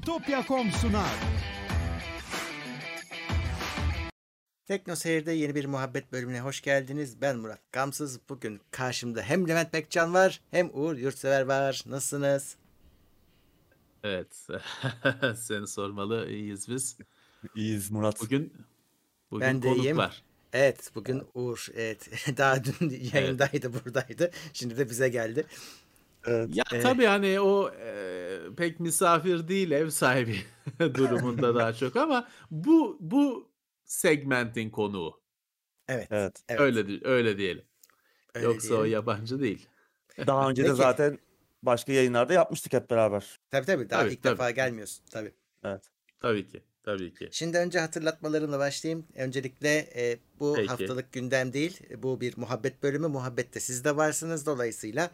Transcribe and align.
Bitopya.com 0.00 0.70
sunar. 0.70 1.10
Tekno 4.66 4.96
Seyir'de 4.96 5.32
yeni 5.32 5.54
bir 5.54 5.64
muhabbet 5.64 6.12
bölümüne 6.12 6.40
hoş 6.40 6.60
geldiniz. 6.60 7.20
Ben 7.20 7.36
Murat 7.36 7.60
Gamsız. 7.72 8.20
Bugün 8.28 8.60
karşımda 8.70 9.22
hem 9.22 9.48
Levent 9.48 9.72
Bekcan 9.72 10.14
var 10.14 10.40
hem 10.50 10.70
Uğur 10.72 10.96
Yurtsever 10.96 11.42
var. 11.42 11.82
Nasılsınız? 11.86 12.56
Evet. 14.04 14.46
Seni 15.36 15.66
sormalı. 15.66 16.30
İyiyiz 16.30 16.68
biz. 16.68 16.98
İyiyiz 17.54 17.90
Murat. 17.90 18.20
Bugün 18.20 18.52
bugün 19.30 19.46
Ben 19.46 19.62
de 19.62 19.68
konuk 19.68 19.84
iyiyim. 19.84 19.96
var. 19.96 20.22
Evet 20.52 20.90
bugün 20.94 21.22
Uğur 21.34 21.66
evet 21.74 22.08
daha 22.36 22.64
dün 22.64 22.90
yayındaydı 23.12 23.72
buradaydı. 23.72 24.30
Şimdi 24.52 24.76
de 24.78 24.90
bize 24.90 25.08
geldi. 25.08 25.46
Evet. 26.26 26.56
Ya 26.56 26.64
Evet. 26.72 26.82
tabii 26.82 27.04
hani 27.04 27.40
o 27.40 27.70
e, 27.80 28.38
pek 28.56 28.80
misafir 28.80 29.48
değil 29.48 29.70
ev 29.70 29.90
sahibi 29.90 30.36
durumunda 30.80 31.54
daha 31.54 31.72
çok 31.72 31.96
ama 31.96 32.28
bu 32.50 32.96
bu 33.00 33.50
segmentin 33.84 34.70
konuğu. 34.70 35.20
Evet. 35.88 36.08
Evet. 36.10 36.60
Öyle 36.60 37.00
öyle 37.04 37.38
diyelim. 37.38 37.64
öyle 38.34 38.46
Yoksa 38.46 38.74
o 38.74 38.76
diyelim. 38.76 38.92
yabancı 38.92 39.40
değil. 39.40 39.66
Daha 40.26 40.50
önce 40.50 40.64
de 40.64 40.74
zaten 40.74 41.18
başka 41.62 41.92
yayınlarda 41.92 42.32
yapmıştık 42.32 42.72
hep 42.72 42.90
beraber. 42.90 43.38
Tabii 43.50 43.66
tabii 43.66 43.90
daha 43.90 44.02
Tabii, 44.02 44.12
ilk 44.12 44.22
tabii. 44.22 44.32
defa 44.32 44.50
gelmiyorsun 44.50 45.04
tabii. 45.10 45.32
Evet. 45.64 45.82
Tabii 46.20 46.48
ki. 46.48 46.62
Tabii 46.82 47.14
ki. 47.14 47.28
Şimdi 47.32 47.58
önce 47.58 47.78
hatırlatmalarımla 47.80 48.58
başlayayım. 48.58 49.06
Öncelikle 49.14 49.76
e, 49.96 50.18
bu 50.40 50.52
Peki. 50.56 50.68
haftalık 50.68 51.12
gündem 51.12 51.52
değil. 51.52 51.80
E, 51.90 52.02
Bu 52.02 52.20
bir 52.20 52.34
muhabbet 52.36 52.82
bölümü. 52.82 53.06
Muhabbette 53.08 53.60
siz 53.60 53.84
de 53.84 53.96
varsınız. 53.96 54.46
Dolayısıyla 54.46 55.10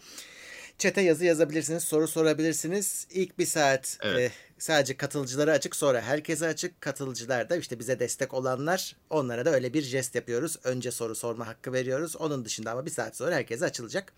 çete 0.79 1.01
yazı 1.01 1.25
yazabilirsiniz. 1.25 1.83
Soru 1.85 2.09
sorabilirsiniz. 2.09 3.07
İlk 3.11 3.39
bir 3.39 3.47
saat 3.47 3.99
Evet. 4.03 4.31
e, 4.31 4.35
sadece 4.59 4.97
katılıcılara 4.97 5.53
açık. 5.53 5.77
Sonra 5.77 6.01
herkese 6.01 6.47
açık. 6.47 6.81
Katılıcılar 6.81 7.51
da 7.51 7.57
işte 7.57 7.79
bize 7.79 7.99
destek 8.01 8.35
olanlar 8.35 8.97
onlara 9.11 9.45
da 9.45 9.51
öyle 9.51 9.73
bir 9.75 9.83
jest 9.83 10.15
yapıyoruz. 10.15 10.57
Önce 10.65 10.91
soru 10.91 11.15
sorma 11.15 11.47
hakkı 11.47 11.73
veriyoruz. 11.73 12.17
Onun 12.17 12.45
dışında 12.45 12.71
ama 12.71 12.87
bir 12.87 12.91
saat 12.91 13.17
sonra 13.17 13.35
herkese 13.35 13.65
açılacak. 13.65 14.13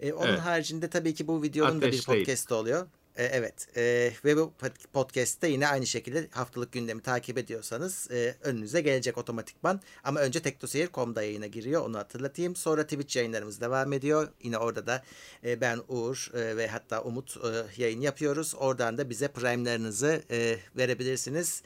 E, 0.00 0.12
onun 0.12 0.28
Evet. 0.28 0.40
haricinde 0.40 0.90
tabii 0.90 1.14
ki 1.14 1.28
bu 1.28 1.42
videonun 1.42 1.76
da 1.82 1.82
bir 1.82 1.88
Ateşleyin. 1.88 2.20
podcast 2.24 2.52
oluyor. 2.52 2.86
E, 3.16 3.24
evet. 3.24 3.76
E, 3.76 4.12
ve 4.24 4.36
bu 4.36 4.52
pod- 4.60 4.86
podcast'te 4.92 5.48
yine 5.48 5.68
aynı 5.68 5.86
şekilde 5.86 6.28
haftalık 6.30 6.72
gündemi 6.72 7.02
takip 7.02 7.38
ediyorsanız 7.38 8.10
e, 8.10 8.36
önünüze 8.42 8.80
gelecek 8.80 9.18
otomatikman. 9.18 9.80
Ama 10.04 10.20
önce 10.20 10.42
teknoseyir.com'da 10.42 11.22
yayına 11.22 11.46
giriyor. 11.46 11.82
Onu 11.82 11.98
hatırlatayım. 11.98 12.56
Sonra 12.56 12.82
Twitch 12.82 13.16
yayınlarımız 13.16 13.60
devam 13.60 13.92
ediyor. 13.92 14.28
Yine 14.42 14.58
orada 14.58 14.86
da 14.86 15.02
e, 15.44 15.60
ben 15.60 15.80
Uğur 15.88 16.30
e, 16.34 16.56
ve 16.56 16.68
hatta 16.68 17.02
Umut 17.02 17.36
e, 17.36 17.82
yayın 17.82 18.00
yapıyoruz. 18.00 18.54
Oradan 18.58 18.98
da 18.98 19.10
bize 19.10 19.28
prime'larınızı 19.28 20.22
e, 20.30 20.58
verebilirsiniz. 20.76 21.62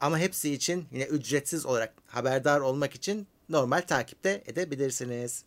Ama 0.00 0.18
hepsi 0.18 0.52
için 0.52 0.86
yine 0.92 1.04
ücretsiz 1.04 1.66
olarak 1.66 1.94
haberdar 2.06 2.60
olmak 2.60 2.94
için 2.94 3.26
normal 3.48 3.80
takipte 3.80 4.42
edebilirsiniz. 4.46 5.44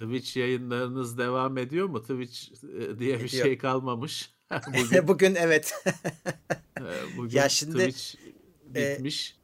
Twitch 0.00 0.36
yayınlarınız 0.36 1.18
devam 1.18 1.58
ediyor 1.58 1.86
mu? 1.86 2.02
Twitch 2.02 2.64
e, 2.64 2.98
diye 2.98 3.20
bir 3.20 3.24
Ediyor. 3.24 3.44
şey 3.44 3.58
kalmamış. 3.58 4.30
Bugün, 4.66 5.08
Bugün 5.08 5.34
evet 5.34 5.74
e, 6.80 7.16
bugün 7.16 7.36
Ya 7.38 7.48
şimdi, 7.48 7.78
Twitch 7.90 8.14
e, 8.76 8.92
bitmiş. 8.94 9.36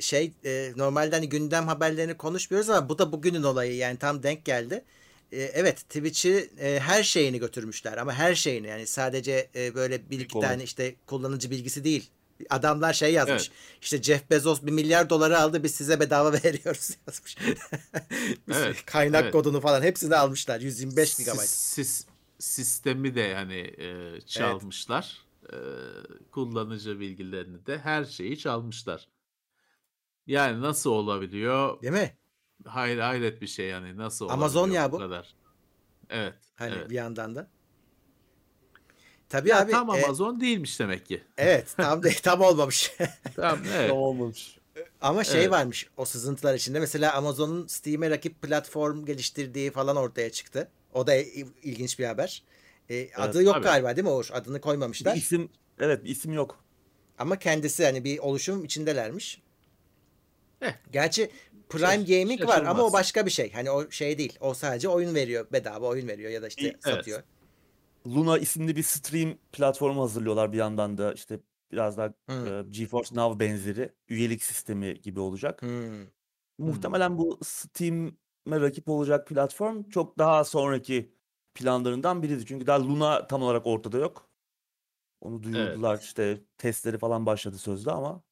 şey 0.00 0.32
e, 0.44 0.72
normalde 0.76 1.14
hani 1.16 1.28
gündem 1.28 1.66
haberlerini 1.66 2.16
konuşmuyoruz 2.16 2.70
ama 2.70 2.88
bu 2.88 2.98
da 2.98 3.12
bugünün 3.12 3.42
olayı 3.42 3.76
yani 3.76 3.98
tam 3.98 4.22
denk 4.22 4.44
geldi. 4.44 4.84
E, 5.32 5.42
evet 5.42 5.76
Twitch'i 5.76 6.50
e, 6.60 6.80
her 6.80 7.02
şeyini 7.02 7.38
götürmüşler 7.38 7.96
ama 7.98 8.12
her 8.14 8.34
şeyini 8.34 8.66
yani 8.66 8.86
sadece 8.86 9.50
e, 9.54 9.74
böyle 9.74 10.10
bir 10.10 10.20
iki 10.20 10.40
tane 10.40 10.64
işte 10.64 10.94
kullanıcı 11.06 11.50
bilgisi 11.50 11.84
değil. 11.84 12.10
Adamlar 12.50 12.92
şey 12.92 13.12
yazmış. 13.12 13.48
Evet. 13.48 13.78
İşte 13.82 14.02
Jeff 14.02 14.30
Bezos 14.30 14.62
bir 14.62 14.72
milyar 14.72 15.10
doları 15.10 15.38
aldı 15.38 15.62
biz 15.62 15.74
size 15.74 16.00
bedava 16.00 16.32
veriyoruz 16.44 16.90
yazmış. 17.06 17.36
Evet, 18.52 18.84
Kaynak 18.86 19.22
evet. 19.22 19.32
kodunu 19.32 19.60
falan 19.60 19.82
hepsini 19.82 20.16
almışlar 20.16 20.60
125 20.60 21.16
GB. 21.16 21.28
Sis- 21.28 22.06
sistemi 22.38 23.14
de 23.14 23.34
hani 23.34 23.58
e, 23.58 24.20
çalmışlar. 24.20 25.26
E, 25.52 25.56
kullanıcı 26.30 27.00
bilgilerini 27.00 27.66
de 27.66 27.78
her 27.78 28.04
şeyi 28.04 28.38
çalmışlar. 28.38 29.08
Yani 30.26 30.60
nasıl 30.60 30.90
olabiliyor? 30.90 31.82
Değil 31.82 31.92
mi? 31.92 32.16
Hayır 32.64 32.98
hayret 32.98 33.42
bir 33.42 33.46
şey 33.46 33.66
yani 33.68 33.96
nasıl 33.96 34.28
Amazon 34.28 34.70
ya 34.70 34.92
bu. 34.92 34.98
kadar. 34.98 35.34
Evet. 36.10 36.34
Hani 36.54 36.74
evet. 36.74 36.90
bir 36.90 36.94
yandan 36.94 37.34
da. 37.34 37.50
Tabii 39.28 39.48
Ya 39.48 39.60
abi. 39.60 39.70
tam 39.70 39.90
e, 39.90 40.04
Amazon 40.04 40.40
değilmiş 40.40 40.80
demek 40.80 41.06
ki. 41.06 41.22
evet 41.38 41.74
tam 41.76 42.02
de, 42.02 42.10
tam 42.22 42.40
olmamış. 42.40 42.92
Tam 43.36 43.58
evet. 43.76 43.88
Tam 43.88 43.98
olmamış. 43.98 44.58
Ama 45.00 45.24
şey 45.24 45.40
Evet. 45.40 45.50
varmış 45.50 45.86
o 45.96 46.04
sızıntılar 46.04 46.54
içinde. 46.54 46.80
Mesela 46.80 47.14
Amazon'un 47.14 47.66
Steam'e 47.66 48.10
rakip 48.10 48.42
platform 48.42 49.04
geliştirdiği 49.04 49.70
falan 49.70 49.96
ortaya 49.96 50.30
çıktı. 50.32 50.68
O 50.92 51.06
da 51.06 51.14
il- 51.14 51.46
ilginç 51.62 51.98
bir 51.98 52.04
haber. 52.04 52.42
E, 52.90 53.14
adı 53.14 53.42
yok 53.42 53.54
tabii. 53.54 53.64
galiba 53.64 53.96
değil 53.96 54.04
mi 54.04 54.10
Uğur? 54.12 54.28
Adını 54.32 54.56
Bir 54.56 54.60
koymamışlar. 54.60 55.16
isim 55.16 55.48
evet 55.80 56.04
bir 56.04 56.10
isim 56.10 56.32
yok. 56.32 56.64
Ama 57.18 57.38
kendisi 57.38 57.84
hani 57.84 58.04
bir 58.04 58.18
oluşum 58.18 58.64
içindelermiş. 58.64 59.42
Eh. 60.62 60.72
Gerçi 60.92 61.30
Prime 61.68 61.86
Şaş- 61.86 62.06
Gaming 62.20 62.46
var 62.48 62.62
ama 62.64 62.82
o 62.82 62.92
başka 62.92 63.26
bir 63.26 63.30
şey. 63.30 63.52
Hani 63.52 63.70
o 63.70 63.90
şey 63.90 64.18
değil. 64.18 64.38
O 64.40 64.54
sadece 64.54 64.88
oyun 64.88 65.14
veriyor. 65.14 65.46
Bedava 65.52 65.86
oyun 65.86 66.08
veriyor 66.08 66.30
ya 66.30 66.42
da 66.42 66.48
işte 66.48 66.66
Evet. 66.66 66.82
satıyor. 66.84 67.22
Luna 68.06 68.38
isimli 68.38 68.76
bir 68.76 68.82
stream 68.82 69.38
platformu 69.52 70.02
hazırlıyorlar 70.02 70.52
bir 70.52 70.58
yandan 70.58 70.98
da 70.98 71.12
işte 71.12 71.40
biraz 71.72 71.96
daha 71.96 72.14
Hmm. 72.28 72.46
e, 72.46 72.62
GeForce 72.70 73.14
Now 73.14 73.40
benzeri 73.40 73.92
üyelik 74.08 74.42
sistemi 74.44 75.00
gibi 75.00 75.20
olacak. 75.20 75.62
Hmm. 75.62 76.06
Muhtemelen 76.58 77.18
bu 77.18 77.38
Steam'e 77.44 78.60
rakip 78.60 78.88
olacak 78.88 79.28
platform 79.28 79.82
çok 79.82 80.18
daha 80.18 80.44
sonraki 80.44 81.12
planlarından 81.54 82.22
biriydi. 82.22 82.46
Çünkü 82.46 82.66
daha 82.66 82.84
Luna 82.88 83.26
tam 83.26 83.42
olarak 83.42 83.66
ortada 83.66 83.98
yok. 83.98 84.30
Onu 85.20 85.42
duyurdular 85.42 85.98
işte 85.98 86.44
testleri 86.58 86.98
falan 86.98 87.26
başladı 87.26 87.58
sözde 87.58 87.90
ama 87.92 88.22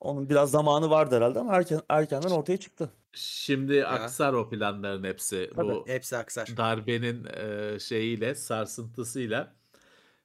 onun 0.00 0.28
biraz 0.28 0.50
zamanı 0.50 0.90
vardı 0.90 1.16
herhalde 1.16 1.38
ama 1.38 1.56
erken, 1.56 1.80
erkenden 1.88 2.30
ortaya 2.30 2.56
çıktı. 2.56 2.90
Şimdi 3.12 3.86
aksar 3.86 4.32
o 4.32 4.50
planların 4.50 5.04
hepsi. 5.04 5.50
Tabii. 5.56 5.74
Bu 5.74 5.84
Hepsi 5.86 6.16
aksar. 6.16 6.48
darbenin 6.56 7.24
e, 7.24 7.78
şeyiyle, 7.80 8.34
sarsıntısıyla 8.34 9.56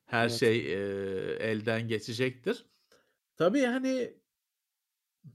her 0.06 0.28
Evet. 0.28 0.40
şey 0.40 0.74
e, 0.74 0.78
elden 1.40 1.88
geçecektir. 1.88 2.66
Tabii 3.38 3.66
hani 3.66 4.14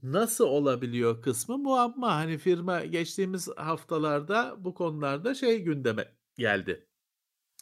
nasıl 0.03 0.45
olabiliyor 0.45 1.21
kısmı 1.21 1.57
muamma. 1.57 2.15
Hani 2.15 2.37
firma 2.37 2.85
geçtiğimiz 2.85 3.47
haftalarda 3.57 4.55
bu 4.59 4.73
konularda 4.73 5.35
şey 5.35 5.59
gündeme 5.63 6.15
geldi. 6.37 6.87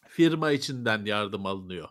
Firma 0.08 0.52
içinden 0.52 1.06
yardım 1.06 1.46
alınıyor. 1.46 1.90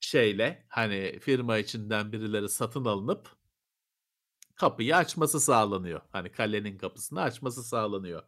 Şeyle 0.00 0.66
hani 0.68 1.18
firma 1.20 1.58
içinden 1.58 2.12
birileri 2.12 2.48
satın 2.48 2.84
alınıp 2.84 3.28
kapıyı 4.56 4.96
açması 4.96 5.40
sağlanıyor. 5.40 6.00
Hani 6.12 6.32
kalenin 6.32 6.78
kapısını 6.78 7.20
açması 7.20 7.62
sağlanıyor. 7.62 8.22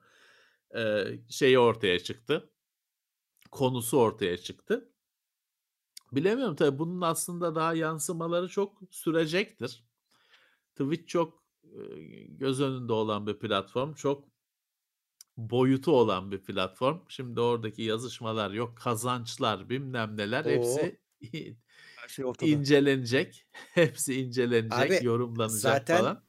Ee, 0.77 1.05
şeyi 1.28 1.59
ortaya 1.59 1.99
çıktı. 1.99 2.50
Konusu 3.50 3.99
ortaya 3.99 4.39
çıktı. 4.39 4.93
Bilemiyorum 6.12 6.56
tabii 6.56 6.78
bunun 6.78 7.00
aslında 7.00 7.55
daha 7.55 7.75
yansımaları 7.75 8.49
çok 8.49 8.81
sürecektir. 8.91 9.84
Twitch 10.77 11.06
çok 11.06 11.43
göz 12.29 12.61
önünde 12.61 12.93
olan 12.93 13.27
bir 13.27 13.39
platform. 13.39 13.94
Çok 13.94 14.29
boyutu 15.37 15.93
olan 15.93 16.31
bir 16.33 16.43
platform. 16.43 16.99
Şimdi 17.09 17.41
oradaki 17.41 17.83
yazışmalar 17.83 18.50
yok, 18.50 18.77
kazançlar, 18.77 19.71
bilmem 19.71 20.17
neler 20.17 20.44
Oo. 20.44 20.49
hepsi 20.49 21.02
şey 22.09 22.25
ortada. 22.25 22.50
incelenecek. 22.50 23.47
Hepsi 23.75 24.14
incelenecek, 24.14 24.73
Abi, 24.73 24.99
yorumlanacak 25.02 25.61
zaten 25.61 25.99
falan. 25.99 26.23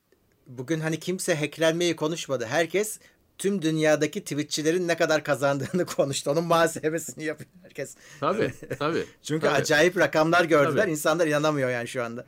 Bugün 0.47 0.79
hani 0.79 0.99
kimse 0.99 1.35
hacklenmeyi 1.35 1.95
konuşmadı. 1.95 2.45
Herkes 2.45 2.99
tüm 3.37 3.61
dünyadaki 3.61 4.21
Twitch'çilerin 4.21 4.87
ne 4.87 4.97
kadar 4.97 5.23
kazandığını 5.23 5.85
konuştu. 5.97 6.31
Onun 6.31 6.43
muhasebesini 6.43 7.23
yapıyor 7.23 7.49
herkes. 7.63 7.95
Tabii, 8.19 8.53
tabii. 8.79 9.05
Çünkü 9.23 9.47
tabii. 9.47 9.55
acayip 9.55 9.97
rakamlar 9.97 10.45
gördüler. 10.45 10.81
Tabii. 10.81 10.91
İnsanlar 10.91 11.27
inanamıyor 11.27 11.69
yani 11.69 11.87
şu 11.87 12.03
anda. 12.03 12.25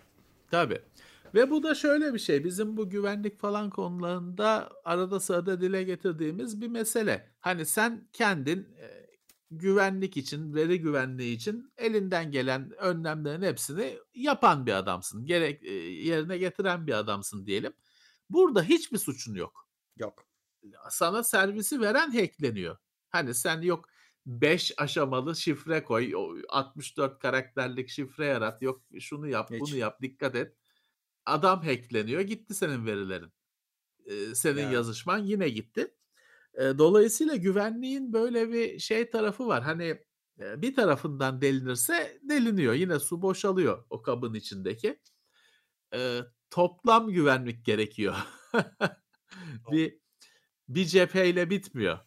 Tabii. 0.52 0.82
Ve 1.36 1.50
bu 1.50 1.64
da 1.64 1.76
şöyle 1.76 2.14
bir 2.14 2.20
şey. 2.20 2.44
Bizim 2.44 2.78
bu 2.78 2.90
güvenlik 2.90 3.40
falan 3.40 3.70
konularında 3.70 4.70
arada 4.86 5.20
sırada 5.20 5.62
dile 5.62 5.84
getirdiğimiz 5.84 6.62
bir 6.62 6.68
mesele. 6.68 7.28
Hani 7.40 7.66
sen 7.66 8.08
kendin 8.14 8.68
e, 8.80 9.05
güvenlik 9.58 10.18
için, 10.18 10.54
veri 10.56 10.82
güvenliği 10.82 11.36
için 11.36 11.74
elinden 11.78 12.32
gelen 12.32 12.72
önlemlerin 12.78 13.42
hepsini 13.42 13.98
yapan 14.14 14.66
bir 14.66 14.74
adamsın. 14.74 15.26
Gerek 15.26 15.64
e, 15.64 15.72
yerine 15.74 16.38
getiren 16.38 16.88
bir 16.88 16.94
adamsın 16.94 17.46
diyelim. 17.46 17.74
Burada 18.30 18.64
hiçbir 18.64 18.98
suçun 18.98 19.34
yok. 19.36 19.70
Yok. 19.98 20.26
Sana 20.90 21.24
servisi 21.24 21.82
veren 21.82 22.12
hackleniyor. 22.12 22.78
Hani 23.10 23.34
sen 23.34 23.62
yok 23.62 23.86
5 24.26 24.74
aşamalı 24.78 25.36
şifre 25.36 25.84
koy. 25.84 26.14
64 26.50 27.20
karakterlik 27.20 27.90
şifre 27.90 28.26
yarat. 28.26 28.62
Yok 28.62 28.82
şunu 29.00 29.28
yap, 29.28 29.52
Hiç. 29.52 29.60
bunu 29.62 29.76
yap, 29.76 30.02
dikkat 30.02 30.36
et. 30.36 30.56
Adam 31.26 31.62
hackleniyor. 31.64 32.22
Gitti 32.22 32.54
senin 32.56 32.86
verilerin. 32.86 33.32
Ee, 34.06 34.36
senin 34.36 34.62
Ya. 34.62 34.72
yazışman 34.72 35.18
yine 35.18 35.50
gitti. 35.50 35.95
Dolayısıyla 36.58 37.36
güvenliğin 37.36 38.14
böyle 38.14 38.52
bir 38.52 38.80
şey 38.80 39.10
tarafı 39.10 39.48
var. 39.48 39.64
Hani 39.64 39.84
e, 40.40 40.62
bir 40.62 40.76
tarafından 40.76 41.42
delinirse 41.42 42.20
deliniyor. 42.24 42.74
Yine 42.74 43.00
su 43.00 43.22
boşalıyor 43.22 43.86
o 43.90 44.02
kabın 44.02 44.34
içindeki. 44.34 45.00
Ee, 45.94 46.20
toplam 46.50 47.08
güvenlik 47.08 47.66
gerekiyor. 47.66 48.16
bir 49.72 50.00
bir 50.68 50.86
cepheyle 50.86 51.50
bitmiyor. 51.50 52.00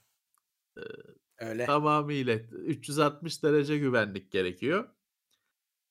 Öyle. 1.39 1.67
Tamamıyla 1.67 2.35
360 2.35 3.43
derece 3.43 3.79
güvenlik 3.79 4.33
gerekiyor. 4.33 4.89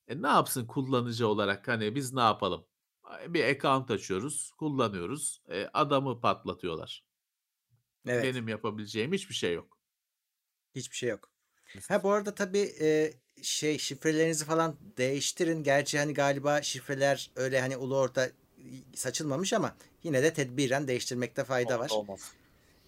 E 0.07 0.21
ne 0.21 0.27
yapsın 0.27 0.67
kullanıcı 0.67 1.27
olarak 1.27 1.67
hani 1.67 1.95
biz 1.95 2.13
ne 2.13 2.21
yapalım? 2.21 2.65
Bir 3.27 3.55
account 3.55 3.91
açıyoruz, 3.91 4.51
kullanıyoruz. 4.57 5.41
E, 5.49 5.69
adamı 5.73 6.21
patlatıyorlar. 6.21 7.06
Evet. 8.07 8.23
Benim 8.23 8.47
yapabileceğim 8.47 9.13
hiçbir 9.13 9.35
şey 9.35 9.53
yok. 9.53 9.77
Hiçbir 10.75 10.95
şey 10.95 11.09
yok. 11.09 11.29
Ha 11.87 12.03
bu 12.03 12.11
arada 12.11 12.35
tabii 12.35 12.73
e, 12.81 13.13
şey 13.41 13.77
şifrelerinizi 13.77 14.45
falan 14.45 14.77
değiştirin. 14.97 15.63
Gerçi 15.63 15.99
hani 15.99 16.13
galiba 16.13 16.61
şifreler 16.61 17.31
öyle 17.35 17.61
hani 17.61 17.77
ulu 17.77 17.97
orta 17.97 18.31
saçılmamış 18.95 19.53
ama 19.53 19.75
yine 20.03 20.23
de 20.23 20.33
tedbiren 20.33 20.87
değiştirmekte 20.87 21.43
fayda 21.43 21.79
var. 21.79 21.89
Olmaz. 21.89 22.33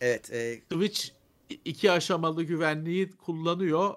Evet. 0.01 0.31
e, 0.31 0.59
Twitch 0.59 1.09
iki 1.65 1.91
aşamalı 1.91 2.43
güvenliği 2.43 3.11
kullanıyor. 3.11 3.95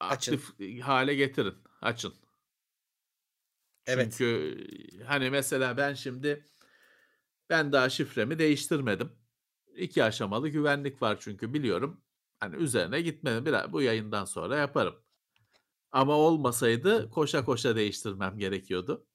Açın. 0.00 0.34
Aktif 0.34 0.80
hale 0.82 1.14
getirin. 1.14 1.54
Açın. 1.80 2.14
evet. 3.86 4.14
Çünkü 4.18 4.56
hani 5.04 5.30
mesela 5.30 5.76
ben 5.76 5.94
şimdi 5.94 6.44
ben 7.50 7.72
daha 7.72 7.90
şifremi 7.90 8.38
değiştirmedim. 8.38 9.12
İki 9.76 10.04
aşamalı 10.04 10.48
güvenlik 10.48 11.02
var 11.02 11.16
çünkü 11.20 11.54
biliyorum. 11.54 12.00
Hani 12.40 12.56
üzerine 12.56 13.00
gitmedim. 13.00 13.46
Biraz 13.46 13.72
bu 13.72 13.82
yayından 13.82 14.24
sonra 14.24 14.56
yaparım. 14.56 14.94
Ama 15.92 16.14
olmasaydı 16.16 17.10
koşa 17.10 17.44
koşa 17.44 17.76
değiştirmem 17.76 18.38
gerekiyordu. 18.38 19.06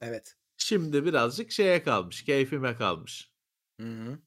Evet. 0.00 0.36
Şimdi 0.56 1.04
birazcık 1.04 1.50
şeye 1.50 1.82
kalmış, 1.82 2.24
keyfime 2.24 2.74
kalmış. 2.74 3.32
Hı 3.80 3.86
hı. 3.86 4.18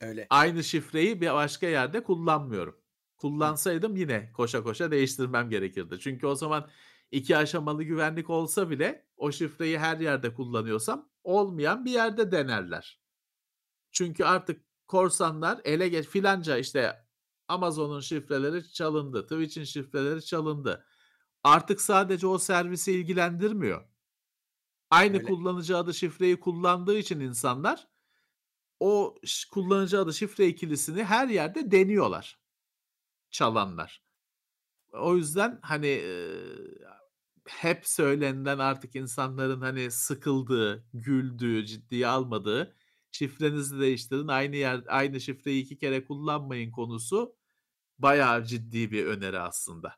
Öyle. 0.00 0.26
Aynı 0.30 0.64
şifreyi 0.64 1.20
bir 1.20 1.32
başka 1.32 1.66
yerde 1.66 2.02
kullanmıyorum. 2.02 2.80
Kullansaydım 3.16 3.96
yine 3.96 4.32
koşa 4.32 4.62
koşa 4.62 4.90
değiştirmem 4.90 5.50
gerekirdi. 5.50 5.98
Çünkü 6.00 6.26
o 6.26 6.34
zaman 6.34 6.70
iki 7.10 7.36
aşamalı 7.36 7.82
güvenlik 7.82 8.30
olsa 8.30 8.70
bile 8.70 9.06
o 9.16 9.32
şifreyi 9.32 9.78
her 9.78 9.98
yerde 9.98 10.34
kullanıyorsam 10.34 11.10
olmayan 11.24 11.84
bir 11.84 11.90
yerde 11.90 12.32
denerler. 12.32 13.00
Çünkü 13.92 14.24
artık 14.24 14.64
korsanlar 14.88 15.60
ele 15.64 15.88
geç 15.88 16.06
filanca 16.06 16.56
işte 16.56 17.06
Amazon'un 17.48 18.00
şifreleri 18.00 18.72
çalındı, 18.72 19.22
Twitch'in 19.22 19.64
şifreleri 19.64 20.24
çalındı. 20.24 20.86
Artık 21.44 21.80
sadece 21.80 22.26
o 22.26 22.38
servisi 22.38 22.92
ilgilendirmiyor. 22.92 23.88
Aynı 24.90 25.16
Öyle. 25.16 25.26
kullanıcı 25.26 25.76
adı 25.76 25.94
şifreyi 25.94 26.40
kullandığı 26.40 26.98
için 26.98 27.20
insanlar 27.20 27.88
o 28.80 29.16
kullanıcı 29.52 30.00
adı 30.00 30.14
şifre 30.14 30.46
ikilisini 30.46 31.04
her 31.04 31.28
yerde 31.28 31.70
deniyorlar. 31.70 32.40
Çalanlar. 33.30 34.02
O 34.92 35.16
yüzden 35.16 35.58
hani 35.62 35.86
e, 35.86 36.30
hep 37.46 37.86
söylenilen 37.86 38.58
artık 38.58 38.96
insanların 38.96 39.60
hani 39.60 39.90
sıkıldığı, 39.90 40.86
güldüğü, 40.94 41.66
ciddiye 41.66 42.06
almadığı 42.06 42.76
şifrenizi 43.16 43.80
değiştirin 43.80 44.28
aynı 44.28 44.56
yer 44.56 44.80
aynı 44.88 45.20
şifreyi 45.20 45.62
iki 45.62 45.78
kere 45.78 46.04
kullanmayın 46.04 46.70
konusu 46.70 47.36
bayağı 47.98 48.44
ciddi 48.44 48.90
bir 48.90 49.06
öneri 49.06 49.38
aslında. 49.38 49.96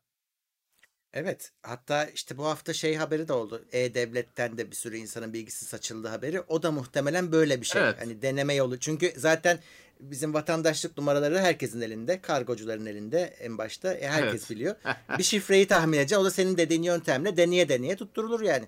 Evet. 1.13 1.53
Hatta 1.63 2.05
işte 2.05 2.39
bu 2.39 2.45
hafta 2.47 2.73
şey 2.73 2.97
haberi 2.97 3.29
de 3.29 3.33
oldu. 3.33 3.65
E-Devlet'ten 3.73 4.59
de 4.59 4.71
bir 4.71 4.77
sürü 4.77 4.97
insanın 4.97 5.33
bilgisi 5.33 5.65
saçıldı 5.65 6.09
haberi. 6.09 6.41
O 6.41 6.63
da 6.63 6.71
muhtemelen 6.73 7.33
böyle 7.33 7.61
bir 7.61 7.67
şey. 7.67 7.83
Evet. 7.83 8.01
Hani 8.01 8.23
deneme 8.23 8.55
yolu. 8.55 8.79
Çünkü 8.79 9.13
zaten 9.17 9.59
bizim 10.01 10.35
vatandaşlık 10.35 10.99
numaraları 10.99 11.39
herkesin 11.39 11.81
elinde. 11.81 12.21
Kargocuların 12.21 12.87
elinde 12.87 13.21
en 13.21 13.59
başta. 13.59 13.95
E, 13.95 14.09
herkes 14.09 14.41
Evet. 14.41 14.51
biliyor. 14.51 14.77
bir 15.19 15.23
şifreyi 15.23 15.67
tahmin 15.67 15.99
edeceksin. 15.99 16.23
O 16.23 16.25
da 16.25 16.31
senin 16.31 16.57
dediğin 16.57 16.83
yöntemle 16.83 17.37
deneye 17.37 17.69
deneye 17.69 17.97
tutturulur 17.97 18.41
yani. 18.41 18.67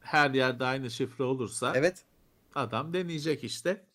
Her 0.00 0.30
yerde 0.30 0.64
aynı 0.64 0.90
şifre 0.90 1.24
olursa 1.24 1.72
Evet. 1.76 2.04
Adam 2.56 2.92
deneyecek 2.94 3.44
işte. 3.44 3.86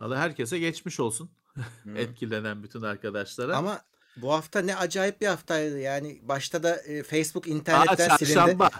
Valla 0.00 0.18
herkese 0.18 0.58
geçmiş 0.58 1.00
olsun. 1.00 1.30
Etkilenen 1.96 2.62
bütün 2.62 2.82
arkadaşlara. 2.82 3.56
Ama 3.56 3.80
bu 4.16 4.32
hafta 4.32 4.60
ne 4.60 4.76
acayip 4.76 5.20
bir 5.20 5.26
haftaydı. 5.26 5.78
Yani 5.78 6.18
başta 6.22 6.62
da 6.62 6.76
e, 6.76 7.02
Facebook 7.02 7.46
Daha 7.46 7.54
internetten 7.54 8.16
silindi. 8.16 8.34
çarşamba. 8.34 8.70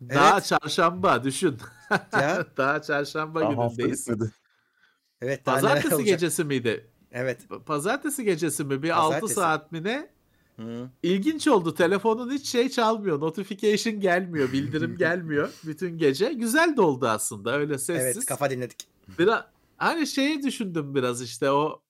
Daha 0.00 0.34
Evet. 0.34 0.44
çarşamba 0.44 1.24
düşün. 1.24 1.58
Ya. 2.12 2.46
Daha 2.56 2.82
çarşamba 2.82 3.40
Daha 3.40 3.52
günündeyiz. 3.52 4.08
Evet. 5.20 5.46
daha 5.46 5.54
Pazartesi 5.54 6.04
gecesi 6.04 6.44
miydi? 6.44 6.90
Evet. 7.12 7.40
Pazartesi 7.66 8.24
gecesi 8.24 8.64
mi? 8.64 8.82
Bir 8.82 8.90
6 8.90 9.02
Pazartesi. 9.10 9.34
saat 9.34 9.72
mi 9.72 9.84
ne? 9.84 10.13
Hı. 10.56 10.90
İlginç 11.02 11.48
oldu. 11.48 11.74
Telefonun 11.74 12.32
hiç 12.32 12.48
şey 12.48 12.68
çalmıyor. 12.68 13.20
Notification 13.20 14.00
gelmiyor. 14.00 14.52
Bildirim 14.52 14.96
gelmiyor 14.98 15.50
bütün 15.64 15.98
gece. 15.98 16.32
Güzel 16.32 16.76
de 16.76 16.80
oldu 16.80 17.08
aslında. 17.08 17.56
Öyle 17.58 17.78
sessiz. 17.78 18.16
Evet. 18.16 18.26
Kafa 18.26 18.50
dinledik. 18.50 18.78
Biraz, 19.18 19.44
hani 19.76 20.06
şeyi 20.06 20.42
düşündüm 20.42 20.94
biraz 20.94 21.22
işte 21.22 21.50
o 21.50 21.82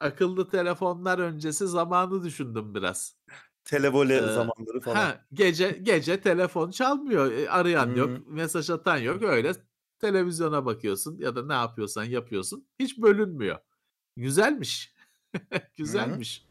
akıllı 0.00 0.50
telefonlar 0.50 1.18
öncesi 1.18 1.66
zamanı 1.66 2.24
düşündüm 2.24 2.74
biraz. 2.74 3.16
Televole 3.64 4.16
Ee, 4.16 4.20
zamanları 4.20 4.80
falan. 4.80 4.96
Ha, 4.96 5.24
gece 5.32 5.78
gece 5.82 6.20
telefon 6.20 6.70
çalmıyor. 6.70 7.32
E, 7.32 7.50
Arayan 7.50 7.94
yok, 7.94 8.10
mesaj 8.26 8.70
atan 8.70 8.96
yok. 8.98 9.22
Öyle 9.22 9.52
televizyona 9.98 10.66
bakıyorsun 10.66 11.18
ya 11.18 11.36
da 11.36 11.46
ne 11.46 11.52
yapıyorsan 11.52 12.04
yapıyorsun. 12.04 12.66
Hiç 12.78 12.98
bölünmüyor. 12.98 13.58
Güzelmiş. 14.16 14.94
Güzelmiş. 15.76 16.43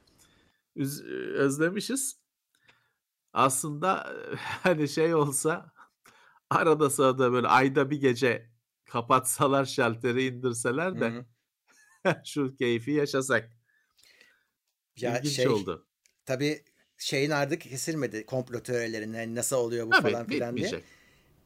Özlemişiz. 1.36 2.20
Aslında 3.34 4.14
hani 4.38 4.90
şey 4.90 5.16
olsa 5.16 5.72
arada 6.50 6.90
sırada 6.90 7.32
böyle 7.32 7.48
ayda 7.48 7.90
bir 7.90 8.02
gece 8.02 8.50
kapatsalar 8.86 9.66
şalteri 9.66 10.26
indirseler 10.26 11.00
de 11.00 11.26
şu 12.26 12.56
keyfi 12.56 12.92
yaşasak. 12.92 13.50
Ya 14.98 15.18
İlginç 15.20 15.34
şey 15.34 15.48
oldu. 15.48 15.88
tabii 16.26 16.64
şeyin 16.98 17.30
ardı 17.30 17.60
kesilmedi 17.60 18.26
komplo 18.26 18.60
teorilerinin 18.64 19.18
yani 19.18 19.36
nasıl 19.36 19.56
oluyor 19.56 19.88
bu 19.88 19.92
Tabii 19.92 20.02
falan 20.02 20.28
filan 20.28 20.58
diye. 20.58 20.82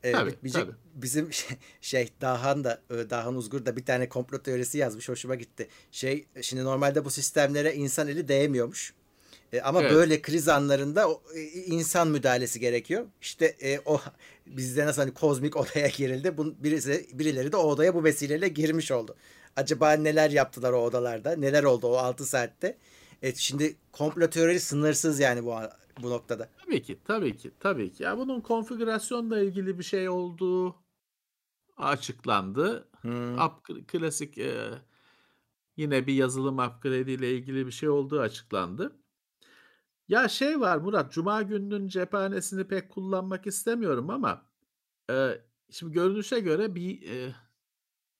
Ee, 0.03 0.11
Tabii, 0.11 0.31
bitmeyecek. 0.31 0.61
tabii. 0.63 0.75
Bizim 0.95 1.33
şey, 1.33 1.57
şey 1.81 2.09
Dahan 2.21 2.63
da 2.63 2.81
Dahan 2.89 3.35
Uzgur 3.35 3.65
da 3.65 3.77
bir 3.77 3.85
tane 3.85 4.09
komplo 4.09 4.41
teorisi 4.43 4.77
yazmış 4.77 5.09
hoşuma 5.09 5.35
gitti. 5.35 5.67
Şey 5.91 6.27
şimdi 6.41 6.63
normalde 6.63 7.05
bu 7.05 7.09
sistemlere 7.11 7.75
insan 7.75 8.07
eli 8.07 8.27
değmiyormuş. 8.27 8.93
E, 9.53 9.61
ama 9.61 9.81
Evet. 9.81 9.91
böyle 9.91 10.21
kriz 10.21 10.47
anlarında 10.47 11.09
o, 11.09 11.21
e, 11.35 11.41
insan 11.43 12.07
müdahalesi 12.07 12.59
gerekiyor. 12.59 13.05
İşte 13.21 13.45
e, 13.45 13.79
o 13.85 14.01
bizde 14.45 14.85
nasıl 14.85 15.01
hani 15.01 15.13
kozmik 15.13 15.57
odaya 15.57 15.87
girildi. 15.87 16.37
Bu, 16.37 16.63
birisi, 16.63 17.07
birileri 17.13 17.51
de 17.51 17.57
o 17.57 17.63
odaya 17.63 17.95
bu 17.95 18.03
vesileyle 18.03 18.47
girmiş 18.47 18.91
oldu. 18.91 19.15
Acaba 19.55 19.91
neler 19.91 20.31
yaptılar 20.31 20.73
o 20.73 20.83
odalarda? 20.83 21.35
Neler 21.35 21.63
oldu 21.63 21.87
o 21.87 21.95
6 21.95 22.25
saatte? 22.25 22.77
Evet 23.21 23.37
şimdi 23.37 23.75
komplo 23.91 24.29
teorisi 24.29 24.65
sınırsız 24.65 25.19
yani 25.19 25.45
bu 25.45 25.55
bu 26.01 26.09
noktada. 26.09 26.49
Tabii 26.65 26.81
ki, 26.81 26.99
tabii 27.05 27.37
ki, 27.37 27.51
tabii 27.59 27.93
ki. 27.93 28.03
Ya 28.03 28.17
bunun 28.17 28.41
konfigürasyonla 28.41 29.39
ilgili 29.39 29.79
bir 29.79 29.83
şey 29.83 30.09
olduğu 30.09 30.75
açıklandı. 31.77 32.87
Hmm. 33.01 33.39
Up, 33.39 33.87
klasik 33.87 34.37
e, 34.37 34.69
yine 35.77 36.07
bir 36.07 36.13
yazılım 36.13 36.59
upgrade 36.59 37.13
ile 37.13 37.31
ilgili 37.31 37.67
bir 37.67 37.71
şey 37.71 37.89
olduğu 37.89 38.19
açıklandı. 38.19 38.95
Ya 40.07 40.27
şey 40.27 40.59
var 40.59 40.77
Murat, 40.77 41.11
Cuma 41.13 41.41
gününün 41.41 41.87
cephanesini 41.87 42.67
pek 42.67 42.89
kullanmak 42.89 43.47
istemiyorum 43.47 44.09
ama 44.09 44.45
e, 45.11 45.41
şimdi 45.71 45.93
görünüşe 45.93 46.39
göre 46.39 46.75
bir 46.75 47.09
e, 47.09 47.35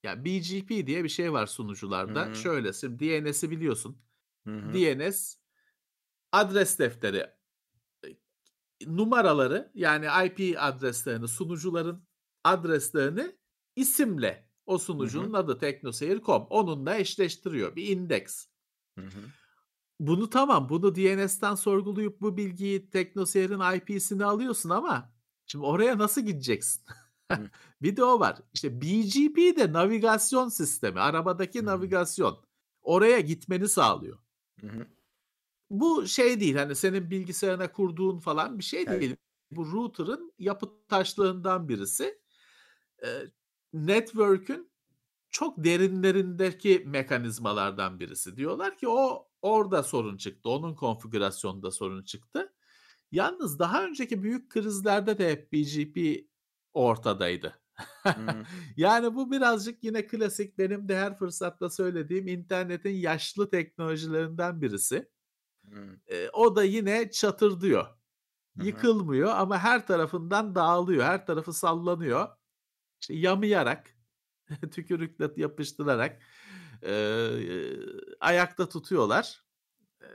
ya 0.03 0.25
BGP 0.25 0.87
diye 0.87 1.03
bir 1.03 1.09
şey 1.09 1.33
var 1.33 1.45
sunucularda. 1.45 2.25
Hı 2.25 2.29
hı. 2.29 2.35
Şöyle, 2.35 2.73
şimdi 2.73 2.99
DNS'i 2.99 3.51
biliyorsun. 3.51 3.97
Hı 4.47 4.57
hı. 4.57 4.73
DNS 4.73 5.35
adres 6.31 6.79
defteri 6.79 7.27
e, 8.05 8.09
numaraları 8.85 9.71
yani 9.73 10.05
IP 10.25 10.57
adreslerini 10.59 11.27
sunucuların 11.27 12.07
adreslerini 12.43 13.35
isimle 13.75 14.49
o 14.65 14.77
sunucunun 14.77 15.33
adı 15.33 15.57
teknoseyir.com 15.57 16.47
onunla 16.49 16.95
eşleştiriyor 16.95 17.75
bir 17.75 17.87
indeks. 17.87 18.47
Hı 18.99 19.05
hı. 19.05 19.19
Bunu 19.99 20.29
tamam, 20.29 20.69
bunu 20.69 20.95
DNS'ten 20.95 21.55
sorgulayıp 21.55 22.21
bu 22.21 22.37
bilgiyi 22.37 22.89
TeknoSeyir'in 22.89 23.75
IP'sini 23.75 24.25
alıyorsun 24.25 24.69
ama 24.69 25.13
şimdi 25.45 25.65
oraya 25.65 25.97
nasıl 25.97 26.21
gideceksin? 26.21 26.83
Bir 27.81 27.95
de 27.97 28.03
o 28.03 28.19
var. 28.19 28.37
İşte 28.53 28.81
BGP 28.81 29.57
de 29.57 29.73
navigasyon 29.73 30.49
sistemi, 30.49 30.99
arabadaki 30.99 31.65
navigasyon. 31.65 32.43
Oraya 32.81 33.19
gitmeni 33.19 33.67
sağlıyor. 33.67 34.17
Bu 35.69 36.07
şey 36.07 36.39
değil, 36.39 36.55
hani, 36.55 36.75
senin 36.75 37.11
bilgisayarına 37.11 37.71
kurduğun 37.71 38.19
falan 38.19 38.59
bir 38.59 38.63
şey 38.63 38.85
Evet. 38.87 39.01
değil. 39.01 39.15
Bu 39.51 39.71
router'ın 39.71 40.33
yapı 40.39 40.87
taşlarından 40.87 41.69
birisi. 41.69 42.21
Eee, 43.03 43.31
network'ün 43.73 44.71
çok 45.31 45.63
derinlerindeki 45.63 46.83
mekanizmalardan 46.85 47.99
birisi. 47.99 48.37
Diyorlar 48.37 48.77
ki 48.77 48.87
o 48.87 49.29
orada 49.41 49.83
sorun 49.83 50.17
çıktı. 50.17 50.49
Onun 50.49 50.75
konfigürasyonunda 50.75 51.71
sorun 51.71 52.03
çıktı. 52.03 52.53
Yalnız 53.11 53.59
daha 53.59 53.83
önceki 53.85 54.23
büyük 54.23 54.51
krizlerde 54.51 55.17
de 55.17 55.31
hep 55.31 55.53
BGP 55.53 56.27
ortadaydı. 56.73 57.59
Hıı. 58.15 58.47
Yani 58.77 59.15
bu 59.15 59.31
birazcık 59.31 59.83
yine 59.83 60.07
klasik 60.07 60.57
benim 60.57 60.89
de 60.89 60.97
her 60.97 61.17
fırsatta 61.17 61.69
söylediğim 61.69 62.27
internetin 62.27 62.89
yaşlı 62.95 63.49
teknolojilerinden 63.49 64.61
birisi. 64.61 65.09
Hıı. 65.69 65.99
Eee, 66.11 66.29
o 66.33 66.55
da 66.55 66.63
yine 66.63 67.11
çatırdıyor. 67.11 67.87
Hı. 68.57 68.63
Yıkılmıyor 68.63 69.29
ama 69.35 69.59
her 69.59 69.87
tarafından 69.87 70.55
dağılıyor. 70.55 71.03
Her 71.05 71.25
tarafı 71.25 71.53
sallanıyor. 71.53 72.27
İşte 73.01 73.15
yamayarak, 73.15 73.96
tükürükle 74.71 75.29
yapıştırarak, 75.37 76.21
eee, 76.83 77.77
ayakta 78.19 78.69
tutuyorlar. 78.69 79.43
Eee, 80.01 80.07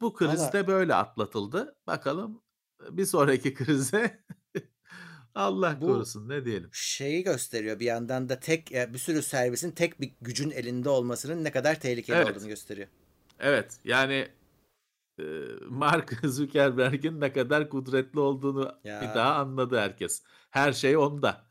bu 0.00 0.14
kriz 0.14 0.52
de 0.52 0.66
böyle 0.66 0.94
atlatıldı. 0.94 1.76
Bakalım, 1.86 2.42
bir 2.90 3.04
sonraki 3.04 3.54
krize 3.54 4.24
Allah 5.34 5.80
Bu 5.80 5.86
korusun 5.86 6.28
ne 6.28 6.44
diyelim. 6.44 6.70
şeyi 6.72 7.22
gösteriyor 7.24 7.80
bir 7.80 7.86
yandan 7.86 8.28
da 8.28 8.40
tek 8.40 8.70
bir 8.70 8.98
sürü 8.98 9.22
servisin 9.22 9.70
tek 9.70 10.00
bir 10.00 10.12
gücün 10.20 10.50
elinde 10.50 10.88
olmasının 10.88 11.44
ne 11.44 11.50
kadar 11.52 11.80
tehlikeli 11.80 12.16
olduğunu 12.16 12.32
Evet. 12.32 12.48
gösteriyor. 12.48 12.88
Evet, 13.40 13.78
yani, 13.84 14.28
Mark 15.68 16.20
Zuckerberg'in 16.24 17.20
ne 17.20 17.32
kadar 17.32 17.68
kudretli 17.70 18.20
olduğunu 18.20 18.80
bir 18.84 18.90
Ya. 18.90 19.14
daha 19.14 19.34
anladı 19.34 19.78
herkes. 19.78 20.22
Her 20.50 20.72
şey 20.72 20.96
onda. 20.96 21.44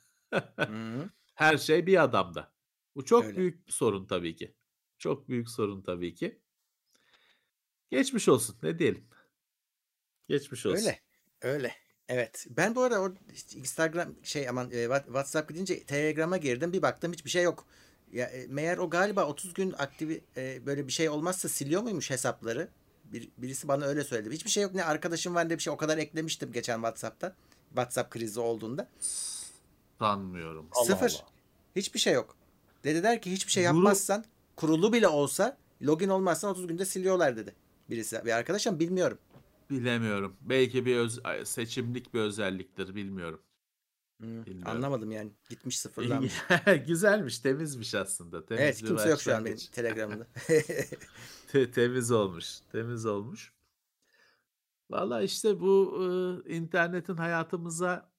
Hı 0.68 0.72
hı. 0.72 1.10
Her 1.34 1.58
şey 1.58 1.88
bir 1.88 2.04
adamda. 2.04 2.54
Bu 2.96 3.06
çok 3.06 3.26
Öyle. 3.26 3.38
büyük 3.38 3.68
bir 3.68 3.72
sorun 3.72 4.06
tabii 4.06 4.36
ki. 4.36 4.56
Çok 4.98 5.30
büyük 5.30 5.50
sorun 5.50 5.82
tabii 5.82 6.16
ki. 6.16 6.42
Geçmiş 7.90 8.30
olsun, 8.30 8.56
ne 8.64 8.80
diyelim. 8.80 9.08
Geçmiş 10.28 10.66
olsun. 10.66 10.78
Öyle. 10.78 11.00
Öyle. 11.42 11.76
Evet. 12.08 12.46
Ben 12.50 12.76
bu 12.76 12.82
arada 12.82 13.02
o 13.02 13.14
Instagram 13.56 14.16
şey 14.24 14.50
aman 14.50 14.72
e, 14.72 14.76
What- 14.76 15.06
WhatsApp 15.06 15.50
gidince 15.50 15.84
Telegram'a 15.84 16.38
girdim. 16.38 16.74
Bir 16.74 16.82
baktım 16.82 17.14
hiçbir 17.14 17.30
şey 17.30 17.44
yok. 17.44 17.66
Ya 18.12 18.26
e, 18.26 18.48
meğer 18.48 18.78
o 18.78 18.90
galiba 18.90 19.26
30 19.28 19.54
gün 19.54 19.74
aktif 19.78 20.22
e, 20.38 20.66
böyle 20.66 20.88
bir 20.88 20.92
şey 20.92 21.10
olmazsa 21.10 21.50
siliyor 21.50 21.82
muymuş 21.82 22.10
hesapları? 22.10 22.70
Bir, 23.06 23.30
birisi 23.38 23.68
bana 23.68 23.86
öyle 23.86 24.04
söyledi. 24.04 24.36
Hiçbir 24.36 24.50
şey 24.50 24.64
yok. 24.64 24.74
Ne 24.76 24.84
arkadaşım 24.84 25.36
var 25.36 25.50
ne 25.50 25.58
bir 25.58 25.64
şey. 25.64 25.74
O 25.74 25.78
kadar 25.78 25.98
eklemiştim 25.98 26.52
geçen 26.52 26.76
WhatsApp'ta. 26.76 27.36
WhatsApp 27.70 28.12
krizi 28.12 28.40
olduğunda. 28.40 28.90
Sanmıyorum. 30.00 30.68
Allah 30.72 30.86
Sıfır. 30.86 31.10
Allah. 31.10 31.28
Hiçbir 31.76 32.00
şey 32.00 32.14
yok. 32.14 32.36
Dediler 32.84 33.22
ki 33.22 33.32
hiçbir 33.32 33.52
şey 33.52 33.64
yapmazsan 33.64 34.26
kurulu 34.56 34.94
bile 34.94 35.08
olsa 35.08 35.58
login 35.82 36.10
olmazsan 36.10 36.52
30 36.52 36.68
günde 36.68 36.86
siliyorlar 36.86 37.38
dedi. 37.38 37.56
Birisi 37.90 38.26
bir 38.26 38.32
arkadaşım 38.32 38.80
bilmiyorum. 38.80 39.18
bilemiyorum. 39.70 40.36
Belki 40.42 40.86
bir 40.86 40.98
öz 40.98 41.20
seçimlik 41.44 42.14
bir 42.14 42.20
özelliktir, 42.20 42.96
bilmiyorum. 42.96 43.42
Hmm, 44.20 44.46
Bilmiyorum. 44.46 44.72
anlamadım 44.76 45.12
yani. 45.12 45.32
Gitmiş 45.50 45.80
sıfırlanmış. 45.80 46.34
Güzelmiş, 46.88 47.40
temizmiş 47.40 47.96
aslında. 47.96 48.46
Temiz 48.46 48.62
Evet 48.62 48.78
kimse 48.78 49.10
yok 49.10 49.22
şu 49.22 49.36
an 49.36 49.46
benim. 49.46 49.58
Telegram'da. 49.58 50.28
Te- 51.52 51.72
temiz 51.72 52.12
olmuş. 52.12 52.60
Temiz 52.72 53.06
olmuş. 53.06 53.54
Valla 54.90 55.22
işte 55.22 55.60
bu 55.60 56.00
e, 56.46 56.56
internetin 56.56 57.16
hayatımıza 57.18 58.10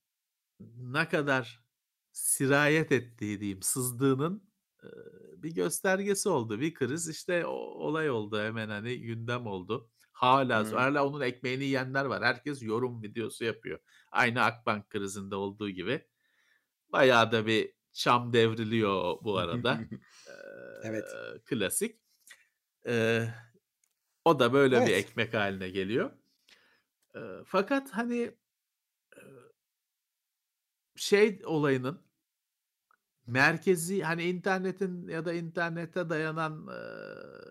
ne 0.76 1.09
kadar 1.09 1.63
sirayet 2.14 2.92
ettiği 2.92 3.40
diyeyim, 3.40 3.62
sızdığının 3.62 4.50
e, 4.83 4.88
bir 5.42 5.54
göstergesi 5.54 6.28
oldu. 6.28 6.61
Bir 6.61 6.75
kriz 6.75 7.09
işte 7.09 7.47
o, 7.47 7.52
olay 7.52 8.11
oldu 8.11 8.40
hemen 8.40 8.68
hani 8.68 9.00
gündem 9.00 9.47
oldu. 9.47 9.90
Hala, 10.12 10.64
Hı. 10.64 10.76
hala 10.76 11.06
onun 11.06 11.21
ekmeğini 11.21 11.64
yiyenler 11.64 12.04
var. 12.04 12.23
Herkes 12.25 12.62
yorum 12.62 13.02
videosu 13.02 13.44
yapıyor. 13.44 13.78
Aynı 14.12 14.42
Akbank 14.42 14.90
krizinde 14.90 15.35
olduğu 15.37 15.71
gibi. 15.71 16.06
Bayağı 16.88 17.33
da 17.33 17.47
bir 17.47 17.73
çam 17.92 18.33
devriliyor 18.33 19.18
bu 19.23 19.38
arada. 19.38 19.80
Evet. 20.83 21.04
Klasik. 21.47 22.00
O 24.25 24.38
da 24.38 24.52
böyle 24.52 24.76
bir 24.76 24.92
Evet. 24.92 25.04
ekmek 25.04 25.35
haline 25.35 25.68
geliyor. 25.68 26.11
Fakat 27.47 27.90
hani 27.90 28.35
şey 30.96 31.40
olayının 31.44 32.00
merkezi 33.26 34.02
hani 34.02 34.22
internetin 34.24 35.08
ya 35.08 35.24
da 35.24 35.32
internete 35.32 36.10
dayanan 36.10 36.66
eee, 36.68 37.44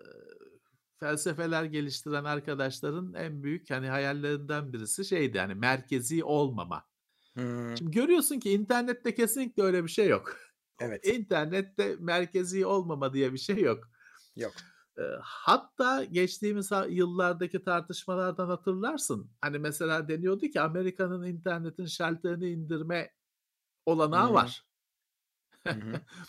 felsefeler 1.00 1.64
geliştiren 1.64 2.24
arkadaşların 2.24 3.14
en 3.14 3.42
büyük 3.42 3.70
hani 3.70 3.88
hayallerinden 3.88 4.72
birisi 4.72 5.04
şeydi 5.04 5.38
hani 5.38 5.54
merkezi 5.54 6.24
olmama. 6.24 6.84
Hmm, 7.34 7.76
Şimdi 7.76 7.90
görüyorsun 7.90 8.40
ki 8.40 8.52
internette 8.52 9.14
kesinlikle 9.14 9.62
öyle 9.62 9.84
bir 9.84 9.88
şey 9.88 10.08
yok. 10.08 10.36
evet. 10.80 11.06
İnternette 11.06 11.96
merkezi 12.00 12.66
olmama 12.66 13.14
diye 13.14 13.32
bir 13.32 13.38
şey 13.38 13.60
yok. 13.60 13.84
Yok. 14.36 14.52
Hatta 15.22 16.04
geçtiğimiz 16.04 16.70
yıllardaki 16.88 17.62
tartışmalardan 17.64 18.46
hatırlarsın. 18.46 19.30
Hani 19.40 19.58
mesela 19.58 20.08
deniyordu 20.08 20.46
ki 20.46 20.60
Amerika'nın 20.60 21.26
internetin 21.26 21.86
şalterini 21.86 22.50
indirme 22.50 23.10
olanağı 23.86 24.32
Hı. 24.32 24.34
var. 24.34 24.66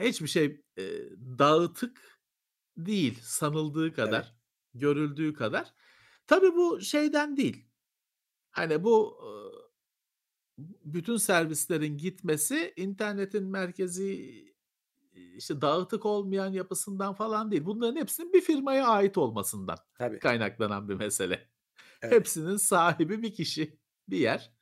Hiçbir 0.00 0.28
şey, 0.28 0.64
eee, 0.76 1.10
dağıtık 1.38 2.20
değil 2.76 3.18
sanıldığı 3.22 3.92
Evet. 4.04 4.22
kadar, 4.22 4.36
görüldüğü 4.74 5.34
kadar. 5.34 5.74
Tabii 6.26 6.54
bu 6.56 6.80
şeyden 6.80 7.36
değil. 7.36 7.66
Hani 8.52 8.84
bu, 8.84 9.18
bütün 10.84 11.16
servislerin 11.16 11.96
gitmesi 11.98 12.72
internetin 12.76 13.44
merkezi, 13.44 14.30
işte, 15.12 15.60
dağıtık 15.60 16.06
olmayan 16.06 16.52
yapısından 16.52 17.14
falan 17.14 17.50
değil. 17.50 17.64
Bunların 17.66 17.96
hepsinin 18.00 18.32
bir 18.32 18.40
firmaya 18.40 18.86
ait 18.88 19.18
olmasından 19.18 19.78
Tabii. 19.94 20.20
kaynaklanan 20.20 20.88
bir 20.88 20.94
mesele. 20.94 21.50
Evet. 22.02 22.18
Hepsinin 22.18 22.56
sahibi 22.56 23.22
bir 23.22 23.34
kişi, 23.34 23.80
bir 24.08 24.18
yer. 24.18 24.55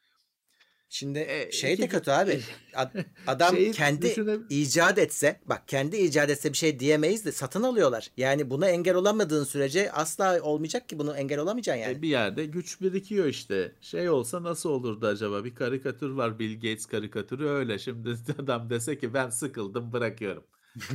Şimdi 0.88 1.18
Eee, 1.18 1.52
şey 1.52 1.78
de 1.78 1.88
kötü 1.88 2.10
abi. 2.10 2.40
Ad- 2.74 3.04
adam 3.26 3.54
şeyi 3.56 3.72
kendi 3.72 4.02
düşüne 4.02 4.36
icat 4.50 4.98
etse, 4.98 5.40
bak 5.46 5.68
kendi 5.68 5.96
icat 5.96 6.30
etse 6.30 6.52
bir 6.52 6.56
şey 6.56 6.80
diyemeyiz 6.80 7.24
de 7.24 7.32
satın 7.32 7.62
alıyorlar. 7.62 8.10
Yani 8.16 8.50
buna 8.50 8.68
engel 8.68 8.94
olamadığın 8.94 9.44
sürece 9.44 9.92
asla 9.92 10.42
olmayacak 10.42 10.88
ki 10.88 10.98
bunu 10.98 11.16
engel 11.16 11.38
olamayacaksın 11.38 11.80
E, 11.82 11.84
yani. 11.84 12.02
bir 12.02 12.08
yerde 12.08 12.46
güç 12.46 12.80
birikiyor 12.80 13.26
işte. 13.26 13.72
Şey 13.80 14.08
olsa 14.08 14.42
nasıl 14.42 14.70
olurdu 14.70 15.06
acaba? 15.06 15.44
Bir 15.44 15.54
karikatür 15.54 16.10
var 16.10 16.38
Bill 16.38 16.54
Gates 16.54 16.86
karikatürü 16.86 17.48
öyle. 17.48 17.78
Şimdi 17.78 18.14
adam 18.38 18.70
dese 18.70 18.98
ki 18.98 19.14
ben 19.14 19.30
sıkıldım 19.30 19.92
bırakıyorum. 19.92 20.44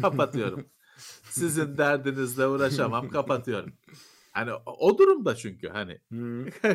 Kapatıyorum. 0.01 0.65
Sizin 1.29 1.77
derdinizle 1.77 2.47
uğraşamam 2.47 3.09
kapatıyorum. 3.09 3.73
Hani 4.31 4.51
o, 4.65 4.97
durumda 4.97 5.35
çünkü 5.35 5.69
hani 5.69 5.99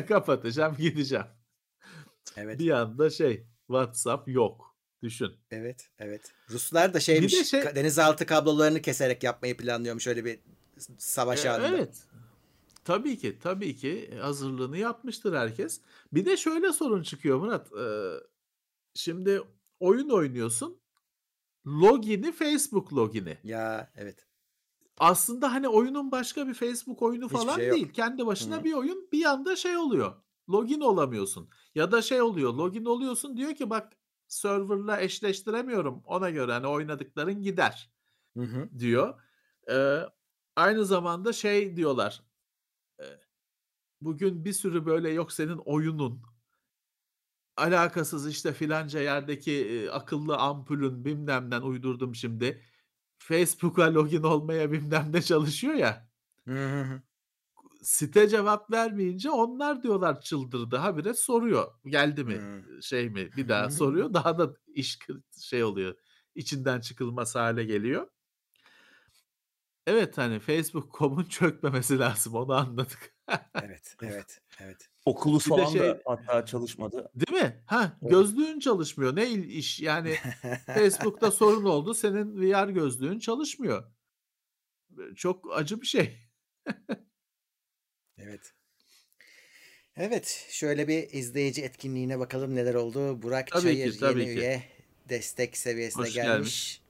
kapatacağım 0.07 0.75
gideceğim. 0.77 1.25
Evet. 2.37 2.59
Bir 2.59 2.69
anda 2.69 3.09
şey 3.09 3.47
WhatsApp 3.67 4.27
yok. 4.29 4.75
Düşün. 5.03 5.31
Evet, 5.51 5.89
evet. 5.99 6.33
Ruslar 6.49 6.93
da 6.93 6.97
Bir 6.97 7.03
şeymiş, 7.03 7.33
de 7.33 7.43
şey 7.43 7.61
denizaltı 7.75 8.25
kablolarını 8.25 8.81
keserek 8.81 9.23
yapmayı 9.23 9.57
planlıyormuş 9.57 10.07
öyle 10.07 10.25
bir 10.25 10.39
s- 10.77 10.93
E, 10.93 10.95
savaş 10.97 11.45
anında. 11.45 11.67
evet. 11.67 12.03
Tabii 12.83 13.17
ki, 13.17 13.39
tabii 13.39 13.75
ki 13.75 14.17
hazırlığını 14.21 14.77
yapmıştır 14.77 15.33
herkes. 15.33 15.81
Bir 16.13 16.25
de 16.25 16.37
şöyle 16.37 16.73
sorun 16.73 17.03
çıkıyor 17.03 17.39
Murat. 17.39 17.71
Eee, 17.77 18.11
şimdi 18.93 19.41
oyun 19.79 20.09
oynuyorsun. 20.09 20.79
Logini 21.67 22.31
Facebook 22.31 22.93
logini. 22.93 23.37
Ya 23.43 23.91
evet. 23.95 24.25
Aslında 24.97 25.53
hani 25.53 25.67
oyunun 25.67 26.11
başka 26.11 26.47
bir 26.47 26.53
Facebook 26.53 27.01
oyunu 27.01 27.25
Hiçbir 27.25 27.37
falan 27.37 27.55
şey 27.55 27.67
yok. 27.67 27.75
değil. 27.75 27.93
Kendi 27.93 28.25
başına 28.25 28.59
Hı. 28.59 28.63
bir 28.63 28.73
oyun. 28.73 29.09
Bir 29.11 29.25
anda 29.25 29.55
şey 29.55 29.77
oluyor. 29.77 30.13
Login 30.49 30.81
olamıyorsun. 30.81 31.49
Ya 31.75 31.91
da 31.91 32.01
şey 32.01 32.21
oluyor. 32.21 32.53
Login 32.53 32.85
oluyorsun 32.85 33.37
diyor 33.37 33.55
ki 33.55 33.69
bak 33.69 33.93
serverla 34.27 35.01
eşleştiremiyorum. 35.01 36.01
Ona 36.05 36.29
göre 36.29 36.51
hani 36.51 36.67
oynadıkların 36.67 37.41
gider 37.41 37.91
Hı 38.37 38.43
hı. 38.43 38.69
diyor. 38.79 39.21
Eee, 39.69 40.09
aynı 40.55 40.85
zamanda 40.85 41.33
şey 41.33 41.75
diyorlar. 41.75 42.23
e, 43.01 43.05
Bugün 44.01 44.45
bir 44.45 44.53
sürü 44.53 44.85
böyle 44.85 45.09
yok 45.09 45.31
senin 45.31 45.57
oyunun 45.57 46.23
alakasız 47.57 48.27
işte 48.27 48.53
filanca 48.53 48.99
yerdeki 48.99 49.51
e, 49.67 49.89
akıllı 49.89 50.37
ampulün 50.37 51.05
bilmemden 51.05 51.61
uydurdum 51.61 52.15
şimdi. 52.15 52.63
Facebook'a 53.17 53.93
login 53.93 54.23
olmaya 54.23 54.71
bilmem 54.71 55.09
ne 55.13 55.21
çalışıyor 55.21 55.73
ya. 55.73 56.09
Hı 56.47 56.51
hı. 56.83 57.01
Site 57.85 58.29
cevap 58.29 58.71
vermeyince 58.71 59.29
onlar 59.31 59.83
diyorlar 59.83 60.21
çıldırdı. 60.21 60.75
Habire 60.77 61.13
soruyor. 61.13 61.71
Geldi 61.85 62.23
mi? 62.23 62.37
Hmm. 62.39 62.81
Şey 62.83 63.09
mi? 63.09 63.29
Bir 63.37 63.49
daha 63.49 63.69
soruyor. 63.71 64.13
Daha 64.13 64.37
da 64.39 64.53
iş 64.67 64.99
şey 65.41 65.63
oluyor. 65.63 65.95
içinden 66.35 66.79
çıkılmaz 66.79 67.35
hale 67.35 67.63
geliyor. 67.65 68.07
Evet 69.87 70.17
hani 70.17 70.39
Facebook.com'un 70.39 71.23
çökmemesi 71.29 71.99
lazım. 71.99 72.35
Onu 72.35 72.53
anladık. 72.53 73.15
Evet, 73.63 73.95
evet, 74.01 74.41
evet. 74.59 74.89
Oculus 75.05 75.45
Bir 75.45 75.49
falan 75.49 75.65
şey- 75.65 75.79
da 75.81 76.01
hatta 76.05 76.45
çalışmadı. 76.45 77.11
Değil 77.15 77.43
mi? 77.43 77.63
Ha, 77.67 77.97
Evet. 78.01 78.11
gözlüğün 78.11 78.59
çalışmıyor. 78.59 79.15
Ne 79.15 79.29
il- 79.29 79.49
iş? 79.49 79.79
Yani 79.81 80.15
Facebook'ta 80.65 81.31
sorun 81.31 81.65
oldu. 81.65 81.93
Senin 81.93 82.41
VR 82.41 82.69
gözlüğün 82.69 83.19
çalışmıyor. 83.19 83.83
Çok 85.15 85.57
acı 85.57 85.81
bir 85.81 85.87
şey. 85.87 86.19
Evet. 88.19 88.53
Evet, 89.97 90.47
şöyle 90.49 90.87
bir 90.87 91.09
izleyici 91.13 91.61
etkinliğine 91.63 92.19
bakalım 92.19 92.55
neler 92.55 92.73
oldu. 92.73 93.21
Burak 93.21 93.47
Tabii 93.47 93.61
Çayır 93.63 93.91
ki, 93.93 93.99
tabii 93.99 94.19
yeni 94.21 94.33
ki. 94.33 94.39
üye 94.39 94.63
destek 95.09 95.57
seviyesine 95.57 96.03
Hoş 96.05 96.13
gelmiş. 96.13 96.29
gelmiş. 96.31 96.81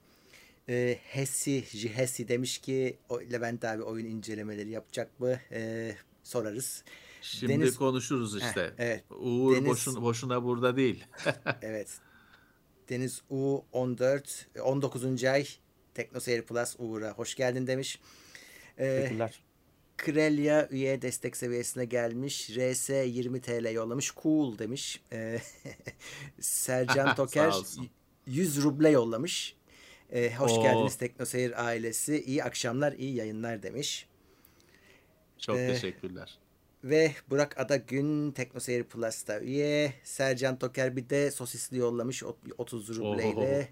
Ee, 0.68 0.98
Hesi, 1.02 1.64
Jihesi 1.72 2.28
demiş 2.28 2.58
ki 2.58 2.96
Levent 3.32 3.64
abi 3.64 3.82
oyun 3.82 4.06
incelemeleri 4.06 4.70
yapacak 4.70 5.20
mı? 5.20 5.40
Ee, 5.52 5.94
sorarız. 6.22 6.84
Şimdi 7.22 7.52
Deniz- 7.52 7.76
konuşuruz 7.76 8.40
Heh, 8.40 8.46
işte. 8.46 8.72
evet, 8.78 9.04
Uğur 9.10 9.56
Deniz- 9.56 9.66
boşun, 9.66 10.02
boşuna 10.02 10.44
burada 10.44 10.76
değil. 10.76 11.04
evet. 11.62 11.88
Deniz 12.88 13.22
U 13.30 13.64
14 13.72 14.46
19. 14.62 15.24
ay 15.24 15.46
Teknoseyir 15.94 16.42
Plus 16.42 16.76
Uğur'a 16.78 17.12
hoş 17.12 17.34
geldin 17.34 17.66
demiş. 17.66 18.00
Ee, 18.78 18.96
Teşekkürler. 19.00 19.40
Krelya 19.98 20.68
üye 20.68 21.02
destek 21.02 21.36
seviyesine 21.36 21.84
gelmiş. 21.84 22.50
RS 22.50 22.90
20 22.90 23.40
TL 23.40 23.72
yollamış. 23.74 24.14
Cool 24.22 24.58
demiş. 24.58 25.00
Ee, 25.12 25.38
Sercan 26.40 27.14
Toker 27.16 27.50
Sağ 27.50 27.58
olsun. 27.58 27.88
100 28.26 28.62
ruble 28.62 28.88
yollamış. 28.90 29.56
Ee, 30.12 30.34
hoş 30.34 30.52
Oo. 30.52 30.62
geldiniz 30.62 30.96
Teknoseyir 30.96 31.64
ailesi. 31.66 32.22
İyi 32.22 32.44
akşamlar, 32.44 32.92
iyi 32.92 33.14
yayınlar 33.14 33.62
demiş. 33.62 34.08
Çok 35.38 35.56
Ee, 35.58 35.66
teşekkürler. 35.66 36.38
Ve 36.84 37.12
Burak 37.30 37.60
Adagün 37.60 38.32
Teknoseyir 38.32 38.84
Plus'ta 38.84 39.40
üye. 39.40 39.92
Sercan 40.04 40.58
Toker 40.58 40.96
bir 40.96 41.08
de 41.10 41.30
sosisli 41.30 41.76
yollamış 41.76 42.22
ot- 42.22 42.52
30 42.58 42.96
rubleyle. 42.96 43.68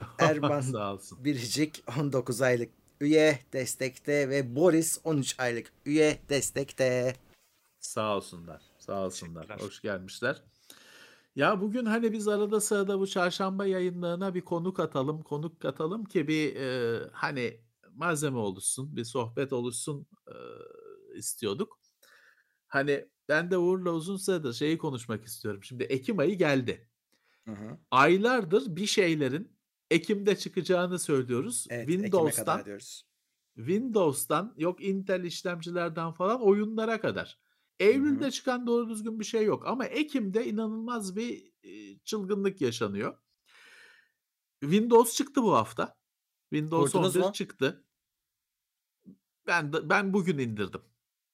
Erman 0.18 0.60
Sağ 0.60 0.92
olsun. 0.94 1.24
Biricik 1.24 1.84
19 1.98 2.42
aylık 2.42 2.70
üye 3.00 3.38
destekte 3.52 4.28
ve 4.28 4.56
Boris 4.56 5.00
13 5.04 5.40
aylık 5.40 5.72
üye 5.86 6.18
destekte. 6.28 7.14
Sağ 7.80 8.16
olsunlar. 8.16 8.62
Sağ 8.78 9.06
olsunlar. 9.06 9.62
Hoş 9.62 9.82
gelmişler. 9.82 10.42
Ya 11.36 11.60
bugün 11.60 11.84
hani 11.84 12.12
biz 12.12 12.28
arada 12.28 12.60
sırada 12.60 13.00
bu 13.00 13.06
çarşamba 13.06 13.66
yayınlarına 13.66 14.34
bir 14.34 14.40
konuk 14.40 14.80
atalım, 14.80 15.22
konuk 15.22 15.60
katalım 15.60 16.04
ki 16.04 16.28
bir 16.28 16.56
e, 16.56 17.00
hani 17.12 17.60
malzeme 17.94 18.38
oluşsun, 18.38 18.96
bir 18.96 19.04
sohbet 19.04 19.52
oluşsun 19.52 20.06
e, 20.26 20.34
istiyorduk. 21.14 21.80
Hani 22.66 23.08
ben 23.28 23.50
de 23.50 23.58
Uğur'la 23.58 23.90
uzun 23.90 24.16
süredir 24.16 24.52
şeyi 24.52 24.78
konuşmak 24.78 25.24
istiyorum. 25.24 25.64
Şimdi 25.64 25.82
Ekim 25.82 26.18
ayı 26.18 26.38
geldi. 26.38 26.88
Hı 27.44 27.52
hı. 27.52 27.78
Aylardır 27.90 28.76
bir 28.76 28.86
şeylerin 28.86 29.57
Ekim'de 29.90 30.36
çıkacağını 30.36 30.98
söylüyoruz. 30.98 31.66
Evet, 31.70 31.88
Windows'tan. 31.88 32.64
Windows'tan 33.56 34.54
yok 34.56 34.84
Intel 34.84 35.24
işlemcilerden 35.24 36.12
falan 36.12 36.42
oyunlara 36.42 37.00
kadar. 37.00 37.38
Eylül'de 37.80 38.30
çıkan 38.30 38.66
doğru 38.66 38.88
düzgün 38.88 39.20
bir 39.20 39.24
şey 39.24 39.44
yok 39.44 39.66
ama 39.66 39.84
Ekim'de 39.84 40.46
inanılmaz 40.46 41.16
bir 41.16 41.52
e, 41.62 41.98
çılgınlık 41.98 42.60
yaşanıyor. 42.60 43.18
Windows 44.60 45.16
çıktı 45.16 45.42
bu 45.42 45.54
hafta. 45.54 45.96
Windows 46.50 46.92
Kurdunuz 46.92 47.16
11 47.16 47.26
mu? 47.26 47.32
çıktı. 47.32 47.84
Ben 49.46 49.72
ben 49.72 50.12
bugün 50.12 50.38
indirdim. 50.38 50.80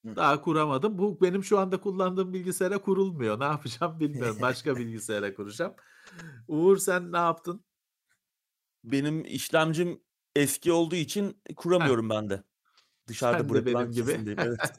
Hı. 0.05 0.15
Daha 0.15 0.41
kuramadım. 0.41 0.97
Bu 0.97 1.21
benim 1.21 1.43
şu 1.43 1.59
anda 1.59 1.81
kullandığım 1.81 2.33
bilgisayara 2.33 2.81
kurulmuyor. 2.81 3.39
Ne 3.39 3.43
yapacağım 3.43 3.99
bilmiyorum. 3.99 4.37
Başka 4.41 4.75
bilgisayara 4.77 5.33
kuracağım. 5.33 5.73
Uğur 6.47 6.77
sen 6.77 7.11
ne 7.11 7.17
yaptın? 7.17 7.65
Benim 8.91 9.25
işlemcim 9.25 9.99
eski 10.35 10.71
olduğu 10.71 10.95
için 10.95 11.37
kuramıyorum 11.55 12.09
ben 12.09 12.29
de. 12.29 12.43
Dışarıda 13.07 13.37
Sen 13.39 13.49
de 13.49 13.53
bırakılan 13.53 13.83
benim 13.83 13.91
gibi. 13.91 14.35
Evet. 14.41 14.59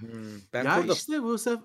Hmm, 0.00 0.40
Ben 0.52 0.64
ya 0.64 0.76
kurdum. 0.80 0.94
işte 0.96 1.22
bu 1.22 1.38
sefer 1.38 1.60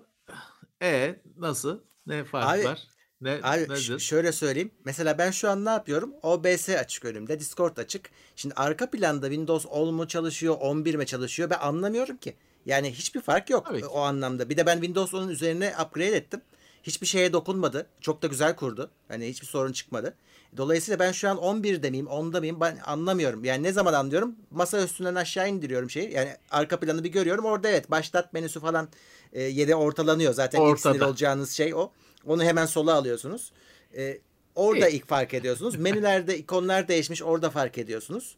e 0.82 1.20
nasıl? 1.36 1.80
Ne 2.06 2.24
fark 2.24 2.46
Abi- 2.58 2.64
var? 2.64 2.82
Ne 3.20 3.40
Abi 3.42 3.58
ş- 3.80 3.92
nedir? 3.92 3.98
şöyle 3.98 4.32
söyleyeyim. 4.32 4.70
Mesela 4.84 5.18
ben 5.18 5.30
şu 5.30 5.50
an 5.50 5.64
ne 5.64 5.70
yapıyorum? 5.70 6.12
OBS 6.22 6.68
açık 6.68 7.04
önümde. 7.04 7.40
Discord 7.40 7.76
açık. 7.76 8.10
Şimdi 8.36 8.54
arka 8.54 8.90
planda 8.90 9.26
Windows 9.26 9.66
10 9.70 9.94
mu 9.94 10.08
çalışıyor, 10.08 10.56
11 10.60 10.94
mi 10.94 11.06
çalışıyor? 11.06 11.50
Ben 11.50 11.58
anlamıyorum 11.58 12.16
ki. 12.16 12.36
Yani 12.66 12.92
hiçbir 12.92 13.20
fark 13.20 13.50
yok 13.50 13.66
Tabii 13.66 13.80
ki. 13.80 13.86
o 13.86 14.00
anlamda. 14.00 14.48
Bir 14.48 14.56
de 14.56 14.66
ben 14.66 14.74
Windows 14.74 15.12
10'un 15.14 15.28
üzerine 15.28 15.74
upgrade 15.84 16.16
ettim. 16.16 16.40
Hiçbir 16.84 17.06
şeye 17.06 17.32
dokunmadı. 17.32 17.86
Çok 18.00 18.22
da 18.22 18.26
güzel 18.26 18.56
kurdu. 18.56 18.90
Hani 19.08 19.28
hiçbir 19.28 19.46
sorun 19.46 19.72
çıkmadı. 19.72 20.14
Dolayısıyla 20.56 20.98
ben 20.98 21.12
şu 21.12 21.28
an 21.28 21.36
11'de 21.36 21.90
miyim, 21.90 22.06
10'da 22.06 22.40
mıyım 22.40 22.60
ben 22.60 22.78
anlamıyorum. 22.84 23.44
Yani 23.44 23.62
ne 23.62 23.72
zaman 23.72 23.92
anlıyorum? 23.92 24.36
Masa 24.50 24.84
üstünden 24.84 25.14
aşağı 25.14 25.48
indiriyorum 25.48 25.90
şeyi. 25.90 26.12
Yani 26.12 26.36
arka 26.50 26.80
planı 26.80 27.04
bir 27.04 27.08
görüyorum. 27.08 27.44
Orada 27.44 27.68
evet 27.68 27.90
başlat 27.90 28.32
menüsü 28.32 28.60
falan 28.60 28.88
e, 29.32 29.42
yeri 29.42 29.74
ortalanıyor. 29.74 30.34
Zaten 30.34 30.60
ilk 30.60 30.80
sinir 30.80 30.94
Ortada. 30.94 31.08
olacağınız 31.08 31.50
şey 31.50 31.74
o. 31.74 31.90
Onu 32.26 32.44
hemen 32.44 32.66
sola 32.66 32.94
alıyorsunuz. 32.94 33.52
E, 33.96 34.18
orada 34.54 34.88
ilk 34.88 35.08
fark 35.08 35.34
ediyorsunuz. 35.34 35.76
Menülerde 35.76 36.38
ikonlar 36.38 36.88
değişmiş 36.88 37.22
orada 37.22 37.50
fark 37.50 37.78
ediyorsunuz. 37.78 38.36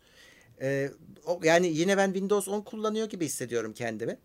E, 0.60 0.90
o, 1.26 1.40
yani 1.42 1.68
yine 1.68 1.96
ben 1.96 2.06
Windows 2.06 2.48
10 2.48 2.60
kullanıyor 2.60 3.08
gibi 3.08 3.24
hissediyorum 3.24 3.72
kendimi. 3.72 4.18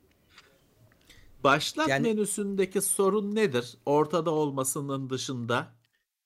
Başlat 1.44 1.88
yani- 1.90 2.08
menüsündeki 2.08 2.82
sorun 2.82 3.36
nedir? 3.36 3.78
Ortada 3.86 4.32
olmasının 4.32 5.10
dışında. 5.10 5.68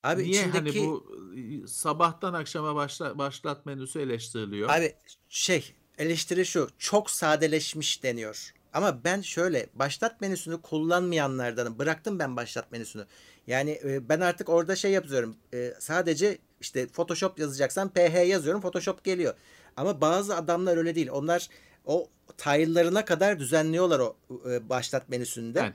Abi 0.02 0.22
Niye 0.22 0.40
içindeki 0.40 0.78
hani 0.78 0.88
bu 0.88 1.16
e, 1.36 1.66
sabahtan 1.66 2.34
akşama 2.34 2.74
başla, 2.74 3.18
başlat 3.18 3.66
menüsü 3.66 4.00
eleştiriliyor? 4.00 4.70
Abi 4.70 4.94
şey 5.28 5.74
eleştiri 5.98 6.46
şu 6.46 6.68
çok 6.78 7.10
sadeleşmiş 7.10 8.02
deniyor. 8.02 8.52
Ama 8.72 9.04
ben 9.04 9.20
şöyle 9.20 9.66
başlat 9.74 10.20
menüsünü 10.20 10.62
kullanmayanlardanım. 10.62 11.78
Bıraktım 11.78 12.18
ben 12.18 12.36
başlat 12.36 12.72
menüsünü. 12.72 13.06
Yani 13.46 13.80
e, 13.84 14.08
ben 14.08 14.20
artık 14.20 14.48
orada 14.48 14.76
şey 14.76 14.90
yapıyorum. 14.90 15.36
E, 15.54 15.74
sadece 15.78 16.38
işte 16.60 16.86
Photoshop 16.86 17.38
yazacaksan 17.38 17.88
PH 17.88 18.28
yazıyorum 18.28 18.60
Photoshop 18.60 19.04
geliyor. 19.04 19.34
Ama 19.76 20.00
bazı 20.00 20.36
adamlar 20.36 20.76
öyle 20.76 20.94
değil. 20.94 21.08
Onlar 21.12 21.48
o 21.86 22.10
tile'larına 22.36 23.04
kadar 23.04 23.38
düzenliyorlar 23.38 24.00
o 24.00 24.16
e, 24.50 24.68
başlat 24.68 25.08
menüsünde. 25.08 25.60
Ben, 25.62 25.74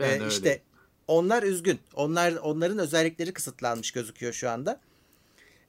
ben 0.00 0.08
Ee, 0.08 0.12
öyle. 0.12 0.28
işte 0.28 0.62
onlar 1.06 1.42
üzgün. 1.42 1.80
Onlar 1.94 2.32
onların 2.32 2.78
özellikleri 2.78 3.32
kısıtlanmış 3.32 3.90
gözüküyor 3.90 4.32
şu 4.32 4.50
anda. 4.50 4.80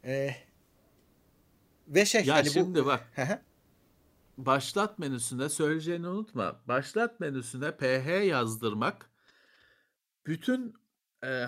Ee, 0.04 0.36
ve 1.88 2.06
şey 2.06 2.26
ya 2.26 2.36
hani 2.36 2.50
şimdi 2.50 2.82
bu 2.84 2.86
bak 2.86 3.08
başlat 4.38 5.00
menüsünde 5.00 5.50
söyleyeceğini 5.50 6.08
unutma. 6.08 6.62
Başlat 6.68 7.20
menüsüne 7.20 7.72
PH 7.78 8.26
yazdırmak 8.26 9.10
bütün 10.26 10.74
e, 11.24 11.46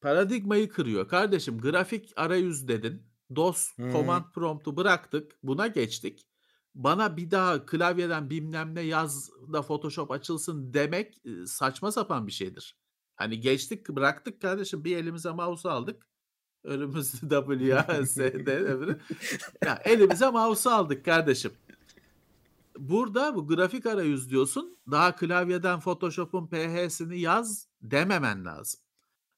paradigmayı 0.00 0.68
kırıyor. 0.68 1.08
Kardeşim 1.08 1.60
grafik 1.60 2.12
arayüz 2.16 2.68
dedin. 2.68 3.02
DOS 3.36 3.78
Hı. 3.78 3.90
command 3.92 4.24
prompt'u 4.34 4.76
bıraktık. 4.76 5.32
Buna 5.42 5.66
geçtik. 5.66 6.26
Bana 6.74 7.16
bir 7.16 7.30
daha 7.30 7.66
klavyeden 7.66 8.30
bilmem 8.30 8.74
ne 8.74 8.80
yaz 8.80 9.30
da 9.52 9.62
Photoshop 9.62 10.10
açılsın 10.10 10.74
demek 10.74 11.20
e, 11.26 11.46
saçma 11.46 11.92
sapan 11.92 12.26
bir 12.26 12.32
şeydir. 12.32 12.76
Hani 13.16 13.40
geçtik 13.40 13.88
bıraktık 13.88 14.42
kardeşim 14.42 14.84
bir 14.84 14.96
elimize 14.96 15.32
mouse 15.32 15.70
aldık. 15.70 16.06
Önümüzde 16.64 17.28
W, 17.46 17.78
A, 17.78 18.06
S, 18.06 18.46
D. 18.46 18.52
Ya 19.64 19.82
elimize 19.84 20.30
mouse 20.30 20.70
aldık 20.70 21.04
kardeşim. 21.04 21.52
Burada 22.78 23.36
bu 23.36 23.46
grafik 23.46 23.86
arayüz 23.86 24.30
diyorsun. 24.30 24.78
Daha 24.90 25.16
klavyeden 25.16 25.80
Photoshop'un 25.80 26.46
PH'sini 26.46 27.20
yaz 27.20 27.68
dememen 27.82 28.44
lazım. 28.44 28.80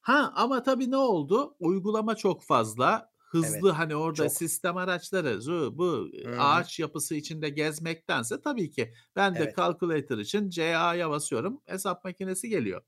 Ha 0.01 0.33
ama 0.35 0.63
tabii 0.63 0.91
ne 0.91 0.97
oldu? 0.97 1.55
Uygulama 1.59 2.15
çok 2.15 2.43
fazla. 2.43 3.11
Hızlı 3.29 3.69
hani 3.71 3.95
orada 3.95 4.29
çok. 4.29 4.29
sistem 4.29 4.77
araçları 4.77 5.41
zu 5.41 5.77
bu 5.77 6.09
Hı 6.25 6.29
hı. 6.41 6.65
ağaç 6.65 6.79
yapısı 6.79 7.15
içinde 7.15 7.49
gezmektense 7.49 8.41
tabii 8.41 8.71
ki 8.71 8.93
ben 9.15 9.39
de 9.39 9.49
Evet. 9.49 9.57
calculator 9.57 10.17
için 10.17 10.49
CA'ya 10.49 11.09
basıyorum 11.09 11.61
hesap 11.65 12.03
makinesi 12.05 12.49
geliyor. 12.49 12.81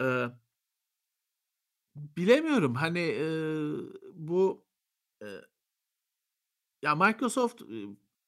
Eee 0.00 0.30
bilemiyorum 1.96 2.74
hani 2.74 2.98
eee, 3.00 3.76
bu 4.14 4.66
eee 5.22 5.42
ya 6.82 6.94
Microsoft 6.94 7.62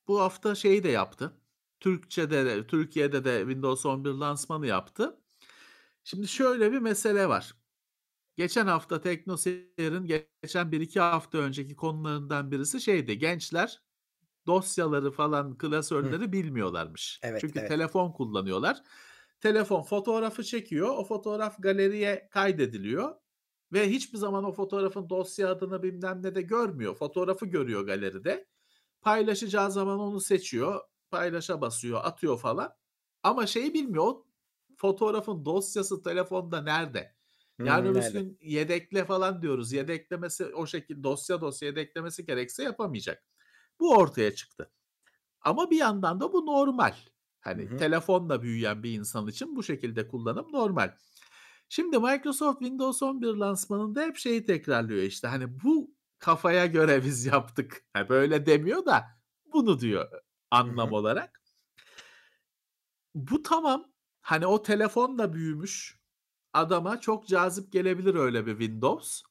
bu 0.08 0.20
hafta 0.20 0.54
şeyi 0.54 0.84
de 0.84 0.88
yaptı. 0.88 1.32
Türkçe'de 1.80 2.44
de 2.46 2.66
Türkiye'de 2.66 3.24
de 3.24 3.38
Windows 3.40 3.86
11 3.86 4.10
lansmanı 4.10 4.66
yaptı. 4.66 5.20
Şimdi 6.04 6.28
şöyle 6.28 6.72
bir 6.72 6.78
mesele 6.78 7.28
var. 7.30 7.54
Geçen 8.38 8.66
hafta 8.66 9.00
TeknoSeyir'in 9.00 10.06
geçen 10.06 10.72
1-2 10.72 11.00
hafta 11.00 11.38
önceki 11.38 11.76
konularından 11.76 12.50
birisi 12.50 12.80
şeydi. 12.80 13.18
Gençler 13.18 13.82
dosyaları 14.46 15.10
falan 15.10 15.50
Hı. 15.50 15.58
klasörleri 15.58 16.32
bilmiyorlarmış. 16.32 17.20
Evet, 17.22 17.40
Çünkü 17.40 17.58
evet. 17.58 17.68
telefon 17.68 18.12
kullanıyorlar. 18.12 18.82
Telefon 19.40 19.82
fotoğrafı 19.82 20.44
çekiyor. 20.44 20.88
O 20.88 21.04
fotoğraf 21.04 21.62
galeriye 21.62 22.28
kaydediliyor 22.30 23.14
ve 23.72 23.90
hiçbir 23.90 24.18
zaman 24.18 24.44
o 24.44 24.52
fotoğrafın 24.52 25.10
dosya 25.10 25.50
adını 25.50 25.82
bilmem 25.82 26.22
ne 26.22 26.34
de 26.34 26.42
görmüyor. 26.42 26.94
Fotoğrafı 26.94 27.46
görüyor 27.46 27.86
galeride. 27.86 28.48
Paylaşacağı 29.00 29.70
zaman 29.72 29.98
onu 30.00 30.20
seçiyor. 30.20 30.80
Paylaşa 31.10 31.60
basıyor, 31.60 32.00
atıyor 32.04 32.38
falan. 32.38 32.72
Ama 33.22 33.46
şeyi 33.46 33.74
bilmiyor. 33.74 34.04
O 34.04 34.26
fotoğrafın 34.76 35.44
dosyası 35.44 36.02
telefonda 36.02 36.62
nerede? 36.62 37.17
Hımm, 37.58 37.66
öbür 37.82 38.12
gün 38.12 38.38
yedekle 38.40 39.04
falan 39.04 39.42
diyoruz. 39.42 39.72
Yedeklemesi 39.72 40.44
o 40.44 40.66
şekilde 40.66 41.02
dosya 41.02 41.40
dosya 41.40 41.68
yedeklemesi 41.68 42.26
gerekse 42.26 42.62
yapamayacak. 42.62 43.24
Bu 43.80 43.96
ortaya 43.96 44.34
çıktı. 44.34 44.72
Ama 45.40 45.70
bir 45.70 45.76
yandan 45.76 46.20
da 46.20 46.32
bu 46.32 46.46
normal. 46.46 46.94
Hani 47.40 47.64
hı. 47.64 47.76
telefonla 47.76 48.42
büyüyen 48.42 48.82
bir 48.82 48.92
insan 48.92 49.26
için 49.26 49.56
bu 49.56 49.62
şekilde 49.62 50.08
kullanım 50.08 50.52
normal. 50.52 50.94
Şimdi 51.68 51.98
Microsoft 51.98 52.58
Windows 52.58 53.02
11 53.02 53.34
lansmanında 53.34 54.02
hep 54.02 54.16
şeyi 54.16 54.44
tekrarlıyor 54.44 55.02
işte. 55.02 55.28
Hani 55.28 55.60
bu 55.64 55.94
kafaya 56.18 56.66
göre 56.66 57.04
biz 57.04 57.26
yaptık. 57.26 57.84
Ha, 57.92 58.08
böyle 58.08 58.46
demiyor 58.46 58.86
da 58.86 59.04
bunu 59.52 59.80
diyor 59.80 60.10
anlam 60.50 60.90
hı. 60.90 60.94
olarak. 60.94 61.42
Bu 63.14 63.42
tamam. 63.42 63.84
Hani 64.20 64.46
o 64.46 64.62
telefonla 64.62 65.32
büyümüş 65.32 66.00
adama 66.52 67.00
çok 67.00 67.26
cazip 67.28 67.72
gelebilir 67.72 68.14
öyle 68.14 68.46
bir 68.46 68.58
Windows. 68.58 69.22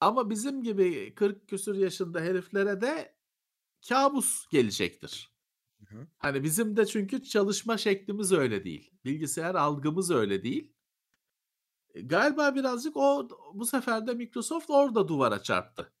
Ama 0.00 0.30
bizim 0.30 0.62
gibi 0.62 1.14
40 1.14 1.48
küsur 1.48 1.74
yaşında 1.74 2.20
heriflere 2.20 2.80
de 2.80 3.16
kabus 3.88 4.48
gelecektir. 4.48 5.32
Hı 5.84 5.96
hı. 5.96 6.06
Hani 6.18 6.44
bizim 6.44 6.76
de 6.76 6.86
çünkü 6.86 7.22
çalışma 7.22 7.78
şeklimiz 7.78 8.32
öyle 8.32 8.64
değil. 8.64 8.90
Bilgisayar 9.04 9.54
algımız 9.54 10.10
öyle 10.10 10.42
değil. 10.42 10.74
E, 11.94 12.00
galiba 12.00 12.54
birazcık 12.54 12.96
o 12.96 13.28
bu 13.54 13.66
sefer 13.66 14.06
de 14.06 14.14
Microsoft 14.14 14.70
orada 14.70 15.08
duvara 15.08 15.42
çarptı. 15.42 15.92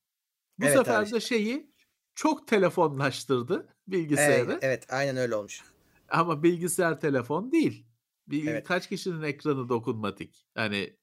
Bu 0.58 0.66
Evet 0.66 0.78
sefer 0.78 1.02
abi. 1.02 1.12
de 1.12 1.20
şeyi 1.20 1.72
çok 2.14 2.48
telefonlaştırdı 2.48 3.68
bilgisayarı. 3.88 4.58
evet, 4.62 4.86
aynen 4.92 5.16
öyle 5.16 5.34
olmuş. 5.36 5.62
Ama 6.08 6.42
bilgisayar 6.42 7.00
telefon 7.00 7.52
değil. 7.52 7.87
Bir 8.30 8.46
Evet. 8.46 8.66
kaç 8.68 8.88
kişinin 8.88 9.22
ekranı 9.22 9.68
dokunmatik? 9.68 10.46
Hani 10.54 10.96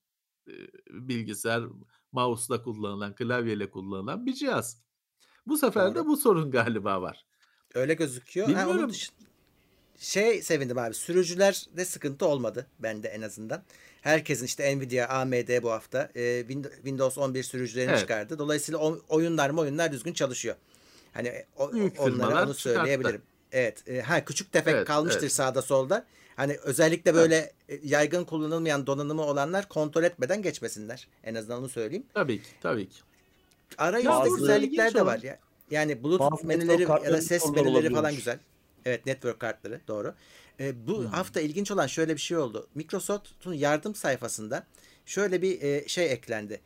eee, 0.48 0.54
bilgisayar 0.90 1.64
mouse'la 2.12 2.64
kullanılan, 2.64 3.16
klavyeyle 3.16 3.70
kullanılan 3.70 4.26
bir 4.26 4.34
cihaz. 4.34 4.84
Bu 5.48 5.58
sefer 5.58 5.92
de 5.92 5.96
Doğru. 5.96 6.06
bu 6.08 6.18
sorun 6.18 6.52
galiba 6.52 7.02
var. 7.02 7.26
Öyle 7.74 7.94
gözüküyor. 7.94 8.48
Ha, 8.48 8.54
onun 8.54 8.68
Bilmiyorum. 8.70 8.90
dışı 8.94 9.12
şey 9.98 10.42
sevindim 10.42 10.78
abi. 10.78 10.94
Sürücülerde 10.94 11.86
sıkıntı 11.86 12.26
olmadı 12.26 12.68
bende 12.80 13.08
en 13.08 13.22
azından. 13.22 13.64
Herkesin 14.02 14.46
işte 14.46 14.78
Nvidia, 14.78 15.08
AMD 15.08 15.64
bu 15.64 15.72
hafta 15.72 16.12
e, 16.16 16.22
Win- 16.42 16.76
Windows 16.76 17.18
11 17.18 17.44
sürücülerini 17.44 17.90
Evet. 17.92 18.00
çıkardı. 18.00 18.40
Dolayısıyla 18.40 18.80
oyunlar 19.10 19.50
mı 19.50 19.62
oyunlar 19.62 19.92
düzgün 19.92 20.14
çalışıyor. 20.14 20.56
Hani 21.14 21.28
e, 21.28 21.46
o, 21.58 21.74
Büyük 21.74 22.00
onlara 22.00 22.28
onu 22.28 22.54
çıkarttı. 22.54 22.54
söyleyebilirim. 22.54 23.22
Evet. 23.52 23.84
e, 23.90 24.02
ha 24.02 24.26
küçük 24.26 24.52
tefek 24.52 24.74
Evet, 24.76 24.88
kalmıştır 24.88 25.22
evet. 25.22 25.32
sağda 25.32 25.62
solda. 25.62 26.06
Hani 26.36 26.58
özellikle 26.64 27.14
böyle 27.14 27.54
e, 27.70 27.80
yaygın 27.84 28.24
kullanılmayan 28.24 28.88
donanımı 28.88 29.22
olanlar 29.22 29.70
kontrol 29.70 30.04
etmeden 30.04 30.42
geçmesinler. 30.42 31.08
En 31.24 31.36
azından 31.36 31.60
onu 31.60 31.70
söyleyeyim. 31.70 32.06
Tabii 32.14 32.42
ki, 32.42 32.50
tabii 32.62 32.90
ki. 32.90 33.00
Arayüzde 33.78 34.30
güzellikler 34.40 34.94
de 34.94 35.02
olan 35.02 35.08
var 35.14 35.22
ya. 35.24 35.40
Yani 35.72 36.04
Bluetooth 36.04 36.32
Bazı 36.32 36.48
menüleri 36.48 36.82
ya 36.82 37.14
da 37.14 37.22
ses 37.22 37.50
menüleri 37.50 37.94
falan 37.94 38.16
güzel. 38.16 38.40
Evet 38.86 39.06
network 39.06 39.40
kartları 39.40 39.82
doğru. 39.88 40.14
E, 40.60 40.88
bu 40.88 40.98
Hmm. 40.98 41.06
hafta 41.06 41.42
ilginç 41.42 41.72
olan 41.72 41.88
şöyle 41.88 42.14
bir 42.14 42.22
şey 42.22 42.38
oldu. 42.38 42.68
Microsoft'un 42.76 43.54
yardım 43.54 43.96
sayfasında 43.96 44.64
şöyle 45.06 45.42
bir 45.42 45.62
e, 45.62 45.88
şey 45.88 46.12
eklendi. 46.12 46.62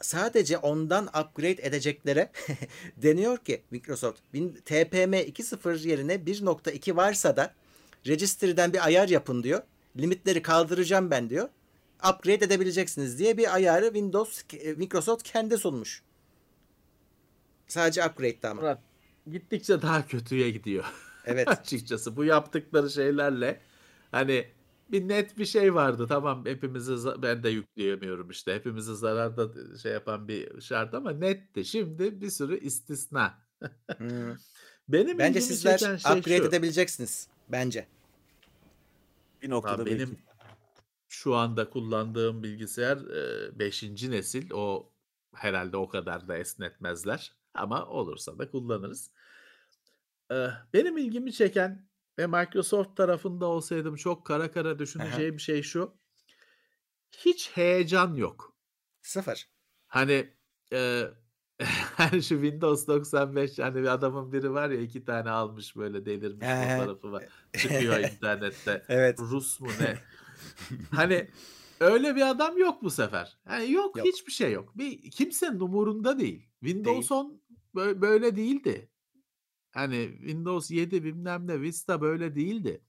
Sadece 0.00 0.58
ondan 0.58 1.06
upgrade 1.06 1.66
edeceklere 1.66 2.30
deniyor 2.96 3.38
ki 3.38 3.62
Microsoft 3.70 4.20
TPM 4.64 5.14
2.0 5.14 5.88
yerine 5.88 6.14
1.2 6.14 6.96
varsa 6.96 7.36
da 7.36 7.54
registry'den 8.06 8.72
bir 8.72 8.86
ayar 8.86 9.08
yapın 9.08 9.42
diyor. 9.42 9.62
Limitleri 9.96 10.42
kaldıracağım 10.42 11.10
ben 11.10 11.30
diyor. 11.30 11.48
Upgrade 11.98 12.44
edebileceksiniz 12.44 13.18
diye 13.18 13.36
bir 13.36 13.54
ayarı 13.54 13.84
Windows 13.84 14.42
e, 14.52 14.72
Microsoft 14.72 15.22
kendi 15.22 15.58
sunmuş. 15.58 16.02
Sadece 17.68 18.06
upgrade'de 18.06 18.48
ama. 18.48 18.60
Murat 18.60 18.80
gittikçe 19.30 19.82
daha 19.82 20.06
kötüye 20.06 20.50
gidiyor. 20.50 20.84
Evet. 21.24 21.48
Açıkçası 21.58 22.16
bu 22.16 22.24
yaptıkları 22.24 22.90
şeylerle 22.90 23.60
hani 24.10 24.48
bir 24.92 25.08
net 25.08 25.38
bir 25.38 25.46
şey 25.46 25.74
vardı. 25.74 26.06
Tamam 26.08 26.46
hepimizi 26.46 27.22
ben 27.22 27.42
de 27.42 27.48
yükleyemiyorum 27.48 28.30
işte. 28.30 28.54
Hepimizi 28.54 28.96
zararda 28.96 29.76
şey 29.78 29.92
yapan 29.92 30.28
bir 30.28 30.60
şart 30.60 30.94
ama 30.94 31.10
netti. 31.10 31.64
Şimdi 31.64 32.20
bir 32.20 32.30
sürü 32.30 32.60
istisna. 32.60 33.38
Hmm. 33.96 34.08
Benim 34.88 35.18
Bence 35.18 35.40
sizler 35.40 35.78
şey 35.78 35.92
upgrade 35.94 36.38
şu. 36.38 36.44
edebileceksiniz. 36.44 37.28
Bence. 37.48 37.86
Bir 39.42 39.50
noktada 39.50 39.82
Abi 39.82 39.90
belki. 39.90 39.98
benim 40.04 40.18
şu 41.08 41.34
anda 41.34 41.70
kullandığım 41.70 42.42
bilgisayar 42.42 42.98
5. 43.58 43.82
nesil. 44.10 44.50
O 44.52 44.92
herhalde 45.34 45.76
o 45.76 45.88
kadar 45.88 46.28
da 46.28 46.38
esnetmezler. 46.38 47.36
Ama 47.54 47.86
olursa 47.86 48.38
da 48.38 48.50
kullanırız. 48.50 49.10
Eee, 50.30 50.50
benim 50.72 50.98
ilgimi 50.98 51.32
çeken 51.32 51.88
ve 52.18 52.26
Microsoft 52.26 52.96
tarafında 52.96 53.46
olsaydım 53.46 53.96
çok 53.96 54.26
kara 54.26 54.52
kara 54.52 54.68
Aha. 54.68 54.78
düşüneceğim 54.78 55.40
şey 55.40 55.62
şu. 55.62 55.98
Hiç 57.10 57.50
heyecan 57.54 58.14
yok. 58.14 58.56
Sıfır. 59.02 59.48
Hani 59.86 60.34
eee 60.72 61.10
hani 61.10 61.27
şu 62.12 62.20
Windows 62.20 62.86
95 62.86 63.58
hani 63.58 63.74
bir 63.82 63.92
adamın 63.92 64.32
biri 64.32 64.52
var 64.52 64.70
ya 64.70 64.80
iki 64.80 65.04
tane 65.04 65.30
almış 65.30 65.76
böyle 65.76 66.06
delirmiş 66.06 66.46
fotoğrafı 66.46 67.12
var. 67.12 67.24
Çıkıyor 67.58 67.98
internette. 67.98 68.82
Evet. 68.88 69.18
Rus 69.20 69.60
mu 69.60 69.68
ne? 69.80 69.98
Hani 70.90 71.28
öyle 71.80 72.16
bir 72.16 72.30
adam 72.30 72.58
yok 72.58 72.82
bu 72.82 72.90
sefer. 72.90 73.38
Yani 73.48 73.72
yok, 73.72 73.96
Yok. 73.96 74.06
hiçbir 74.06 74.32
şey 74.32 74.52
yok. 74.52 74.78
Bir 74.78 75.10
kimsenin 75.10 75.60
umurunda 75.60 76.18
değil. 76.18 76.48
Windows 76.60 77.10
Değil. 77.10 77.20
10 77.20 77.40
bö- 77.74 78.00
böyle 78.00 78.36
değildi. 78.36 78.90
Hani 79.70 80.10
Windows 80.18 80.70
7 80.70 81.04
bilmem 81.04 81.46
ne 81.46 81.60
Vista 81.60 82.00
böyle 82.00 82.34
değildi. 82.34 82.80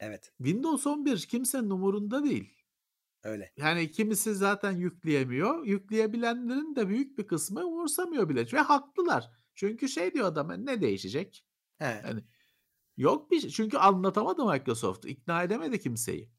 Evet. 0.00 0.32
Windows 0.38 0.86
11 0.86 1.18
kimsenin 1.18 1.70
umurunda 1.70 2.24
değil. 2.24 2.57
Öyle. 3.28 3.52
Yani 3.56 3.90
kimisi 3.90 4.34
zaten 4.34 4.72
yükleyemiyor. 4.72 5.64
Yükleyebilenlerin 5.66 6.76
de 6.76 6.88
büyük 6.88 7.18
bir 7.18 7.26
kısmı 7.26 7.66
umursamıyor 7.66 8.28
bile. 8.28 8.46
Ve 8.52 8.58
haklılar. 8.60 9.30
Çünkü 9.54 9.88
şey 9.88 10.14
diyor 10.14 10.26
adam 10.26 10.50
"E, 10.50 10.66
ne 10.66 10.80
değişecek? 10.80 11.44
He. 11.78 11.84
Yani 12.06 12.24
yok 12.96 13.30
bir 13.30 13.40
şey. 13.40 13.50
Çünkü 13.50 13.78
anlatamadı 13.78 14.44
Microsoft. 14.46 15.04
ikna 15.06 15.42
edemedi 15.42 15.80
kimseyi. 15.80 16.30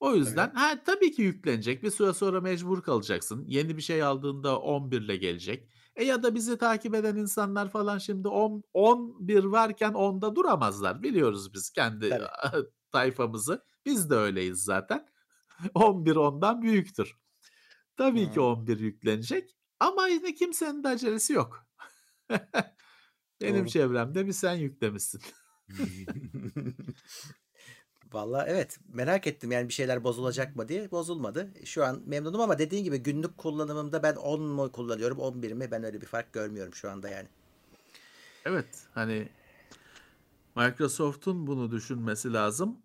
O 0.00 0.14
yüzden 0.14 0.50
ha 0.54 0.82
tabii 0.84 1.12
ki 1.12 1.22
yüklenecek. 1.22 1.82
Bir 1.82 1.90
süre 1.90 2.12
sonra 2.12 2.40
mecbur 2.40 2.82
kalacaksın. 2.82 3.44
Yeni 3.48 3.76
bir 3.76 3.82
şey 3.82 4.02
aldığında 4.02 4.60
11 4.60 5.00
ile 5.02 5.16
gelecek. 5.16 5.68
E 5.96 6.04
ya 6.04 6.22
da 6.22 6.34
bizi 6.34 6.58
takip 6.58 6.94
eden 6.94 7.16
insanlar 7.16 7.70
falan 7.70 7.98
şimdi 7.98 8.28
10, 8.28 8.62
11 8.74 9.44
varken 9.44 9.92
10'da 9.92 10.36
duramazlar. 10.36 11.02
Biliyoruz 11.02 11.54
biz 11.54 11.70
kendi 11.70 12.18
tayfamızı. 12.92 13.62
Biz 13.86 14.10
de 14.10 14.14
öyleyiz 14.14 14.64
zaten. 14.64 15.06
11 15.74 16.16
ondan 16.16 16.62
büyüktür. 16.62 17.16
Tabii 17.96 18.30
ki 18.30 18.36
Hı. 18.36 18.42
11 18.42 18.78
yüklenecek. 18.78 19.56
Ama 19.80 20.08
yine 20.08 20.34
kimsenin 20.34 20.84
de 20.84 20.88
acelesi 20.88 21.32
yok. 21.32 21.66
Benim 23.40 23.60
Doğru. 23.60 23.68
çevremde 23.68 24.26
bir 24.26 24.32
sen 24.32 24.54
yüklemişsin. 24.54 25.20
Valla 28.12 28.46
evet 28.46 28.78
merak 28.88 29.26
ettim 29.26 29.52
yani 29.52 29.68
bir 29.68 29.72
şeyler 29.72 30.04
bozulacak 30.04 30.56
mı 30.56 30.68
diye 30.68 30.90
bozulmadı. 30.90 31.52
Şu 31.64 31.84
an 31.84 32.02
memnunum 32.06 32.40
ama 32.40 32.58
dediğin 32.58 32.84
gibi 32.84 32.98
günlük 32.98 33.38
kullanımımda 33.38 34.02
ben 34.02 34.14
10 34.14 34.42
mu 34.42 34.72
kullanıyorum 34.72 35.18
11 35.18 35.52
mi 35.52 35.70
ben 35.70 35.84
öyle 35.84 36.00
bir 36.00 36.06
fark 36.06 36.32
görmüyorum 36.32 36.74
şu 36.74 36.90
anda 36.90 37.08
yani. 37.08 37.28
Evet 38.44 38.86
hani 38.94 39.28
Microsoft'un 40.56 41.46
bunu 41.46 41.70
düşünmesi 41.70 42.32
lazım. 42.32 42.78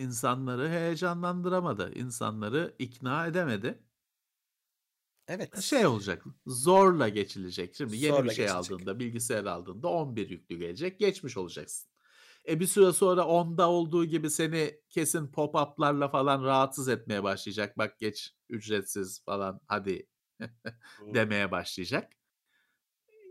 İnsanları 0.00 0.68
heyecanlandıramadı. 0.68 1.94
insanları 1.94 2.74
ikna 2.78 3.26
edemedi. 3.26 3.82
Evet. 5.28 5.60
Şey 5.62 5.86
olacak. 5.86 6.24
Zorla 6.46 7.08
geçilecek. 7.08 7.74
Şimdi 7.74 7.96
yeni 7.96 8.16
Zorla 8.16 8.24
bir 8.24 8.30
şey 8.30 8.46
geçilecek. 8.46 8.72
aldığında, 8.72 8.98
bilgisayar 8.98 9.44
aldığında 9.44 9.88
11 9.88 10.30
yüklü 10.30 10.58
gelecek. 10.58 11.00
Geçmiş 11.00 11.36
olacaksın. 11.36 11.90
E 12.48 12.60
bir 12.60 12.66
süre 12.66 12.92
sonra 12.92 13.20
10'da 13.20 13.70
olduğu 13.70 14.04
gibi 14.04 14.30
seni 14.30 14.80
kesin 14.90 15.26
pop-up'larla 15.26 16.10
falan 16.10 16.44
rahatsız 16.44 16.88
etmeye 16.88 17.22
başlayacak. 17.22 17.78
Bak 17.78 17.98
geç 17.98 18.34
ücretsiz 18.48 19.24
falan 19.24 19.60
hadi 19.66 20.06
demeye 21.14 21.50
başlayacak. 21.50 22.12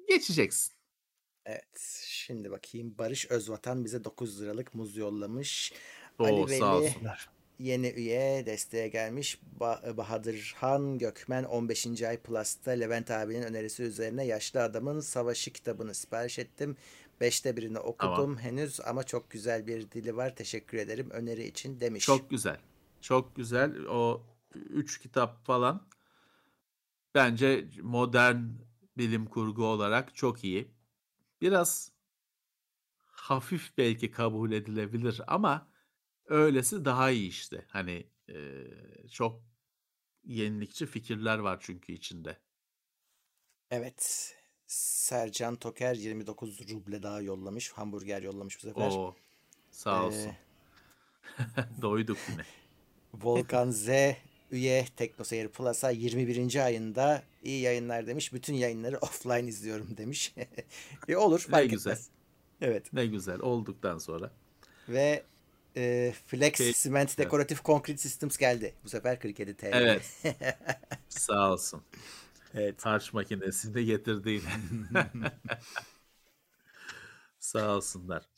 Geçeceksin. 0.08 0.74
Evet. 1.46 2.04
Şimdi 2.08 2.52
bakayım 2.52 2.98
Barış 2.98 3.32
Özvatan 3.32 3.86
bize 3.86 4.04
9 4.04 4.42
liralık 4.42 4.74
muz 4.74 4.98
yollamış. 4.98 5.74
Ali 6.26 6.64
olsunlar. 6.66 7.30
yeni 7.60 7.88
üye 7.90 8.46
desteğe 8.46 8.88
gelmiş. 8.88 9.40
Ba- 9.60 9.98
Bahadır 9.98 10.56
Han 10.58 10.98
Gökmen 10.98 11.44
15. 11.44 12.04
ay 12.04 12.18
Plus'ta 12.18 12.72
Levent 12.72 13.12
abinin 13.12 13.42
önerisi 13.42 13.84
üzerine 13.84 14.26
Yaşlı 14.26 14.64
Adamın 14.64 15.00
Savaşı 15.00 15.54
kitabını 15.54 15.94
sipariş 15.94 16.40
ettim. 16.40 16.78
Beşte 17.22 17.58
birini 17.58 17.80
okudum 17.80 18.16
Tamam. 18.16 18.38
henüz 18.38 18.80
ama 18.82 19.04
çok 19.04 19.30
güzel 19.32 19.68
bir 19.68 19.92
dili 19.92 20.16
var. 20.16 20.36
Teşekkür 20.36 20.78
ederim 20.78 21.10
öneri 21.10 21.48
için 21.48 21.80
demiş. 21.80 22.06
Çok 22.06 22.30
güzel. 22.30 22.58
Çok 23.02 23.36
güzel. 23.36 23.86
O 23.86 24.24
üç 24.56 25.00
kitap 25.00 25.46
falan 25.46 25.88
bence 27.16 27.66
modern 27.82 28.38
bilim 28.98 29.26
kurgu 29.26 29.66
olarak 29.66 30.16
çok 30.16 30.44
iyi. 30.44 30.72
Biraz 31.42 31.92
hafif 33.06 33.78
belki 33.78 34.12
kabul 34.12 34.52
edilebilir 34.52 35.22
ama 35.28 35.68
öylesi 36.30 36.86
daha 36.86 37.12
iyi 37.12 37.30
işte. 37.30 37.66
Hani 37.68 38.08
e, 38.30 38.38
çok 39.12 39.42
yenilikçi 40.24 40.86
fikirler 40.86 41.38
var 41.40 41.58
çünkü 41.62 41.94
içinde. 41.94 42.38
Evet. 43.72 44.36
Sercan 44.68 45.56
Toker 45.56 45.96
29 45.96 46.70
ruble 46.70 47.04
daha 47.04 47.22
yollamış. 47.22 47.72
Hamburger 47.72 48.22
yollamış 48.22 48.58
bu 48.58 48.62
sefer. 48.68 48.92
O 48.92 49.16
sağ 49.72 50.06
olsun. 50.06 50.18
Ee, 50.20 50.36
Doyduk 51.82 52.18
yine. 52.32 52.42
Volkan 53.14 53.72
Z 53.72 53.90
üye 54.52 54.86
Teknoseyir 54.98 55.48
Plus'a 55.48 55.90
21. 55.90 56.66
ayında 56.66 57.24
iyi 57.44 57.62
yayınlar 57.62 58.08
demiş. 58.08 58.34
Bütün 58.34 58.54
yayınları 58.54 58.98
offline 59.02 59.48
izliyorum 59.50 59.98
demiş. 59.98 60.34
e 61.08 61.18
olur 61.18 61.46
Ne 61.48 61.52
fark 61.52 61.70
güzel. 61.70 61.92
etmez. 61.92 62.10
Evet. 62.62 62.94
Ne 62.94 63.06
güzel 63.06 63.40
olduktan 63.40 63.98
sonra. 63.98 64.32
Ve 64.90 65.24
e, 65.80 66.14
Flex 66.26 66.58
Şey- 66.58 66.74
Cement 66.74 67.18
Decorative 67.18 67.60
Concrete 67.66 67.98
Systems 67.98 68.38
geldi. 68.38 68.76
Bu 68.84 68.90
sefer 68.90 69.20
47 69.20 69.56
TL. 69.58 69.66
Evet. 69.74 70.24
Sağ 71.10 71.52
olsun. 71.54 71.84
evet. 72.54 72.86
Harç 72.86 73.14
makinesini 73.14 73.86
getirdi 73.86 74.30
yine. 74.30 75.12
Sağ 77.40 77.76
olsunlar. 77.76 78.30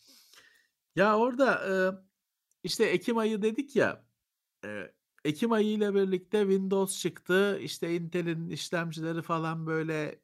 Ya 0.95 1.17
orada 1.17 1.61
e, 1.69 1.73
işte 2.63 2.83
Ekim 2.85 3.17
ayı 3.17 3.41
dedik 3.41 3.75
ya. 3.75 4.05
e, 4.65 4.91
Ekim 5.25 5.51
ayı 5.51 5.67
ile 5.67 5.93
birlikte 5.95 6.41
Windows 6.41 6.99
çıktı. 7.01 7.59
İşte 7.61 7.95
Intel'in 7.95 8.49
işlemcileri 8.49 9.21
falan 9.21 9.67
böyle 9.67 10.19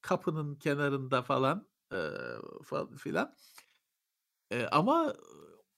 kapının 0.00 0.54
kenarında 0.54 1.22
falan 1.22 1.68
e, 1.92 1.98
filan. 2.98 3.36
E, 4.50 4.66
ama 4.66 5.14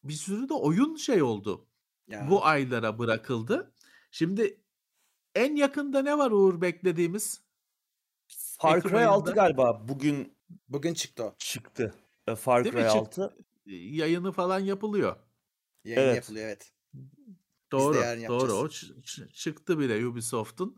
bir 0.04 0.12
sürü 0.12 0.48
de 0.48 0.54
oyun 0.54 0.96
şey 0.96 1.22
oldu. 1.22 1.66
Ya, 2.08 2.26
Bu 2.30 2.44
aylara 2.44 2.98
bırakıldı. 2.98 3.74
Şimdi 4.10 4.60
en 5.34 5.56
yakında 5.56 6.02
ne 6.02 6.18
var 6.18 6.30
Uğur 6.30 6.60
beklediğimiz? 6.60 7.40
Far 8.58 8.80
Cry 8.82 8.88
6 8.88 8.96
ayında. 8.96 9.30
galiba 9.30 9.88
bugün 9.88 10.36
bugün 10.68 10.94
çıktı 10.94 11.24
o. 11.24 11.34
çıktı. 11.38 11.94
E, 12.26 12.34
Far? 12.34 12.64
Cry 12.64 12.70
Çık- 12.70 12.84
6. 12.86 13.36
Yayını 13.66 14.32
falan 14.32 14.60
yapılıyor. 14.60 15.16
Yayın 15.84 16.00
Evet. 16.00 16.16
yapılıyor 16.16 16.46
evet. 16.46 16.72
Doğru, 17.72 17.94
doğru. 17.94 18.02
O 18.52 18.62
yapacağız. 18.62 18.72
ç- 18.72 19.02
ç- 19.02 19.32
çıktı 19.32 19.78
bile 19.78 20.06
Ubisoft'un. 20.06 20.76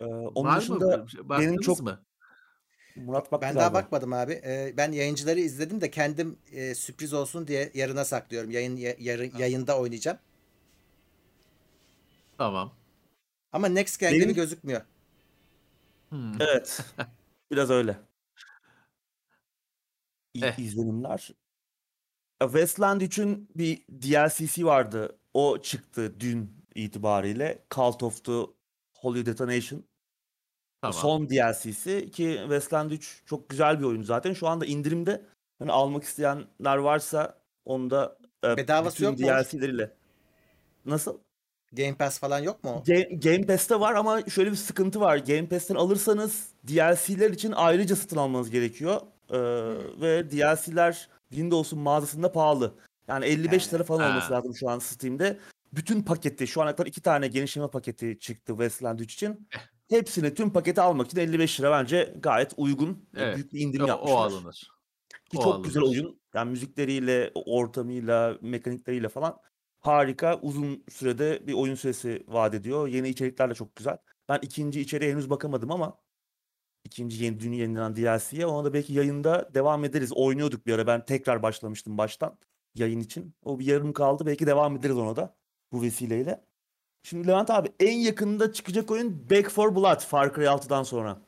E, 0.00 0.04
onun 0.04 0.48
Var 0.48 0.60
dışında 0.60 0.96
mı? 0.96 1.06
Baktınız 1.28 1.28
benim 1.50 1.60
çok 1.60 1.80
mı? 1.82 2.05
Murat 2.96 3.32
baktı 3.32 3.46
Ben 3.48 3.54
daha 3.56 3.64
galiba. 3.68 3.78
bakmadım 3.78 4.12
abi. 4.12 4.32
Ee, 4.32 4.74
ben 4.76 4.92
yayıncıları 4.92 5.40
izledim 5.40 5.80
de 5.80 5.90
kendim 5.90 6.38
e, 6.52 6.74
sürpriz 6.74 7.12
olsun 7.12 7.46
diye 7.46 7.70
yarına 7.74 8.04
saklıyorum. 8.04 8.50
Yayın 8.50 8.76
ya- 8.76 8.96
yarın 8.98 9.32
yayında 9.38 9.78
oynayacağım. 9.80 10.18
Tamam. 12.38 12.72
Ama 13.52 13.68
Next 13.68 14.00
Gen 14.00 14.12
Benim- 14.12 14.22
gibi 14.22 14.34
gözükmüyor. 14.34 14.80
Hmm. 16.08 16.42
Evet. 16.42 16.80
Biraz 17.50 17.70
öyle. 17.70 17.96
İ- 20.34 20.44
Eh. 20.44 20.58
izlenimler. 20.58 21.30
Westland 22.42 23.00
3'ün 23.00 23.48
bir 23.54 23.82
DLC'si 24.02 24.66
vardı. 24.66 25.18
O 25.34 25.58
çıktı 25.62 26.20
dün 26.20 26.64
itibariyle. 26.74 27.62
Cult 27.74 28.02
of 28.02 28.24
the 28.24 28.32
Holy 28.94 29.26
Detonation. 29.26 29.84
Tamam. 30.92 31.02
Son 31.02 31.28
DLC'si 31.28 32.10
ki 32.10 32.38
Westland 32.40 32.90
3 32.90 33.22
çok 33.26 33.48
güzel 33.48 33.80
bir 33.80 33.84
oyun 33.84 34.02
zaten. 34.02 34.32
Şu 34.32 34.48
anda 34.48 34.66
indirimde. 34.66 35.22
Hani 35.58 35.72
almak 35.72 36.04
isteyenler 36.04 36.76
varsa 36.76 37.38
onu 37.64 37.90
da 37.90 38.18
e, 38.44 38.56
Bedavası 38.56 38.96
bütün 38.96 39.04
yok 39.06 39.18
mu? 39.20 39.26
DLC'leriyle. 39.26 39.90
Nasıl? 40.84 41.18
Game 41.72 41.94
Pass 41.94 42.18
falan 42.18 42.38
yok 42.38 42.64
mu? 42.64 42.82
Ga- 42.86 43.20
Game 43.20 43.46
Pass'te 43.46 43.80
var 43.80 43.94
ama 43.94 44.22
şöyle 44.28 44.50
bir 44.50 44.56
sıkıntı 44.56 45.00
var. 45.00 45.16
Game 45.16 45.48
Pass'ten 45.48 45.74
alırsanız 45.74 46.48
DLC'ler 46.68 47.30
için 47.30 47.52
ayrıca 47.56 47.96
satın 47.96 48.16
almanız 48.16 48.50
gerekiyor. 48.50 49.00
Ee, 49.30 49.38
ve 50.00 50.30
DLC'ler 50.30 51.08
Windows'un 51.30 51.78
mağazasında 51.78 52.32
pahalı. 52.32 52.74
Yani 53.08 53.24
55 53.24 53.74
lira 53.74 53.84
falan 53.84 54.00
Ha. 54.00 54.08
olması 54.10 54.32
lazım 54.32 54.54
şu 54.54 54.70
an 54.70 54.78
Steam'de. 54.78 55.38
Bütün 55.72 56.02
paketi, 56.02 56.46
şu 56.46 56.62
ana 56.62 56.76
kadar 56.76 56.86
iki 56.86 57.00
tane 57.00 57.28
genişleme 57.28 57.68
paketi 57.68 58.18
çıktı 58.20 58.52
Westland 58.52 58.98
3 58.98 59.14
için. 59.14 59.48
Hepsini, 59.90 60.34
tüm 60.34 60.52
paketi 60.52 60.80
almak 60.80 61.06
için 61.06 61.18
55 61.18 61.60
lira 61.60 61.70
bence 61.72 62.14
gayet 62.22 62.52
uygun. 62.56 63.08
Evet. 63.16 63.36
Büyük 63.36 63.52
bir 63.52 63.60
indirim 63.60 63.84
O, 63.84 63.88
o 63.88 63.88
yapmışlar. 63.88 64.16
alınır. 64.16 64.68
Ki 65.30 65.38
o 65.38 65.42
çok 65.42 65.64
güzel 65.64 65.82
alınır. 65.82 66.04
oyun. 66.04 66.20
Yani 66.34 66.50
müzikleriyle, 66.50 67.32
ortamıyla, 67.34 68.38
mekanikleriyle 68.42 69.08
falan 69.08 69.38
harika. 69.80 70.38
Uzun 70.42 70.84
sürede 70.90 71.46
bir 71.46 71.52
oyun 71.52 71.74
süresi 71.74 72.24
vaat 72.28 72.54
ediyor. 72.54 72.88
Yeni 72.88 73.08
içerikler 73.08 73.50
de 73.50 73.54
çok 73.54 73.76
güzel. 73.76 73.98
Ben 74.28 74.38
ikinci 74.42 74.80
içeriğe 74.80 75.12
henüz 75.12 75.30
bakamadım 75.30 75.70
ama 75.70 75.98
ikinci 76.84 77.24
yeni 77.24 77.40
dün 77.40 77.52
yenilenen 77.52 77.96
DLC'ye 77.96 78.46
ona 78.46 78.64
da 78.64 78.74
belki 78.74 78.92
yayında 78.94 79.54
devam 79.54 79.84
ederiz. 79.84 80.12
Oynuyorduk 80.12 80.66
bir 80.66 80.74
ara. 80.74 80.86
Ben 80.86 81.04
tekrar 81.04 81.42
başlamıştım 81.42 81.98
baştan 81.98 82.38
yayın 82.74 83.00
için. 83.00 83.34
O 83.42 83.58
bir 83.58 83.66
yarım 83.66 83.92
kaldı. 83.92 84.26
Belki 84.26 84.46
devam 84.46 84.76
ederiz 84.76 84.96
ona 84.96 85.16
da 85.16 85.36
bu 85.72 85.82
vesileyle. 85.82 86.44
Şimdi 87.06 87.28
Levent 87.28 87.50
abi 87.50 87.68
en 87.80 87.98
yakında 87.98 88.52
çıkacak 88.52 88.90
oyun 88.90 89.30
Back 89.30 89.56
4 89.56 89.76
Blood 89.76 90.00
Far 90.00 90.34
Cry 90.34 90.44
6'dan 90.44 90.82
sonra. 90.82 91.22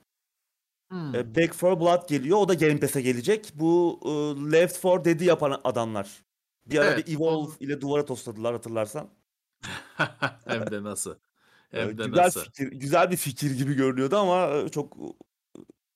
Hmm. 0.91 1.14
E, 1.14 1.35
Back 1.37 1.62
4 1.62 1.81
Blood 1.81 2.09
geliyor. 2.09 2.38
O 2.38 2.49
da 2.49 2.55
Game 2.55 2.81
Pass'e 2.81 3.01
gelecek. 3.01 3.53
Bu 3.55 4.01
e, 4.05 4.09
Left 4.53 4.85
4 4.85 5.05
Dead'i 5.05 5.25
yapan 5.25 5.61
adamlar. 5.64 6.25
Bir 6.67 6.79
ara 6.79 6.91
Evet, 6.91 7.07
bir 7.07 7.17
Evolve 7.17 7.53
ile 7.61 7.81
duvara 7.81 8.05
tosladılar 8.05 8.53
hatırlarsan. 8.53 9.09
Hem 10.45 10.71
de 10.71 10.83
nasıl? 10.83 11.14
E, 11.73 11.83
Hem 11.83 11.99
de 11.99 12.05
güzel 12.05 12.25
nasıl? 12.25 12.41
fikir, 12.41 12.73
güzel 12.73 13.11
bir 13.11 13.17
fikir 13.17 13.51
gibi 13.51 13.75
görünüyordu 13.75 14.17
ama 14.17 14.49
e, 14.49 14.69
çok 14.69 14.97
e, 14.97 15.07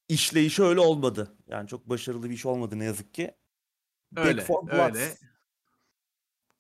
işleyişi 0.09 0.62
öyle 0.62 0.81
olmadı. 0.81 1.37
Yani 1.47 1.68
çok 1.68 1.88
başarılı 1.88 2.31
bir 2.31 2.35
iş 2.35 2.47
olmadı 2.47 2.79
ne 2.79 2.85
yazık 2.85 3.14
ki. 3.14 3.35
Öyle, 4.16 4.38
Back 4.38 4.49
4 4.49 4.73
Blood. 4.73 4.95
öyle. 4.95 5.14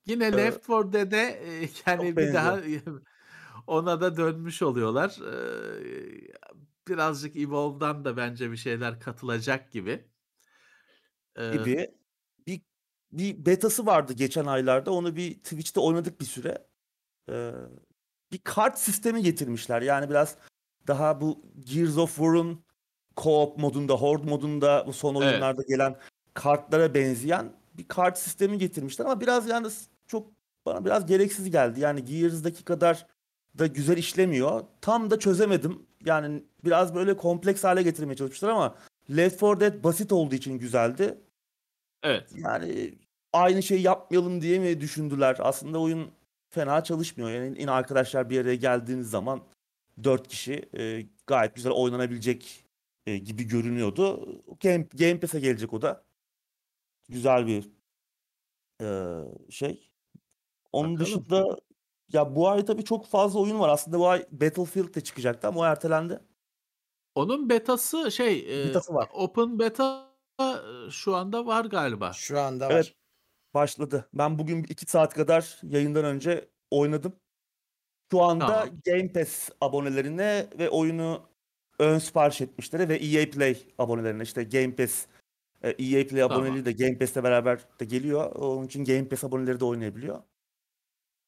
Yine 0.06 0.26
Ee, 0.26 0.32
Left 0.32 0.68
4 0.68 0.92
Dead'e 0.92 1.40
e, 1.46 1.68
yani 1.86 2.16
bir 2.16 2.34
daha 2.34 2.60
ona 3.66 4.00
da 4.00 4.16
dönmüş 4.16 4.62
oluyorlar. 4.62 5.18
Ee, 5.20 6.32
birazcık 6.88 7.36
Evolve'dan 7.36 8.04
da 8.04 8.16
bence 8.16 8.52
bir 8.52 8.56
şeyler 8.56 9.00
katılacak 9.00 9.72
gibi. 9.72 10.04
Ee, 11.36 11.50
gibi 11.52 11.94
bir 12.46 12.60
bir 13.12 13.46
betası 13.46 13.86
vardı 13.86 14.12
geçen 14.12 14.46
aylarda. 14.46 14.90
Onu 14.90 15.16
bir 15.16 15.34
Twitch'te 15.34 15.80
oynadık 15.80 16.20
bir 16.20 16.26
süre. 16.26 16.66
Ee, 17.28 17.52
bir 18.32 18.38
kart 18.38 18.78
sistemi 18.78 19.22
getirmişler. 19.22 19.82
Yani 19.82 20.10
biraz 20.10 20.36
daha 20.86 21.20
bu 21.20 21.44
Gears 21.60 21.98
of 21.98 22.16
War'un 22.16 22.64
co-op 23.16 23.60
modunda, 23.60 23.94
horde 23.94 24.30
modunda 24.30 24.84
bu 24.86 24.92
son 24.92 25.14
Evet. 25.14 25.26
oyunlarda 25.32 25.62
gelen 25.68 25.96
kartlara 26.34 26.94
benzeyen 26.94 27.56
bir 27.74 27.88
kart 27.88 28.18
sistemi 28.18 28.58
getirmişler 28.58 29.04
ama 29.04 29.20
biraz 29.20 29.48
yalnız 29.48 29.88
çok 30.06 30.32
bana 30.66 30.84
biraz 30.84 31.06
gereksiz 31.06 31.50
geldi. 31.50 31.80
Yani 31.80 32.04
Gears'daki 32.04 32.64
kadar 32.64 33.06
da 33.58 33.66
güzel 33.66 33.96
işlemiyor. 33.96 34.64
Tam 34.80 35.10
da 35.10 35.18
çözemedim. 35.18 35.86
Yani 36.04 36.42
biraz 36.64 36.94
böyle 36.94 37.16
kompleks 37.16 37.64
hale 37.64 37.82
getirmeye 37.82 38.16
çalışmışlar 38.16 38.48
ama 38.48 38.74
Left 39.10 39.42
4 39.42 39.60
Dead 39.60 39.84
basit 39.84 40.12
olduğu 40.12 40.34
için 40.34 40.58
güzeldi. 40.58 41.18
Evet. 42.02 42.30
Yani 42.34 42.94
aynı 43.32 43.62
şeyi 43.62 43.82
yapmayalım 43.82 44.40
diye 44.42 44.58
mi 44.58 44.80
düşündüler? 44.80 45.36
Aslında 45.40 45.80
oyun 45.80 46.10
fena 46.50 46.84
çalışmıyor. 46.84 47.30
Yani 47.30 47.60
yine 47.60 47.70
arkadaşlar 47.70 48.30
bir 48.30 48.40
araya 48.40 48.56
geldiğiniz 48.56 49.10
zaman 49.10 49.42
dört 50.04 50.28
kişi 50.28 50.68
e, 50.78 51.06
gayet 51.26 51.54
güzel 51.54 51.72
oynanabilecek 51.72 52.64
e, 53.06 53.18
gibi 53.18 53.44
görünüyordu. 53.44 54.28
Game, 54.60 54.86
Game 54.94 55.20
Pass'e 55.20 55.40
gelecek 55.40 55.72
o 55.72 55.82
da. 55.82 56.04
Güzel 57.08 57.46
bir 57.46 57.70
e, 58.82 59.18
şey. 59.50 59.90
Onun 60.72 60.94
Bakalım. 60.94 61.06
dışında 61.06 61.56
ya 62.12 62.36
bu 62.36 62.48
ay 62.48 62.64
tabii 62.64 62.84
çok 62.84 63.06
fazla 63.06 63.40
oyun 63.40 63.60
var. 63.60 63.68
Aslında 63.68 63.98
bu 63.98 64.08
ay 64.08 64.26
Battlefield 64.30 64.94
de 64.94 65.00
çıkacaktı 65.00 65.48
ama 65.48 65.60
o 65.60 65.64
ertelendi. 65.64 66.20
Onun 67.14 67.48
betası 67.50 68.12
şey 68.12 68.62
e, 68.62 68.68
Betası 68.68 68.94
var. 68.94 69.08
open 69.12 69.58
beta 69.58 70.12
e, 70.40 70.44
şu 70.90 71.16
anda 71.16 71.46
var 71.46 71.64
galiba. 71.64 72.12
Şu 72.12 72.40
anda 72.40 72.66
var. 72.66 72.72
Evet. 72.72 72.94
Başladı. 73.54 74.08
Ben 74.14 74.38
bugün 74.38 74.62
2 74.64 74.86
saat 74.86 75.14
kadar 75.14 75.58
yayından 75.62 76.04
önce 76.04 76.48
oynadım. 76.70 77.12
Şu 78.12 78.22
anda 78.22 78.46
Tamam. 78.46 78.68
Game 78.86 79.12
Pass 79.12 79.50
abonelerine 79.60 80.46
ve 80.58 80.70
oyunu 80.70 81.22
ön 81.78 81.98
sipariş 81.98 82.40
etmişleri 82.40 82.88
ve 82.88 82.96
EA 82.96 83.30
Play 83.30 83.66
abonelerine 83.78 84.22
işte 84.22 84.44
Game 84.44 84.74
Pass 84.76 85.06
e, 85.62 85.68
EA 85.70 86.06
Play 86.06 86.20
Tamam. 86.20 86.38
aboneliği 86.38 86.64
de 86.64 86.72
Game 86.72 86.98
Pass'le 86.98 87.16
beraber 87.16 87.60
de 87.80 87.84
geliyor. 87.84 88.32
Onun 88.34 88.66
için 88.66 88.84
Game 88.84 89.08
Pass 89.08 89.24
aboneleri 89.24 89.60
de 89.60 89.64
oynayabiliyor. 89.64 90.22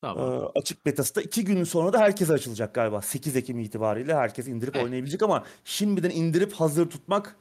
Tamam. 0.04 0.42
Ee, 0.42 0.58
açık 0.58 0.86
betası 0.86 1.14
da 1.14 1.22
2 1.22 1.44
gün 1.44 1.64
sonra 1.64 1.92
da 1.92 1.98
herkese 1.98 2.32
açılacak 2.32 2.74
galiba. 2.74 3.02
8 3.02 3.36
Ekim 3.36 3.58
itibariyle 3.58 4.14
herkes 4.14 4.48
indirip 4.48 4.76
Evet. 4.76 4.84
oynayabilecek 4.84 5.22
ama 5.22 5.44
şimdiden 5.64 6.10
indirip 6.10 6.52
hazır 6.52 6.90
tutmak 6.90 7.36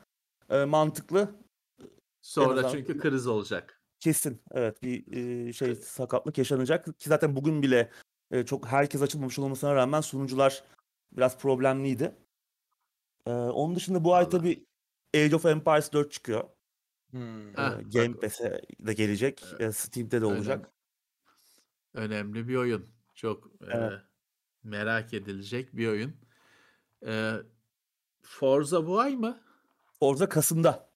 e, 0.50 0.66
mantıklı. 0.66 1.36
Sonra 2.22 2.54
azından- 2.54 2.72
çünkü 2.72 2.98
kriz 2.98 3.28
olacak. 3.28 3.82
Kesin 4.00 4.42
evet 4.52 4.84
bir 4.84 5.14
e, 5.48 5.54
şey 5.54 5.76
sakatlık 5.76 6.38
yaşanacak 6.38 6.86
ki 6.86 7.10
zaten 7.10 7.36
bugün 7.36 7.62
bile 7.62 7.90
e, 8.32 8.46
çok 8.46 8.68
herkes 8.68 9.02
açılmamış 9.02 9.40
olmasına 9.40 9.76
rağmen 9.76 10.02
sunucular 10.02 10.64
biraz 11.12 11.38
problemliydi. 11.38 12.16
E, 13.28 13.32
onun 13.32 13.76
dışında 13.76 14.04
bu 14.04 14.16
ay 14.16 14.30
tabii 14.30 14.66
Age 15.16 15.36
of 15.36 15.46
Empires 15.46 15.94
4 15.94 16.12
çıkıyor. 16.12 16.44
Hmm. 17.12 17.50
E, 17.50 17.84
Game 17.94 18.14
Pass'e 18.14 18.62
de 18.80 18.94
gelecek. 18.94 19.44
E, 19.60 19.72
Steam'de 19.72 20.22
de 20.22 20.26
olacak. 20.26 20.73
Önemli 21.94 22.48
bir 22.48 22.56
oyun. 22.56 22.86
Çok 23.16 23.52
Evet. 23.62 23.76
e, 23.76 24.02
merak 24.64 25.14
edilecek 25.14 25.76
bir 25.76 25.88
oyun. 25.88 26.14
E, 27.06 27.34
Forza 28.22 28.88
bu 28.88 29.00
ay 29.00 29.16
mı? 29.16 29.42
Forza 30.00 30.30
Kasım'da. 30.30 30.90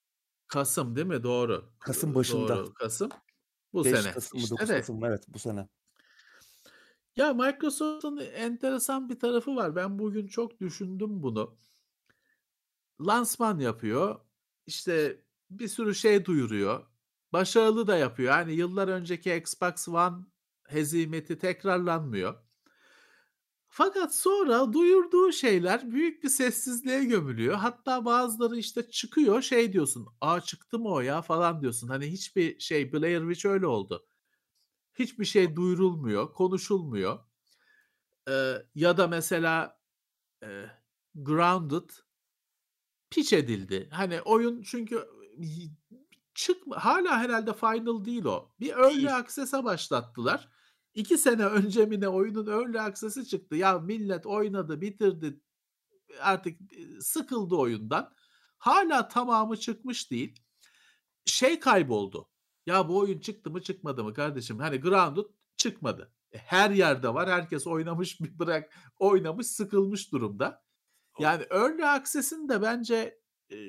Kasım 0.47 0.95
değil 0.95 1.07
mi? 1.07 1.23
Doğru. 1.23 1.69
Kasım 1.79 2.15
başında. 2.15 2.57
Doğru. 2.57 2.73
Kasım. 2.73 3.10
Bu 3.73 3.86
5 3.86 3.99
sene. 3.99 4.13
Kasım 4.13 4.39
mı 4.39 4.43
İşte 4.43 4.55
9 4.55 4.69
de. 4.69 4.77
Kasım 4.79 4.99
mı? 4.99 5.07
Evet 5.07 5.23
bu 5.27 5.39
sene. 5.39 5.67
Ya 7.15 7.33
Microsoft'un 7.33 8.17
enteresan 8.17 9.10
bir 9.10 9.19
tarafı 9.19 9.55
var. 9.55 9.75
Ben 9.75 9.99
bugün 9.99 10.27
çok 10.27 10.60
düşündüm 10.62 11.23
bunu. 11.23 11.57
Lansman 13.01 13.60
yapıyor. 13.60 14.19
İşte 14.65 15.21
bir 15.49 15.67
sürü 15.67 15.95
şey 15.95 16.25
duyuruyor. 16.25 16.86
Başarılı 17.33 17.88
da 17.88 17.97
yapıyor. 17.97 18.33
Yani 18.33 18.53
yıllar 18.53 18.88
önceki 18.88 19.36
Xbox 19.36 19.88
One 19.88 20.25
hezimeti 20.67 21.39
tekrarlanmıyor. 21.39 22.47
Fakat 23.69 24.15
sonra 24.15 24.73
duyurduğu 24.73 25.32
şeyler 25.32 25.91
büyük 25.91 26.23
bir 26.23 26.30
sessizliğe 26.30 27.03
gömülüyor. 27.03 27.56
Hatta 27.56 28.06
bazıları 28.06 28.58
işte 28.58 28.89
çıkıyor 28.89 29.41
şey 29.41 29.73
diyorsun. 29.73 30.08
Aa 30.21 30.41
çıktı 30.41 30.80
mı 30.80 30.89
o 30.89 30.99
ya 30.99 31.21
falan 31.21 31.62
diyorsun. 31.62 31.88
Hani 31.88 32.12
hiçbir 32.12 32.60
şey 32.60 32.93
Blair 32.93 33.19
Witch 33.19 33.45
öyle 33.45 33.67
oldu. 33.67 34.08
Hiçbir 34.93 35.25
şey 35.25 35.56
duyurulmuyor, 35.56 36.34
konuşulmuyor. 36.34 37.19
Ee, 38.30 38.53
ya 38.75 38.97
da 38.97 39.08
mesela 39.08 39.82
e, 40.43 40.65
Grounded 41.15 41.89
pitch 43.10 43.34
edildi. 43.34 43.89
Hani 43.91 44.21
oyun 44.21 44.62
çünkü 44.62 45.08
çık 46.34 46.58
hala 46.75 47.17
herhalde 47.17 47.53
final 47.53 48.06
değil 48.06 48.25
o. 48.25 48.51
Bir 48.60 48.69
early 48.69 49.13
access'a 49.13 49.63
başlattılar. 49.63 50.57
İki 50.97 51.17
sene 51.17 51.45
önce 51.45 51.86
mi 51.86 52.01
ne 52.01 52.07
oyunun 52.07 52.47
early 52.47 52.79
access'i 52.79 53.27
çıktı. 53.27 53.55
Ya 53.55 53.79
millet 53.79 54.25
oynadı, 54.25 54.81
bitirdi. 54.81 55.41
Artık 56.21 56.60
sıkıldı 57.01 57.55
oyundan. 57.55 58.13
Hala 58.57 59.07
tamamı 59.07 59.57
çıkmış 59.57 60.12
değil. 60.12 60.43
Şey 61.25 61.60
kayboldu. 61.60 62.29
Ya 62.65 62.89
bu 62.89 62.97
oyun 62.97 63.19
çıktı 63.19 63.51
mı 63.51 63.62
çıkmadı 63.62 64.03
mı 64.03 64.13
kardeşim? 64.13 64.60
Hani 64.60 64.77
Grounded 64.77 65.25
çıkmadı. 65.57 66.13
E, 66.31 66.38
Her 66.38 66.71
yerde 66.71 67.13
var. 67.13 67.29
Herkes 67.29 67.67
oynamış 67.67 68.21
bir 68.21 68.39
bırak 68.39 68.73
oynamış 68.99 69.47
sıkılmış 69.47 70.12
durumda. 70.12 70.63
Yani 71.19 71.43
early 71.51 71.86
access'in 71.86 72.49
de 72.49 72.62
bence 72.62 73.19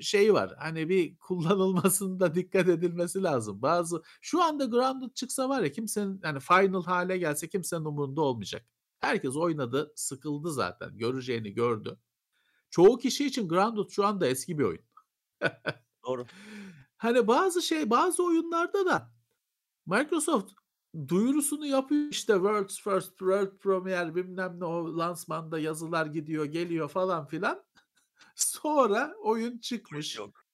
şey 0.01 0.35
var. 0.35 0.55
Hani 0.59 0.89
bir 0.89 1.19
kullanılmasında 1.19 2.35
dikkat 2.35 2.69
edilmesi 2.69 3.23
lazım. 3.23 3.63
Bazı 3.63 4.03
şu 4.21 4.43
anda 4.43 4.65
Grounded 4.65 5.15
çıksa 5.15 5.49
var 5.49 5.63
ya 5.63 5.73
kimsenin 5.73 6.21
yani 6.25 6.41
final 6.41 6.85
hale 6.85 7.19
gelse 7.19 7.49
kimsenin 7.49 7.85
umurunda 7.85 8.21
olmayacak. 8.21 8.67
Herkes 9.01 9.37
oynadı, 9.37 9.93
sıkıldı 9.97 10.53
zaten. 10.53 10.99
Göreceğini 10.99 11.53
gördü. 11.53 11.99
Çoğu 12.71 12.99
kişi 12.99 13.27
için 13.27 13.49
Grounded 13.49 13.89
şu 13.91 14.07
anda 14.07 14.27
eski 14.27 14.59
bir 14.59 14.65
oyun. 14.65 14.85
Doğru. 16.07 16.27
Hani 16.99 17.27
bazı 17.27 17.63
şey 17.63 17.91
bazı 17.91 18.25
oyunlarda 18.25 18.87
da 18.87 19.13
Microsoft 19.87 20.53
duyurusunu 21.09 21.67
yapıyor 21.67 22.11
işte 22.11 22.33
World's 22.33 22.81
First 22.81 23.09
World 23.09 23.59
Premiere 23.59 24.15
bilmem 24.15 24.61
ne 24.61 24.65
o 24.65 24.99
lansmanda 24.99 25.59
yazılar 25.59 26.07
gidiyor 26.07 26.45
geliyor 26.45 26.89
falan 26.89 27.27
filan. 27.27 27.65
Sonra 28.39 29.15
oyun 29.23 29.59
çıkmış. 29.59 30.17
Yok. 30.17 30.45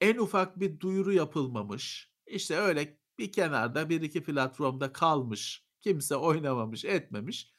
En 0.00 0.18
ufak 0.18 0.60
bir 0.60 0.80
duyuru 0.80 1.12
yapılmamış. 1.12 2.10
İşte 2.26 2.56
öyle 2.56 2.98
bir 3.18 3.32
kenarda 3.32 3.88
bir 3.88 4.02
iki 4.02 4.22
platformda 4.24 4.92
kalmış. 4.92 5.66
Kimse 5.80 6.16
oynamamış 6.16 6.84
etmemiş. 6.84 7.52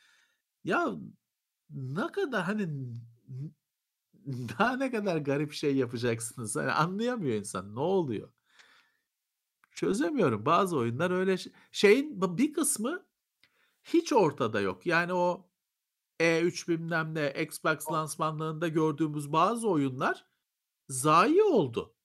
Ya 0.63 0.95
ne 1.69 2.11
kadar 2.11 2.43
hani 2.43 2.69
daha 4.25 4.77
ne 4.77 4.91
kadar 4.91 5.17
garip 5.17 5.53
şey 5.53 5.75
yapacaksınız. 5.75 6.55
Hani 6.55 6.71
anlayamıyor 6.71 7.35
insan 7.35 7.75
ne 7.75 7.79
oluyor. 7.79 8.33
Çözemiyorum. 9.71 10.45
Bazı 10.45 10.77
oyunlar 10.77 11.11
öyle 11.11 11.37
şey- 11.37 11.53
şeyin 11.71 12.37
bir 12.37 12.53
kısmı 12.53 13.05
hiç 13.83 14.13
ortada 14.13 14.61
yok. 14.61 14.85
Yani 14.85 15.13
o 15.13 15.49
E3 16.23 16.67
bilmem 16.67 17.15
ne 17.15 17.33
Xbox 17.43 17.91
lansmanlarında 17.91 18.67
gördüğümüz 18.67 19.31
bazı 19.31 19.69
oyunlar 19.69 20.25
zayi 20.89 21.43
oldu. 21.43 21.95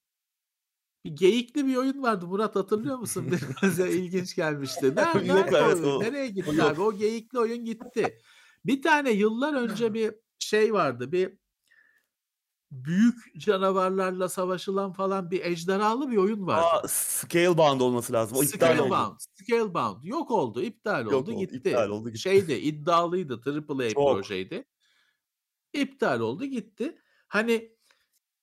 Bir 1.05 1.09
geyikli 1.11 1.65
bir 1.65 1.75
oyun 1.75 2.03
vardı 2.03 2.27
Murat 2.27 2.55
hatırlıyor 2.55 2.97
musun? 2.97 3.31
Biraz 3.61 3.79
ilginç 3.79 4.35
gelmişti. 4.35 4.95
Nerede, 4.95 5.27
Yok, 5.27 5.49
evet, 5.53 5.85
o- 5.85 5.99
Nereye 6.01 6.27
gitti 6.27 6.55
yok. 6.55 6.67
abi? 6.71 6.81
O 6.81 6.93
geyikli 6.97 7.39
oyun 7.39 7.65
gitti. 7.65 8.17
Bir 8.65 8.81
tane 8.81 9.11
yıllar 9.11 9.53
önce 9.53 9.93
bir 9.93 10.13
şey 10.39 10.73
vardı. 10.73 11.11
Bir 11.11 11.38
büyük 12.71 13.39
canavarlarla 13.41 14.29
savaşılan 14.29 14.93
falan 14.93 15.31
bir 15.31 15.45
ejderhalı 15.45 16.11
bir 16.11 16.17
oyun 16.17 16.47
vardı. 16.47 16.65
Aa, 16.65 16.87
Scalebound 16.87 17.81
olması 17.81 18.13
lazım. 18.13 18.37
O 18.37 18.43
iptal 18.43 18.77
oldu. 18.79 18.87
Scalebound. 18.87 19.19
Scalebound. 19.19 20.03
Yok 20.03 20.31
oldu. 20.31 20.61
iptal 20.61 21.03
Yok 21.05 21.13
oldu. 21.13 21.31
oldu, 21.31 21.39
gitti. 21.39 21.55
iptal 21.55 21.89
oldu, 21.89 22.09
gitti. 22.09 22.19
Şeydi 22.21 22.53
iddialıydı. 22.53 23.41
AAA 23.45 23.89
Çok. 23.89 24.13
projeydi. 24.13 24.65
İptal 25.73 26.19
oldu 26.19 26.45
gitti. 26.45 26.97
Hani 27.27 27.75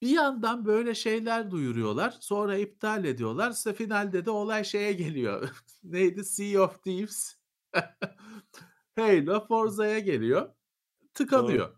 bir 0.02 0.08
yandan 0.08 0.64
böyle 0.66 0.94
şeyler 0.94 1.50
duyuruyorlar. 1.50 2.16
Sonra 2.20 2.56
iptal 2.56 3.04
ediyorlar. 3.04 3.50
İşte 3.50 3.74
finalde 3.74 4.24
de 4.24 4.30
olay 4.30 4.64
şeye 4.64 4.92
geliyor. 4.92 5.48
Neydi? 5.84 6.24
Sea 6.24 6.62
of 6.62 6.82
Thieves. 6.82 7.36
Halo 8.96 9.46
Forza'ya 9.46 9.98
geliyor. 9.98 10.54
Tıkanıyor. 11.14 11.76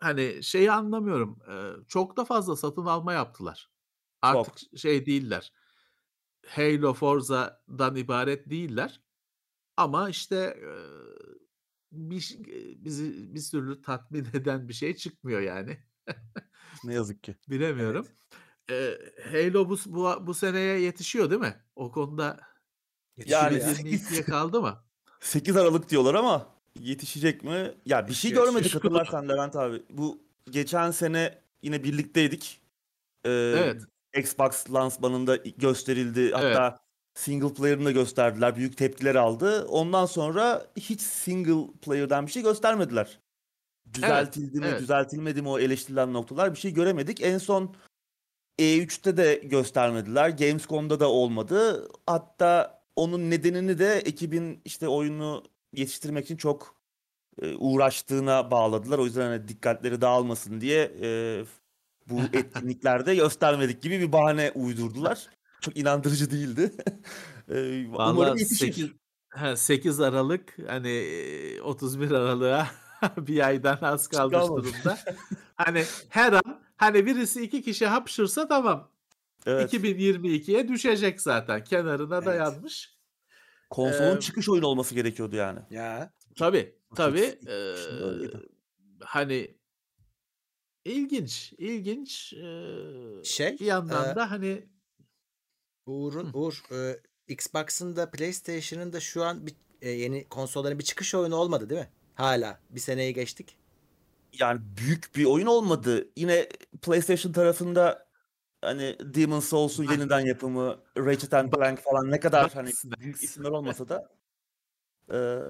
Hani 0.00 0.42
şeyi 0.42 0.72
anlamıyorum. 0.72 1.38
Ee, 1.50 1.72
çok 1.88 2.16
da 2.16 2.24
fazla 2.24 2.56
satın 2.56 2.86
alma 2.86 3.12
yaptılar. 3.12 3.70
Artık 4.22 4.78
şey 4.78 5.06
değiller. 5.06 5.52
Halo 6.46 6.94
Forza'dan 6.94 7.96
ibaret 7.96 8.50
değiller. 8.50 9.00
Ama 9.76 10.08
işte 10.10 10.36
e, 10.36 10.70
bir 11.92 12.20
ş- 12.20 12.38
bizi 12.84 13.34
bir 13.34 13.42
türlü 13.50 13.82
tatmin 13.82 14.24
eden 14.34 14.68
bir 14.68 14.74
şey 14.74 14.96
çıkmıyor 14.96 15.40
yani. 15.40 15.78
Ne 16.84 16.94
yazık 16.94 17.22
ki. 17.22 17.36
Bilemiyorum. 17.48 18.06
Ee, 18.70 18.98
Halo 19.32 19.68
bu, 19.68 19.76
bu 19.86 20.26
bu 20.26 20.34
seneye 20.34 20.80
yetişiyor 20.80 21.30
değil 21.30 21.40
mi? 21.40 21.64
O 21.76 21.92
konuda 21.92 22.40
Yani 23.16 23.58
ya. 23.58 23.72
2022'ye 23.72 24.22
kaldı 24.24 24.60
mı? 24.60 24.84
8 25.20 25.56
Aralık 25.56 25.88
diyorlar 25.90 26.14
ama 26.14 26.59
yetişecek 26.80 27.44
mi? 27.44 27.74
Ya 27.86 28.08
bir 28.08 28.12
şey 28.12 28.32
görmedik 28.32 28.74
hatırlarsan 28.74 29.28
Levent 29.28 29.56
abi. 29.56 29.82
Bu 29.90 30.22
geçen 30.50 30.90
sene 30.90 31.38
yine 31.62 31.84
birlikteydik. 31.84 32.60
Ee, 33.24 33.30
Evet. 33.30 33.82
Xbox 34.16 34.70
lansmanında 34.72 35.36
gösterildi. 35.36 36.32
Hatta 36.32 36.78
single 37.14 37.54
player'ını 37.54 37.84
da 37.84 37.90
gösterdiler. 37.90 38.56
Büyük 38.56 38.76
tepkiler 38.76 39.14
aldı. 39.14 39.64
Ondan 39.64 40.06
sonra 40.06 40.66
hiç 40.76 41.00
single 41.00 41.72
player'dan 41.82 42.26
bir 42.26 42.32
şey 42.32 42.42
göstermediler. 42.42 43.18
Düzeltildi 43.94 44.58
mi, 44.58 44.66
evet. 44.66 44.80
düzeltilmedi 44.80 45.42
mi 45.42 45.48
o 45.48 45.58
eleştirilen 45.58 46.12
noktalar 46.12 46.54
bir 46.54 46.58
şey 46.58 46.72
göremedik. 46.72 47.20
En 47.20 47.38
son 47.38 47.76
E3'te 48.58 49.16
de 49.16 49.34
göstermediler. 49.34 50.28
Gamescom'da 50.28 51.00
da 51.00 51.08
olmadı. 51.08 51.88
Hatta 52.06 52.82
onun 52.96 53.30
nedenini 53.30 53.78
de 53.78 53.94
ekibin 53.94 54.60
işte 54.64 54.88
oyunu 54.88 55.44
yetiştirmek 55.72 56.24
için 56.24 56.36
çok 56.36 56.74
e, 57.42 57.54
uğraştığına 57.56 58.50
bağladılar. 58.50 58.98
O 58.98 59.04
yüzden 59.04 59.26
hani 59.30 59.48
dikkatleri 59.48 60.00
dağılmasın 60.00 60.60
diye 60.60 60.92
e, 61.02 61.42
bu 62.06 62.20
etkinliklerde 62.32 63.14
göstermedik 63.14 63.82
gibi 63.82 64.00
bir 64.00 64.12
bahane 64.12 64.52
uydurdular. 64.54 65.26
Çok 65.60 65.76
inandırıcı 65.76 66.30
değildi. 66.30 66.72
E, 67.54 67.86
umarım 67.88 68.36
yetişir. 68.38 68.72
8, 68.72 68.90
ha, 69.30 69.56
8 69.56 70.00
Aralık 70.00 70.56
hani 70.66 70.88
e, 70.90 71.60
31 71.60 72.10
Aralık'a 72.10 72.68
bir 73.26 73.46
aydan 73.46 73.78
az 73.82 74.08
kalmış 74.08 74.38
kalmadı. 74.38 74.64
durumda. 74.64 74.98
hani 75.56 75.84
her 76.08 76.32
an 76.32 76.60
hani 76.76 77.06
birisi 77.06 77.42
iki 77.42 77.62
kişi 77.62 77.86
hapşırsa 77.86 78.48
tamam. 78.48 78.90
Evet. 79.46 79.74
2022'ye 79.74 80.68
düşecek 80.68 81.20
zaten. 81.20 81.64
Kenarına 81.64 82.16
Evet. 82.16 82.26
dayanmış. 82.26 82.94
Konsolun 83.70 84.16
Ee, 84.16 84.20
çıkış 84.20 84.48
oyunu 84.48 84.66
olması 84.66 84.94
gerekiyordu 84.94 85.36
yani. 85.36 85.58
Ya. 85.70 86.12
Tabii 86.38 86.74
tabii. 86.94 87.38
Öyleydi. 87.50 88.32
eee, 88.36 88.40
hani 89.00 89.54
ilginç, 90.84 91.52
ilginç. 91.58 92.32
eee, 92.32 93.24
Şey, 93.24 93.58
bir 93.58 93.64
yandan 93.64 94.08
eee, 94.08 94.14
da 94.16 94.30
hani 94.30 94.68
Uğur'un 95.86 96.30
Uğur 96.34 96.62
e, 96.72 97.00
Xbox'ın 97.28 97.96
da 97.96 98.10
PlayStation'ın 98.10 98.92
da 98.92 99.00
şu 99.00 99.24
an 99.24 99.46
bir, 99.46 99.54
e, 99.82 99.90
yeni 99.90 100.28
konsolların 100.28 100.78
bir 100.78 100.84
çıkış 100.84 101.14
oyunu 101.14 101.36
olmadı 101.36 101.70
değil 101.70 101.80
mi? 101.80 101.90
Hala. 102.14 102.60
Bir 102.70 102.80
seneyi 102.80 103.14
geçtik. 103.14 103.56
Yani 104.38 104.60
büyük 104.76 105.16
bir 105.16 105.24
oyun 105.24 105.46
olmadı. 105.46 106.08
Yine 106.16 106.48
PlayStation 106.82 107.32
tarafında 107.32 108.09
hani 108.62 108.96
Demon's 109.00 109.48
Souls'un 109.48 109.84
yeniden 109.84 110.20
yapımı, 110.20 110.78
Ratchet 110.98 111.34
and 111.34 111.52
Clank 111.52 111.78
falan 111.78 112.10
ne 112.10 112.20
kadar 112.20 112.50
hani 112.52 112.70
büyük 112.84 113.22
isimler 113.22 113.50
olmasa 113.50 113.88
da 113.88 114.08
eee 115.12 115.40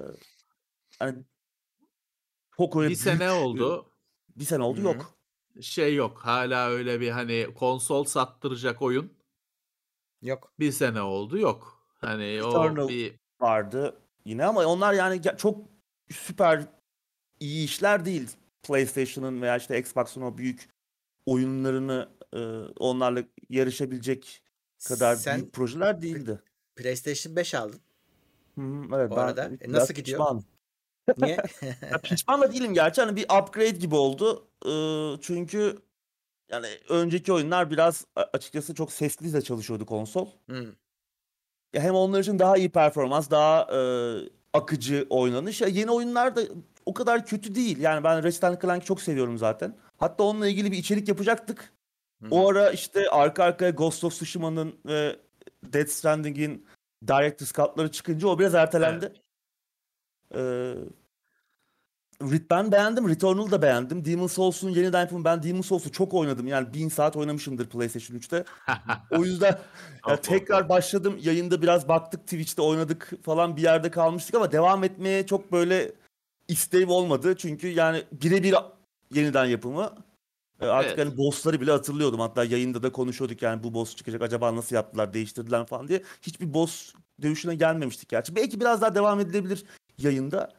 hani 0.99 1.23
çok 2.57 2.75
öyle 2.75 2.89
bir 2.89 2.95
sene 2.95 3.19
büyük, 3.19 3.31
oldu. 3.31 3.91
Bir 4.35 4.45
sene 4.45 4.63
oldu 4.63 4.77
Hı 4.77 4.81
hı. 4.81 4.85
yok. 4.85 5.13
Şey 5.61 5.95
yok. 5.95 6.17
Hala 6.17 6.69
öyle 6.69 7.01
bir 7.01 7.09
hani 7.09 7.47
konsol 7.55 8.03
sattıracak 8.03 8.81
oyun 8.81 9.13
Yok. 10.21 10.53
bir 10.59 10.71
sene 10.71 11.01
oldu 11.01 11.37
yok. 11.37 11.87
Hani 11.97 12.23
Eternal 12.23 12.77
o 12.77 12.89
bir 12.89 13.15
vardı 13.39 14.01
yine 14.25 14.45
ama 14.45 14.65
onlar 14.65 14.93
yani 14.93 15.21
çok 15.37 15.69
süper 16.11 16.63
iyi 17.39 17.65
işler 17.65 18.05
değil. 18.05 18.29
PlayStation'ın 18.63 19.41
veya 19.41 19.57
işte 19.57 19.79
Xbox'ın 19.79 20.21
o 20.21 20.37
büyük 20.37 20.69
oyunlarını 21.25 22.09
e, 22.33 22.39
onlarla 22.79 23.23
yarışabilecek 23.49 24.43
kadar 24.87 25.15
Sen 25.15 25.37
büyük 25.37 25.53
projeler 25.53 26.01
değildi. 26.01 26.41
PlayStation 26.75 27.35
5 27.35 27.55
aldın. 27.55 27.79
Hı 28.55 28.61
evet 28.95 29.11
Bu 29.11 29.15
ben 29.15 29.21
arada, 29.21 29.51
e, 29.61 29.71
nasıl 29.71 29.93
gidiyor? 29.93 30.19
pişmanım. 30.19 30.45
Niye? 31.17 31.37
Ya 31.91 31.97
pişman 31.97 32.41
da 32.41 32.53
değilim 32.53 32.73
gerçi 32.73 33.01
hani 33.01 33.15
bir 33.15 33.23
upgrade 33.23 33.69
gibi 33.69 33.95
oldu. 33.95 34.47
Ee, 34.65 35.21
çünkü 35.21 35.77
yani 36.51 36.67
önceki 36.89 37.33
oyunlar 37.33 37.71
biraz 37.71 38.05
açıkçası 38.15 38.75
çok 38.75 38.91
sesli 38.91 39.33
de 39.33 39.41
çalışıyordu 39.41 39.85
konsol. 39.85 40.27
Hmm. 40.45 40.67
Ya 41.73 41.81
hem 41.81 41.95
onlar 41.95 42.19
için 42.19 42.39
daha 42.39 42.57
iyi 42.57 42.69
performans, 42.69 43.29
daha 43.29 43.67
e, 43.75 43.79
akıcı 44.53 45.07
oynanış. 45.09 45.61
Ya 45.61 45.67
yeni 45.67 45.91
oyunlar 45.91 46.35
da 46.35 46.41
o 46.85 46.93
kadar 46.93 47.25
kötü 47.25 47.55
değil. 47.55 47.77
Yani 47.79 48.03
ben 48.03 48.23
Ratchet 48.23 48.61
Clank'ı 48.61 48.85
çok 48.85 49.01
seviyorum 49.01 49.37
zaten. 49.37 49.77
Hatta 49.97 50.23
onunla 50.23 50.47
ilgili 50.47 50.71
bir 50.71 50.77
içerik 50.77 51.07
yapacaktık. 51.07 51.73
Hmm. 52.21 52.31
O 52.31 52.49
ara 52.49 52.71
işte 52.71 53.09
arka 53.09 53.43
arkaya 53.43 53.71
Ghost 53.71 54.03
of 54.03 54.13
Tsushima'nın 54.13 54.75
ve 54.85 55.15
Death 55.63 55.89
Stranding'in 55.89 56.65
Director's 57.07 57.53
Cut'ları 57.53 57.91
çıkınca 57.91 58.27
o 58.27 58.39
biraz 58.39 58.55
ertelendi. 58.55 59.13
Ee, 60.35 60.73
Rit- 62.21 62.49
ben 62.49 62.71
beğendim. 62.71 63.09
Returnal'ı 63.09 63.51
da 63.51 63.61
beğendim. 63.61 64.05
Demon's 64.05 64.33
Souls'un 64.33 64.69
yeniden 64.69 64.99
yapımı. 64.99 65.25
Ben 65.25 65.43
Demon's 65.43 65.65
Souls'u 65.65 65.91
çok 65.91 66.13
oynadım. 66.13 66.47
Yani 66.47 66.73
bin 66.73 66.89
saat 66.89 67.15
oynamışımdır 67.15 67.69
PlayStation 67.69 68.17
3'te. 68.17 68.43
O 69.11 69.23
yüzden 69.23 69.51
ya 69.51 69.59
Of, 70.05 70.13
of, 70.13 70.23
tekrar 70.23 70.69
başladım. 70.69 71.19
Yayında 71.21 71.61
biraz 71.61 71.87
baktık. 71.87 72.21
Twitch'te 72.21 72.61
oynadık 72.61 73.11
falan 73.23 73.57
bir 73.57 73.61
yerde 73.61 73.91
kalmıştık 73.91 74.35
ama 74.35 74.51
devam 74.51 74.83
etmeye 74.83 75.25
çok 75.25 75.51
böyle 75.51 75.91
isteğim 76.47 76.89
olmadı. 76.89 77.35
Çünkü 77.37 77.67
yani 77.67 78.03
birebir 78.11 78.55
yeniden 79.13 79.45
yapımı. 79.45 79.93
E, 80.61 80.65
Artık 80.65 80.91
Evet. 80.97 81.05
hani 81.07 81.17
bossları 81.17 81.61
bile 81.61 81.71
hatırlıyordum. 81.71 82.19
Hatta 82.19 82.43
yayında 82.43 82.83
da 82.83 82.91
konuşuyorduk 82.91 83.41
yani 83.41 83.63
bu 83.63 83.73
boss 83.73 83.95
çıkacak 83.95 84.21
acaba 84.21 84.55
nasıl 84.55 84.75
yaptılar 84.75 85.13
değiştirdiler 85.13 85.65
falan 85.65 85.87
diye. 85.87 86.03
Hiçbir 86.21 86.53
boss 86.53 86.93
dövüşüne 87.21 87.55
gelmemiştik 87.55 88.09
gerçi. 88.09 88.35
Belki 88.35 88.59
biraz 88.59 88.81
daha 88.81 88.95
devam 88.95 89.19
edilebilir 89.19 89.63
yayında. 89.97 90.53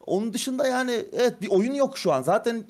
Onun 0.00 0.32
dışında 0.32 0.66
yani 0.66 1.06
evet 1.12 1.42
bir 1.42 1.48
oyun 1.48 1.74
yok 1.74 1.98
şu 1.98 2.12
an. 2.12 2.22
Zaten 2.22 2.66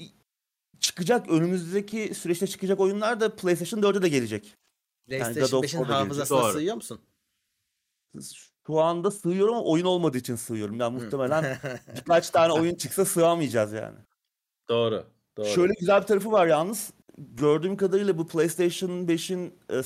çıkacak 0.80 1.28
önümüzdeki 1.30 2.14
süreçte 2.14 2.46
çıkacak 2.46 2.80
oyunlar 2.80 3.20
da 3.20 3.36
PlayStation 3.36 3.80
4'e 3.80 4.02
de 4.02 4.08
gelecek. 4.08 4.44
God 5.08 5.18
PlayStation 5.18 5.58
of 5.58 5.64
5'in 5.64 5.68
War 5.70 5.88
da 5.88 5.92
gelecek. 5.92 6.04
hafızasına 6.04 6.38
Doğru. 6.42 6.52
sığıyor 6.52 6.74
musun? 6.74 7.00
Şu 8.66 8.80
anda 8.80 9.10
sığıyorum 9.10 9.54
ama 9.54 9.64
oyun 9.64 9.84
olmadığı 9.84 10.18
için 10.18 10.36
sığıyorum. 10.36 10.80
Yani 10.80 11.02
muhtemelen 11.02 11.58
birkaç 11.96 12.30
tane 12.30 12.52
oyun 12.52 12.74
çıksa 12.74 13.04
sığamayacağız 13.04 13.72
yani. 13.72 13.98
Doğru. 14.68 15.06
Doğru. 15.36 15.46
Şöyle 15.46 15.72
güzel 15.80 16.02
bir 16.02 16.06
tarafı 16.06 16.32
var 16.32 16.46
yalnız. 16.46 16.90
Gördüğüm 17.18 17.76
kadarıyla 17.76 18.18
bu 18.18 18.28
PlayStation 18.28 18.90
5'in 18.90 19.54
e, 19.70 19.82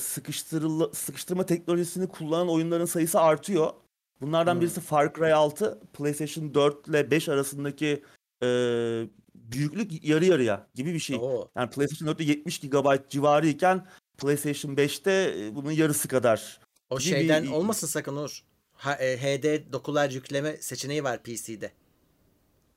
sıkıştırma 0.93 1.45
teknolojisini 1.45 2.07
kullanan 2.07 2.49
oyunların 2.49 2.85
sayısı 2.85 3.19
artıyor. 3.19 3.69
Bunlardan 4.21 4.53
Hmm. 4.53 4.61
birisi 4.61 4.81
Far 4.81 5.13
Cry 5.13 5.33
6. 5.33 5.79
PlayStation 5.93 6.53
4 6.53 6.87
ile 6.87 7.11
5 7.11 7.29
arasındaki 7.29 8.03
e, 8.43 8.47
büyüklük 9.35 10.03
yarı 10.05 10.25
yarıya 10.25 10.67
gibi 10.75 10.93
bir 10.93 10.99
şey. 10.99 11.15
Oo. 11.21 11.47
Yani 11.57 11.69
PlayStation 11.69 12.07
4'te 12.07 12.23
70 12.23 12.59
GB 12.59 13.09
civarı 13.09 13.47
iken 13.47 13.87
PlayStation 14.17 14.75
5'te 14.75 15.33
e, 15.39 15.55
bunun 15.55 15.71
yarısı 15.71 16.07
kadar. 16.07 16.59
O 16.89 16.99
şeyden 16.99 17.43
bir- 17.43 17.51
olmasın 17.51 17.87
sakın 17.87 18.15
Uğur. 18.15 18.43
Ha, 18.73 18.93
e, 18.95 19.17
HD 19.17 19.73
dokular 19.73 20.09
yükleme 20.09 20.57
seçeneği 20.57 21.03
var 21.03 21.23
PC'de. 21.23 21.71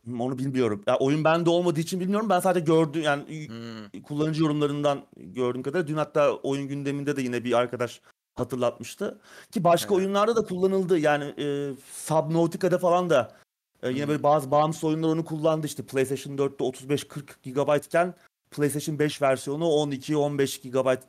Hmm, 0.04 0.20
Onu 0.20 0.38
bilmiyorum. 0.38 0.82
Ya 0.86 0.96
oyun 0.98 1.24
bende 1.24 1.50
olmadığı 1.50 1.80
için 1.80 2.00
bilmiyorum. 2.00 2.28
Ben 2.30 2.40
sadece 2.40 2.64
gördüm 2.64 3.02
yani 3.02 3.48
Hmm. 3.48 4.00
kullanıcı 4.02 4.42
yorumlarından 4.42 5.06
gördüğüm 5.16 5.62
kadarıyla 5.62 5.88
dün 5.88 5.96
hatta 5.96 6.32
oyun 6.34 6.68
gündeminde 6.68 7.16
de 7.16 7.22
yine 7.22 7.44
bir 7.44 7.52
arkadaş 7.52 8.00
hatırlatmıştı. 8.34 9.20
Ki 9.50 9.64
başka 9.64 9.94
Evet. 9.94 10.04
oyunlarda 10.04 10.36
da 10.36 10.42
kullanıldı. 10.44 10.98
Yani 10.98 11.24
e, 11.24 11.72
Subnautica'da 11.92 12.78
falan 12.78 13.10
da 13.10 13.36
e, 13.82 13.88
yine 13.88 14.00
Hmm. 14.02 14.08
böyle 14.08 14.22
bazı 14.22 14.50
bağımsız 14.50 14.84
oyunlar 14.84 15.08
onu 15.08 15.24
kullandı. 15.24 15.66
İşte 15.66 15.82
PlayStation 15.82 16.36
4'te 16.38 16.64
35-40 16.64 17.42
GB 17.44 17.76
iken 17.86 18.14
PlayStation 18.50 18.98
5 18.98 19.22
versiyonu 19.22 19.64
12-15 19.64 20.58
GB 20.62 20.70
gibi 20.70 21.00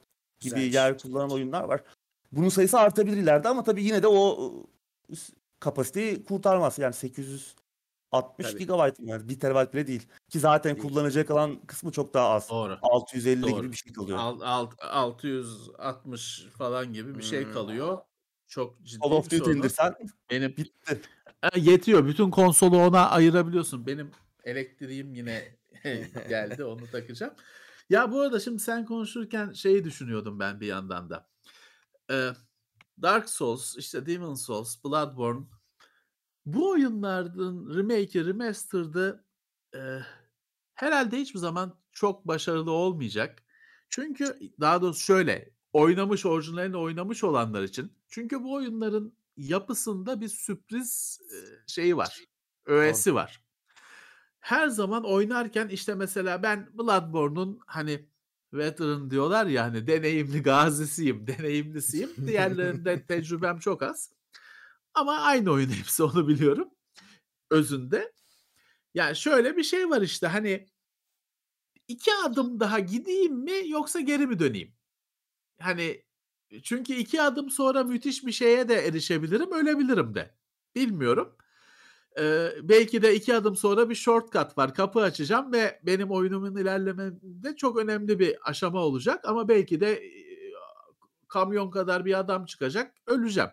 Güzelmiş. 0.43 0.73
yer 0.75 0.97
kullanan 0.97 1.31
oyunlar 1.31 1.63
var. 1.63 1.83
Bunun 2.31 2.49
sayısı 2.49 2.79
artabilir 2.79 3.17
ileride 3.17 3.49
ama 3.49 3.63
tabii 3.63 3.83
yine 3.83 4.03
de 4.03 4.07
o 4.07 4.51
e, 5.11 5.13
kapasiteyi 5.59 6.23
kurtarmaz. 6.23 6.79
Yani 6.79 6.93
860 8.13 8.51
Tabii. 8.51 8.65
GB 8.65 9.09
yani 9.09 9.29
1 9.29 9.39
TB 9.39 9.73
bile 9.73 9.87
değil. 9.87 10.07
Ki 10.29 10.39
zaten 10.39 10.75
Değil. 10.75 10.87
kullanacak 10.87 11.27
kalan 11.27 11.65
kısmı 11.65 11.91
çok 11.91 12.13
daha 12.13 12.29
az. 12.29 12.49
Doğru. 12.49 12.77
650 12.81 13.41
Doğru. 13.41 13.51
gibi 13.61 13.71
bir 13.71 13.77
şey 13.77 13.93
kalıyor. 13.93 14.17
Alt, 14.17 14.41
alt, 14.43 14.73
660 14.83 16.45
falan 16.57 16.93
gibi 16.93 17.17
bir 17.17 17.23
şey 17.23 17.45
Hmm. 17.45 17.53
kalıyor. 17.53 17.97
Çok 18.47 18.83
ciddi 18.83 19.01
Call 19.03 19.11
of 19.11 19.25
bir 19.25 19.29
Duty 19.31 19.37
sorun. 19.37 19.57
indirsen 19.57 19.95
Benim 20.31 20.57
bitti. 20.57 21.01
Yetiyor. 21.55 22.05
Bütün 22.07 22.31
konsolu 22.31 22.77
ona 22.77 23.09
ayırabiliyorsun. 23.09 23.87
Benim 23.87 24.11
elektriğim 24.43 25.13
yine 25.13 25.55
geldi. 26.29 26.63
Onu 26.63 26.87
takacağım. 26.91 27.33
Ya 27.89 28.11
bu 28.11 28.21
arada 28.21 28.39
şimdi 28.39 28.59
sen 28.59 28.85
konuşurken 28.85 29.53
şeyi 29.53 29.83
düşünüyordum 29.83 30.39
ben 30.39 30.59
bir 30.59 30.67
yandan 30.67 31.09
da. 31.09 31.27
Ee, 32.11 32.29
Dark 33.01 33.29
Souls, 33.29 33.77
işte 33.77 34.05
Demon 34.05 34.33
Souls, 34.35 34.83
Bloodborne 34.83 35.45
bu 36.45 36.69
oyunların 36.69 37.75
remake'i, 37.77 38.25
remastered'ı 38.25 39.25
e, 39.75 39.79
herhalde 40.75 41.17
hiçbir 41.17 41.39
zaman 41.39 41.79
çok 41.91 42.27
başarılı 42.27 42.71
olmayacak. 42.71 43.43
Çünkü 43.89 44.39
daha 44.59 44.81
doğrusu 44.81 44.99
şöyle 44.99 45.49
oynamış 45.73 46.25
orijinalini 46.25 46.77
oynamış 46.77 47.23
olanlar 47.23 47.63
için. 47.63 47.93
Çünkü 48.07 48.43
bu 48.43 48.53
oyunların 48.53 49.17
yapısında 49.37 50.21
bir 50.21 50.27
sürpriz 50.27 51.19
eee, 51.31 51.39
şeyi 51.67 51.97
var. 51.97 52.23
Öğesi 52.65 53.15
var. 53.15 53.41
Her 54.39 54.67
zaman 54.67 55.03
oynarken 55.05 55.67
işte 55.67 55.95
mesela 55.95 56.43
ben 56.43 56.69
Bloodborne'un 56.73 57.59
hani 57.67 58.09
veteran 58.53 59.09
diyorlar 59.11 59.45
ya 59.45 59.63
hani 59.63 59.87
deneyimli 59.87 60.43
gazisiyim, 60.43 61.27
deneyimlisiyim. 61.27 62.09
Diğerlerinde 62.27 63.05
tecrübem 63.07 63.59
çok 63.59 63.83
az. 63.83 64.11
Ama 64.95 65.17
aynı 65.19 65.51
oyun 65.51 65.69
hepsi 65.79 66.03
onu 66.03 66.27
biliyorum. 66.27 66.69
Özünde. 67.51 68.13
Yani 68.93 69.15
şöyle 69.15 69.57
bir 69.57 69.63
şey 69.63 69.89
var 69.89 70.01
işte 70.01 70.27
hani 70.27 70.67
iki 71.87 72.11
adım 72.25 72.59
daha 72.59 72.79
gideyim 72.79 73.33
mi 73.35 73.51
yoksa 73.67 73.99
geri 73.99 74.27
mi 74.27 74.39
döneyim? 74.39 74.73
Hani 75.61 76.03
çünkü 76.63 76.93
iki 76.93 77.21
adım 77.21 77.49
sonra 77.49 77.83
müthiş 77.83 78.25
bir 78.25 78.31
şeye 78.31 78.69
de 78.69 78.75
erişebilirim, 78.75 79.51
ölebilirim 79.53 80.15
de. 80.15 80.35
Bilmiyorum. 80.75 81.35
Eee, 82.17 82.53
belki 82.63 83.01
de 83.01 83.15
iki 83.15 83.35
adım 83.35 83.55
sonra 83.55 83.89
bir 83.89 83.95
shortcut 83.95 84.57
var. 84.57 84.73
Kapı 84.75 85.01
açacağım 85.01 85.53
ve 85.53 85.81
benim 85.83 86.11
oyunumun 86.11 86.55
ilerlememde 86.57 87.55
çok 87.57 87.77
önemli 87.79 88.19
bir 88.19 88.37
aşama 88.49 88.79
olacak 88.79 89.25
ama 89.25 89.47
belki 89.49 89.81
de 89.81 90.03
kamyon 91.27 91.69
kadar 91.71 92.05
bir 92.05 92.19
adam 92.19 92.45
çıkacak, 92.45 92.95
öleceğim. 93.07 93.49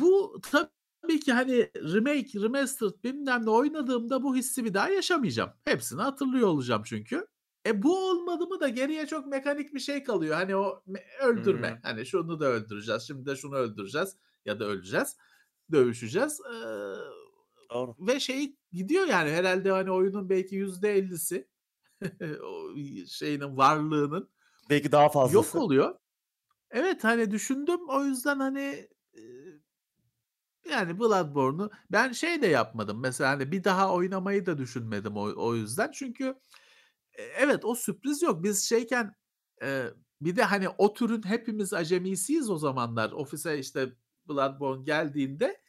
Bu 0.00 0.40
tabii 0.42 1.20
ki 1.20 1.32
hani 1.32 1.70
remake, 1.74 2.40
remastered 2.42 3.04
bilmem 3.04 3.44
ne 3.46 3.50
oynadığımda 3.50 4.22
bu 4.22 4.36
hissi 4.36 4.64
bir 4.64 4.74
daha 4.74 4.88
yaşamayacağım. 4.88 5.50
Hepsini 5.64 6.02
hatırlıyor 6.02 6.48
olacağım 6.48 6.82
çünkü. 6.86 7.26
E 7.66 7.82
bu 7.82 8.08
olmadı 8.10 8.46
mı 8.46 8.60
da 8.60 8.68
geriye 8.68 9.06
çok 9.06 9.26
mekanik 9.26 9.74
bir 9.74 9.80
şey 9.80 10.04
kalıyor. 10.04 10.34
Hani 10.34 10.56
o 10.56 10.82
me- 10.88 11.22
öldürme. 11.24 11.68
Hımm. 11.70 11.78
Hani 11.82 12.06
şunu 12.06 12.40
da 12.40 12.46
öldüreceğiz. 12.46 13.02
Şimdi 13.02 13.26
de 13.26 13.36
şunu 13.36 13.54
öldüreceğiz 13.56 14.16
ya 14.44 14.60
da 14.60 14.64
öleceğiz. 14.64 15.16
Dövüşeceğiz. 15.72 16.40
Eee, 16.52 16.94
Doğru. 17.74 17.96
ve 17.98 18.20
şey 18.20 18.56
gidiyor 18.72 19.06
yani 19.06 19.30
herhalde 19.30 19.70
hani 19.70 19.90
oyunun 19.90 20.28
belki 20.28 20.56
%50'si 20.56 21.48
o 22.44 22.76
şeyinin 23.08 23.56
varlığının 23.56 24.30
Belki 24.70 24.92
daha 24.92 25.02
yok 25.02 25.12
fazlası. 25.12 25.60
oluyor. 25.60 25.94
Evet 26.70 27.04
hani 27.04 27.30
düşündüm 27.30 27.88
o 27.88 28.04
yüzden 28.04 28.38
hani 28.40 28.88
yani 30.70 30.98
Bloodborne'u 30.98 31.70
ben 31.92 32.12
şey 32.12 32.42
de 32.42 32.46
yapmadım. 32.46 33.00
Mesela 33.00 33.30
hani 33.30 33.52
bir 33.52 33.64
daha 33.64 33.94
oynamayı 33.94 34.46
da 34.46 34.58
düşünmedim 34.58 35.16
o, 35.16 35.32
o 35.36 35.54
yüzden. 35.54 35.90
Çünkü 35.90 36.34
e, 37.12 37.22
evet 37.22 37.64
o 37.64 37.74
sürpriz 37.74 38.22
yok. 38.22 38.42
Biz 38.42 38.62
şeyken 38.68 39.14
e, 39.62 39.86
bir 40.20 40.36
de 40.36 40.42
hani 40.42 40.68
o 40.68 40.92
türün 40.94 41.22
hepimiz 41.22 41.72
acemisiyiz 41.72 42.50
o 42.50 42.56
zamanlar. 42.58 43.12
Ofise 43.12 43.58
işte 43.58 43.92
Bloodborne 44.28 44.84
geldiğinde 44.84 45.62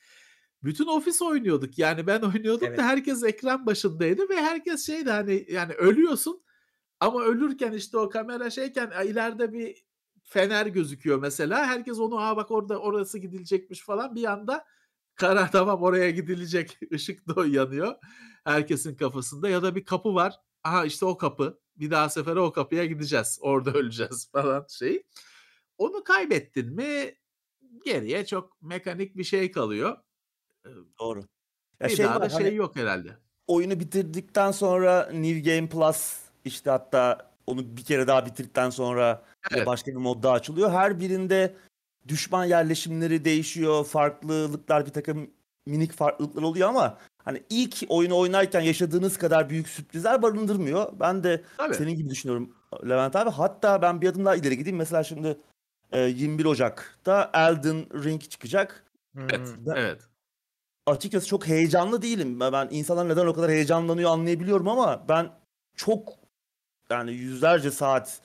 bütün 0.63 0.87
ofis 0.87 1.21
oynuyorduk. 1.21 1.77
Yani 1.79 2.07
ben 2.07 2.21
oynuyordum 2.21 2.67
Evet. 2.67 2.77
da 2.77 2.83
herkes 2.83 3.23
ekran 3.23 3.65
başındaydı 3.65 4.29
ve 4.29 4.35
herkes 4.35 4.85
şeydi 4.85 5.11
hani 5.11 5.45
yani 5.49 5.73
ölüyorsun 5.73 6.43
ama 6.99 7.23
ölürken 7.23 7.71
işte 7.71 7.97
o 7.97 8.09
kamera 8.09 8.49
şeyken 8.49 8.91
ileride 9.05 9.53
bir 9.53 9.83
fener 10.23 10.65
gözüküyor 10.65 11.19
mesela. 11.19 11.65
Herkes 11.65 11.99
onu 11.99 12.19
aa 12.19 12.37
bak 12.37 12.51
orada 12.51 12.79
orası 12.79 13.19
gidilecekmiş 13.19 13.81
falan. 13.81 14.15
Bir 14.15 14.31
anda 14.31 14.65
karar 15.15 15.51
tamam 15.51 15.83
oraya 15.83 16.09
gidilecek. 16.09 16.77
Işık 16.91 17.27
da 17.27 17.45
yanıyor 17.45 17.95
herkesin 18.43 18.95
kafasında 18.95 19.49
ya 19.49 19.63
da 19.63 19.75
bir 19.75 19.85
kapı 19.85 20.15
var. 20.15 20.39
Aha 20.63 20.85
işte 20.85 21.05
o 21.05 21.17
kapı. 21.17 21.59
Bir 21.75 21.91
daha 21.91 22.09
sefere 22.09 22.39
o 22.39 22.51
kapıya 22.51 22.85
gideceğiz. 22.85 23.39
Orada 23.41 23.71
öleceğiz 23.71 24.29
falan 24.31 24.65
şey. 24.69 25.03
Onu 25.77 26.03
kaybettin 26.03 26.75
mi 26.75 27.15
geriye 27.85 28.25
çok 28.25 28.61
mekanik 28.61 29.17
bir 29.17 29.23
şey 29.23 29.51
kalıyor. 29.51 29.97
Doğru. 30.99 31.19
Ya 31.79 31.87
Bir 31.89 31.95
şey 31.95 32.05
daha 32.05 32.15
da 32.15 32.19
var 32.25 32.29
şey 32.29 32.43
hani 32.43 32.55
yok 32.55 32.75
herhalde. 32.75 33.17
oyunu 33.47 33.79
bitirdikten 33.79 34.51
sonra 34.51 35.09
New 35.13 35.39
Game 35.55 35.69
Plus 35.69 36.19
işte 36.45 36.69
hatta 36.69 37.33
onu 37.47 37.77
bir 37.77 37.83
kere 37.83 38.07
daha 38.07 38.25
bitirdikten 38.25 38.69
sonra 38.69 39.25
Evet. 39.51 39.67
başka 39.67 39.91
bir 39.91 39.95
mod 39.97 40.23
daha 40.23 40.33
açılıyor. 40.33 40.71
Her 40.71 40.99
birinde 40.99 41.55
düşman 42.07 42.45
yerleşimleri 42.45 43.25
değişiyor. 43.25 43.85
Farklılıklar 43.85 44.85
bir 44.85 44.91
takım 44.91 45.29
minik 45.65 45.91
farklılıklar 45.93 46.41
oluyor 46.43 46.69
ama 46.69 46.97
hani 47.17 47.43
ilk 47.49 47.83
oyunu 47.89 48.17
oynarken 48.17 48.61
yaşadığınız 48.61 49.17
kadar 49.17 49.49
büyük 49.49 49.67
sürprizler 49.67 50.21
barındırmıyor. 50.21 50.93
Ben 50.99 51.23
de 51.23 51.43
Tabii. 51.57 51.75
senin 51.75 51.95
gibi 51.95 52.09
düşünüyorum 52.09 52.55
Levent 52.89 53.15
abi. 53.15 53.29
Hatta 53.29 53.81
ben 53.81 54.01
bir 54.01 54.09
adım 54.09 54.25
daha 54.25 54.35
ileri 54.35 54.57
gideyim. 54.57 54.77
Mesela 54.77 55.03
şimdi 55.03 55.37
e, 55.91 55.99
21 56.01 56.45
Ocak'ta 56.45 57.31
Elden 57.33 58.03
Ring 58.03 58.21
çıkacak. 58.21 58.83
Evet. 59.17 59.31
Hımm. 59.33 59.65
Ben 59.65 59.75
Evet. 59.75 60.01
açıkçası 60.85 61.27
çok 61.27 61.47
heyecanlı 61.47 62.01
değilim. 62.01 62.39
Ben 62.39 62.53
ben 62.53 62.67
insanlar 62.71 63.09
neden 63.09 63.25
o 63.27 63.33
kadar 63.33 63.51
heyecanlanıyor 63.51 64.11
anlayabiliyorum 64.11 64.67
ama 64.67 65.05
ben 65.09 65.29
çok 65.75 66.13
yani 66.89 67.11
yüzlerce 67.13 67.71
saat 67.71 68.21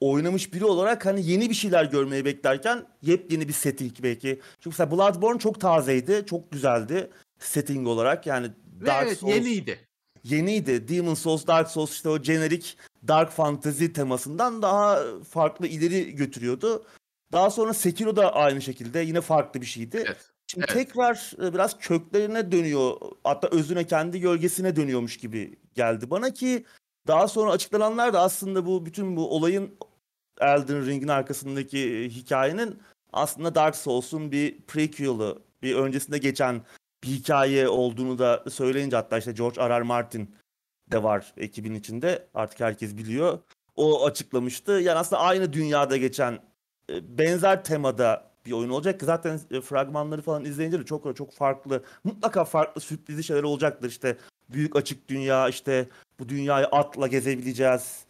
oynamış 0.00 0.52
biri 0.54 0.64
olarak 0.64 1.06
hani 1.06 1.26
yeni 1.30 1.50
bir 1.50 1.54
şeyler 1.54 1.84
görmeyi 1.84 2.24
beklerken 2.24 2.86
yepyeni 3.02 3.48
bir 3.48 3.52
setting 3.52 3.92
belki. 4.02 4.40
Çünkü 4.60 4.68
mesela 4.68 4.90
Bloodborne 4.90 5.38
çok 5.38 5.60
tazeydi, 5.60 6.24
çok 6.26 6.52
güzeldi 6.52 7.10
setting 7.38 7.88
olarak. 7.88 8.26
Yani 8.26 8.50
Ve 8.80 8.86
Dark 8.86 9.06
evet 9.06 9.18
Souls 9.18 9.34
yeniydi. 9.34 9.78
yeniydi. 10.24 10.88
Demon 10.88 11.14
Souls, 11.14 11.46
Dark 11.46 11.70
Souls 11.70 11.92
işte 11.92 12.08
o 12.08 12.22
jenerik 12.22 12.78
Dark 13.08 13.30
Fantasy 13.32 13.86
temasından 13.86 14.62
daha 14.62 15.02
farklı 15.30 15.66
ileri 15.66 16.14
götürüyordu. 16.14 16.84
Daha 17.32 17.50
sonra 17.50 17.74
Sekiro 17.74 18.16
da 18.16 18.34
aynı 18.34 18.62
şekilde 18.62 19.00
yine 19.00 19.20
farklı 19.20 19.60
bir 19.60 19.66
şeydi. 19.66 20.02
Evet. 20.06 20.30
Şimdi 20.46 20.66
Evet. 20.68 20.86
tekrar 20.86 21.32
e, 21.46 21.54
biraz 21.54 21.78
köklerine 21.78 22.52
dönüyor. 22.52 22.96
Hatta 23.24 23.48
özüne 23.48 23.86
kendi 23.86 24.20
gölgesine 24.20 24.76
dönüyormuş 24.76 25.16
gibi 25.16 25.56
geldi 25.74 26.10
bana 26.10 26.34
ki 26.34 26.64
daha 27.06 27.28
sonra 27.28 27.50
açıklananlar 27.50 28.12
da 28.12 28.20
aslında 28.20 28.66
bu 28.66 28.86
bütün 28.86 29.16
bu 29.16 29.30
olayın 29.36 29.74
Elden 30.40 30.86
Ring'in 30.86 31.08
arkasındaki 31.08 31.78
e, 31.78 32.08
hikayenin 32.08 32.78
aslında 33.12 33.54
Dark 33.54 33.76
Souls'un 33.76 34.32
bir 34.32 34.60
prequel'ı, 34.60 35.38
bir 35.62 35.74
öncesinde 35.74 36.18
geçen 36.18 36.62
bir 37.04 37.08
hikaye 37.08 37.68
olduğunu 37.68 38.18
da 38.18 38.44
söyleyince 38.50 38.96
hatta 38.96 39.18
işte 39.18 39.32
George 39.32 39.60
R. 39.60 39.80
R. 39.80 39.82
Martin 39.82 40.34
de 40.92 41.02
var 41.02 41.32
ekibin 41.36 41.74
içinde. 41.74 42.28
Artık 42.34 42.60
herkes 42.60 42.96
biliyor. 42.96 43.38
O 43.76 44.06
açıklamıştı. 44.06 44.72
Yani 44.72 44.98
aslında 44.98 45.22
aynı 45.22 45.52
dünyada 45.52 45.96
geçen 45.96 46.38
e, 46.90 47.18
benzer 47.18 47.64
temada 47.64 48.30
bir 48.46 48.52
oyun 48.52 48.70
olacak 48.70 49.00
ki 49.00 49.06
zaten 49.06 49.40
e, 49.50 49.60
fragmanları 49.60 50.22
falan 50.22 50.44
izleyince 50.44 50.80
de 50.80 50.84
çok 50.84 51.16
çok 51.16 51.32
farklı 51.32 51.84
mutlaka 52.04 52.44
farklı 52.44 52.80
sürprizli 52.80 53.24
şeyler 53.24 53.42
olacaktır 53.42 53.88
işte 53.88 54.16
büyük 54.48 54.76
açık 54.76 55.08
dünya 55.08 55.48
işte 55.48 55.88
bu 56.20 56.28
dünyayı 56.28 56.66
atla 56.66 57.06
gezebileceğiz 57.06 58.07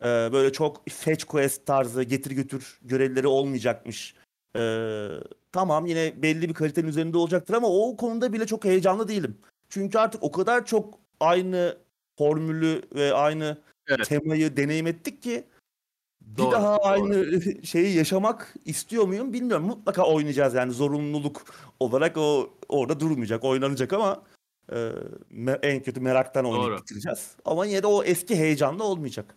Ee, 0.00 0.04
böyle 0.32 0.52
çok 0.52 0.88
fetch 0.90 1.24
quest 1.24 1.66
tarzı 1.66 2.02
getir 2.02 2.30
götür 2.30 2.78
görevleri 2.82 3.26
olmayacakmış 3.26 4.14
Ee, 4.56 5.08
tamam 5.52 5.86
yine 5.86 6.22
belli 6.22 6.48
bir 6.48 6.54
kalitenin 6.54 6.88
üzerinde 6.88 7.18
olacaktır 7.18 7.54
ama 7.54 7.68
o 7.68 7.96
konuda 7.96 8.32
bile 8.32 8.46
çok 8.46 8.64
heyecanlı 8.64 9.08
değilim 9.08 9.38
çünkü 9.68 9.98
artık 9.98 10.22
o 10.22 10.32
kadar 10.32 10.66
çok 10.66 10.98
aynı 11.20 11.78
formülü 12.18 12.82
ve 12.94 13.14
aynı 13.14 13.58
Evet. 13.88 14.08
temayı 14.08 14.56
deneyim 14.56 14.86
ettik 14.86 15.22
ki 15.22 15.44
bir 16.20 16.42
Doğru, 16.42 16.52
daha 16.52 16.76
doğru. 16.76 16.84
aynı 16.86 17.42
şeyi 17.66 17.96
yaşamak 17.96 18.54
istiyor 18.64 19.04
muyum 19.04 19.32
bilmiyorum. 19.32 19.66
Mutlaka 19.66 20.06
oynayacağız 20.06 20.54
yani 20.54 20.72
zorunluluk 20.72 21.44
olarak 21.80 22.16
o 22.16 22.50
orada 22.68 23.00
durmayacak, 23.00 23.44
oynanacak 23.44 23.92
ama 23.92 24.22
e, 24.72 24.92
en 25.62 25.82
kötü 25.82 26.00
meraktan 26.00 26.44
oynayıp 26.44 26.72
Doğru. 26.72 26.78
bitireceğiz. 26.82 27.36
Ama 27.44 27.66
yine 27.66 27.82
de 27.82 27.86
o 27.86 28.02
eski 28.04 28.36
heyecanla 28.36 28.84
olmayacak. 28.84 29.34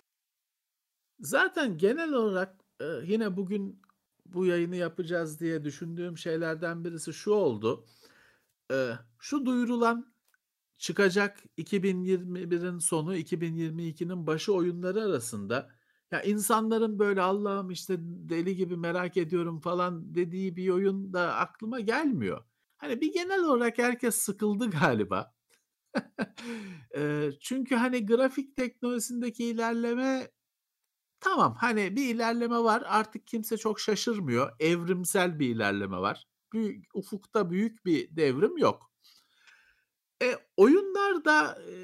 Zaten 1.20 1.78
genel 1.78 2.14
olarak 2.14 2.56
e, 2.82 2.86
yine 3.04 3.38
bugün 3.38 3.82
bu 4.26 4.46
yayını 4.46 4.76
yapacağız 4.76 5.40
diye 5.40 5.64
düşündüğüm 5.64 6.18
şeylerden 6.18 6.86
birisi 6.86 7.14
şu 7.14 7.32
oldu. 7.32 7.86
E, 8.72 8.92
şu 9.20 9.46
duyurulan 9.46 10.14
çıkacak 10.78 11.40
2021'in 11.58 12.80
sonu 12.80 13.18
2022'nin 13.18 14.28
başı 14.28 14.54
oyunları 14.54 15.04
arasında 15.04 15.70
ya 16.12 16.22
insanların 16.22 17.00
böyle 17.00 17.22
Allah'ım 17.22 17.72
işte 17.72 17.96
deli 18.02 18.56
gibi 18.56 18.78
merak 18.78 19.18
ediyorum 19.18 19.60
falan 19.60 20.16
dediği 20.16 20.56
bir 20.56 20.70
oyun 20.70 21.14
da 21.14 21.36
aklıma 21.36 21.80
gelmiyor. 21.80 22.44
Hani 22.78 23.02
bir 23.02 23.14
genel 23.14 23.44
olarak 23.44 23.78
herkes 23.78 24.16
sıkıldı 24.16 24.70
galiba. 24.70 25.34
Eee, 26.96 27.32
çünkü 27.42 27.76
hani 27.76 28.06
grafik 28.06 28.56
teknolojisindeki 28.56 29.46
ilerleme 29.46 30.32
tamam 31.20 31.56
hani 31.60 31.96
bir 31.96 32.16
ilerleme 32.16 32.58
var 32.58 32.84
artık 32.88 33.28
kimse 33.28 33.58
çok 33.58 33.80
şaşırmıyor. 33.80 34.52
Evrimsel 34.60 35.40
bir 35.40 35.50
ilerleme 35.50 35.98
var. 35.98 36.28
Büyük, 36.54 36.86
ufukta 36.96 37.50
büyük 37.50 37.86
bir 37.86 38.16
devrim 38.16 38.58
yok. 38.58 38.92
E, 40.24 40.36
oyunlar 40.58 41.26
da 41.26 41.62
e, 41.68 41.80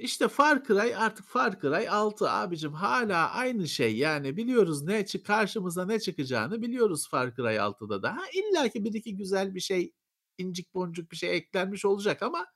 işte 0.00 0.28
Far 0.28 0.64
Cry 0.64 0.96
artık 0.96 1.26
Far 1.26 1.60
Cry 1.60 1.88
6 1.88 2.30
abicim 2.30 2.72
hala 2.72 3.30
aynı 3.30 3.68
şey. 3.68 3.96
Yani 3.96 4.36
biliyoruz 4.36 4.82
ne 4.82 5.06
karşımıza 5.26 5.86
ne 5.86 6.00
çıkacağını 6.00 6.62
biliyoruz 6.62 7.08
Far 7.08 7.34
Cry 7.34 7.56
6'da 7.58 8.02
da. 8.02 8.16
Ha 8.16 8.22
illaki 8.32 8.84
bir 8.84 8.92
iki 8.94 9.16
güzel 9.16 9.54
bir 9.54 9.60
şey 9.60 9.92
incik 10.38 10.74
boncuk 10.74 11.10
bir 11.12 11.16
şey 11.16 11.36
eklenmiş 11.36 11.84
olacak 11.84 12.22
ama 12.22 12.46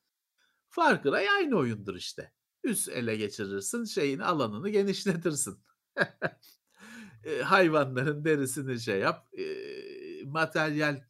Far 0.69 1.03
Cry 1.03 1.31
aynı 1.31 1.57
oyundur 1.57 1.95
işte. 1.95 2.33
Üst 2.65 2.89
ele 2.89 3.17
geçirirsin, 3.17 3.85
şeyin 3.85 4.19
alanını 4.19 4.69
genişletirsin. 4.71 5.59
Hayvanların 7.45 8.25
derisini 8.25 8.81
şey 8.81 8.99
yap, 9.01 9.29
eee, 9.33 10.25
materyal 10.27 11.01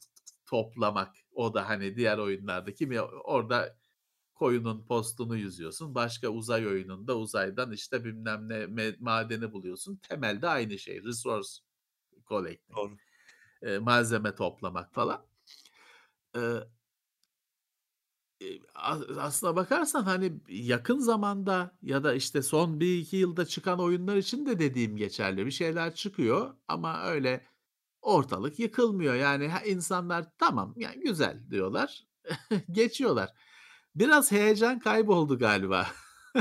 toplamak. 0.46 1.16
O 1.34 1.54
da 1.54 1.68
hani 1.68 1.96
diğer 1.96 2.18
oyunlardaki 2.18 2.86
mi 2.86 3.00
orada 3.02 3.76
koyunun 4.34 4.86
postunu 4.86 5.36
yüzüyorsun. 5.36 5.94
Başka 5.94 6.28
uzay 6.28 6.66
oyununda 6.68 7.18
uzaydan 7.18 7.72
işte 7.72 8.04
bilmem 8.06 8.48
ne 8.50 8.66
madeni 9.00 9.52
buluyorsun. 9.52 9.96
Temelde 10.10 10.48
aynı 10.48 10.78
şey. 10.80 11.04
Resource 11.04 11.48
collecting. 12.28 12.78
Doğru. 12.78 12.96
Eee, 13.62 13.78
malzeme 13.78 14.34
toplamak 14.34 14.94
falan. 14.94 15.26
Eee 16.34 16.68
Eee, 18.40 18.60
a 18.74 18.98
aslına 19.20 19.56
bakarsan, 19.56 20.02
hani, 20.02 20.32
yakın 20.48 20.98
zamanda 20.98 21.78
ya 21.82 22.04
da, 22.04 22.14
işte, 22.14 22.42
son 22.42 22.80
1-2 22.80 23.16
yılda 23.16 23.46
çıkan 23.46 23.80
oyunlar 23.80 24.16
için 24.16 24.46
de 24.46 24.58
dediğim 24.58 24.96
geçerli. 24.96 25.46
Bir 25.46 25.50
şeyler 25.50 25.94
çıkıyor 25.94 26.54
ama 26.68 27.02
öyle 27.04 27.44
ortalık 28.02 28.58
yıkılmıyor. 28.58 29.14
Yani, 29.14 29.48
ha, 29.48 29.60
insanlar 29.66 30.26
"Tamam, 30.38 30.74
yani, 30.78 31.00
güzel." 31.00 31.50
diyorlar, 31.50 32.04
geçiyorlar. 32.72 33.30
Biraz 33.96 34.32
heyecan 34.32 34.78
kayboldu 34.80 35.38
galiba. 35.38 35.86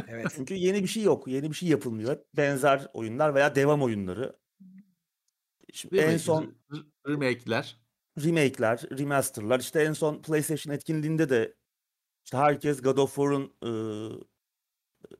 Evet. 0.07 0.29
Çünkü 0.35 0.53
yeni 0.55 0.83
bir 0.83 0.87
şey 0.87 1.03
yok. 1.03 1.27
Yeni 1.27 1.49
bir 1.51 1.55
şey 1.55 1.69
yapılmıyor. 1.69 2.11
Hep 2.11 2.25
benzer 2.37 2.87
oyunlar 2.93 3.35
veya 3.35 3.55
devam 3.55 3.81
oyunları. 3.83 4.39
Şimdi 5.73 5.95
Değil 5.97 6.07
en 6.07 6.17
mi? 6.17 6.19
son 6.19 6.55
r 6.73 6.77
remake'ler. 7.11 7.83
remake'ler, 8.17 8.81
remaster'lar, 8.99 9.59
işte, 9.59 9.81
en 9.81 9.93
son 9.93 10.21
PlayStation 10.21 10.73
etkinliğinde 10.73 11.29
de, 11.29 11.55
işte, 12.25 12.37
herkes 12.37 12.81
God 12.81 12.97
of 12.97 13.15
War'un, 13.15 13.51
ııı, 13.65 14.21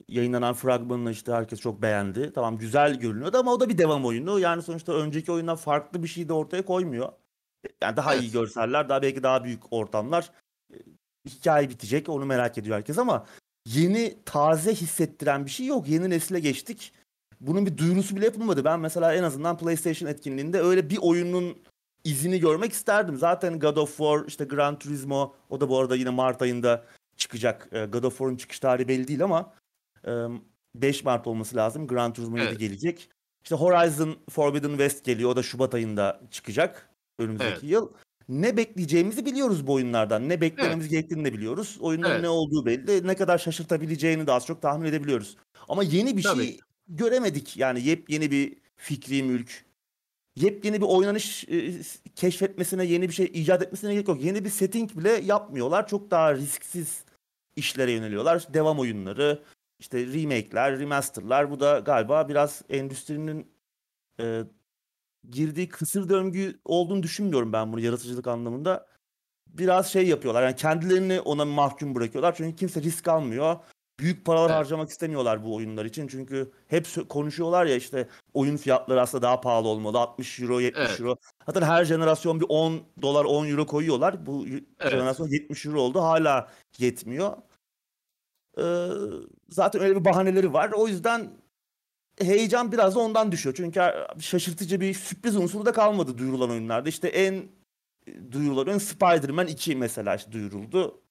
yayınlanan 0.08 0.54
fragmanını, 0.54 1.12
işte, 1.12 1.32
herkes 1.32 1.60
çok 1.60 1.82
beğendi. 1.82 2.34
Tamam, 2.34 2.58
güzel 2.58 3.00
görünüyordu 3.00 3.38
ama 3.38 3.54
o 3.54 3.60
da 3.60 3.70
bir 3.70 3.78
devam 3.78 4.06
oyunu. 4.06 4.40
Yani, 4.40 4.62
sonuçta 4.62 4.94
önceki 4.94 5.32
oyundan 5.32 5.56
farklı 5.56 6.04
bir 6.04 6.08
şey 6.08 6.30
de 6.30 6.34
ortaya 6.34 6.66
koymuyor. 6.66 7.10
E 7.66 7.70
yani, 7.84 7.98
daha 7.98 8.16
iyi 8.16 8.24
Evet. 8.24 8.34
görseller, 8.34 8.90
daha 8.90 9.02
belki 9.02 9.24
daha 9.24 9.44
büyük 9.44 9.74
ortamlar. 9.74 10.32
Eee, 10.74 10.80
hikâye 11.30 11.70
bitecek, 11.70 12.10
onu 12.10 12.26
merak 12.26 12.58
ediyor 12.58 12.78
herkes 12.78 12.98
ama 12.98 13.26
yeni, 13.66 14.18
taze 14.26 14.74
hissettiren 14.76 15.46
bir 15.46 15.52
şey 15.52 15.66
yok. 15.66 15.88
Yeni 15.88 16.10
nesile 16.10 16.40
geçtik. 16.40 16.94
Bunun 17.42 17.66
bir 17.66 17.78
duyurusu 17.78 18.16
bile 18.16 18.26
yapılmadı. 18.26 18.66
Ben 18.66 18.80
mesela 18.80 19.14
en 19.16 19.24
azından 19.24 19.58
PlayStation 19.58 20.10
etkinliğinde 20.10 20.62
öyle 20.62 20.90
bir 20.90 20.98
oyunun 21.02 21.58
izini 22.04 22.40
görmek 22.40 22.72
isterdim. 22.74 23.18
Zaten 23.18 23.60
God 23.60 23.78
of 23.78 23.90
War, 23.98 24.26
işte, 24.28 24.46
Gran 24.46 24.80
Turismo, 24.80 25.36
o 25.50 25.62
da 25.62 25.70
bu 25.70 25.80
arada 25.80 25.96
yine 25.96 26.10
mart 26.10 26.42
ayında 26.42 26.86
çıkacak. 27.18 27.70
Eee, 27.74 27.86
God 27.86 28.04
of 28.04 28.18
War'un 28.18 28.36
çıkış 28.38 28.60
tarihi 28.60 28.88
belli 28.88 29.08
değil 29.08 29.24
ama, 29.24 29.54
emm, 30.04 30.42
5 30.76 31.04
Mart 31.04 31.28
olması 31.28 31.56
lazım. 31.56 31.88
Gran 31.88 32.14
Turismo 32.14 32.38
7 32.38 32.48
Evet. 32.48 32.60
gelecek. 32.60 33.10
İşte, 33.44 33.56
Horizon 33.56 34.18
Forbidden 34.30 34.70
West 34.70 35.06
geliyor. 35.06 35.30
O 35.30 35.36
da 35.36 35.44
şubat 35.44 35.74
ayında 35.76 36.22
çıkacak 36.32 36.90
önümüzdeki 37.20 37.52
Evet. 37.52 37.64
yıl. 37.64 37.90
Ne 38.30 38.58
bekleyeceğimizi 38.58 39.26
biliyoruz 39.26 39.68
bu 39.68 39.74
oyunlardan. 39.74 40.30
Ne 40.30 40.42
beklememiz 40.42 40.86
Evet. 40.86 40.92
gerektiğini 40.92 41.26
de 41.26 41.34
biliyoruz. 41.34 41.78
Oyunların 41.82 42.12
Evet. 42.12 42.22
ne 42.24 42.30
olduğu 42.30 42.66
belli. 42.66 43.08
Ne 43.08 43.16
kadar 43.16 43.38
şaşırtabileceğini 43.38 44.28
de 44.28 44.32
az 44.32 44.46
çok 44.46 44.62
tahmin 44.62 44.86
edebiliyoruz. 44.86 45.38
Ama 45.70 45.84
yeni 45.84 46.18
bir 46.18 46.24
Tabii. 46.24 46.44
şey 46.46 46.60
göremedik. 46.88 47.58
Yani 47.58 47.82
yepyeni 47.82 48.32
bir 48.32 48.58
fikri 48.76 49.24
mülk, 49.24 49.66
yepyeni 50.36 50.82
bir 50.82 50.86
oynanış, 50.86 51.46
s 51.84 52.00
keşfetmesine, 52.16 52.86
yeni 52.86 53.10
bir 53.10 53.14
şey 53.14 53.26
icat 53.34 53.62
etmesine 53.64 53.94
gerek 53.94 54.08
yok. 54.08 54.24
Yeni 54.24 54.46
bir 54.46 54.50
setting 54.50 54.98
bile 54.98 55.10
yapmıyorlar. 55.12 55.88
Çok 55.88 56.12
daha 56.12 56.36
risksiz 56.36 57.04
işlere 57.56 57.92
yöneliyorlar. 57.92 58.54
Devam 58.54 58.80
oyunları, 58.80 59.44
işte, 59.80 60.08
remake'ler, 60.08 60.80
remaster'lar. 60.80 61.52
Bu 61.52 61.60
da 61.60 61.80
galiba 61.80 62.30
biraz 62.30 62.62
endüstrinin, 62.70 63.52
eee, 64.20 64.44
girdiği 65.32 65.70
kısır 65.70 66.10
döngü 66.10 66.60
olduğunu 66.66 67.04
düşünmüyorum 67.04 67.54
ben 67.54 67.74
bunu 67.74 67.82
yaratıcılık 67.82 68.28
anlamında. 68.28 68.88
Biraz 69.48 69.92
şey 69.94 70.08
yapıyorlar, 70.08 70.44
yani, 70.44 70.56
kendilerini 70.56 71.22
ona 71.22 71.46
mahkum 71.46 71.96
bırakıyorlar. 71.96 72.36
Çünkü 72.38 72.56
kimse 72.56 72.82
risk 72.84 73.08
almıyor. 73.08 73.58
Büyük 74.04 74.26
paralar 74.26 74.52
Evet. 74.52 74.58
harcamak 74.58 74.92
istemiyorlar 74.92 75.46
bu 75.46 75.56
oyunlar 75.56 75.86
için. 75.86 76.08
Çünkü 76.10 76.54
hep 76.70 76.88
konuşuyorlar 77.10 77.68
ya, 77.68 77.78
işte, 77.78 78.10
oyun 78.36 78.58
fiyatları 78.58 79.02
aslında 79.02 79.24
daha 79.24 79.42
pahalı 79.42 79.70
olmalı. 79.70 80.00
€60, 80.00 80.62
Evet. 80.74 81.02
€70. 81.02 81.18
Zaten 81.48 81.64
her 81.64 81.86
jenerasyon 81.86 82.42
bir 82.42 82.48
$10, 82.50 83.26
€10 83.28 83.68
koyuyorlar. 83.68 84.28
Bu 84.28 84.48
Evet. 84.80 85.04
jenerasyon 85.04 85.30
€70 85.30 85.82
oldu. 85.82 86.02
Hâlâ 86.02 86.50
yetmiyor. 86.80 87.38
Eee, 88.58 88.90
zaten 89.50 89.82
öyle 89.82 89.96
bir 90.00 90.06
bahaneleri 90.06 90.54
var. 90.54 90.72
O 90.76 90.88
yüzden 90.88 91.32
heyecan 92.22 92.74
biraz 92.74 92.96
da 92.96 93.02
ondan 93.02 93.34
düşüyor. 93.34 93.56
Çünkü 93.58 93.82
şaşırtıcı 94.22 94.82
bir 94.82 94.96
sürpriz 94.96 95.38
unsuru 95.38 95.68
da 95.68 95.74
kalmadı 95.74 96.20
duyurulan 96.20 96.52
oyunlarda. 96.52 96.90
İşte, 96.90 97.10
en, 97.10 97.34
eee, 98.08 98.34
duyurulan 98.34 98.68
oyun 98.70 98.80
Spider-Man 98.80 99.48
2 99.48 99.78
mesela, 99.78 100.16
işte, 100.16 100.34
duyuruldu. 100.34 101.03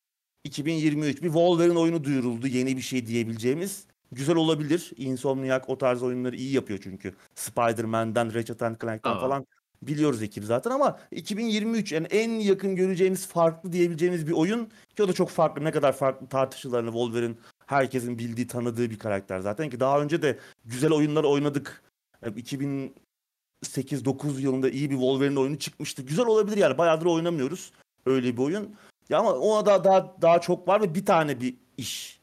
2023 0.44 1.22
bir 1.22 1.26
Wolverine 1.26 1.78
oyunu 1.78 2.04
duyuruldu. 2.04 2.46
Yeni 2.46 2.76
bir 2.76 2.82
şey 2.82 3.06
diyebileceğimiz. 3.06 3.86
Güzel 4.12 4.36
olabilir. 4.36 4.92
Insomniac 4.96 5.64
o 5.66 5.78
tarz 5.78 6.02
oyunları 6.02 6.36
iyi 6.36 6.52
yapıyor 6.52 6.80
çünkü. 6.82 7.14
Spider-Man'den, 7.34 8.34
Ratchet& 8.34 8.58
Clank'ten 8.58 8.98
Tamam. 9.02 9.20
falan 9.20 9.46
biliyoruz 9.82 10.22
ekibi 10.22 10.46
zaten 10.46 10.70
ama 10.70 11.00
2023 11.10 11.92
yani 11.92 12.06
en 12.06 12.30
yakın 12.30 12.76
göreceğimiz, 12.76 13.26
farklı 13.26 13.72
diyebileceğimiz 13.72 14.26
bir 14.26 14.32
oyun 14.32 14.68
ki 14.96 15.02
o 15.02 15.08
da 15.08 15.12
çok 15.12 15.28
farklı. 15.28 15.64
Ne 15.64 15.70
kadar 15.70 15.92
farklı 15.92 16.26
tartışılır. 16.28 16.76
Hani 16.76 16.86
Wolverine 16.86 17.34
herkesin 17.66 18.18
bildiği, 18.18 18.46
tanıdığı 18.46 18.90
bir 18.90 18.98
karakter 18.98 19.40
zaten 19.40 19.70
ki 19.70 19.80
daha 19.80 20.00
önce 20.00 20.22
de 20.22 20.38
güzel 20.64 20.92
oyunlar 20.92 21.24
oynadık. 21.24 21.82
Eee, 22.24 22.32
2008-9 23.62 24.40
yılında 24.40 24.70
iyi 24.70 24.90
bir 24.90 24.94
Wolverine 24.94 25.40
oyunu 25.40 25.58
çıkmıştı. 25.58 26.02
Güzel 26.02 26.26
olabilir 26.26 26.56
yani. 26.56 26.78
Bayağıdır 26.78 27.06
oynamıyoruz 27.06 27.72
öyle 28.06 28.36
bir 28.36 28.42
oyun. 28.42 28.76
Ya 29.10 29.18
ama 29.18 29.32
ona 29.32 29.66
da 29.66 29.84
daha 29.84 30.16
daha 30.22 30.40
çok 30.40 30.68
var 30.68 30.82
ve 30.82 30.94
bir 30.94 31.06
tane 31.06 31.40
bir 31.40 31.56
iş. 31.76 32.20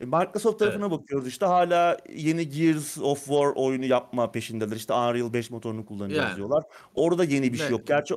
E, 0.00 0.04
Microsoft 0.04 0.58
tarafına 0.58 0.86
Evet. 0.86 0.98
bakıyoruz 0.98 1.28
işte 1.28 1.46
hâlâ 1.46 1.96
yeni 2.14 2.48
Gears 2.48 2.98
of 2.98 3.18
War 3.24 3.52
oyunu 3.56 3.84
yapma 3.84 4.30
peşindeler. 4.32 4.76
İşte 4.76 4.92
Unreal 4.94 5.32
5 5.32 5.50
motorunu 5.50 5.86
kullanacağız 5.86 6.28
Yani. 6.28 6.36
diyorlar. 6.36 6.64
Orada 6.94 7.24
yeni 7.24 7.52
bir 7.52 7.58
şey 7.58 7.66
Ne 7.66 7.70
yok. 7.70 7.86
Gerçi 7.86 8.14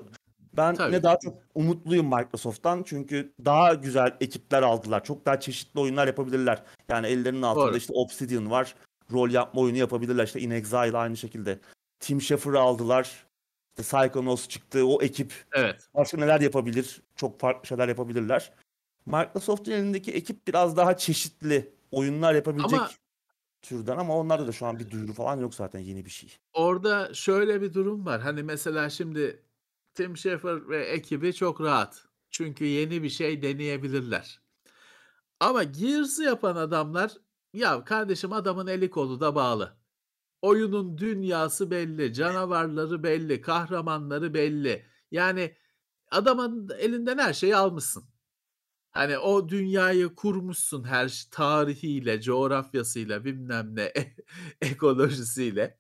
ben 0.57 0.75
Tabii. 0.75 0.91
yine 0.93 1.03
daha 1.03 1.19
çok 1.19 1.33
umutluyum 1.55 2.05
Microsoft'tan. 2.05 2.83
Çünkü 2.85 3.33
daha 3.45 3.73
güzel 3.73 4.17
ekipler 4.21 4.61
aldılar. 4.61 5.03
Çok 5.03 5.25
daha 5.25 5.39
çeşitli 5.39 5.79
oyunlar 5.79 6.07
yapabilirler. 6.07 6.63
Yani 6.89 7.07
ellerinin 7.07 7.41
altında 7.41 7.67
Doğru. 7.67 7.77
işte 7.77 7.93
Obsidian 7.93 8.51
var. 8.51 8.75
Rol 9.11 9.29
yapma 9.29 9.61
oyunu 9.61 9.77
yapabilirler. 9.77 10.23
İşte 10.25 10.39
In 10.39 10.49
Exile 10.51 10.97
aynı 10.97 11.17
şekilde. 11.17 11.59
Tim 11.99 12.21
Schafer'ı 12.21 12.59
aldılar. 12.59 13.25
Psychonauts 13.81 14.47
çıktı. 14.47 14.85
O 14.87 15.01
ekip 15.01 15.33
Evet. 15.51 15.89
başka 15.95 16.17
neler 16.17 16.41
yapabilir? 16.41 17.01
Çok 17.15 17.39
farklı 17.39 17.67
şeyler 17.67 17.87
yapabilirler. 17.87 18.53
Microsoft'un 19.05 19.71
elindeki 19.71 20.11
ekip 20.11 20.47
biraz 20.47 20.77
daha 20.77 20.97
çeşitli 20.97 21.73
oyunlar 21.91 22.33
yapabilecek 22.35 22.79
Ama 22.79 22.89
türden 23.61 23.97
ama 23.97 24.17
onlarda 24.17 24.47
da 24.47 24.51
şu 24.51 24.65
an 24.65 24.79
bir 24.79 24.91
duyuru 24.91 25.13
falan 25.13 25.39
yok 25.39 25.55
zaten 25.55 25.79
yeni 25.79 26.05
bir 26.05 26.09
şey. 26.09 26.37
orada 26.53 27.13
şöyle 27.13 27.61
bir 27.61 27.73
durum 27.73 28.05
var. 28.05 28.21
Hani, 28.21 28.43
mesela 28.43 28.89
şimdi 28.89 29.43
Tim 29.95 30.17
Schafer 30.17 30.69
ve 30.69 30.85
ekibi 30.85 31.33
çok 31.33 31.61
rahat. 31.61 32.05
Çünkü 32.31 32.65
yeni 32.65 33.03
bir 33.03 33.09
şey 33.09 33.41
deneyebilirler. 33.41 34.41
Ama 35.39 35.63
Gears'ı 35.63 36.23
yapan 36.23 36.55
adamlar, 36.55 37.11
ya 37.53 37.83
kardeşim 37.83 38.33
adamın 38.33 38.67
eli 38.67 38.89
kolu 38.89 39.19
da 39.19 39.35
bağlı. 39.35 39.77
Oyunun 40.43 40.97
dünyası 40.97 41.71
belli, 41.71 42.13
canavarları 42.13 43.03
belli, 43.03 43.41
kahramanları 43.41 44.33
belli. 44.33 44.85
Yani 45.11 45.55
adamın 46.11 46.69
elinden 46.79 47.17
her 47.17 47.33
şeyi 47.33 47.55
almışsın. 47.55 48.03
Hani 48.91 49.17
o 49.17 49.49
dünyayı 49.49 50.15
kurmuşsun 50.15 50.83
her 50.83 51.09
ş 51.09 51.29
tarihiyle, 51.31 52.21
coğrafyasıyla, 52.21 53.25
bilmem 53.25 53.75
ne, 53.75 53.93
ekolojisiyle. 54.61 55.79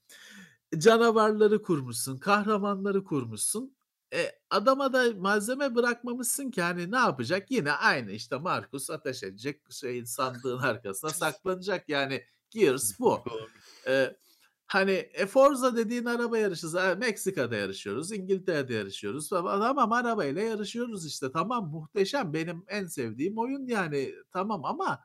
Canavarları 0.77 1.61
kurmuşsun, 1.61 2.17
kahramanları 2.17 3.03
kurmuşsun. 3.03 3.75
E, 4.13 4.31
adama 4.49 4.93
da 4.93 5.11
malzeme 5.17 5.75
bırakmamışsın 5.75 6.51
ki 6.51 6.61
hani 6.61 6.91
ne 6.91 6.97
yapacak? 6.97 7.51
Yine 7.51 7.71
aynı 7.71 8.11
işte 8.11 8.37
Markus 8.37 8.89
ateş 8.89 9.23
edecek, 9.23 9.61
şeyin 9.71 10.03
sandığın 10.03 10.59
arkasına 10.59 11.09
saklanacak. 11.23 11.89
Yani 11.89 12.23
Gears 12.49 12.99
bu. 12.99 13.21
Doğru. 13.29 13.47
Hani 14.67 14.91
e, 14.91 15.25
Forza 15.25 15.75
dediğin 15.75 16.05
araba 16.05 16.37
yarışı 16.37 16.67
za 16.69 16.95
Meksika'da 16.95 17.55
yarışıyoruz, 17.55 18.11
İngiltere'de 18.11 18.73
yarışıyoruz 18.73 19.29
falan. 19.29 19.61
Tamam 19.61 19.91
arabayla 19.91 20.41
yarışıyoruz 20.41 21.05
işte. 21.07 21.31
Tamam 21.31 21.69
muhteşem. 21.71 22.33
Benim 22.33 22.63
en 22.67 22.85
sevdiğim 22.85 23.37
oyun 23.37 23.67
yani. 23.67 24.15
Tamam 24.33 24.65
ama 24.65 24.99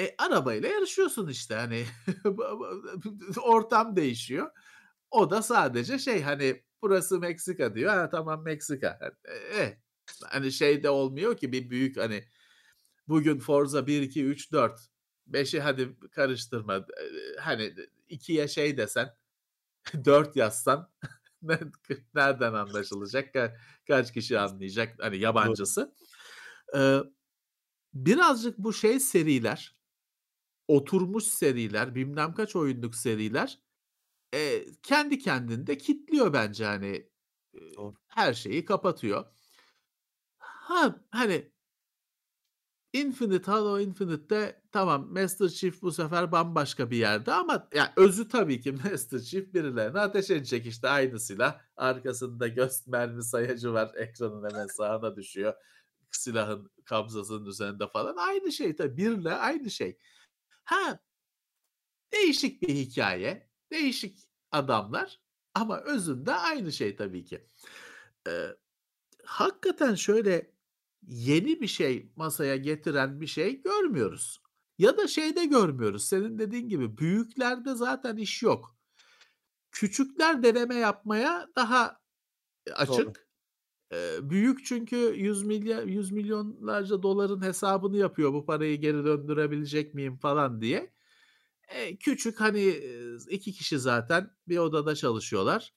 E, 0.00 0.14
arabayla 0.18 0.68
yarışıyorsun 0.68 1.28
işte 1.28 1.54
hani 1.54 1.84
ortam 3.42 3.96
değişiyor. 3.96 4.50
O 5.10 5.30
da 5.30 5.42
sadece 5.42 5.98
şey 5.98 6.22
hani 6.22 6.62
burası 6.82 7.20
Meksika 7.20 7.74
diyor. 7.74 7.92
Ha 7.94 8.10
tamam 8.10 8.44
Meksika. 8.44 8.98
E, 9.24 9.60
e, 9.62 9.78
hani 10.24 10.52
şey 10.52 10.82
de 10.82 10.90
olmuyor 10.90 11.36
ki 11.36 11.52
bir 11.52 11.70
büyük 11.70 11.96
hani 11.96 12.24
bugün 13.08 13.38
Forza 13.38 13.86
1 13.86 14.02
2 14.02 14.24
3 14.24 14.52
4 14.52 14.80
5'i 15.26 15.60
hadi 15.60 15.96
karıştırma. 16.12 16.76
E, 16.76 16.84
hani 17.40 17.74
2'ye 18.10 18.48
şey 18.48 18.76
desen 18.76 19.16
4 20.04 20.36
yazsan 20.36 20.90
nereden 22.14 22.52
anlaşılacak? 22.52 23.34
Ka- 23.34 23.56
kaç 23.86 24.12
kişi 24.12 24.38
anlayacak? 24.38 24.96
Hani 25.00 25.18
yabancısı. 25.18 25.94
Ee, 26.76 26.98
birazcık 27.94 28.58
bu 28.58 28.72
şey 28.72 29.00
seriler 29.00 29.80
oturmuş 30.68 31.24
seriler, 31.24 31.94
bilmem 31.94 32.34
kaç 32.34 32.56
oyunluk 32.56 32.94
seriler 32.94 33.58
e, 34.34 34.64
kendi 34.82 35.18
kendinde 35.18 35.78
kitliyor 35.78 36.32
bence 36.32 36.64
hani 36.64 37.10
e, 37.54 37.74
Doğru. 37.76 37.94
her 38.06 38.34
şeyi 38.34 38.64
kapatıyor. 38.64 39.24
Ha 40.38 41.00
hani 41.10 41.52
Infinite 42.92 43.50
Halo 43.50 43.80
Infinite'de 43.80 44.62
tamam 44.72 45.12
Master 45.12 45.48
Chief 45.48 45.82
bu 45.82 45.92
sefer 45.92 46.32
bambaşka 46.32 46.90
bir 46.90 46.96
yerde 46.96 47.32
ama 47.32 47.68
yani 47.74 47.88
özü 47.96 48.28
tabii 48.28 48.60
ki 48.60 48.72
Master 48.84 49.18
Chief 49.20 49.54
birilerine 49.54 50.00
ateş 50.00 50.30
edecek 50.30 50.66
işte 50.66 50.88
aynı 50.88 51.20
silah. 51.20 51.60
Arkasında 51.76 52.48
göz 52.48 52.86
mermi 52.88 53.24
sayacı 53.24 53.72
var 53.72 53.92
ekranın 53.96 54.50
hemen 54.50 54.66
sağına 54.66 55.16
düşüyor. 55.16 55.54
Silahın 56.10 56.70
kabzasının 56.84 57.46
üzerinde 57.46 57.88
falan 57.88 58.16
aynı 58.16 58.52
şey 58.52 58.76
tabii 58.76 58.96
birle 58.96 59.32
aynı 59.34 59.70
şey. 59.70 59.98
Ha 60.64 61.00
değişik 62.12 62.62
bir 62.62 62.74
hikaye, 62.74 63.50
değişik 63.72 64.18
adamlar 64.50 65.20
ama 65.54 65.80
özünde 65.80 66.34
aynı 66.34 66.72
şey 66.72 66.96
tabii 66.96 67.24
ki. 67.24 67.48
Ee, 68.28 68.46
hakikaten 69.24 69.94
şöyle 69.94 70.52
yeni 71.02 71.60
bir 71.60 71.66
şey 71.66 72.12
masaya 72.16 72.56
getiren 72.56 73.20
bir 73.20 73.26
şey 73.26 73.62
görmüyoruz. 73.62 74.42
Ya 74.78 74.96
da 74.98 75.08
şeyde 75.08 75.44
görmüyoruz. 75.44 76.04
Senin 76.04 76.38
dediğin 76.38 76.68
gibi 76.68 76.98
büyüklerde 76.98 77.74
zaten 77.74 78.16
iş 78.16 78.42
yok. 78.42 78.76
Küçükler 79.72 80.42
deneme 80.42 80.74
yapmaya 80.74 81.48
daha 81.56 82.00
açık. 82.74 83.28
Ee, 83.92 84.30
büyük 84.30 84.66
çünkü 84.66 84.96
100 84.96 85.42
milyar 85.42 85.82
100 85.82 86.12
milyonlarca 86.12 87.02
doların 87.02 87.42
hesabını 87.42 87.96
yapıyor. 87.96 88.32
Bu 88.32 88.46
parayı 88.46 88.80
geri 88.80 89.04
döndürebilecek 89.04 89.94
miyim 89.94 90.16
falan 90.16 90.60
diye. 90.60 90.92
Ee, 91.68 91.96
küçük 91.96 92.40
hani 92.40 92.64
iki 93.30 93.52
kişi 93.52 93.78
zaten 93.78 94.30
bir 94.48 94.58
odada 94.58 94.94
çalışıyorlar 94.94 95.74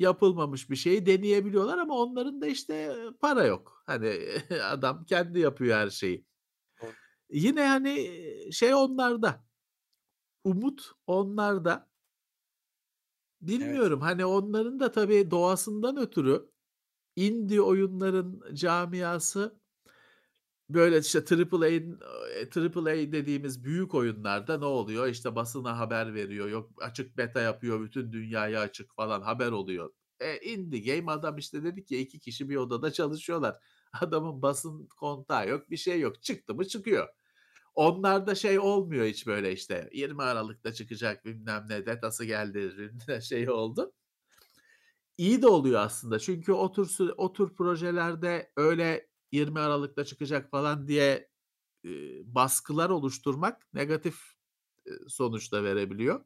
yapılmamış 0.00 0.70
bir 0.70 0.76
şeyi 0.76 1.06
deneyebiliyorlar 1.06 1.78
ama 1.78 1.94
onların 1.94 2.40
da 2.40 2.46
işte 2.46 2.96
para 3.20 3.44
yok. 3.44 3.82
Hani 3.86 4.20
adam 4.64 5.04
kendi 5.04 5.38
yapıyor 5.38 5.76
her 5.76 5.90
şeyi. 5.90 6.24
Yine 7.30 7.66
hani 7.66 8.10
şey 8.52 8.74
onlarda. 8.74 9.44
Umut 10.44 10.92
onlarda. 11.06 11.90
Bilmiyorum 13.40 14.00
hani 14.00 14.24
onların 14.24 14.80
da 14.80 14.92
tabii 14.92 15.30
doğasından 15.30 15.96
ötürü 15.96 16.50
indie 17.16 17.60
oyunların 17.60 18.54
camiası 18.54 19.59
böyle 20.74 20.98
işte 20.98 21.18
AAA'nin 21.18 21.98
AAA 22.56 23.12
dediğimiz 23.12 23.64
büyük 23.64 23.94
oyunlarda 23.94 24.58
ne 24.58 24.64
oluyor? 24.64 25.06
İşte 25.06 25.34
basına 25.34 25.78
haber 25.78 26.14
veriyor. 26.14 26.48
Yok 26.48 26.70
açık 26.80 27.16
beta 27.16 27.40
yapıyor. 27.40 27.80
Bütün 27.84 28.12
dünyaya 28.12 28.60
açık 28.60 28.94
falan 28.94 29.22
haber 29.22 29.52
oluyor. 29.52 29.92
E, 30.20 30.38
indie 30.38 30.80
game 30.80 31.12
adam 31.12 31.38
işte 31.38 31.64
dedik 31.64 31.90
ya 31.90 31.98
iki 31.98 32.20
kişi 32.20 32.48
bir 32.48 32.56
odada 32.56 32.92
çalışıyorlar. 32.92 33.56
Adamın 34.00 34.42
basın 34.42 34.86
kontağı 34.86 35.48
yok 35.48 35.70
bir 35.70 35.76
şey 35.76 36.00
yok. 36.00 36.22
Çıktı 36.22 36.54
mı 36.54 36.64
çıkıyor. 36.64 37.08
Onlarda 37.74 38.34
şey 38.34 38.58
olmuyor 38.58 39.06
hiç 39.06 39.26
böyle 39.26 39.52
işte 39.52 39.90
20 39.92 40.22
Aralık'ta 40.22 40.72
çıkacak 40.72 41.24
bilmem 41.24 41.66
ne 41.68 41.86
detası 41.86 42.24
geldi 42.24 42.72
şey 43.22 43.50
oldu. 43.50 43.92
İyi 45.18 45.42
de 45.42 45.46
oluyor 45.46 45.80
aslında 45.80 46.18
çünkü 46.18 46.52
o 46.52 46.72
tür, 46.72 47.12
o 47.16 47.32
tür 47.32 47.54
projelerde 47.54 48.52
öyle 48.56 49.09
20 49.32 49.60
Aralık'ta 49.60 50.04
çıkacak 50.04 50.50
falan 50.50 50.88
diye 50.88 51.30
e, 51.84 51.90
baskılar 52.34 52.90
oluşturmak 52.90 53.74
negatif 53.74 54.16
e, 54.86 54.90
sonuçta 55.08 55.64
verebiliyor. 55.64 56.24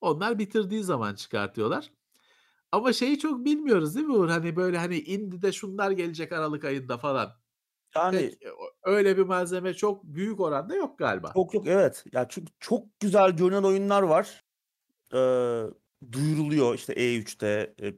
Onlar 0.00 0.38
bitirdiği 0.38 0.82
zaman 0.82 1.14
çıkartıyorlar. 1.14 1.90
Ama 2.72 2.92
şeyi 2.92 3.18
çok 3.18 3.44
bilmiyoruz 3.44 3.94
değil 3.94 4.06
mi 4.06 4.12
Uğur? 4.12 4.28
Hani 4.28 4.56
böyle 4.56 4.78
hani 4.78 4.98
Indi'de 4.98 5.52
şunlar 5.52 5.90
gelecek 5.90 6.32
Aralık 6.32 6.64
ayında 6.64 6.98
falan. 6.98 7.32
Yani 7.94 8.18
Pek 8.18 8.52
öyle 8.82 9.16
bir 9.16 9.22
malzeme 9.22 9.74
çok 9.74 10.04
büyük 10.04 10.40
oranda 10.40 10.74
yok 10.74 10.98
galiba. 10.98 11.30
Çok 11.34 11.54
yok 11.54 11.66
evet. 11.66 12.04
Ya 12.12 12.26
çünkü 12.28 12.52
çok 12.60 13.00
güzel 13.00 13.30
görünen 13.30 13.62
oyunlar 13.62 14.02
var. 14.02 14.44
Ee, 15.14 15.62
duyuruluyor 16.12 16.74
işte 16.74 16.92
E3'te, 16.92 17.74
e, 17.82 17.94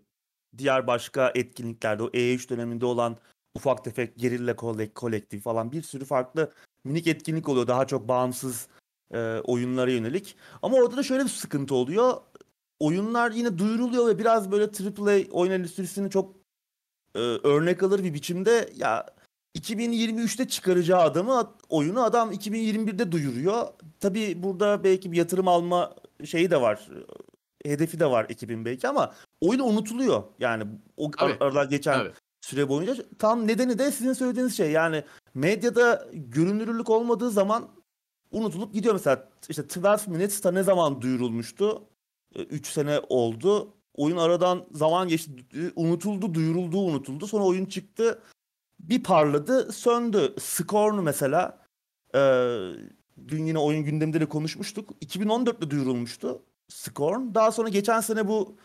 diğer 0.58 0.86
başka 0.86 1.32
etkinliklerde 1.34 2.02
o 2.02 2.08
E3 2.08 2.50
döneminde 2.50 2.86
olan 2.86 3.16
ufak 3.58 3.84
tefek 3.84 4.16
gerilla 4.16 4.56
kolektif 4.94 5.42
falan 5.42 5.72
bir 5.72 5.82
sürü 5.82 6.04
farklı 6.04 6.52
minik 6.84 7.06
etkinlik 7.06 7.48
oluyor. 7.48 7.66
Daha 7.66 7.86
çok 7.86 8.08
bağımsız 8.08 8.68
e, 9.14 9.18
oyunlara 9.44 9.90
yönelik. 9.90 10.36
Ama 10.62 10.76
orada 10.76 10.96
da 10.96 11.02
şöyle 11.02 11.24
bir 11.24 11.28
sıkıntı 11.28 11.74
oluyor. 11.74 12.14
Oyunlar 12.80 13.30
yine 13.30 13.58
duyuruluyor 13.58 14.06
ve 14.06 14.18
biraz 14.18 14.52
böyle 14.52 14.64
AAA 14.64 15.30
oyun 15.32 15.52
endüstrisini 15.52 16.10
çok 16.10 16.36
e, 17.14 17.18
örnek 17.18 17.82
alır 17.82 18.04
bir 18.04 18.14
biçimde 18.14 18.70
ya 18.76 19.06
2023'te 19.58 20.48
çıkaracağı 20.48 21.00
adamı 21.00 21.54
oyunu 21.68 22.02
adam 22.02 22.32
2021'de 22.32 23.12
duyuruyor. 23.12 23.66
Tabi 24.00 24.42
burada 24.42 24.84
belki 24.84 25.12
bir 25.12 25.16
yatırım 25.16 25.48
alma 25.48 25.94
şeyi 26.24 26.50
de 26.50 26.60
var. 26.60 26.88
Hedefi 27.64 28.00
de 28.00 28.06
var 28.06 28.26
ekibin 28.28 28.64
belki 28.64 28.88
ama 28.88 29.14
oyun 29.40 29.60
unutuluyor. 29.60 30.22
Yani 30.38 30.64
o 30.96 31.10
ar- 31.18 31.36
aralar 31.40 31.64
geçen 31.64 31.98
Tabii 31.98 32.12
süre 32.48 32.68
boyunca. 32.68 32.96
Tam 33.18 33.46
nedeni 33.46 33.78
de 33.78 33.92
sizin 33.92 34.12
söylediğiniz 34.12 34.56
şey. 34.56 34.70
Yani 34.70 35.04
medyada 35.34 36.08
görünürlük 36.12 36.90
olmadığı 36.90 37.30
zaman 37.30 37.68
unutulup 38.30 38.74
gidiyor. 38.74 38.94
Mesela 38.94 39.28
işte 39.48 39.62
12 39.62 40.10
Minutes'ta 40.10 40.50
ne 40.50 40.62
zaman 40.62 41.02
duyurulmuştu? 41.02 41.84
3 42.34 42.68
e, 42.68 42.72
sene 42.72 43.00
oldu. 43.08 43.74
Oyun 43.94 44.16
aradan 44.16 44.66
zaman 44.72 45.08
geçti. 45.08 45.32
Unutuldu, 45.76 46.34
duyurulduğu 46.34 46.80
unutuldu. 46.80 47.26
Sonra 47.26 47.44
oyun 47.44 47.66
çıktı. 47.66 48.22
Bir 48.80 49.02
parladı, 49.02 49.72
söndü. 49.72 50.34
Scorn 50.38 51.02
mesela 51.02 51.64
e, 52.14 52.20
dün 53.28 53.46
yine 53.46 53.58
oyun 53.58 53.84
gündeminde 53.84 54.20
de 54.20 54.26
konuşmuştuk. 54.26 54.90
2014'te 55.02 55.70
duyurulmuştu 55.70 56.42
Scorn. 56.68 57.34
Daha 57.34 57.52
sonra 57.52 57.68
geçen 57.68 58.00
sene 58.00 58.28
bu 58.28 58.56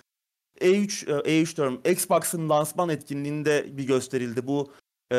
e3 0.62 1.06
E3 1.06 1.58
diyorum 1.58 1.82
Xbox'ın 1.86 2.50
lansman 2.50 2.90
etkinliğinde 2.90 3.78
bir 3.78 3.88
gösterildi. 3.88 4.48
Bu 4.48 4.72
e, 5.12 5.16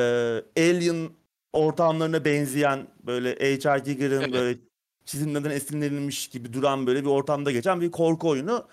Alien 0.57 1.09
ortamlarına 1.53 2.25
benzeyen 2.25 2.87
böyle 3.07 3.35
H.R. 3.35 3.79
Giger'ın 3.79 4.21
evet. 4.21 4.33
böyle 4.33 4.59
çizimlerden 5.05 5.51
esinlenilmiş 5.51 6.29
gibi 6.29 6.53
duran 6.53 6.87
böyle 6.87 7.01
bir 7.01 7.09
ortamda 7.09 7.53
geçen 7.53 7.81
bir 7.81 7.91
korku 7.91 8.29
oyunu. 8.29 8.69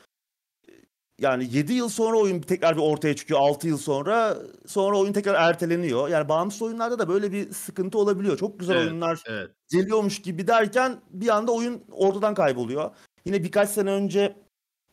Yani 1.19 1.47
7 1.51 1.73
yıl 1.73 1.89
sonra 1.89 2.17
oyun 2.17 2.41
tekrar 2.41 2.75
bir 2.75 2.81
ortaya 2.81 3.15
çıkıyor. 3.15 3.39
6 3.39 3.67
yıl 3.67 3.77
sonra 3.77 4.37
sonra 4.67 4.97
oyun 4.97 5.13
tekrar 5.13 5.49
erteleniyor. 5.49 6.09
Yani 6.09 6.29
bağımsız 6.29 6.61
oyunlarda 6.61 6.99
da 6.99 7.09
böyle 7.09 7.31
bir 7.31 7.51
sıkıntı 7.51 7.97
olabiliyor. 7.97 8.37
Çok 8.37 8.59
güzel 8.59 8.75
evet, 8.75 8.85
oyunlar 8.85 9.23
evet. 9.25 9.49
geliyormuş 9.71 10.21
gibi 10.21 10.47
derken 10.47 11.01
bir 11.09 11.29
anda 11.29 11.51
oyun 11.51 11.83
ortadan 11.91 12.33
kayboluyor. 12.33 12.91
Yine 13.25 13.43
birkaç 13.43 13.69
sene 13.69 13.91
önce 13.91 14.35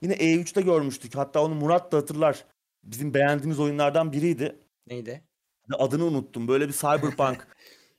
Yine 0.02 0.14
E3'te 0.14 0.60
görmüştük. 0.60 1.14
Hatta 1.14 1.42
onu 1.44 1.54
Murat 1.54 1.92
da 1.92 1.96
hatırlar. 1.96 2.44
Bizim 2.84 3.14
beğendiğimiz 3.14 3.60
oyunlardan 3.60 4.12
biriydi. 4.12 4.58
Neydi? 4.86 5.22
Adını 5.72 6.04
unuttum. 6.04 6.48
Böyle 6.48 6.68
bir 6.68 6.72
cyberpunk. 6.72 7.48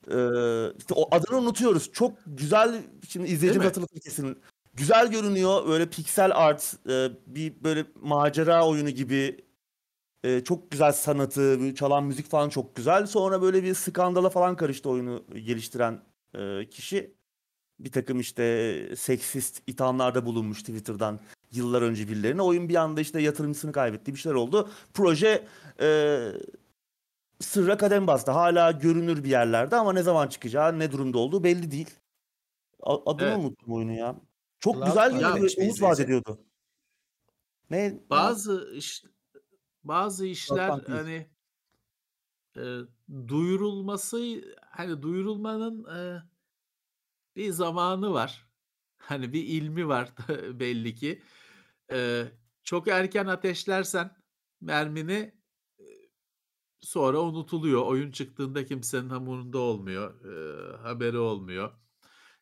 ee, 0.08 0.78
işte 0.78 0.94
o 0.94 1.16
adını 1.16 1.38
unutuyoruz. 1.38 1.92
Çok 1.92 2.18
güzel. 2.26 2.84
Şimdi 3.10 3.28
izleyici 3.30 3.60
hatırlatır 3.60 4.00
kesin. 4.00 4.42
Güzel 4.74 5.12
görünüyor. 5.12 5.68
Böyle 5.68 5.90
piksel 5.90 6.32
art. 6.36 6.76
E, 6.90 7.10
bir 7.28 7.64
böyle 7.64 7.86
macera 7.96 8.68
oyunu 8.68 8.90
gibi. 8.90 9.46
E, 10.24 10.44
çok 10.44 10.72
güzel 10.72 10.92
sanatı. 10.92 11.76
Çalan 11.76 12.04
müzik 12.04 12.30
falan 12.30 12.50
çok 12.50 12.76
güzel. 12.76 13.06
Sonra 13.06 13.42
böyle 13.42 13.64
bir 13.64 13.74
skandala 13.74 14.30
falan 14.30 14.56
karıştı 14.56 14.90
oyunu 14.90 15.26
geliştiren 15.34 16.04
e, 16.36 16.70
kişi. 16.70 17.19
Bir 17.80 17.92
takım 17.92 18.20
işte 18.20 18.96
seksist 18.96 19.62
ithamlarda 19.68 20.26
bulunmuş 20.26 20.60
Twitter'dan 20.60 21.20
yıllar 21.52 21.82
önce 21.82 22.08
birilerine. 22.08 22.42
Oyun 22.42 22.70
bir 22.70 22.76
anda 22.76 23.02
işte 23.02 23.22
yatırımcısını 23.22 23.72
kaybetti. 23.72 24.14
Bir 24.14 24.20
şeyler 24.20 24.36
oldu. 24.36 24.70
Proje 24.94 25.48
e, 25.82 26.20
sırra 27.40 27.78
kadem 27.78 28.08
bastı. 28.08 28.32
Hala 28.32 28.72
görünür 28.72 29.24
bir 29.24 29.30
yerlerde 29.30 29.76
ama 29.76 29.94
ne 29.94 30.04
zaman 30.04 30.28
çıkacağı, 30.28 30.80
ne 30.80 30.92
durumda 30.92 31.18
olduğu 31.18 31.44
belli 31.44 31.72
değil. 31.72 31.90
Adını 32.84 33.28
Evet. 33.28 33.38
unuttum 33.38 33.74
oyunu 33.74 33.94
ya. 33.94 34.16
Çok 34.60 34.76
Cloud 34.76 34.88
güzel 34.88 35.20
bir 35.20 35.64
umut 35.64 35.82
vaat 35.82 36.00
ediyordu. 36.00 36.40
Ne? 37.70 38.00
Bazı 38.10 38.72
iş 38.76 39.04
bazı 39.84 40.26
işler 40.26 40.70
hani 40.88 41.30
e, 42.58 42.64
duyurulması 43.28 44.20
hani 44.62 45.02
duyurulmanın 45.02 45.86
e, 45.96 46.24
bir 47.40 47.52
zamanı 47.52 48.14
var. 48.14 48.48
Hani 48.98 49.34
bir 49.34 49.44
ilmi 49.44 49.88
var 49.88 50.14
belli 50.60 50.96
ki. 50.96 51.22
E, 51.92 52.26
çok 52.64 52.88
erken 52.88 53.26
ateşlersen 53.26 54.16
mermini 54.62 55.34
e, 55.80 55.86
sonra 56.82 57.22
unutuluyor. 57.22 57.86
Oyun 57.86 58.12
çıktığında 58.12 58.66
kimsenin 58.66 59.10
hamurunda 59.10 59.58
olmuyor. 59.58 60.26
e, 60.26 60.78
haberi 60.78 61.18
olmuyor. 61.18 61.72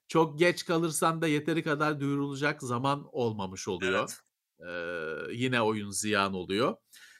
Çok 0.08 0.40
geç 0.40 0.66
kalırsan 0.66 1.22
da 1.22 1.28
yeteri 1.28 1.64
kadar 1.64 2.00
duyurulacak 2.00 2.62
zaman 2.62 3.10
olmamış 3.12 3.68
oluyor. 3.68 4.00
Evet. 4.00 4.20
Ee, 4.70 5.34
yine 5.34 5.62
oyun 5.62 5.92
ziyan 5.92 6.34
oluyor. 6.34 6.76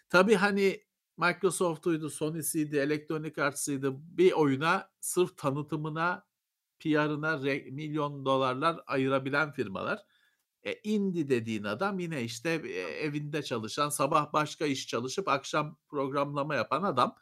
Tabii 0.10 0.36
hani 0.36 0.84
Microsoft'uydu, 1.18 2.10
Sony'siydi, 2.10 2.78
Electronic 2.78 3.44
Arts'ıydı 3.44 3.94
bir 4.18 4.32
oyuna 4.32 4.90
sırf 5.00 5.38
tanıtımına, 5.38 6.27
PR'ına 6.80 7.38
milyon 7.72 8.26
dolarlar 8.26 8.80
ayırabilen 8.88 9.52
firmalar. 9.52 10.06
E, 10.64 10.74
indie 10.84 11.30
dediğin 11.30 11.64
adam 11.64 12.00
yine 12.00 12.24
işte 12.24 12.50
e, 12.50 12.80
evinde 12.80 13.44
çalışan, 13.44 13.90
sabah 13.90 14.34
başka 14.34 14.66
iş 14.66 14.88
çalışıp 14.88 15.28
akşam 15.28 15.78
programlama 15.90 16.56
yapan 16.56 16.84
adam. 16.84 17.16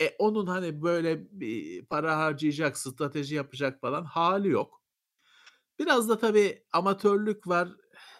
E, 0.00 0.16
onun 0.18 0.46
hani 0.46 0.82
böyle 0.82 1.26
bir 1.30 1.84
para 1.86 2.18
harcayacak, 2.18 2.78
strateji 2.78 3.34
yapacak 3.34 3.80
falan 3.80 4.04
hali 4.04 4.48
yok. 4.48 4.82
Biraz 5.78 6.08
da 6.08 6.18
tabii 6.18 6.64
amatörlük 6.72 7.48
var, 7.48 7.68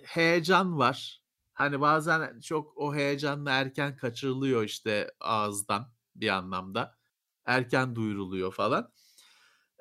heyecan 0.02 0.78
var. 0.78 1.22
Hani 1.52 1.80
bazen 1.80 2.40
çok 2.40 2.78
o 2.78 2.94
heyecanla 2.94 3.50
erken 3.50 3.96
kaçırılıyor 3.96 4.64
işte 4.64 5.10
ağızdan 5.20 5.92
bir 6.14 6.28
anlamda. 6.28 6.96
Erken 7.44 7.96
duyuruluyor 7.96 8.52
falan. 8.52 8.92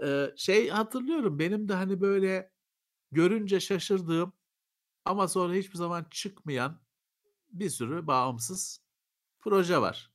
Ee, 0.04 0.34
şey 0.38 0.70
hatırlıyorum 0.70 1.40
benim 1.40 1.68
de 1.70 1.74
hani 1.74 2.02
böyle 2.02 2.52
görünce 3.12 3.60
şaşırdığım 3.60 4.34
ama 5.06 5.28
sonra 5.30 5.54
hiçbir 5.54 5.78
zaman 5.78 6.08
çıkmayan 6.12 6.82
bir 7.50 7.70
sürü 7.72 8.08
bağımsız 8.08 8.82
proje 9.42 9.82
var. 9.82 10.12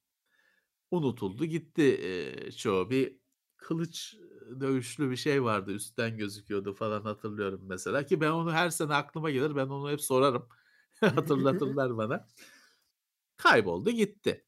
Unutuldu 0.90 1.44
gitti 1.44 1.82
eee, 1.82 2.52
çoğu. 2.52 2.90
Bir 2.90 3.20
kılıç 3.56 4.16
dövüşlü 4.60 5.10
bir 5.10 5.16
şey 5.16 5.44
vardı 5.44 5.72
üstten 5.72 6.18
gözüküyordu 6.18 6.74
falan 6.74 7.02
hatırlıyorum 7.02 7.60
mesela 7.64 8.06
ki 8.06 8.20
ben 8.20 8.30
onu 8.30 8.52
her 8.52 8.70
sene 8.70 8.94
aklıma 8.94 9.30
gelir 9.30 9.56
ben 9.56 9.66
onu 9.68 9.90
hep 9.90 10.00
sorarım 10.02 10.48
hatırlatırlar 11.00 11.96
bana. 11.96 12.28
Kayboldu 13.36 13.90
gitti. 13.90 14.46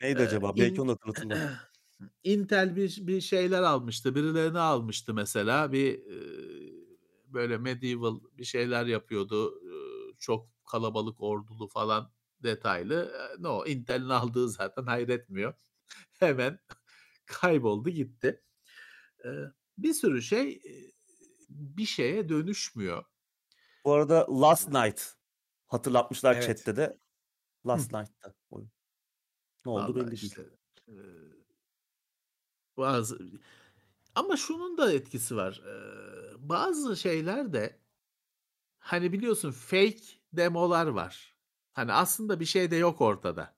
Neydi 0.00 0.22
Ee, 0.22 0.22
acaba? 0.22 0.52
in- 0.56 0.58
Belki 0.58 0.82
onu 0.82 0.90
hatırlatın 0.90 1.30
da. 1.30 1.40
Intel 2.24 2.76
bir, 2.76 2.98
bir 3.06 3.20
şeyler 3.20 3.62
almıştı. 3.62 4.14
Birilerini 4.14 4.58
almıştı 4.58 5.14
mesela. 5.14 5.72
Bir 5.72 5.94
e, 5.94 6.18
böyle 7.26 7.58
medieval 7.58 8.20
bir 8.32 8.44
şeyler 8.44 8.86
yapıyordu. 8.86 9.54
E, 9.66 9.72
çok 10.18 10.48
kalabalık 10.70 11.20
ordulu 11.20 11.68
falan 11.68 12.12
detaylı. 12.42 13.12
No, 13.38 13.66
Intel'in 13.66 14.08
aldığı 14.08 14.48
zaten 14.48 14.82
hayretmiyor. 14.82 15.54
Hemen 16.18 16.58
kayboldu 17.26 17.90
gitti. 17.90 18.42
E, 19.24 19.28
bir 19.78 19.94
sürü 19.94 20.22
şey 20.22 20.62
bir 21.48 21.86
şeye 21.86 22.28
dönüşmüyor. 22.28 23.04
Bu 23.84 23.92
arada 23.92 24.26
Last 24.40 24.68
Night 24.68 25.02
hatırlatmışlar 25.66 26.34
Evet. 26.34 26.46
chatte 26.46 26.76
de. 26.76 26.98
Last 27.66 27.92
Night'ta 27.92 28.34
oyun. 28.50 28.70
Ne 29.66 29.72
oldu 29.72 29.82
Vallahi 29.82 29.96
belli 29.96 30.10
değil. 30.10 30.22
işte, 30.22 30.42
e, 30.88 30.94
bazı 32.82 33.18
ama 34.14 34.36
şunun 34.36 34.78
da 34.78 34.92
etkisi 34.92 35.36
var. 35.36 35.62
E, 35.66 35.74
bazı 36.48 36.96
şeyler 36.96 37.52
de 37.52 37.80
hani 38.78 39.12
biliyorsun 39.12 39.50
fake 39.50 40.02
demolar 40.32 40.86
var. 40.86 41.36
Hani 41.72 41.92
aslında 41.92 42.40
bir 42.40 42.44
şey 42.44 42.70
de 42.70 42.76
yok 42.76 43.00
ortada. 43.00 43.56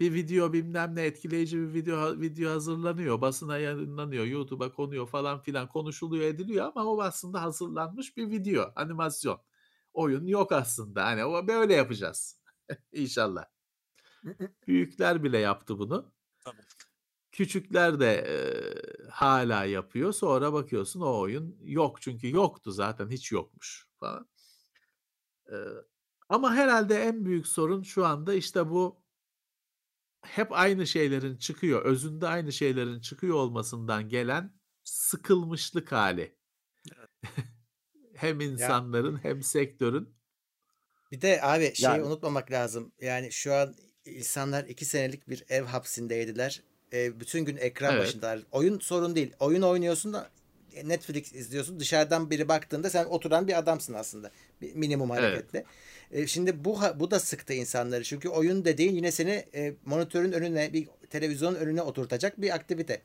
Bir 0.00 0.14
video 0.14 0.52
bilmem 0.52 0.96
ne 0.96 1.02
etkileyici 1.02 1.58
bir 1.58 1.74
video 1.74 2.20
video 2.20 2.50
hazırlanıyor, 2.50 3.20
basına 3.20 3.58
yayınlanıyor, 3.58 4.24
YouTube'a 4.24 4.72
konuyor 4.72 5.08
falan 5.08 5.42
filan 5.42 5.68
konuşuluyor 5.68 6.24
ediliyor 6.24 6.66
ama 6.66 6.84
o 6.84 7.02
aslında 7.02 7.42
hazırlanmış 7.42 8.16
bir 8.16 8.30
video, 8.30 8.72
animasyon. 8.76 9.40
Oyun 9.92 10.26
yok 10.26 10.52
aslında. 10.52 11.04
Hani 11.06 11.24
o 11.24 11.46
böyle 11.46 11.74
yapacağız. 11.74 12.42
İnşallah. 12.92 13.44
Büyükler 14.66 15.24
bile 15.24 15.38
yaptı 15.38 15.78
bunu. 15.78 16.12
Tabii. 16.44 16.62
Küçükler 17.32 18.00
de 18.00 18.12
e, 18.14 18.36
hala 19.10 19.64
yapıyor. 19.64 20.12
Sonra 20.12 20.52
bakıyorsun 20.52 21.00
o 21.00 21.20
oyun 21.20 21.58
yok 21.62 22.02
çünkü 22.02 22.30
yoktu 22.30 22.72
zaten 22.72 23.10
hiç 23.10 23.32
yokmuş 23.32 23.88
falan. 24.00 24.28
E, 25.48 25.56
ama 26.28 26.54
herhalde 26.54 27.02
en 27.02 27.24
büyük 27.24 27.46
sorun 27.46 27.82
şu 27.82 28.06
anda 28.06 28.34
işte 28.34 28.70
bu 28.70 29.02
hep 30.22 30.52
aynı 30.52 30.86
şeylerin 30.86 31.36
çıkıyor, 31.36 31.84
özünde 31.84 32.28
aynı 32.28 32.52
şeylerin 32.52 33.00
çıkıyor 33.00 33.36
olmasından 33.36 34.08
gelen 34.08 34.54
sıkılmışlık 34.84 35.92
hali. 35.92 36.36
hem 38.14 38.40
insanların 38.40 39.24
hem 39.24 39.42
sektörün. 39.42 40.14
Bir 41.12 41.20
de 41.20 41.42
abi 41.42 41.74
şeyi 41.74 41.84
Yani- 41.84 42.02
unutmamak 42.02 42.50
lazım. 42.50 42.92
Yani 43.00 43.32
şu 43.32 43.54
an 43.54 43.74
insanlar 44.04 44.64
iki 44.64 44.84
senelik 44.84 45.28
bir 45.28 45.44
ev 45.48 45.64
hapsindeydiler. 45.64 46.62
E, 46.92 47.20
bütün 47.20 47.44
gün 47.44 47.56
ekran 47.56 47.92
Evet. 47.94 48.02
başındalar. 48.02 48.40
Oyun 48.52 48.78
sorun 48.78 49.16
değil. 49.16 49.32
Oyun 49.40 49.62
oynuyorsun 49.62 50.12
da 50.12 50.30
Netflix 50.84 51.32
izliyorsun. 51.32 51.80
Dışarıdan 51.80 52.30
biri 52.30 52.48
baktığında 52.48 52.90
sen 52.90 53.04
oturan 53.04 53.48
bir 53.48 53.58
adamsın 53.58 53.94
aslında. 53.94 54.30
Bir 54.60 54.74
minimum 54.74 55.10
Evet. 55.12 55.22
hareketle. 55.22 55.64
E, 56.10 56.26
şimdi 56.26 56.64
bu 56.64 56.78
bu 56.96 57.10
da 57.10 57.20
sıktı 57.20 57.52
insanları. 57.52 58.04
Çünkü 58.04 58.28
oyun 58.28 58.64
dediğin 58.64 58.94
yine 58.94 59.12
seni 59.12 59.44
e, 59.54 59.74
monitörün 59.84 60.32
önüne, 60.32 60.72
bir 60.72 60.88
televizyonun 61.10 61.56
önüne 61.56 61.82
oturtacak 61.82 62.40
bir 62.40 62.54
aktivite. 62.54 63.02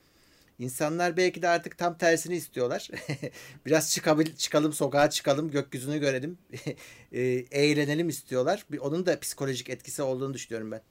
İnsanlar 0.60 1.18
belki 1.18 1.42
de 1.42 1.48
artık 1.48 1.78
tam 1.78 1.98
tersini 1.98 2.36
istiyorlar. 2.36 2.90
Biraz 3.66 3.92
çıkabil, 3.92 4.36
çıkalım 4.36 4.74
sokağa 4.74 5.10
çıkalım, 5.10 5.52
gökyüzünü 5.52 6.00
görelim, 6.00 6.38
e, 7.12 7.22
eğlenelim 7.52 8.10
istiyorlar. 8.10 8.66
Bir, 8.72 8.78
onun 8.78 9.06
da 9.06 9.20
psikolojik 9.20 9.70
etkisi 9.70 10.02
olduğunu 10.02 10.34
düşünüyorum 10.34 10.72
ben. 10.72 10.82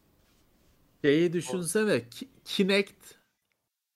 Şeyi 1.07 1.33
düşünsene 1.33 2.09
Ki- 2.09 2.31
Kinect 2.45 3.15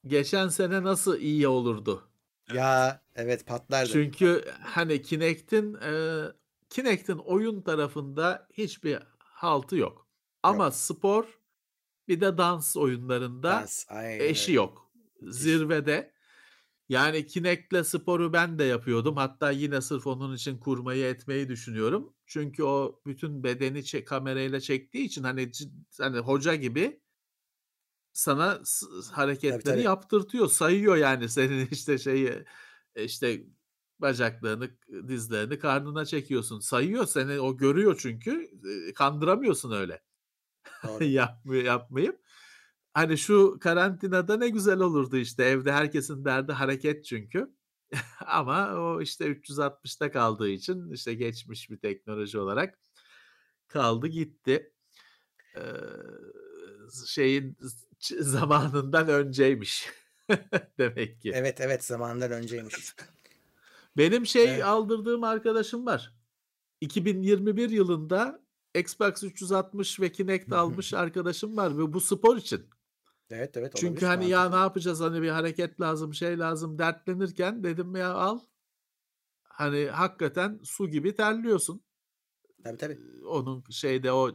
geçen 0.06 0.48
sene 0.48 0.82
nasıl 0.82 1.18
iyi 1.18 1.48
olurdu? 1.48 2.08
Ya 2.52 3.02
evet 3.14 3.46
patlardı. 3.46 3.92
Çünkü 3.92 4.44
hani 4.62 5.02
Kinect'in 5.02 5.74
e, 5.74 6.24
Kinect'in 6.70 7.18
oyun 7.18 7.62
tarafında 7.62 8.48
hiçbir 8.52 8.98
haltı 9.18 9.76
yok. 9.76 10.06
Ama 10.42 10.70
spor 10.70 11.38
bir 12.08 12.20
de 12.20 12.38
dans 12.38 12.76
oyunlarında 12.76 13.50
Dans, 13.50 13.86
aynen 13.88 14.24
eşi 14.24 14.52
yok. 14.52 14.90
Zirvede. 15.22 16.12
Yani 16.90 17.26
Kinect'le 17.26 17.84
sporu 17.86 18.32
ben 18.32 18.58
de 18.58 18.64
yapıyordum. 18.64 19.16
Hatta 19.16 19.50
yine 19.50 19.80
sırf 19.80 20.06
onun 20.06 20.34
için 20.34 20.58
kurmayı 20.58 21.04
etmeyi 21.04 21.48
düşünüyorum. 21.48 22.14
Çünkü 22.26 22.62
o 22.62 23.00
bütün 23.06 23.44
bedeni 23.44 23.78
çe- 23.78 24.04
kamerayla 24.04 24.60
çektiği 24.60 25.04
için 25.04 25.22
hani 25.22 25.50
hani 25.98 26.18
hoca 26.18 26.54
gibi 26.54 27.00
sana 28.12 28.60
hareketleri 29.12 29.62
tabii. 29.62 29.82
yaptırtıyor, 29.82 30.48
sayıyor 30.48 30.96
yani 30.96 31.28
senin 31.28 31.66
işte 31.70 31.98
şeyi 31.98 32.44
işte 32.96 33.42
bacaklarını, 33.98 34.70
dizlerini 35.08 35.58
karnına 35.58 36.04
çekiyorsun. 36.04 36.60
Sayıyor 36.60 37.06
seni 37.06 37.40
o 37.40 37.56
görüyor 37.56 37.98
çünkü. 38.00 38.50
Kandıramıyorsun 38.94 39.72
öyle. 39.72 40.02
Yapmıyor 41.00 41.64
yapmayıp 41.64 42.20
hani 42.94 43.18
şu 43.18 43.58
karantinada 43.60 44.36
ne 44.36 44.48
güzel 44.48 44.80
olurdu 44.80 45.16
işte 45.16 45.44
evde 45.44 45.72
herkesin 45.72 46.24
derdi 46.24 46.52
hareket 46.52 47.04
çünkü 47.04 47.50
ama 48.26 48.74
o 48.74 49.00
işte 49.00 49.24
360'ta 49.26 50.10
kaldığı 50.10 50.48
için 50.48 50.90
işte 50.92 51.14
geçmiş 51.14 51.70
bir 51.70 51.78
teknoloji 51.78 52.38
olarak 52.38 52.78
kaldı 53.68 54.06
gitti 54.06 54.72
Ee, 55.56 55.60
şeyin 57.06 57.56
zamanından 58.20 59.08
önceymiş 59.08 59.88
demek 60.78 61.20
ki. 61.20 61.32
Evet 61.34 61.60
evet 61.60 61.84
zamanlar 61.84 62.30
önceymiş. 62.30 62.94
Benim 63.96 64.26
şey 64.26 64.44
Evet. 64.44 64.64
aldırdığım 64.64 65.24
arkadaşım 65.24 65.86
var. 65.86 66.14
2021 66.80 67.70
yılında 67.70 68.42
Xbox 68.74 69.24
360 69.24 70.00
ve 70.00 70.12
Kinect 70.12 70.52
almış 70.52 70.94
arkadaşım 70.94 71.56
var 71.56 71.78
ve 71.78 71.92
bu 71.92 72.00
spor 72.00 72.36
için. 72.36 72.66
Evet 73.30 73.56
evet 73.56 73.72
Çünkü 73.76 74.06
hani 74.06 74.28
ya 74.28 74.48
ne 74.48 74.56
yapacağız 74.56 75.00
hani 75.00 75.22
bir 75.22 75.28
hareket 75.28 75.80
lazım 75.80 76.14
şey 76.14 76.38
lazım 76.38 76.78
dertlenirken 76.78 77.64
dedim 77.64 77.96
ya 77.96 78.14
al 78.14 78.40
hani 79.42 79.86
hakikaten 79.86 80.60
su 80.64 80.88
gibi 80.88 81.14
terliyorsun. 81.16 81.82
Tabii 82.64 82.76
tabii. 82.76 82.98
Onun 83.26 83.64
şeyde 83.70 84.12
o, 84.12 84.30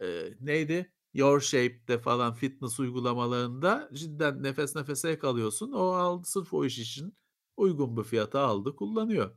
eee, 0.00 0.36
neydi? 0.40 0.92
Your 1.14 1.40
Shape'de 1.40 1.98
falan 1.98 2.34
fitness 2.34 2.80
uygulamalarında 2.80 3.90
cidden 3.92 4.42
nefes 4.42 4.76
nefese 4.76 5.18
kalıyorsun. 5.18 5.72
O 5.72 5.86
aldı 5.86 6.26
sırf 6.26 6.54
o 6.54 6.64
iş 6.64 6.78
için 6.78 7.14
uygun 7.56 7.96
bir 7.96 8.02
fiyata 8.04 8.40
aldı, 8.40 8.76
kullanıyor. 8.76 9.30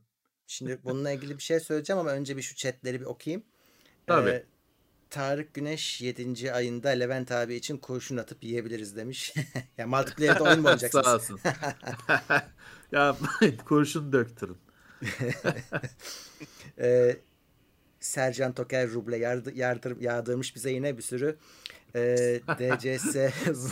Şimdi 0.48 0.80
bununla 0.84 1.12
ilgili 1.12 1.38
bir 1.38 1.44
şey 1.44 1.60
söyleyeceğim 1.60 2.00
ama 2.00 2.12
önce 2.12 2.38
bir 2.38 2.42
şu 2.42 2.56
chat'leri 2.56 3.02
bir 3.02 3.06
okuyayım. 3.06 3.44
Tabii. 4.08 4.30
Eee, 4.30 4.46
Tarık 5.12 5.54
Güneş 5.54 6.02
7. 6.02 6.54
ayında 6.54 6.90
Levent 6.90 7.32
abi 7.32 7.56
için 7.56 7.78
kurşun 7.78 8.18
atıp 8.18 8.44
yiyebiliriz 8.44 8.96
demiş. 8.96 9.34
ya 9.78 9.88
multiplayer'da 9.88 10.44
oyun 10.44 10.60
mu 10.60 10.68
oynayacaksınız? 10.68 11.06
Sağ 11.06 11.16
olsun. 11.16 11.40
Yapmayın, 12.92 13.58
kurşun 13.58 14.14
döktürün. 14.14 14.58
Eee, 16.80 17.20
Sercan 18.00 18.54
Toker 18.54 18.90
ruble 18.90 19.18
yardı, 19.18 19.54
yardır, 19.58 20.02
yağdırmış 20.02 20.56
bize 20.56 20.72
yine 20.72 20.98
bir 20.98 21.02
sürü. 21.02 21.38
Eee 21.96 22.42
DCS 22.48 23.14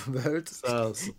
World 0.05 0.47
Sağ 0.47 0.87
olsun. 0.87 1.15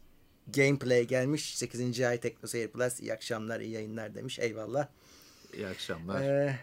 Gameplay 0.55 1.07
gelmiş. 1.07 1.59
8. 1.59 2.01
ay 2.01 2.21
Tekno 2.21 2.49
Seyir 2.49 2.68
Plus. 2.68 3.01
İyi 3.01 3.12
akşamlar, 3.12 3.61
iyi 3.61 3.71
yayınlar 3.71 4.14
demiş. 4.14 4.39
Eyvallah. 4.39 4.89
İyi 5.55 5.66
akşamlar. 5.66 6.23
Ee, 6.23 6.59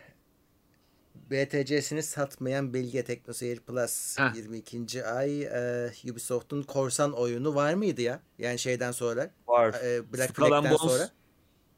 BTC'sini 1.32 2.04
satmayan 2.04 2.74
Bilge 2.74 3.04
Tekno 3.04 3.34
Seyir 3.34 3.60
Plus 3.60 4.20
Heh. 4.20 4.36
22. 4.36 5.06
ay 5.06 5.42
e, 5.44 5.92
Ubisoft'un 6.12 6.64
korsan 6.64 7.14
oyunu 7.14 7.56
var 7.56 7.74
mıydı 7.74 8.02
ya? 8.02 8.20
Yani 8.38 8.60
şeyden 8.60 8.92
sonra 8.92 9.32
Var. 9.48 9.74
e, 9.84 10.14
Black 10.14 10.36
Flag'den 10.36 10.64
Bones, 10.64 10.82
sonra. 10.82 11.10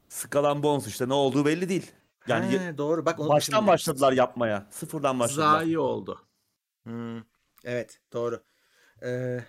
Skull 0.10 0.44
and 0.44 0.64
Bones 0.64 0.88
işte 0.88 1.10
ne 1.10 1.14
olduğu 1.14 1.46
belli 1.46 1.70
değil. 1.70 1.92
Yani 2.28 2.58
Ha, 2.58 2.78
doğru 2.78 3.06
bak 3.06 3.20
unutmuşum 3.20 3.36
baştan 3.36 3.64
bile. 3.64 3.72
başladılar 3.72 4.14
yapmaya. 4.14 4.68
Sıfırdan 4.72 5.20
başladılar. 5.20 5.52
Zayi 5.52 5.80
oldu. 5.80 6.20
Hmm, 6.84 7.18
evet 7.64 8.00
doğru. 8.14 8.44
Ee, 9.04 9.40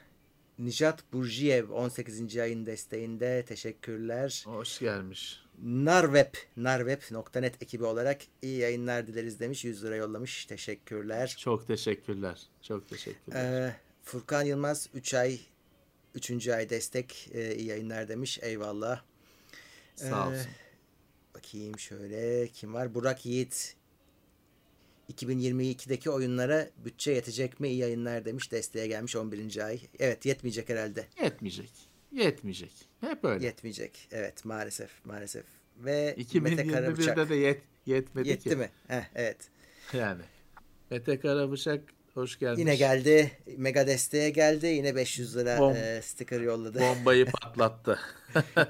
Nijat 0.59 1.12
Burjiyev 1.12 1.70
18. 1.70 2.36
ayın 2.38 2.66
desteğinde 2.66 3.45
teşekkürler. 3.45 4.45
Hoş 4.47 4.78
gelmiş. 4.78 5.45
Narweb, 5.65 6.35
narweb.net 6.57 7.63
ekibi 7.63 7.85
olarak 7.85 8.21
iyi 8.43 8.59
yayınlar 8.59 9.07
dileriz 9.07 9.41
demiş. 9.41 9.65
100 9.65 9.85
lira 9.85 9.97
yollamış. 9.97 10.45
Teşekkürler. 10.47 11.37
Çok 11.39 11.67
teşekkürler. 11.67 12.43
Çok 12.63 12.89
teşekkürler. 12.89 13.69
Ee, 13.69 13.77
Furkan 14.03 14.43
Yılmaz 14.43 14.89
3 14.95 15.15
ay 15.15 15.41
3. 16.15 16.49
ay 16.49 16.71
destek 16.71 17.31
e, 17.35 17.55
iyi 17.55 17.67
yayınlar 17.69 18.09
demiş. 18.09 18.39
Eyvallah. 18.43 19.03
Sağ 19.97 20.07
Ee, 20.07 20.29
olsun. 20.29 20.51
Bakayım 21.35 21.79
şöyle 21.79 22.49
kim 22.49 22.75
var? 22.75 22.95
Burak 22.95 23.27
Yiğit 23.27 23.77
2022'deki 25.13 26.11
oyunlara 26.11 26.71
bütçe 26.85 27.13
yetecek 27.13 27.61
mi? 27.61 27.69
İyi 27.69 27.79
yayınlar 27.79 28.25
demiş. 28.25 28.53
Desteğe 28.53 28.87
gelmiş 28.87 29.17
11. 29.17 29.65
ay. 29.67 29.81
Evet 29.99 30.27
yetmeyecek 30.27 30.69
herhalde. 30.69 31.07
Yetmeyecek. 31.23 31.71
Yetmeyecek. 32.13 32.73
Hep 33.01 33.25
öyle. 33.25 33.45
Yetmeyecek. 33.47 34.09
Evet 34.13 34.45
maalesef 34.45 34.91
maalesef. 35.05 35.45
Ve 35.77 36.17
Mete 36.35 36.67
Karabıçak 36.69 37.17
2021'de 37.19 37.29
de 37.29 37.35
yet, 37.35 37.63
yetmedi 37.87 38.29
yetti 38.29 38.49
ki. 38.51 38.57
mi? 38.57 38.71
Heh, 38.89 39.03
evet. 39.15 39.37
Yani. 39.93 40.23
Mete 40.91 41.21
Karabıçak 41.21 41.83
hoş 42.15 42.39
gelmiş. 42.39 42.59
Yine 42.61 42.77
geldi. 42.77 43.31
Mega 43.57 43.87
desteğe 43.87 44.31
geldi. 44.31 44.67
Yine 44.67 44.97
500 44.97 45.37
lira 45.37 45.57
Bom- 45.57 45.77
e, 45.99 46.03
sticker 46.03 46.41
yolladı. 46.41 46.81
Bombayı 46.81 47.27
patlattı. 47.43 47.99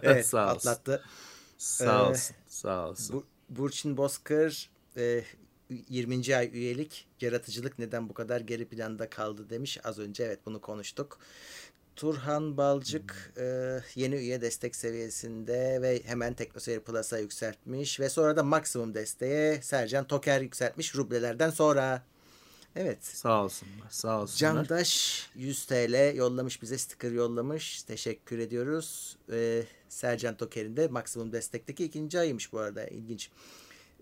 evet 0.02 0.26
Sağ 0.26 0.54
olsun. 0.54 0.70
atlattı. 0.70 1.04
Sağ 1.58 1.84
Ee, 2.06 2.10
olsun. 2.10 2.36
Sağ 2.48 2.88
olsun. 2.88 3.16
Bu, 3.16 3.26
Burçin 3.62 3.96
Bozkır 3.96 4.70
e, 4.96 5.24
20. 5.88 6.36
ay 6.36 6.50
üyelik 6.52 7.06
yaratıcılık 7.20 7.78
neden 7.78 8.08
bu 8.08 8.14
kadar 8.14 8.40
geri 8.40 8.68
planda 8.68 9.10
kaldı 9.10 9.50
demiş. 9.50 9.78
Az 9.84 9.98
önce 9.98 10.24
evet 10.24 10.38
bunu 10.46 10.60
konuştuk. 10.60 11.18
Turhan 12.00 12.56
Balcık 12.56 13.32
e, 13.36 13.78
yeni 13.94 14.14
üye 14.14 14.40
destek 14.40 14.76
seviyesinde 14.76 15.82
ve 15.82 16.02
hemen 16.04 16.34
TeknoSeyir 16.34 16.80
Plus'a 16.80 17.18
yükseltmiş 17.18 18.00
ve 18.00 18.08
sonra 18.08 18.36
da 18.36 18.42
maksimum 18.42 18.94
desteğe 18.94 19.62
Sercan 19.62 20.06
Toker 20.06 20.40
yükseltmiş 20.40 20.94
rublelerden 20.94 21.50
sonra. 21.50 22.02
Evet. 22.76 23.04
Sağ 23.04 23.44
olsunlar. 23.44 23.86
Sağ 23.90 24.20
olsunlar. 24.22 24.38
Candaş 24.38 25.30
100 25.34 25.66
TL 25.66 26.14
yollamış 26.16 26.62
bize 26.62 26.78
sticker 26.78 27.12
yollamış. 27.12 27.82
Teşekkür 27.82 28.38
ediyoruz. 28.38 29.16
Ee, 29.32 29.62
Sercan 29.88 30.36
Toker'in 30.36 30.76
de 30.76 30.88
maksimum 30.88 31.32
destekteki 31.32 31.84
ikinci 31.84 32.18
ayıymış 32.18 32.52
bu 32.52 32.58
arada. 32.58 32.86
İlginç. 32.86 33.30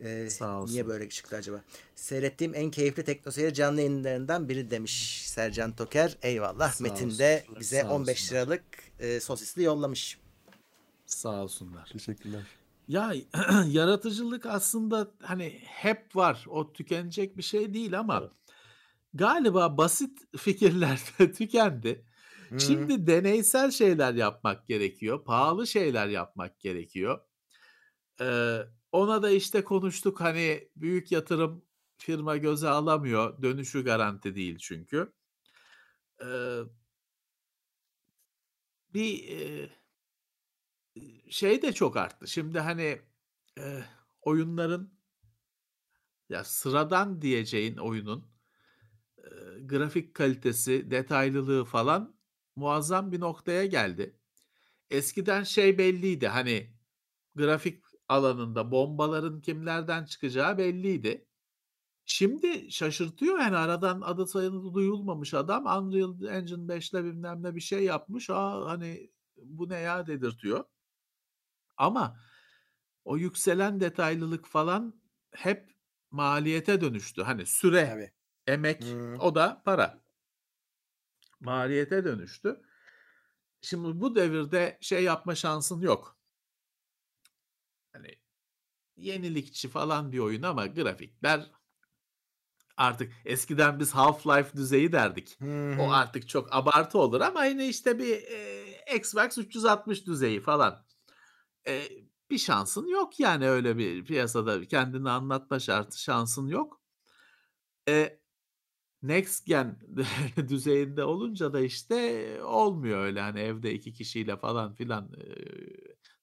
Ee, 0.00 0.30
Sağ 0.30 0.60
olsun. 0.62 0.74
Niye 0.74 0.86
böyle 0.86 1.08
çıktı 1.08 1.36
acaba? 1.36 1.62
Seyrettiğim 1.94 2.54
en 2.54 2.70
keyifli 2.70 3.04
teknoseyir 3.04 3.52
canlı 3.54 3.80
yayınlarından 3.80 4.48
biri 4.48 4.70
demiş 4.70 5.22
Sercan 5.26 5.76
Toker. 5.76 6.16
Eyvallah. 6.22 6.72
Sağ 6.72 6.84
Metin 6.84 7.18
de 7.18 7.42
olsunlar, 7.44 7.60
bize 7.60 7.80
sağ 7.80 7.90
15 7.90 8.22
olsunlar. 8.22 8.42
liralık 8.42 8.64
e, 8.98 9.20
sosisli 9.20 9.62
yollamış. 9.62 10.18
Sağ 11.06 11.42
olsunlar. 11.42 11.88
Teşekkürler. 11.92 12.42
Ya 12.88 13.14
yaratıcılık 13.66 14.46
aslında 14.46 15.10
hani 15.22 15.60
hep 15.64 16.16
var. 16.16 16.44
O 16.48 16.72
tükenecek 16.72 17.36
bir 17.36 17.42
şey 17.42 17.74
değil 17.74 17.98
ama 17.98 18.32
galiba 19.14 19.78
basit 19.78 20.18
fikirler 20.36 21.00
de 21.18 21.32
tükendi. 21.32 22.04
Hı. 22.48 22.60
Şimdi 22.60 23.06
deneysel 23.06 23.70
şeyler 23.70 24.14
yapmak 24.14 24.68
gerekiyor. 24.68 25.24
Pahalı 25.24 25.66
şeyler 25.66 26.06
yapmak 26.08 26.60
gerekiyor. 26.60 27.20
Ee, 28.20 28.58
ona 28.92 29.22
da 29.22 29.30
işte 29.30 29.64
konuştuk 29.64 30.20
hani 30.20 30.68
büyük 30.76 31.12
yatırım 31.12 31.64
firma 31.98 32.36
göze 32.36 32.68
alamıyor. 32.68 33.42
Dönüşü 33.42 33.84
garanti 33.84 34.34
değil 34.34 34.58
çünkü. 34.58 35.12
Ee, 36.24 36.60
bir 38.94 39.28
e, 39.28 39.70
şey 41.30 41.62
de 41.62 41.72
çok 41.72 41.96
arttı. 41.96 42.28
Şimdi 42.28 42.60
hani 42.60 43.00
e, 43.58 43.82
oyunların 44.22 44.98
ya 46.28 46.44
sıradan 46.44 47.22
diyeceğin 47.22 47.76
oyunun 47.76 48.30
e, 49.18 49.24
grafik 49.60 50.14
kalitesi, 50.14 50.90
detaylılığı 50.90 51.64
falan 51.64 52.16
muazzam 52.56 53.12
bir 53.12 53.20
noktaya 53.20 53.66
geldi. 53.66 54.16
Eskiden 54.90 55.42
şey 55.42 55.78
belliydi 55.78 56.28
hani 56.28 56.72
grafik 57.34 57.84
alanında 58.08 58.70
bombaların 58.70 59.40
kimlerden 59.40 60.04
çıkacağı 60.04 60.58
belliydi. 60.58 61.26
Şimdi 62.04 62.72
şaşırtıyor 62.72 63.38
yani 63.38 63.56
aradan 63.56 64.00
adı 64.00 64.26
sayılı 64.26 64.74
duyulmamış 64.74 65.34
adam 65.34 65.66
Unreal 65.66 66.22
Engine 66.22 66.74
5'le 66.74 67.04
bilmem 67.04 67.42
ne 67.42 67.54
bir 67.56 67.60
şey 67.60 67.84
yapmış. 67.84 68.30
Aa 68.30 68.66
hani 68.66 69.10
bu 69.36 69.68
ne 69.68 69.78
ya 69.78 70.06
dedirtiyor. 70.06 70.64
Ama 71.76 72.16
o 73.04 73.16
yükselen 73.16 73.80
detaylılık 73.80 74.46
falan 74.46 75.02
hep 75.30 75.70
maliyete 76.10 76.80
dönüştü. 76.80 77.22
Hani 77.22 77.46
süre, 77.46 77.88
Tabii. 77.90 78.12
emek 78.46 78.84
Hı. 78.84 79.16
o 79.20 79.34
da 79.34 79.62
para. 79.64 80.02
Maliyete 81.40 82.04
dönüştü. 82.04 82.60
Şimdi 83.60 84.00
bu 84.00 84.14
devirde 84.14 84.78
şey 84.80 85.04
yapma 85.04 85.34
şansın 85.34 85.80
yok. 85.80 86.17
Hani 87.92 88.18
yenilikçi 88.96 89.68
falan 89.68 90.12
bir 90.12 90.18
oyun 90.18 90.42
ama 90.42 90.66
grafikler 90.66 91.50
artık 92.76 93.12
eskiden 93.24 93.80
biz 93.80 93.94
Half-Life 93.94 94.56
düzeyi 94.56 94.92
derdik. 94.92 95.40
Hı 95.40 95.76
O 95.80 95.90
artık 95.92 96.28
çok 96.28 96.48
abartı 96.54 96.98
olur 96.98 97.20
ama 97.20 97.44
yine 97.44 97.68
işte 97.68 97.98
bir 97.98 98.22
e, 98.22 98.96
Xbox 98.96 99.38
360 99.38 100.06
düzeyi 100.06 100.40
falan. 100.40 100.86
E, 101.66 101.88
bir 102.30 102.38
şansın 102.38 102.86
yok 102.86 103.20
yani 103.20 103.48
öyle 103.48 103.78
bir 103.78 104.04
piyasada 104.04 104.64
kendini 104.64 105.10
anlatma 105.10 105.58
şartı 105.60 106.00
şansın 106.02 106.46
yok. 106.46 106.82
E, 107.88 108.20
next 109.02 109.46
gen 109.46 109.80
düzeyinde 110.48 111.04
olunca 111.04 111.52
da 111.52 111.60
işte 111.60 112.40
olmuyor 112.44 112.98
öyle 113.04 113.20
hani 113.20 113.40
evde 113.40 113.74
iki 113.74 113.92
kişiyle 113.92 114.36
falan 114.36 114.74
filan 114.74 115.12
e, 115.12 115.24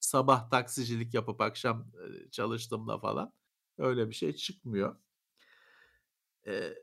sabah 0.06 0.50
taksicilik 0.50 1.14
yapıp 1.14 1.40
akşam 1.40 1.86
çalıştığımda 2.30 2.98
falan 2.98 3.32
öyle 3.78 4.08
bir 4.08 4.14
şey 4.14 4.32
çıkmıyor. 4.32 4.96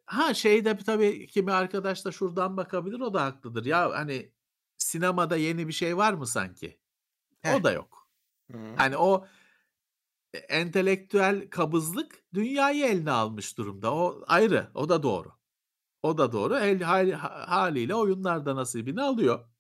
Ha 0.06 0.34
şeyde 0.34 0.78
tabii 0.78 1.28
kimi 1.28 1.52
arkadaş 1.52 2.06
da 2.06 2.12
şuradan 2.12 2.58
bakabilir 2.58 3.00
o 3.00 3.14
da 3.14 3.24
haklıdır. 3.24 3.66
Ya 3.66 3.92
hani 3.92 4.34
sinemada 4.78 5.38
yeni 5.38 5.68
bir 5.68 5.74
şey 5.74 5.98
var 5.98 6.14
mı 6.14 6.28
sanki? 6.28 6.80
Heh. 7.42 7.56
O 7.56 7.64
da 7.64 7.72
yok. 7.72 8.10
Hı. 8.52 8.58
Hani 8.78 8.98
o 8.98 9.28
e, 10.34 10.38
entelektüel 10.38 11.50
kabızlık 11.50 12.24
dünyayı 12.34 12.86
eline 12.86 13.12
almış 13.12 13.58
durumda. 13.58 13.94
O 13.94 14.24
ayrı. 14.28 14.72
O 14.74 14.90
da 14.90 15.04
doğru. 15.04 15.32
O 16.02 16.18
da 16.18 16.32
doğru. 16.32 16.56
El, 16.56 16.82
hal- 16.82 17.12
ha- 17.12 17.46
haliyle 17.48 17.96
oyunlarda 17.96 18.56
nasibini 18.56 19.02
alıyor. 19.02 19.53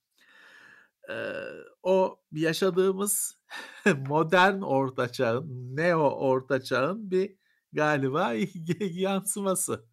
Eee, 1.10 1.43
o 1.84 2.20
yaşadığımız 2.32 3.38
modern 4.08 4.62
orta 4.62 5.12
çağın, 5.12 5.76
neo 5.76 6.10
orta 6.10 6.62
çağın 6.64 7.12
bir 7.12 7.36
galiba 7.74 8.34
yansıması. 8.80 9.86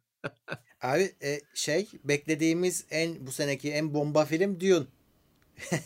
Abi 0.83 1.15
e, 1.23 1.41
şey 1.55 1.89
beklediğimiz 2.05 2.87
en 2.91 3.27
bu 3.27 3.33
seneki 3.33 3.73
en 3.73 3.95
bomba 3.95 4.25
film 4.25 4.61
Dune. 4.61 4.87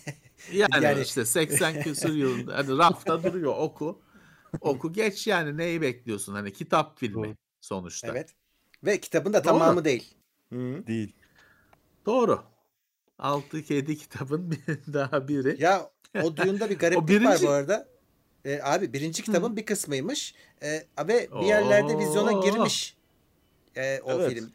Yani, 0.52 0.84
Yani- 0.84 1.02
işte 1.02 1.24
80 1.24 1.82
küsur 1.82 2.14
yılında 2.14 2.56
hani 2.56 2.78
rafta 2.78 3.22
duruyor 3.22 3.54
oku. 3.58 4.02
Oku 4.60 4.92
geç 4.92 5.26
yani 5.26 5.56
neyi 5.56 5.80
bekliyorsun? 5.80 6.34
Hani 6.34 6.52
kitap 6.52 6.98
filmi 6.98 7.14
Doğru. 7.28 7.36
sonuçta. 7.60 8.08
Evet. 8.08 8.30
Ve 8.84 9.00
kitabın 9.00 9.32
da 9.32 9.44
Doğru. 9.44 9.52
tamamı 9.52 9.84
değil. 9.84 10.14
Hı. 10.52 10.86
Değil. 10.86 11.16
Doğru. 12.06 12.44
6 13.18 13.62
kedi 13.62 13.98
kitabın 13.98 14.50
bir 14.50 14.58
daha 14.92 15.28
biri. 15.28 15.62
Ya 15.62 15.90
o 16.22 16.36
Dune'da 16.36 16.70
bir 16.70 16.78
gariplik 16.78 17.24
var 17.24 17.36
birinci- 17.36 17.46
bu 17.46 17.50
arada. 17.50 17.88
E, 18.44 18.60
abi 18.62 18.92
birinci 18.92 19.22
kitabın 19.22 19.56
bir 19.56 19.66
kısmıymış. 19.66 20.34
E, 20.62 20.86
ve 21.08 21.28
bir 21.40 21.46
yerlerde 21.46 21.98
vizyona 21.98 22.38
Oo. 22.38 22.42
girmiş. 22.44 22.96
E, 23.76 24.00
o 24.04 24.12
Evet. 24.12 24.32
film. 24.32 24.52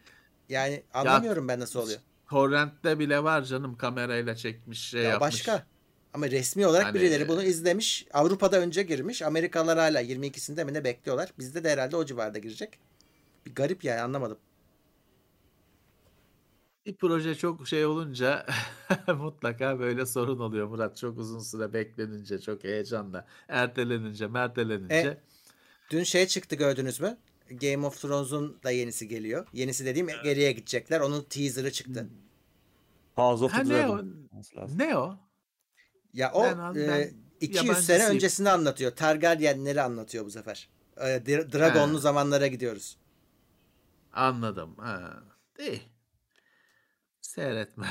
Yani 0.49 0.83
anlamıyorum 0.93 1.47
ben 1.47 1.59
nasıl 1.59 1.79
oluyor. 1.79 1.99
Torrent'te 2.29 2.99
bile 2.99 3.23
var 3.23 3.41
canım 3.43 3.77
kamerayla 3.77 4.35
çekmiş 4.35 4.89
şey 4.89 5.01
Ya 5.03 5.09
yapmış. 5.09 5.27
başka. 5.27 5.65
Ama 6.13 6.31
resmi 6.31 6.67
olarak 6.67 6.85
Hani- 6.85 6.93
birileri 6.95 7.27
bunu 7.27 7.43
izlemiş. 7.43 8.07
Avrupa'da 8.13 8.59
önce 8.59 8.83
girmiş. 8.83 9.21
Amerikalılar 9.21 9.77
hala 9.79 10.01
22'sinde 10.01 10.63
mi 10.65 10.73
ne 10.73 10.83
bekliyorlar. 10.83 11.33
Bizde 11.39 11.63
de 11.63 11.69
herhalde 11.69 11.95
o 11.95 12.05
civarda 12.05 12.39
girecek. 12.39 12.79
Bir 13.45 13.55
garip 13.55 13.83
yani 13.83 14.01
anlamadım. 14.01 14.37
Bir 16.89 16.95
proje 16.95 17.35
çok 17.35 17.67
şey 17.67 17.85
olunca 17.85 18.45
mutlaka 19.17 19.79
böyle 19.79 20.05
sorun 20.05 20.39
oluyor 20.39 20.67
Murat. 20.67 20.97
Çok 20.97 21.17
uzun 21.19 21.39
süre 21.39 21.73
beklenince, 21.73 22.39
çok 22.41 22.63
heyecanla, 22.63 23.25
ertelenince, 23.47 24.27
mertelenince. 24.27 24.95
E, 24.95 25.17
Dün 25.91 26.03
şey 26.03 26.27
çıktı 26.27 26.55
gördünüz 26.55 26.99
mü? 27.01 27.17
Game 27.51 27.87
of 27.87 28.01
Thrones'un 28.01 28.57
da 28.63 28.71
yenisi 28.71 29.07
geliyor. 29.07 29.47
Yenisi 29.53 29.85
dediğim 29.85 30.07
geriye 30.23 30.51
gidecekler. 30.51 30.99
Onun 30.99 31.23
teaser'ı 31.23 31.71
çıktı. 31.71 32.07
House 33.15 33.45
of 33.45 33.51
ha 33.51 33.63
the 33.63 33.69
ne 33.69 33.75
o? 33.75 33.79
Dragon. 33.79 34.27
olması 34.31 34.55
lazım. 34.57 34.77
Ne 34.79 34.97
o? 34.97 35.17
Ya 36.13 36.31
o 36.33 36.43
Ben 36.43 36.81
e, 36.81 36.87
ben 36.87 37.11
200 37.41 37.77
sene 37.77 38.07
öncesini 38.07 38.49
anlatıyor. 38.49 38.91
Targaryenleri 38.91 39.81
anlatıyor 39.81 40.25
bu 40.25 40.31
sefer. 40.31 40.69
E, 40.97 41.01
Dra- 41.01 41.53
Dragonlu 41.53 41.95
Ha. 41.95 41.99
zamanlara 41.99 42.47
gidiyoruz. 42.47 42.97
Anladım. 44.13 44.75
Ha. 44.77 45.23
Değil. 45.57 45.83
Seyretme. 47.29 47.87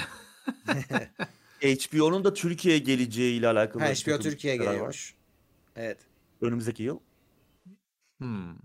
HBO'nun 1.63 2.25
da 2.25 2.35
Türkiye'ye 2.35 2.79
geleceği 2.81 3.39
ile 3.39 3.49
alakalı. 3.49 3.83
Ha, 3.83 3.91
bir 3.91 3.95
HBO 3.97 4.19
Türkiye'ye 4.19 4.61
var. 4.61 4.65
geliyormuş. 4.65 5.15
Evet. 5.77 5.99
Önümüzdeki 6.41 6.83
yıl. 6.83 7.01
Hmm. 8.19 8.57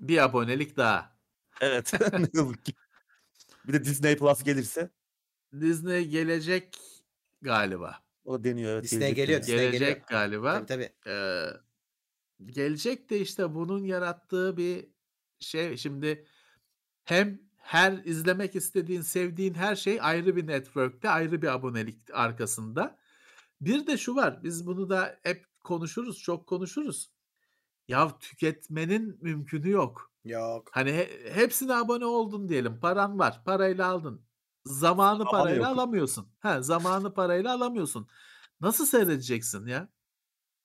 Bir 0.00 0.18
abonelik 0.18 0.76
daha. 0.76 1.16
Evet. 1.60 1.92
ne 2.12 2.28
yazık 2.34 2.64
ki. 2.64 2.72
Bir 3.66 3.72
de 3.72 3.84
Disney 3.84 4.16
Plus 4.16 4.42
gelirse 4.42 4.90
Disney 5.60 6.08
gelecek 6.08 6.78
galiba. 7.42 7.98
o 8.24 8.38
da 8.38 8.44
deniyor. 8.44 8.72
Evet, 8.72 8.84
Disney 8.84 9.14
gelecek 9.14 9.16
geliyor. 9.16 9.40
Disney 9.42 9.56
Gelecek 9.58 9.80
geliyor. 9.88 10.06
galiba. 10.08 10.66
Tabii 10.66 10.66
tabii. 10.66 11.10
Ee, 11.14 11.46
gelecek 12.46 13.10
de 13.10 13.20
işte 13.20 13.54
bunun 13.54 13.84
yarattığı 13.84 14.56
bir 14.56 14.86
şey 15.38 15.76
şimdi 15.76 16.26
hem 17.04 17.49
her 17.60 17.92
izlemek 18.04 18.56
istediğin, 18.56 19.02
sevdiğin 19.02 19.54
her 19.54 19.76
şey 19.76 19.98
ayrı 20.02 20.36
bir 20.36 20.46
network'te, 20.46 21.10
ayrı 21.10 21.42
bir 21.42 21.48
abonelik 21.48 21.98
arkasında. 22.12 22.98
Bir 23.60 23.86
de 23.86 23.98
şu 23.98 24.14
var, 24.16 24.42
biz 24.44 24.66
bunu 24.66 24.90
da 24.90 25.18
hep 25.22 25.46
konuşuruz, 25.64 26.18
çok 26.22 26.46
konuşuruz. 26.46 27.10
Ya 27.88 28.18
tüketmenin 28.18 29.18
mümkünü 29.22 29.70
yok. 29.70 30.12
Yok. 30.24 30.68
Hani 30.72 30.92
he- 30.92 31.32
hepsine 31.34 31.74
abone 31.74 32.04
oldun 32.04 32.48
diyelim. 32.48 32.80
Paran 32.80 33.18
var. 33.18 33.44
Parayla 33.44 33.86
aldın. 33.86 34.22
Zamanı 34.64 35.18
Zamanı 35.18 35.30
parayla 35.30 35.56
yok. 35.56 35.66
alamıyorsun. 35.66 36.28
Ha, 36.40 36.62
zamanı 36.62 37.14
parayla 37.14 37.54
alamıyorsun. 37.54 38.08
Nasıl 38.60 38.86
seyredeceksin 38.86 39.66
ya? 39.66 39.88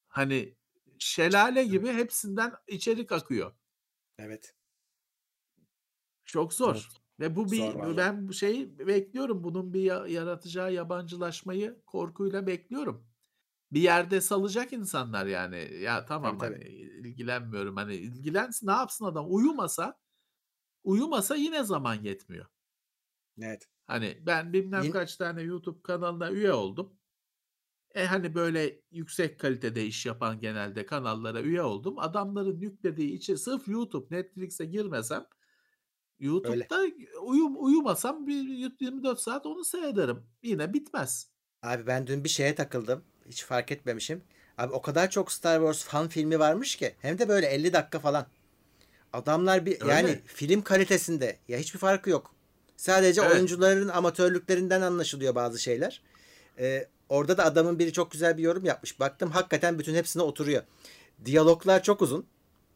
Hani 0.07 0.55
şelale 0.99 1.63
gibi 1.63 1.87
hepsinden 1.93 2.53
içerik 2.67 3.11
akıyor. 3.11 3.51
Evet. 4.19 4.55
Çok 6.25 6.53
zor. 6.53 6.75
Evet. 6.75 6.85
Ve 7.19 7.35
bu 7.35 7.51
bir 7.51 7.57
Zor 7.57 7.75
vallahi. 7.75 7.97
ben 7.97 8.27
bu 8.27 8.33
şeyi 8.33 8.79
bekliyorum. 8.79 9.43
Bunun 9.43 9.73
bir 9.73 9.81
ya- 9.81 10.07
yaratacağı 10.07 10.73
yabancılaşmayı 10.73 11.81
korkuyla 11.85 12.47
bekliyorum. 12.47 13.07
Bir 13.71 13.81
yerde 13.81 14.21
salacak 14.21 14.73
insanlar 14.73 15.25
yani. 15.25 15.73
Ya 15.81 16.05
tamam 16.05 16.37
Tabii, 16.37 16.53
hani 16.53 16.69
ilgilenmiyorum. 17.09 17.75
Hani 17.75 17.95
ilgilensin 17.95 18.67
ne 18.67 18.71
yapsın 18.71 19.05
adam? 19.05 19.25
Uyumasa 19.29 19.99
uyumasa 20.83 21.35
yine 21.35 21.63
zaman 21.63 21.95
yetmiyor. 21.95 22.45
Evet. 23.41 23.67
Hani 23.87 24.17
ben 24.25 24.53
bilmem 24.53 24.91
kaç 24.91 25.15
tane 25.17 25.41
YouTube 25.41 25.81
kanalına 25.81 26.31
üye 26.31 26.53
oldum. 26.53 26.93
E 27.95 28.05
hani 28.05 28.35
böyle 28.35 28.81
yüksek 28.91 29.39
kalitede 29.39 29.85
iş 29.85 30.05
yapan 30.05 30.39
genelde 30.39 30.85
kanallara 30.85 31.41
üye 31.41 31.61
oldum. 31.61 31.99
Adamların 31.99 32.59
yüklediği 32.59 33.11
içi 33.11 33.37
sırf 33.37 33.67
YouTube, 33.67 34.15
Netflix'e 34.15 34.65
girmesem 34.65 35.25
YouTube'da 36.19 36.81
uyum 37.21 37.63
uyumasam 37.65 38.27
bir 38.27 38.41
24 38.81 39.19
saat 39.19 39.45
onu 39.45 39.63
seyrederim. 39.65 40.23
Yine 40.43 40.73
bitmez. 40.73 41.27
Abi 41.63 41.87
ben 41.87 42.07
dün 42.07 42.23
bir 42.23 42.29
şeye 42.29 42.55
takıldım. 42.55 43.03
Hiç 43.29 43.43
fark 43.43 43.71
etmemişim. 43.71 44.23
Abi 44.57 44.73
o 44.73 44.81
kadar 44.81 45.09
çok 45.09 45.31
Star 45.31 45.57
Wars 45.59 45.83
fan 45.83 46.07
filmi 46.07 46.39
varmış 46.39 46.75
ki. 46.75 46.95
Hem 47.01 47.19
de 47.19 47.29
böyle 47.29 47.47
50 47.47 47.73
dakika 47.73 47.99
falan. 47.99 48.27
Adamlar 49.13 49.65
bir 49.65 49.81
Öyle. 49.81 49.93
yani 49.93 50.19
film 50.25 50.61
kalitesinde 50.61 51.39
ya 51.47 51.57
hiçbir 51.59 51.79
farkı 51.79 52.09
yok. 52.09 52.35
Sadece 52.77 53.21
Evet. 53.21 53.31
oyuncuların 53.33 53.87
amatörlüklerinden 53.87 54.81
anlaşılıyor 54.81 55.35
bazı 55.35 55.59
şeyler. 55.59 56.01
Ee, 56.59 56.87
orada 57.09 57.37
da 57.37 57.45
adamın 57.45 57.79
biri 57.79 57.93
çok 57.93 58.11
güzel 58.11 58.37
bir 58.37 58.43
yorum 58.43 58.65
yapmış. 58.65 58.99
Baktım 58.99 59.31
hakikaten 59.31 59.79
bütün 59.79 59.95
hepsine 59.95 60.23
oturuyor. 60.23 60.63
Diyaloglar 61.25 61.83
çok 61.83 62.01
uzun. 62.01 62.25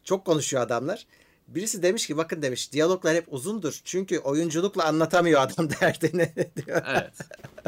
Çok 0.04 0.26
konuşuyor 0.26 0.64
adamlar. 0.64 1.08
Birisi 1.56 1.84
demiş 1.84 2.08
ki 2.08 2.18
bakın 2.18 2.41
demiş 2.41 2.74
diyaloglar 2.74 3.16
hep 3.16 3.34
uzundur. 3.34 3.82
Çünkü 3.84 4.20
oyunculukla 4.20 4.84
anlatamıyor 4.86 5.41
adam 5.41 5.70
derdini 5.82 6.34
diyor. 6.56 6.82
Evet. 6.88 7.14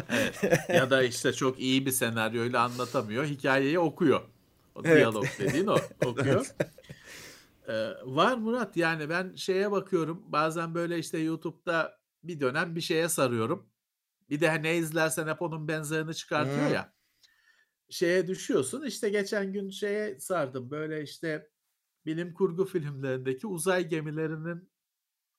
evet. 0.10 0.60
Ya 0.70 0.90
da 0.90 1.04
işte 1.04 1.34
çok 1.34 1.60
iyi 1.60 1.86
bir 1.86 1.92
senaryoyla 1.92 2.64
anlatamıyor. 2.64 3.26
Hikayeyi 3.26 3.80
okuyor. 3.80 4.22
O 4.76 4.82
Evet. 4.86 4.98
diyalog 4.98 5.26
dediğin 5.40 5.68
o. 5.68 5.78
Okuyor. 6.06 6.48
Ee, 7.68 7.90
var 8.04 8.38
Murat 8.38 8.78
yani 8.78 9.10
ben 9.10 9.36
şeye 9.36 9.72
bakıyorum. 9.72 10.24
Bazen 10.28 10.76
böyle 10.76 11.00
işte 11.00 11.18
YouTube'da 11.18 12.00
bir 12.24 12.40
dönem 12.40 12.76
bir 12.76 12.82
şeye 12.82 13.10
sarıyorum. 13.10 13.70
Bir 14.30 14.42
de 14.42 14.64
ne 14.64 14.78
izlersen 14.78 15.28
hep 15.28 15.42
onun 15.42 15.68
benzerini 15.68 16.16
çıkartıyor 16.16 16.68
Hmm. 16.68 16.74
ya. 16.74 16.94
Şeye 17.90 18.28
düşüyorsun. 18.28 18.86
İşte 18.86 19.10
geçen 19.10 19.54
gün 19.54 19.70
şeye 19.70 20.20
sardım. 20.20 20.72
Böyle 20.72 21.04
işte 21.04 21.50
bilim 22.06 22.34
kurgu 22.34 22.66
filmlerindeki 22.66 23.47
uzay 23.47 23.88
gemilerinin 23.89 24.70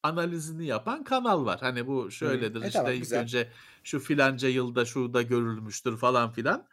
analizini 0.03 0.67
yapan 0.67 1.05
kanal 1.05 1.45
var. 1.47 1.61
Hani 1.61 1.87
bu 1.87 2.11
şöyledir 2.11 2.63
E 2.63 2.67
işte 2.69 2.79
tamam, 2.79 2.93
ilk 2.97 3.01
güzel. 3.01 3.23
önce 3.23 3.53
şu 3.85 4.01
filanca 4.01 4.49
yılda 4.49 4.85
şurada 4.85 5.23
görülmüştür 5.23 5.97
falan 5.97 6.33
filan. 6.33 6.69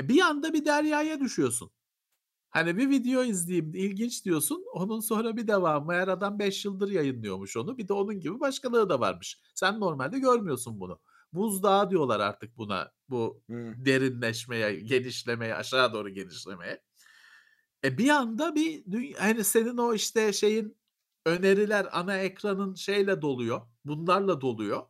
E 0.00 0.08
bir 0.08 0.20
anda 0.20 0.52
bir 0.52 0.64
deryaya 0.64 1.20
düşüyorsun. 1.20 1.70
Hani 2.50 2.76
bir 2.76 2.90
video 2.90 3.24
izleyeyim 3.24 3.74
ilginç 3.74 4.24
diyorsun. 4.24 4.64
Onun 4.72 5.00
sonra 5.00 5.36
bir 5.36 5.46
devamı. 5.48 5.86
Meğer 5.86 6.08
adam 6.08 6.38
5 6.38 6.64
yıldır 6.64 6.90
yayınlıyormuş 6.90 7.56
onu. 7.56 7.78
Bir 7.78 7.88
de 7.88 7.92
onun 7.92 8.20
gibi 8.20 8.40
başkaları 8.40 8.88
da 8.88 9.00
varmış. 9.00 9.40
Sen 9.54 9.80
normalde 9.80 10.18
görmüyorsun 10.18 10.80
bunu. 10.80 11.00
Buzdağı 11.32 11.90
diyorlar 11.90 12.20
artık 12.20 12.56
buna. 12.56 12.92
Bu 13.08 13.42
Hmm. 13.48 13.84
derinleşmeye, 13.84 14.80
genişlemeye, 14.80 15.54
aşağı 15.54 15.92
doğru 15.92 16.08
genişlemeye. 16.10 16.82
E 17.84 17.98
bir 17.98 18.08
anda 18.08 18.54
bir 18.54 19.14
hani 19.14 19.44
senin 19.44 19.76
o 19.76 19.94
işte 19.94 20.32
şeyin 20.32 20.76
öneriler 21.26 21.88
ana 21.92 22.18
ekranın 22.18 22.74
şeyle 22.74 23.22
doluyor. 23.22 23.60
Bunlarla 23.84 24.40
doluyor. 24.40 24.82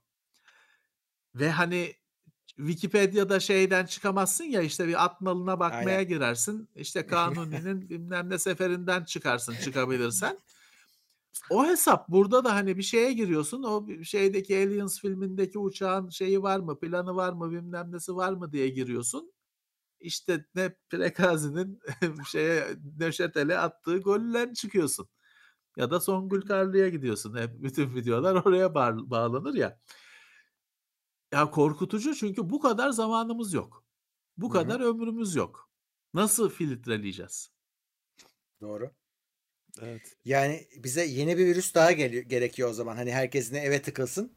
Ve 1.35 1.51
hani 1.51 1.95
Wikipedia'da 2.57 3.41
şeyden 3.41 3.87
çıkamazsın 3.87 4.45
ya 4.45 4.63
işte 4.63 4.89
bir 4.89 5.05
at 5.05 5.21
nalına 5.21 5.61
bakmaya 5.61 5.99
Aynen. 5.99 6.09
girersin. 6.09 6.69
İşte 6.77 7.07
Kanuni'nin 7.07 7.91
bilmem 7.91 8.31
ne 8.31 8.39
seferinden 8.39 9.05
çıkarsın 9.05 9.55
çıkabilirsen. 9.65 10.39
O 11.51 11.67
hesap 11.67 12.09
burada 12.09 12.45
da 12.45 12.55
hani 12.55 12.77
bir 12.77 12.83
şeye 12.83 13.13
giriyorsun. 13.13 13.63
O 13.63 13.87
şeydeki 14.05 14.57
Aliens 14.57 15.01
filmindeki 15.01 15.59
uçağın 15.59 16.09
şeyi 16.09 16.43
var 16.43 16.59
mı, 16.59 16.81
planı 16.81 17.17
var 17.17 17.33
mı, 17.33 17.51
bilmem 17.51 17.93
nesi 17.93 18.17
var 18.17 18.33
mı 18.33 18.53
diye 18.53 18.69
giriyorsun. 18.69 19.33
İşte 20.05 20.45
ne 20.55 20.77
Prekazi'nin 20.91 21.81
şeye 22.31 22.67
Neşetel'e 22.99 23.59
attığı 23.59 23.99
golden 23.99 24.53
çıkıyorsun. 24.53 25.09
Ya 25.77 25.91
da 25.91 26.01
Songül 26.01 26.43
Karlı'ya 26.43 26.89
gidiyorsun. 26.89 27.37
Hep 27.37 27.63
bütün 27.63 27.95
videolar 27.95 28.35
oraya 28.47 28.75
bağ- 28.75 29.11
bağlanır 29.11 29.55
ya. 29.55 29.81
Ya 31.33 31.51
korkutucu 31.51 32.15
çünkü 32.15 32.51
bu 32.51 32.61
kadar 32.61 32.91
zamanımız 32.91 33.53
yok. 33.53 33.85
Bu 34.37 34.49
Hı 34.49 34.53
kadar 34.53 34.81
ömrümüz 34.81 35.35
yok. 35.35 35.71
Nasıl 36.15 36.51
filtreleyeceğiz? 36.51 37.51
Doğru. 38.61 38.91
Evet. 39.83 40.17
Yani 40.25 40.69
bize 40.77 41.05
yeni 41.05 41.39
bir 41.39 41.47
virüs 41.47 41.75
daha 41.75 41.93
geliyor, 41.93 42.25
gerekiyor 42.25 42.71
o 42.71 42.73
zaman. 42.73 42.97
Hani 42.97 43.13
herkesin 43.13 43.55
eve 43.55 43.83
tıkılsın. 43.83 44.37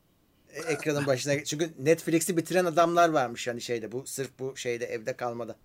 E, 0.49 0.59
Ekranın 0.59 1.07
başına. 1.07 1.43
Çünkü 1.43 1.73
Netflix'i 1.79 2.37
bitiren 2.37 2.65
adamlar 2.65 3.09
varmış 3.09 3.47
hani 3.47 3.61
şeyde. 3.61 3.91
Bu 3.91 4.07
sırf 4.07 4.39
bu 4.39 4.57
şeyde 4.57 4.85
evde 4.85 5.17
kalmada. 5.17 5.55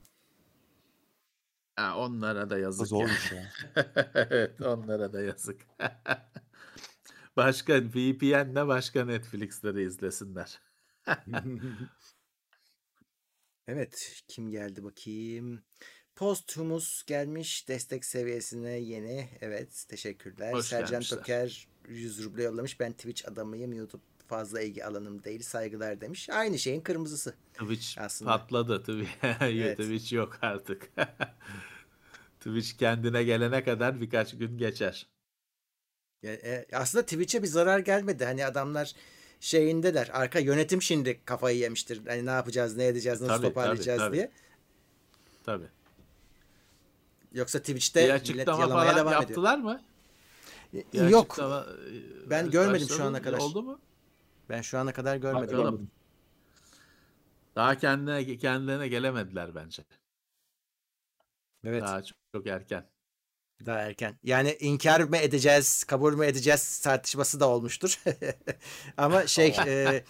Ha, 1.76 1.96
onlara 1.96 2.50
da 2.50 2.58
yazık 2.58 2.80
ya. 2.80 2.86
zormuş 2.86 3.32
ya. 3.32 3.52
Evet, 4.14 4.60
onlara 4.60 5.12
da 5.12 5.22
yazık. 5.22 5.60
Başka 7.36 7.80
VPN'le 7.82 8.68
başka 8.68 9.04
Netflix'leri 9.04 9.82
izlesinler. 9.82 10.60
Evet, 13.68 14.22
kim 14.28 14.50
geldi 14.50 14.84
bakayım. 14.84 15.62
Posthumus 16.16 17.04
gelmiş 17.04 17.68
destek 17.68 18.04
seviyesine 18.04 18.70
yeni. 18.70 19.28
Evet, 19.40 19.84
teşekkürler. 19.88 20.52
Hoş 20.52 20.66
Sercan 20.66 20.90
gelmişler. 20.90 21.18
Toker 21.18 21.68
100 21.88 22.24
ruble 22.24 22.42
yollamış. 22.42 22.80
Ben 22.80 22.92
Twitch 22.92 23.28
adamıyım. 23.28 23.72
YouTube 23.72 24.02
fazla 24.28 24.60
ilgi 24.60 24.84
alanım 24.84 25.24
değil. 25.24 25.42
Saygılar 25.42 26.00
demiş. 26.00 26.30
Aynı 26.30 26.58
şeyin 26.58 26.80
kırmızısı. 26.80 27.34
Twitch 27.54 27.98
Aslında. 28.00 28.30
patladı. 28.30 28.78
Twitch, 28.80 29.10
Evet. 29.40 29.78
Twitch 29.78 30.12
yok 30.12 30.38
artık. 30.42 30.90
Twitch 32.40 32.78
kendine 32.78 33.22
gelene 33.24 33.64
kadar 33.64 34.00
birkaç 34.00 34.38
gün 34.38 34.58
geçer. 34.58 35.06
Ya, 36.22 36.32
e, 36.32 36.66
aslında 36.72 37.04
Twitch'e 37.04 37.42
bir 37.42 37.46
zarar 37.48 37.78
gelmedi. 37.78 38.24
Hani 38.24 38.46
adamlar 38.46 38.92
şeyindeler. 39.40 40.10
Arka 40.12 40.38
yönetim 40.38 40.82
şimdi 40.82 41.20
kafayı 41.24 41.58
yemiştir. 41.58 42.00
Hani 42.06 42.26
ne 42.26 42.30
yapacağız, 42.30 42.76
ne 42.76 42.86
edeceğiz, 42.86 43.20
nasıl 43.20 43.34
Tabii, 43.34 43.46
toparlayacağız 43.48 43.98
tabii, 43.98 44.08
tabii. 44.08 44.16
diye. 44.16 44.30
Tabii. 45.44 45.66
Yoksa 47.32 47.58
Bir 47.58 47.62
Twitch'te 47.64 48.02
millet 48.02 48.20
açıklama 48.22 48.60
yalamaya 48.62 48.96
devam 48.96 49.06
ediyor. 49.08 49.20
yaptılar 49.22 49.58
mı? 49.58 49.82
Bir 50.72 51.08
Yok. 51.08 51.30
açıklama, 51.30 51.66
e, 52.26 52.30
Ben 52.30 52.50
görmedim 52.50 52.88
şu 52.88 53.04
ana 53.04 53.22
kadar. 53.22 53.38
Oldu 53.38 53.62
mu? 53.62 53.80
Ben 54.52 54.60
şu 54.60 54.78
ana 54.78 54.92
kadar 54.92 55.16
görmedim. 55.16 55.58
Bakalım. 55.58 55.90
Daha 57.56 57.78
kendine 57.78 58.38
kendilerine 58.38 58.88
gelemediler 58.88 59.54
bence. 59.54 59.82
Evet. 61.64 61.82
Daha 61.82 62.02
çok, 62.02 62.18
çok 62.34 62.46
erken. 62.46 62.84
Daha 63.66 63.78
erken. 63.78 64.18
Yani 64.24 64.56
inkar 64.60 65.00
mı 65.00 65.16
edeceğiz, 65.16 65.84
kabul 65.84 66.14
mü 66.14 66.26
edeceğiz 66.26 66.80
tartışması 66.80 67.40
da 67.40 67.48
olmuştur. 67.48 68.00
Ama 68.96 69.26
şey 69.26 69.48
e, 69.66 70.04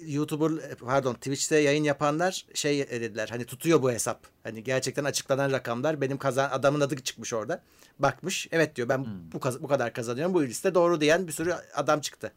YouTuber 0.00 0.74
pardon 0.74 1.14
Twitch'te 1.14 1.56
yayın 1.56 1.84
yapanlar 1.84 2.46
şey 2.54 2.90
dediler. 2.90 3.28
Hani 3.28 3.44
tutuyor 3.44 3.82
bu 3.82 3.92
hesap. 3.92 4.26
Hani 4.42 4.64
gerçekten 4.64 5.04
açıklanan 5.04 5.52
rakamlar 5.52 6.00
benim 6.00 6.18
kazan 6.18 6.50
adamın 6.50 6.80
adı 6.80 6.96
çıkmış 7.02 7.32
orada. 7.32 7.62
Bakmış. 7.98 8.48
Evet 8.52 8.76
diyor 8.76 8.88
ben 8.88 8.98
Hmm. 8.98 9.32
bu 9.32 9.40
bu 9.62 9.68
kadar 9.68 9.92
kazanıyorum. 9.92 10.34
Bu 10.34 10.42
liste 10.42 10.74
doğru 10.74 11.00
diyen 11.00 11.26
bir 11.26 11.32
sürü 11.32 11.52
adam 11.74 12.00
çıktı. 12.00 12.32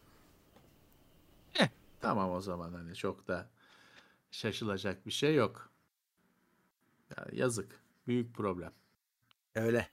Tamam 2.02 2.32
o 2.32 2.42
zaman 2.42 2.74
hani 2.74 2.96
çok 2.96 3.28
da 3.28 3.50
şaşılacak 4.32 5.06
bir 5.06 5.12
şey 5.12 5.36
yok. 5.36 5.70
Ya 7.18 7.26
yazık. 7.32 7.82
Büyük 8.08 8.36
problem. 8.36 8.72
Öyle. 9.56 9.88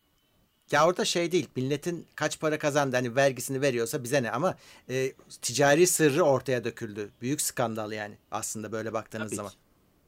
Ya 0.70 0.86
orada 0.86 1.04
şey 1.04 1.32
değil. 1.32 1.48
Milletin 1.56 2.06
kaç 2.14 2.40
para 2.40 2.58
kazandı 2.58 2.96
hani 2.96 3.16
vergisini 3.16 3.60
veriyorsa 3.60 4.04
bize 4.04 4.22
ne 4.22 4.30
ama 4.30 4.56
e, 4.88 5.12
ticari 5.42 5.86
sırrı 5.86 6.22
ortaya 6.22 6.64
döküldü. 6.64 7.10
Büyük 7.20 7.40
skandal 7.40 7.92
yani 7.92 8.18
aslında 8.30 8.72
böyle 8.72 8.92
baktığınız 8.92 9.26
Tabii 9.26 9.36
zaman. 9.36 9.50
ki. 9.52 9.58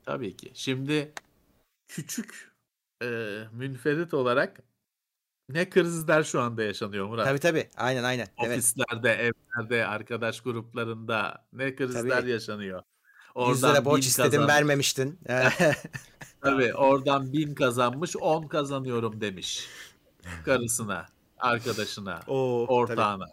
Tabii 0.04 0.36
ki. 0.36 0.50
Şimdi 0.54 1.12
küçük 1.88 2.52
e, 3.02 3.06
münferit 3.52 4.14
olarak 4.14 4.60
ne 5.54 5.70
krizler 5.70 6.22
şu 6.22 6.40
anda 6.40 6.62
yaşanıyor 6.62 7.06
Murat? 7.06 7.26
Tabii 7.26 7.38
tabii. 7.38 7.70
Aynen 7.76 8.04
aynen. 8.04 8.28
Evet. 8.44 8.58
Ofislerde, 8.58 9.12
evlerde, 9.12 9.86
arkadaş 9.86 10.40
gruplarında 10.40 11.46
ne 11.52 11.74
krizler 11.74 12.20
Tabii. 12.20 12.30
yaşanıyor. 12.30 12.82
100 13.48 13.64
lira 13.64 13.84
borç 13.84 14.06
istedim 14.06 14.30
kazan- 14.30 14.48
vermemiştin. 14.48 15.18
Tabii 16.40 16.74
oradan 16.74 17.32
bin 17.32 17.54
kazanmış 17.54 18.16
10 18.16 18.48
kazanıyorum 18.48 19.20
demiş. 19.20 19.68
Karısına, 20.44 21.06
arkadaşına, 21.38 22.20
Oo, 22.26 22.66
ortağına. 22.68 23.26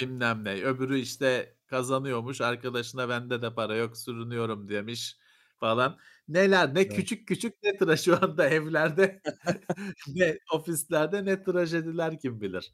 Bilmem 0.00 0.44
ne. 0.44 0.52
Öbürü 0.62 0.98
işte 0.98 1.54
kazanıyormuş 1.66 2.40
arkadaşına 2.40 3.08
bende 3.08 3.42
de 3.42 3.54
para 3.54 3.74
yok 3.74 3.96
sürünüyorum 3.96 4.68
demiş 4.68 5.16
falan. 5.66 5.98
Neler 6.28 6.74
ne 6.74 6.88
küçük 6.88 7.28
küçük 7.28 7.62
ne 7.62 7.76
tıraş 7.76 8.00
şu 8.02 8.24
anda 8.24 8.48
evlerde 8.48 9.20
ne 10.08 10.38
ofislerde 10.52 11.24
ne 11.24 11.42
trajediler 11.42 12.18
kim 12.20 12.40
bilir. 12.40 12.72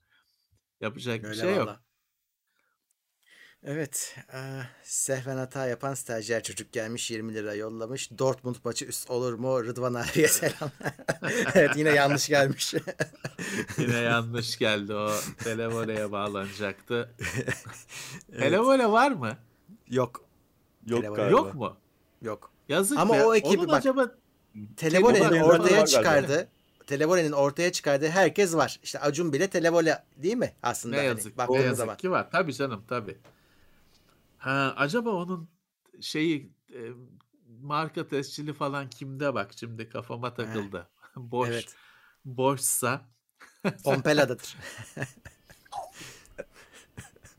Yapacak 0.81 1.23
bir 1.23 1.28
Öyle 1.28 1.40
şey 1.40 1.55
yok. 1.56 1.66
valla. 1.66 1.82
Evet. 3.64 4.16
eee, 4.32 4.69
sehven 4.82 5.36
hata 5.36 5.66
yapan 5.66 5.94
stajyer 5.94 6.43
çocuk 6.43 6.73
gelmiş 6.73 7.10
20 7.10 7.35
lira 7.35 7.55
yollamış. 7.55 8.10
Dortmund 8.19 8.56
maçı 8.64 8.85
üst 8.85 9.10
olur 9.10 9.35
mu? 9.35 9.64
Rıdvan 9.64 9.94
abiye 9.94 10.28
selam. 10.28 10.70
evet 11.55 11.77
yine 11.77 11.90
yanlış 11.90 12.28
gelmiş. 12.28 12.74
Yine 13.78 13.97
yanlış 13.97 14.59
geldi 14.59 14.94
o. 14.94 15.10
Televole'ye 15.44 16.12
bağlanacaktı. 16.12 17.14
Televole 18.39 18.86
var 18.90 19.10
mı? 19.10 19.39
Yok. 19.89 20.24
Yok 20.86 21.01
Telefon 21.01 21.16
galiba. 21.16 21.31
Yok 21.31 21.55
mu? 21.55 21.77
Yok. 22.23 22.52
Yazık 22.69 22.99
Ama 22.99 23.15
be. 23.15 23.25
o 23.25 23.35
ekibi 23.35 23.59
Onun 23.59 23.69
bak- 23.69 23.75
acaba 23.79 24.15
Televole'nin 24.77 25.29
Televole 25.29 25.45
ortaya 25.45 25.87
çıkardığı 25.87 26.49
Televole'nin 26.87 27.33
ortaya 27.33 27.73
çıkardığı 27.73 28.09
herkes 28.09 28.55
var. 28.55 28.81
İşte 28.83 28.99
Acun 29.01 29.33
bile 29.33 29.51
Televole 29.51 30.05
değil 30.17 30.37
mi 30.37 30.53
aslında? 30.63 30.97
ne 30.97 31.01
hani 31.01 31.09
yazık, 31.09 31.33
ne 31.33 31.39
baktığınız 31.39 31.65
yazık 31.65 31.77
zaman. 31.79 31.97
ki 31.97 32.11
var. 32.11 32.31
Tabii 32.31 32.55
canım 32.55 32.85
tabii. 32.89 33.19
Ha, 34.39 34.75
acaba 34.77 35.11
onun 35.11 35.49
şeyi 36.01 36.53
e, 36.75 36.81
marka 37.61 38.09
tescili 38.09 38.53
falan 38.53 38.91
kimde 38.91 39.35
bak 39.35 39.51
şimdi 39.57 39.89
kafama 39.89 40.35
takıldı. 40.35 40.89
Boş 41.17 41.49
Evet. 41.49 41.75
boşsa 42.25 43.09
Pompela'dadır. 43.85 44.57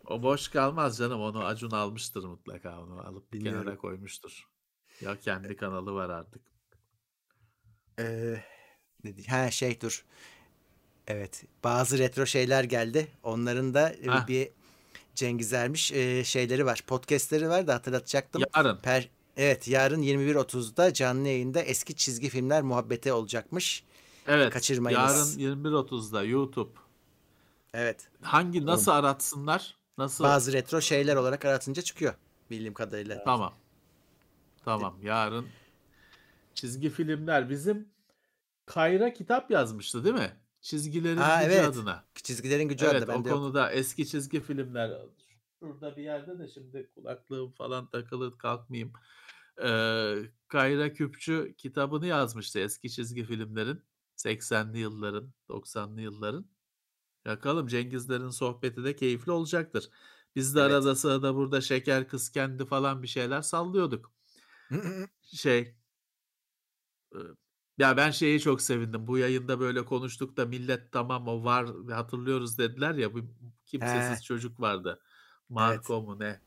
o 0.07 0.23
boş 0.23 0.47
kalmaz 0.47 0.97
canım 0.97 1.21
onu 1.21 1.45
Acun 1.45 1.71
almıştır 1.71 2.23
mutlaka 2.23 2.81
onu 2.81 2.99
alıp 3.07 3.33
bir 3.33 3.43
kenara 3.43 3.77
koymuştur. 3.77 4.47
Ya 5.01 5.19
kendi 5.19 5.55
kanalı 5.55 5.93
var 5.93 6.09
artık. 6.09 6.41
Ee, 7.99 8.35
ne 9.03 9.17
diye- 9.17 9.27
ha 9.27 9.51
şey 9.51 9.81
dur. 9.81 10.05
Evet. 11.07 11.43
Bazı 11.63 11.97
retro 11.97 12.25
şeyler 12.25 12.63
geldi. 12.63 13.07
Onların 13.23 13.73
da 13.73 13.95
Hah. 14.07 14.27
bir 14.27 14.49
Cengiz 15.15 15.53
Ermiş 15.53 15.91
e, 15.91 16.23
şeyleri 16.23 16.65
var. 16.65 16.83
Podcast'leri 16.87 17.49
var 17.49 17.67
da 17.67 17.73
hatırlatacaktım. 17.73 18.41
Yarın 18.55 18.77
Per 18.77 19.09
Evet 19.37 19.67
yarın 19.67 20.01
21.30'da 20.01 20.93
canlı 20.93 21.27
yayında 21.27 21.61
eski 21.61 21.95
çizgi 21.95 22.29
filmler 22.29 22.61
muhabbeti 22.61 23.13
olacakmış. 23.13 23.83
evet 24.27 24.53
kaçırmayınız. 24.53 25.37
yarın 25.39 25.63
21.30'da 25.63 26.23
YouTube. 26.23 26.71
Evet. 27.73 28.09
Hangi 28.21 28.65
nasıl 28.65 28.91
aratsınlar? 28.91 29.75
Nasıl? 29.97 30.23
Bazı 30.23 30.53
retro 30.53 30.81
şeyler 30.81 31.15
olarak 31.15 31.45
aratınca 31.45 31.81
çıkıyor 31.81 32.13
bildiğim 32.49 32.73
kadarıyla. 32.73 33.23
Tamam. 33.23 33.53
Tamam. 34.65 34.99
Yarın 35.01 35.47
çizgi 36.53 36.89
filmler 36.89 37.49
bizim 37.49 37.89
Kayra 38.65 39.13
kitap 39.13 39.51
yazmıştı 39.51 40.03
değil 40.03 40.15
mi? 40.15 40.31
Çizgilerin 40.61 41.17
Aa, 41.17 41.43
gücü 41.43 41.55
evet. 41.55 41.65
adına. 41.67 42.05
Çizgilerin 42.15 42.67
gücü 42.67 42.85
Evet 42.85 43.03
adlı 43.03 43.11
o 43.11 43.15
bende 43.15 43.29
yok. 43.29 43.37
konuda 43.37 43.71
eski 43.71 44.07
çizgi 44.07 44.41
filmler 44.41 44.91
şurada 45.59 45.97
bir 45.97 46.03
yerde 46.03 46.39
de 46.39 46.47
şimdi 46.47 46.89
kulaklığım 46.95 47.51
falan 47.51 47.89
takılı 47.89 48.37
kalkmayayım. 48.37 48.93
Ee, 49.63 50.15
Kayra 50.47 50.93
Küpçü 50.93 51.53
kitabını 51.57 52.07
yazmıştı 52.07 52.59
eski 52.59 52.89
çizgi 52.91 53.23
filmlerin 53.23 53.81
80'li 54.17 54.79
yılların 54.79 55.33
90'lı 55.49 56.01
yılların. 56.01 56.45
Bakalım 57.25 57.67
Cengizlerin 57.67 58.29
sohbeti 58.29 58.83
de 58.83 58.95
keyifli 58.95 59.31
olacaktır. 59.31 59.89
Biz 60.35 60.55
de 60.55 60.59
Evet. 60.61 60.71
arada 60.71 60.95
sırada 60.95 61.35
burada 61.35 61.61
şeker 61.61 62.07
kız 62.07 62.31
kendi 62.31 62.65
falan 62.65 63.03
bir 63.03 63.07
şeyler 63.07 63.41
sallıyorduk. 63.41 64.11
Şey 65.21 65.75
e, 67.15 67.19
ya 67.77 67.97
ben 67.97 68.11
şeyi 68.11 68.39
çok 68.39 68.61
sevindim. 68.61 69.07
Bu 69.07 69.17
yayında 69.17 69.59
böyle 69.59 69.85
konuştuk 69.85 70.37
da 70.37 70.45
millet 70.45 70.91
tamam 70.91 71.27
o 71.27 71.43
var 71.43 71.67
hatırlıyoruz 71.91 72.57
dediler 72.57 72.95
ya 72.95 73.13
bu 73.13 73.19
kimsesiz 73.65 74.19
He. 74.19 74.23
çocuk 74.23 74.59
vardı. 74.59 75.01
Marco 75.49 76.01
mu 76.01 76.19
ne? 76.19 76.41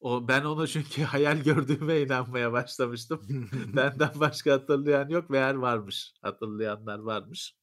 O 0.00 0.28
ben 0.28 0.44
onu 0.44 0.68
çünkü 0.68 1.02
hayal 1.02 1.42
gördüğüme 1.42 2.00
inanmaya 2.00 2.52
başlamıştım. 2.52 3.26
Benden 3.76 4.10
başka 4.14 4.52
hatırlayan 4.52 5.08
yok 5.08 5.30
meğer 5.30 5.54
varmış. 5.54 6.14
Hatırlayanlar 6.22 6.98
varmış. 6.98 7.56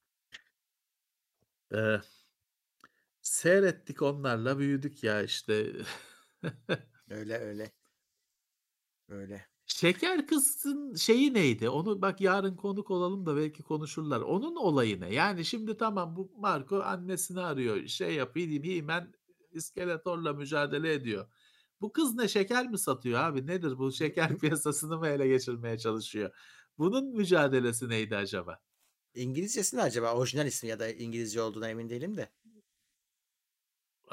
Ee, 1.74 2.00
seyrettik 3.22 4.02
onlarla 4.02 4.58
büyüdük 4.58 5.04
ya 5.04 5.22
işte. 5.22 5.72
öyle 7.10 7.38
öyle. 7.38 7.72
Öyle. 9.08 9.53
Şeker 9.66 10.26
Kız'ın 10.26 10.94
şeyi 10.94 11.34
neydi? 11.34 11.68
Onu 11.68 12.02
bak 12.02 12.20
yarın 12.20 12.56
konuk 12.56 12.90
olalım 12.90 13.26
da 13.26 13.36
belki 13.36 13.62
konuşurlar. 13.62 14.20
Onun 14.20 14.56
olayı 14.56 15.00
ne? 15.00 15.14
Yani 15.14 15.44
şimdi 15.44 15.76
tamam 15.76 16.16
bu 16.16 16.32
Marco 16.38 16.82
annesini 16.82 17.40
arıyor. 17.40 17.86
Şey 17.86 18.14
yapıyor. 18.14 18.64
Hemen 18.64 19.12
İskeletor'la 19.52 20.32
mücadele 20.32 20.92
ediyor. 20.92 21.28
Bu 21.80 21.92
kız 21.92 22.14
ne 22.14 22.28
şeker 22.28 22.68
mi 22.68 22.78
satıyor 22.78 23.20
abi? 23.20 23.46
Nedir 23.46 23.78
bu 23.78 23.92
şeker 23.92 24.38
piyasasını 24.38 24.98
mı 24.98 25.08
ele 25.08 25.28
geçirmeye 25.28 25.78
çalışıyor? 25.78 26.30
Bunun 26.78 27.16
mücadelesi 27.16 27.88
neydi 27.88 28.16
acaba? 28.16 28.60
İngilizcesi 29.14 29.76
ne 29.76 29.82
acaba? 29.82 30.14
Orijinal 30.14 30.46
ismi 30.46 30.68
ya 30.68 30.78
da 30.80 30.88
İngilizce 30.88 31.42
olduğuna 31.42 31.68
emin 31.68 31.90
değilim 31.90 32.16
de. 32.16 32.28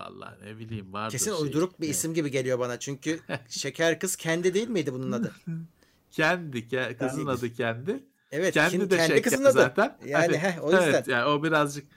Vallahi 0.01 0.45
ne 0.45 0.57
bileyim 0.57 0.93
vardır 0.93 1.11
Kesin 1.11 1.31
şey. 1.31 1.41
uyduruk 1.41 1.81
bir 1.81 1.89
isim 1.89 2.13
gibi 2.13 2.31
geliyor 2.31 2.59
bana. 2.59 2.79
Çünkü 2.79 3.19
Şeker 3.49 3.99
Kız 3.99 4.15
kendi 4.15 4.53
değil 4.53 4.67
miydi 4.67 4.93
bunun 4.93 5.11
adı? 5.11 5.31
Kendi, 6.11 6.57
ke- 6.57 6.97
kızın 6.97 7.25
adı 7.25 7.53
kendi. 7.53 8.03
Evet, 8.31 8.53
Kendi 8.53 8.71
kim- 8.71 8.89
de 8.89 8.97
kendi 8.97 9.13
şeker 9.13 9.23
kızın 9.23 9.43
adı. 9.45 9.51
zaten. 9.51 9.97
Yani 10.05 10.25
Hani, 10.25 10.37
heh, 10.37 10.63
o 10.63 10.71
yüzden. 10.71 10.89
Evet 10.89 11.07
yani 11.07 11.25
o 11.25 11.43
birazcık 11.43 11.87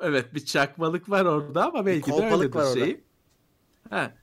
evet 0.00 0.34
bir 0.34 0.44
çakmalık 0.44 1.10
var 1.10 1.24
orada 1.24 1.66
ama 1.66 1.86
belki 1.86 2.06
de 2.06 2.10
kolpalık 2.10 2.32
öyledir 2.42 2.56
var 2.56 2.64
orada. 2.64 2.84
şeyi. 2.84 3.04
Ha. 3.90 4.14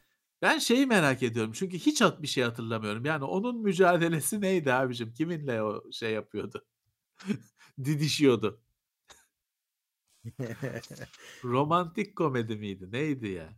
Ben 0.41 0.57
şeyi 0.57 0.85
merak 0.85 1.23
ediyorum 1.23 1.51
çünkü 1.55 1.77
hiç 1.77 2.01
bir 2.01 2.27
şey 2.27 2.43
hatırlamıyorum. 2.43 3.05
Yani 3.05 3.23
onun 3.23 3.61
mücadelesi 3.61 4.41
neydi 4.41 4.73
abicim? 4.73 5.13
Kiminle 5.13 5.63
o 5.63 5.91
şey 5.91 6.11
yapıyordu? 6.11 6.65
Didişiyordu. 7.84 8.61
Romantik 11.43 12.15
komedi 12.15 12.56
miydi? 12.56 12.91
Neydi 12.91 13.27
ya? 13.27 13.49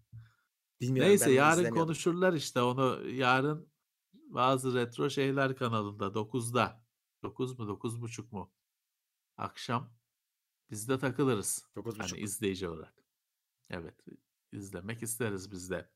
Bilmiyorum 0.82 1.10
Neyse 1.10 1.32
yarın 1.32 1.70
konuşurlar 1.70 2.34
işte 2.34 2.62
onu 2.62 3.10
yarın 3.10 3.70
bazı 4.14 4.74
retro 4.74 5.10
şeyler 5.10 5.56
kanalında 5.56 6.06
9'da. 6.06 6.84
9 7.24 7.60
mu 7.60 7.66
9.30 7.66 8.26
mu? 8.32 8.54
Akşam 9.38 9.94
biz 10.72 10.90
de 10.90 11.00
takılırız. 11.00 11.68
Dokuz 11.76 11.94
Hani 12.00 12.04
buçuk. 12.04 12.20
izleyici 12.20 12.68
olarak. 12.68 12.94
Evet 13.70 13.96
izlemek 14.52 15.04
isteriz 15.04 15.52
biz 15.52 15.70
de. 15.70 15.90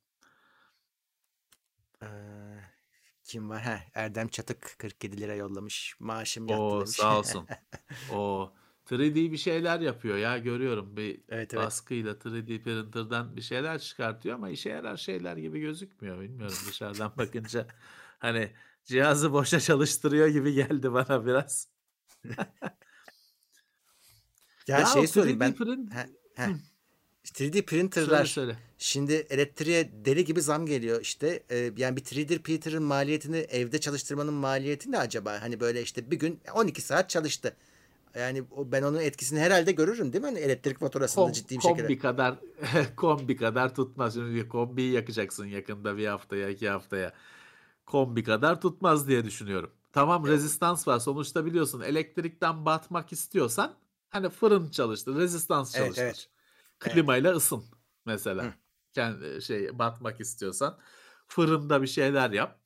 Ee, 2.03 2.07
kim 3.23 3.49
var? 3.49 3.61
Ha, 3.61 3.80
Erdem 3.94 4.27
Çatık 4.27 4.76
47 4.80 5.22
lira 5.22 5.35
yollamış. 5.35 5.95
Maaşım 5.99 6.48
yattı 6.48 6.61
O 6.64 6.80
demiş. 6.80 6.89
sağ 6.89 7.19
olsun. 7.19 7.48
O 8.11 8.53
3D 8.95 9.31
bir 9.31 9.38
şeyler 9.38 9.80
yapıyor 9.80 10.18
ya 10.18 10.38
görüyorum 10.38 10.97
bir 10.97 11.22
Evet, 11.30 11.53
evet. 11.53 11.55
baskıyla 11.65 12.14
3D 12.14 12.64
printer'dan 12.64 13.35
bir 13.38 13.41
şeyler 13.41 13.80
çıkartıyor 13.80 14.35
ama 14.35 14.49
işe 14.49 14.69
yarar 14.69 14.97
şeyler 14.97 15.38
gibi 15.38 15.59
gözükmüyor 15.59 16.19
bilmiyorum 16.22 16.65
dışarıdan 16.68 17.14
bakınca 17.18 17.68
hani 18.19 18.51
cihazı 18.85 19.34
boşa 19.34 19.59
çalıştırıyor 19.59 20.27
gibi 20.27 20.53
geldi 20.53 20.93
bana 20.93 21.26
biraz. 21.26 21.69
ya, 24.68 24.84
o 24.84 24.85
şey 24.85 25.07
söyleyeyim 25.07 25.39
3D 25.39 25.39
ben. 25.39 25.53
print- 25.55 25.93
ha. 25.93 26.07
Hı. 26.35 26.59
3D 27.26 27.61
Söyle 27.61 27.65
printerlar 27.65 28.26
söyle. 28.26 28.57
şimdi 28.77 29.14
elektriğe 29.14 30.05
deli 30.05 30.26
gibi 30.26 30.41
zam 30.41 30.65
geliyor 30.65 31.01
işte. 31.01 31.43
Ee, 31.51 31.72
yani 31.77 31.97
bir 31.97 32.01
3D 32.01 32.39
printer'ın 32.41 32.84
maliyetini 32.84 33.38
evde 33.38 33.80
çalıştırmanın 33.80 34.34
maliyeti 34.34 34.91
ne 34.91 34.97
acaba? 34.99 35.41
Hani 35.41 35.59
böyle 35.59 35.81
işte 35.81 36.11
bir 36.11 36.19
gün 36.19 36.39
12 36.53 36.81
saat 36.81 37.09
çalıştı. 37.09 37.55
Yani 38.16 38.44
ben 38.66 38.84
onun 38.84 39.00
etkisini 39.00 39.40
herhalde 39.40 39.72
görürüm 39.72 40.14
değil 40.14 40.22
mi? 40.22 40.28
Hani 40.28 40.40
elektrik 40.40 40.80
faturasında 40.80 41.26
Kom- 41.26 41.34
ciddi 41.34 41.56
bir 41.56 41.62
kombi 41.62 41.82
şekilde. 41.82 42.00
kadar 42.00 42.36
kombi 42.96 43.36
kadar 43.36 43.76
tutmaz. 43.76 44.14
Şimdi 44.14 44.48
kombiyi 44.48 44.92
yakacaksın 44.94 45.46
yakında 45.46 45.98
bir 45.98 46.08
haftaya 46.08 46.50
iki 46.50 46.70
haftaya. 46.70 47.14
Kombi 47.86 48.24
kadar 48.24 48.62
tutmaz 48.62 49.08
diye 49.08 49.26
düşünüyorum. 49.26 49.72
Tamam 49.94 50.28
rezistans 50.28 50.88
var. 50.88 51.00
Sonuçta 51.00 51.46
biliyorsun 51.46 51.82
elektrikten 51.82 52.66
batmak 52.66 53.12
istiyorsan 53.12 53.74
hani 54.10 54.30
fırın 54.30 54.70
çalıştır, 54.70 55.16
rezistans 55.16 55.76
Evet, 55.76 55.96
çalıştır. 55.96 56.04
evet. 56.04 56.30
Klimayla 56.80 57.32
ısın 57.34 57.64
mesela. 58.06 58.44
Hı. 58.44 58.54
Kendi 58.94 59.42
şey 59.42 59.80
batmak 59.80 60.20
istiyorsan 60.20 60.78
fırında 61.28 61.82
bir 61.82 61.88
şeyler 61.88 62.32
yap. 62.32 62.60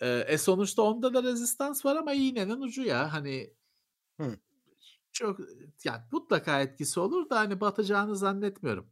Ee, 0.00 0.24
e 0.28 0.38
sonuçta 0.38 0.82
onda 0.82 1.14
da 1.14 1.22
rezistans 1.22 1.84
var 1.84 1.96
ama 1.96 2.12
iğnenin 2.12 2.60
ucu 2.60 2.82
ya 2.82 3.12
hani 3.12 3.54
Hı. 4.20 4.36
Çok 5.12 5.40
yani 5.84 6.02
mutlaka 6.12 6.60
etkisi 6.60 7.00
olur 7.00 7.30
da 7.30 7.38
hani 7.38 7.60
batacağını 7.60 8.16
zannetmiyorum. 8.16 8.90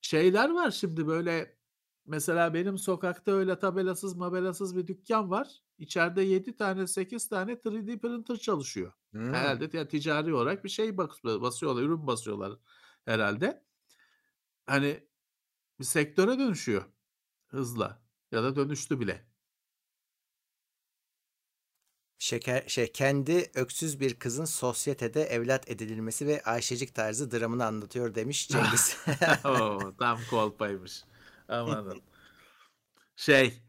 Şeyler 0.00 0.50
var 0.50 0.70
şimdi 0.70 1.06
böyle 1.06 1.58
mesela 2.06 2.54
benim 2.54 2.78
sokakta 2.78 3.32
öyle 3.32 3.58
tabelasız 3.58 4.16
mabelasız 4.16 4.76
bir 4.76 4.86
dükkan 4.86 5.30
var. 5.30 5.48
İçeride 5.78 6.22
7 6.22 6.56
tane 6.56 6.86
8 6.86 7.28
tane 7.28 7.52
3D 7.52 7.98
printer 7.98 8.36
çalışıyor. 8.36 8.92
Hmm. 9.12 9.34
Herhalde 9.34 9.70
yani 9.72 9.88
ticari 9.88 10.34
olarak 10.34 10.64
bir 10.64 10.68
şey 10.68 10.96
bas- 10.96 11.24
basıyorlar, 11.24 11.82
ürün 11.82 12.06
basıyorlar 12.06 12.52
herhalde. 13.04 13.64
Hani 14.66 15.08
bir 15.80 15.84
sektöre 15.84 16.38
dönüşüyor 16.38 16.84
hızla 17.48 18.02
ya 18.32 18.42
da 18.42 18.56
dönüştü 18.56 19.00
bile. 19.00 19.29
Şeker 22.20 22.64
şey 22.68 22.92
kendi 22.92 23.50
öksüz 23.54 24.00
bir 24.00 24.14
kızın 24.14 24.44
sosyetede 24.44 25.22
evlat 25.24 25.70
edinilmesi 25.70 26.26
ve 26.26 26.42
Ayşecik 26.42 26.94
tarzı 26.94 27.30
dramını 27.30 27.64
anlatıyor 27.66 28.14
demiş 28.14 28.48
Cengiz. 28.48 28.96
Oo, 29.44 29.96
tam 29.98 30.26
kolpaymış. 30.30 31.04
Amanın. 31.48 32.02
Şey 33.16 33.62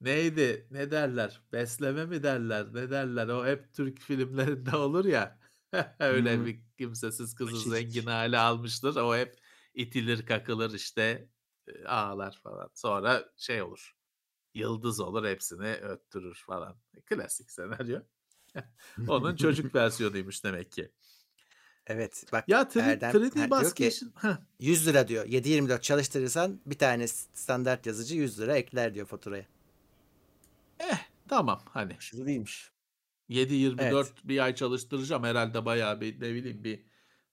neydi 0.00 0.66
ne 0.70 0.90
derler 0.90 1.42
besleme 1.52 2.06
mi 2.06 2.22
derler 2.22 2.74
ne 2.74 2.90
derler 2.90 3.28
o 3.28 3.46
hep 3.46 3.74
Türk 3.74 4.00
filmlerinde 4.00 4.76
olur 4.76 5.04
ya 5.04 5.38
öyle 6.00 6.36
Hmm. 6.36 6.46
bir 6.46 6.60
kimsesiz 6.78 7.34
kızı 7.34 7.56
Ayşecik. 7.56 7.72
zengin 7.72 8.06
hale 8.06 8.38
almıştır 8.38 8.96
o 8.96 9.16
hep 9.16 9.36
itilir 9.74 10.26
kakılır 10.26 10.74
işte 10.74 11.28
e, 11.68 11.84
ağlar 11.84 12.40
falan 12.42 12.70
sonra 12.74 13.24
şey 13.36 13.62
olur 13.62 13.97
yıldız 14.58 15.00
olur 15.00 15.24
hepsini 15.26 15.72
öttürür 15.74 16.42
falan 16.46 16.76
klasik 17.06 17.50
senaryo 17.50 18.00
onun 19.08 19.36
çocuk 19.36 19.74
versiyonuymuş 19.74 20.44
demek 20.44 20.72
ki 20.72 20.92
evet 21.86 22.24
bak 22.32 22.48
ya 22.48 22.62
3D, 22.62 22.80
Erdem 22.80 23.10
3D 23.10 23.28
ha, 23.28 23.34
diyor 23.34 23.50
baskı 23.50 23.74
ki 23.74 23.86
işin- 23.88 24.12
Heh. 24.16 24.36
100 24.60 24.86
lira 24.86 25.08
diyor. 25.08 25.26
7-24 25.26 25.82
çalıştırırsan 25.82 26.60
bir 26.66 26.78
tane 26.78 27.08
standart 27.08 27.86
yazıcı 27.86 28.14
100 28.16 28.40
lira 28.40 28.56
ekler 28.56 28.94
diyor 28.94 29.06
faturaya. 29.06 29.46
eh 30.80 30.98
tamam 31.28 31.62
hani 31.70 31.94
Aşırı 31.98 32.26
değilmiş. 32.26 32.70
7-24 33.28 33.80
Evet. 33.82 34.12
bir 34.24 34.38
ay 34.38 34.54
çalıştıracağım 34.54 35.24
herhalde 35.24 35.64
bayağı 35.64 36.00
bir 36.00 36.20
ne 36.20 36.34
bileyim 36.34 36.64
bir 36.64 36.84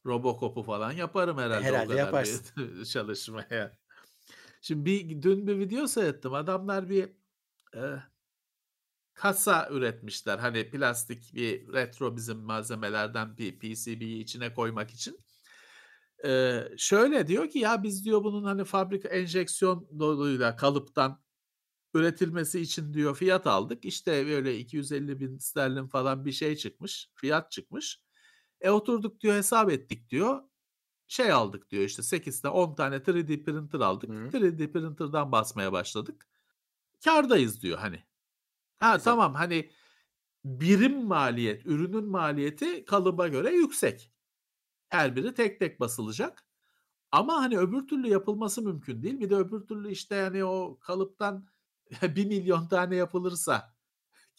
Robocop'u 0.06 0.64
falan 0.64 0.92
yaparım 0.92 1.38
herhalde, 1.38 1.66
Herhalde 1.66 1.96
yaparsın. 1.96 2.84
çalışmaya. 2.94 3.72
Şimdi 4.66 4.86
bir 4.86 5.22
dün 5.22 5.48
bir 5.48 5.60
video 5.60 5.88
seyrettim. 5.88 6.34
Adamlar 6.34 6.90
bir 6.90 7.10
e, 7.76 7.82
kasa 9.14 9.70
üretmişler. 9.72 10.38
Hani 10.40 10.70
plastik 10.70 11.34
bir 11.34 11.74
retro 11.74 12.16
bizim 12.16 12.38
malzemelerden 12.38 13.38
bir 13.38 13.60
PCB'yi 13.60 14.24
içine 14.24 14.54
koymak 14.54 14.92
için. 14.92 15.20
E, 16.26 16.62
şöyle 16.78 17.28
diyor 17.28 17.50
ki 17.50 17.60
ya 17.60 17.84
biz 17.84 18.06
diyor 18.06 18.24
bunun 18.24 18.44
hani 18.44 18.64
fabrika 18.64 19.10
enjeksiyon 19.10 19.88
doluyla 20.00 20.56
kalıptan 20.56 21.24
üretilmesi 21.94 22.62
için 22.62 22.94
diyor 22.94 23.16
fiyat 23.16 23.48
aldık. 23.48 23.86
İşte 23.86 24.28
böyle 24.28 24.58
250 24.58 25.20
bin 25.20 25.38
sterlin 25.38 25.88
falan 25.88 26.26
bir 26.26 26.32
şey 26.32 26.56
çıkmış. 26.56 27.10
Fiyat 27.16 27.52
çıkmış. 27.52 28.02
E 28.62 28.70
oturduk 28.70 29.22
diyor 29.22 29.36
hesap 29.36 29.72
ettik 29.72 30.10
diyor. 30.10 30.42
Şey 31.08 31.32
aldık 31.32 31.70
diyor 31.72 31.84
işte 31.84 32.04
8 32.04 32.42
tane 32.42 32.54
10 32.56 32.76
tane 32.76 32.96
3D 32.96 33.44
printer 33.44 33.80
aldık. 33.80 34.10
Hı. 34.10 34.14
3D 34.14 34.72
printer'dan 34.72 35.32
basmaya 35.32 35.72
başladık. 35.72 36.28
Kardayız 37.06 37.62
diyor 37.64 37.78
hani. 37.80 38.04
Ha 38.80 38.96
Güzel. 38.96 39.04
tamam 39.04 39.34
hani 39.36 39.72
birim 40.46 41.06
maliyet, 41.06 41.66
ürünün 41.66 42.06
maliyeti 42.06 42.86
kalıba 42.86 43.28
göre 43.28 43.52
yüksek. 43.52 44.12
Her 44.90 45.16
biri 45.16 45.34
tek 45.34 45.60
tek 45.60 45.80
basılacak. 45.80 46.48
Ama 47.12 47.36
hani 47.36 47.58
öbür 47.60 47.88
türlü 47.88 48.08
yapılması 48.10 48.62
mümkün 48.62 49.04
değil. 49.04 49.20
Bir 49.20 49.30
de 49.30 49.36
öbür 49.36 49.62
türlü 49.68 49.92
işte 49.92 50.16
yani 50.16 50.46
o 50.46 50.80
kalıptan 50.80 51.48
1 52.02 52.26
milyon 52.26 52.68
tane 52.68 52.96
yapılırsa 52.96 53.76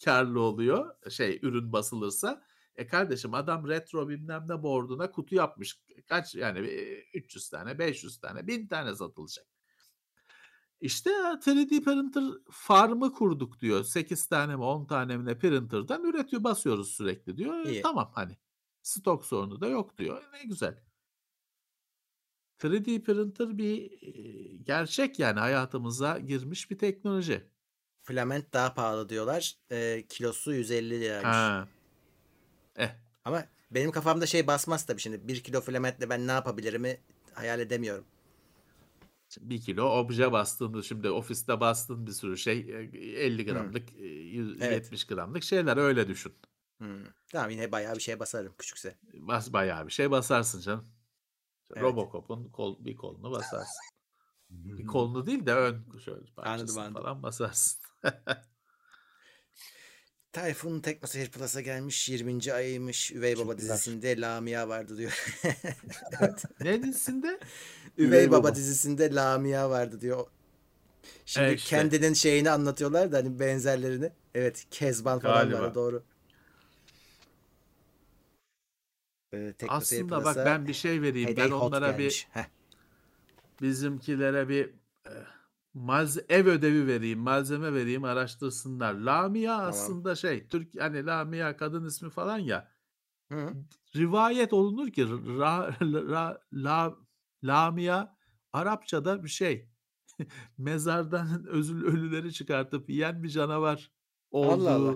karlı 0.05 0.41
oluyor. 0.41 0.95
Şey 1.11 1.39
ürün 1.43 1.73
basılırsa. 1.73 2.46
E 2.77 2.87
kardeşim 2.87 3.33
adam 3.33 3.67
retro 3.67 4.09
bilmem 4.09 4.45
ne 4.47 4.63
board'una 4.63 5.11
kutu 5.11 5.35
yapmış. 5.35 5.79
Kaç 6.05 6.35
yani 6.35 6.59
e, 6.67 7.03
300 7.13 7.49
tane, 7.49 7.79
500 7.79 8.19
tane, 8.19 8.47
1000 8.47 8.67
tane 8.67 8.95
satılacak. 8.95 9.45
İşte 10.81 11.09
3D 11.09 11.83
printer 11.83 12.23
farmı 12.51 13.13
kurduk 13.13 13.59
diyor. 13.59 13.83
8 13.83 14.27
tane 14.27 14.55
mi 14.55 14.63
10 14.63 14.85
tane 14.85 15.17
mi 15.17 15.25
ne 15.25 15.37
printer'dan 15.39 16.03
üretiyor 16.03 16.43
basıyoruz 16.43 16.91
sürekli 16.91 17.37
diyor. 17.37 17.65
E, 17.65 17.71
İyi. 17.71 17.81
tamam 17.81 18.11
hani 18.15 18.37
stok 18.81 19.25
sorunu 19.25 19.61
da 19.61 19.67
yok 19.67 19.97
diyor. 19.97 20.23
E, 20.23 20.37
Ne 20.37 20.43
güzel. 20.43 20.83
3D 22.59 23.03
printer 23.03 23.57
bir 23.57 23.91
e, 24.01 24.57
gerçek 24.57 25.19
yani 25.19 25.39
hayatımıza 25.39 26.19
girmiş 26.19 26.71
bir 26.71 26.77
teknoloji. 26.77 27.49
Filament 28.03 28.53
daha 28.53 28.73
pahalı 28.73 29.09
diyorlar. 29.09 29.55
Ee, 29.71 30.05
kilosu 30.09 30.53
150 30.53 31.01
liraymış. 31.01 31.25
Ha. 31.25 31.67
Eh. 32.77 32.89
Ama 33.25 33.45
benim 33.71 33.91
kafamda 33.91 34.25
şey 34.25 34.47
basmaz 34.47 34.85
tabii 34.85 35.01
şimdi. 35.01 35.27
Bir 35.27 35.43
kilo 35.43 35.61
filamentle 35.61 36.09
ben 36.09 36.27
ne 36.27 36.31
yapabilirimi 36.31 36.97
hayal 37.33 37.59
edemiyorum. 37.59 38.05
Bir 39.39 39.61
kilo 39.61 39.83
obje 39.83 40.31
bastığında 40.31 40.81
şimdi 40.81 41.09
ofiste 41.09 41.59
bastığın 41.59 42.07
bir 42.07 42.11
sürü 42.11 42.37
şey 42.37 42.59
e, 42.59 42.97
50 43.23 43.45
gramlık, 43.45 43.93
e, 43.93 44.05
100, 44.05 44.61
Evet. 44.61 44.83
70 44.83 45.07
gramlık 45.07 45.43
şeyler 45.43 45.77
öyle 45.77 46.07
düşün. 46.07 46.33
Hmm. 46.77 47.03
Tamam 47.31 47.49
yine 47.49 47.71
bayağı 47.71 47.95
bir 47.95 47.99
şey 47.99 48.19
basarım 48.19 48.53
küçükse. 48.57 48.95
Bas 49.13 49.53
bayağı 49.53 49.87
bir 49.87 49.91
şey 49.91 50.11
basarsın 50.11 50.61
canım. 50.61 50.85
Evet. 51.73 51.83
Robocop'un 51.83 52.49
kol, 52.49 52.85
bir 52.85 52.95
kolunu 52.95 53.31
basarsın. 53.31 53.81
Bir 54.49 54.85
kolunu 54.85 55.25
değil 55.25 55.45
de 55.45 55.53
ön 55.53 55.85
şöyle 56.05 56.25
parçasını 56.35 56.81
anladım. 56.81 57.03
falan 57.03 57.23
basarsın. 57.23 57.81
Tayfun 60.41 60.79
Teknoseyir 60.79 61.29
Plus'a 61.31 61.61
gelmiş 61.61 62.09
20. 62.09 62.53
ayıymış. 62.53 63.11
Üvey 63.11 63.37
Baba 63.37 63.53
güzel. 63.53 63.73
dizisinde 63.73 64.21
Lamia 64.21 64.69
vardı 64.69 64.97
diyor. 64.97 65.25
ne 66.61 66.83
dizisinde? 66.83 67.39
Üvey, 67.97 68.07
Üvey 68.07 68.31
Baba. 68.31 68.43
Baba. 68.43 68.55
dizisinde 68.55 69.15
Lamia 69.15 69.69
vardı 69.69 70.01
diyor. 70.01 70.27
Şimdi 71.25 71.47
E 71.47 71.53
işte. 71.53 71.69
kendinin 71.69 72.13
şeyini 72.13 72.49
anlatıyorlar 72.51 73.11
da 73.11 73.17
hani 73.17 73.39
benzerlerini. 73.39 74.11
Evet 74.35 74.65
Kezban 74.71 75.19
falan 75.19 75.49
Galiba. 75.49 75.61
var 75.61 75.75
doğru. 75.75 76.03
Ee, 79.33 79.53
Aslında 79.67 80.25
bak 80.25 80.35
ben 80.45 80.67
bir 80.67 80.73
şey 80.73 81.01
vereyim. 81.01 81.33
Ben 81.37 81.51
onlara 81.51 81.91
gelmiş. 81.91 82.27
bir 82.33 82.39
Heh. 82.41 82.45
bizimkilere 83.61 84.49
bir 84.49 84.65
e, 85.05 85.13
malze 85.77 86.25
ev 86.29 86.47
ödevi 86.47 86.87
vereyim, 86.87 87.19
malzeme 87.19 87.73
vereyim, 87.73 88.03
araştırsınlar. 88.03 88.93
Lamia 88.93 89.57
aslında 89.57 90.15
şey, 90.15 90.47
Türk 90.47 90.81
hani 90.81 91.05
Lamia 91.05 91.57
kadın 91.57 91.85
ismi 91.85 92.09
falan 92.09 92.37
ya. 92.37 92.71
Hı. 93.31 93.53
Rivayet 93.95 94.53
olunur 94.53 94.91
ki 94.91 95.09
ra, 95.09 95.69
ra- 95.81 96.39
la, 96.53 96.97
Lamia 97.43 98.17
Arapçada 98.53 99.23
bir 99.23 99.29
şey. 99.29 99.69
Mezardan 100.57 101.45
özül 101.47 101.83
ölüleri 101.83 102.33
çıkartıp 102.33 102.89
yiyen 102.89 103.23
bir 103.23 103.29
canavar 103.29 103.91
olduğu 104.31 104.69
Allah 104.69 104.75
Allah. 104.75 104.95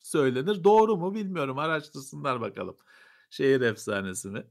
söylenir. 0.00 0.64
Doğru 0.64 0.96
mu 0.96 1.14
bilmiyorum. 1.14 1.58
Araştırsınlar 1.58 2.40
bakalım. 2.40 2.76
Şehir 3.30 3.60
efsanesi 3.60 4.28
mi? 4.28 4.46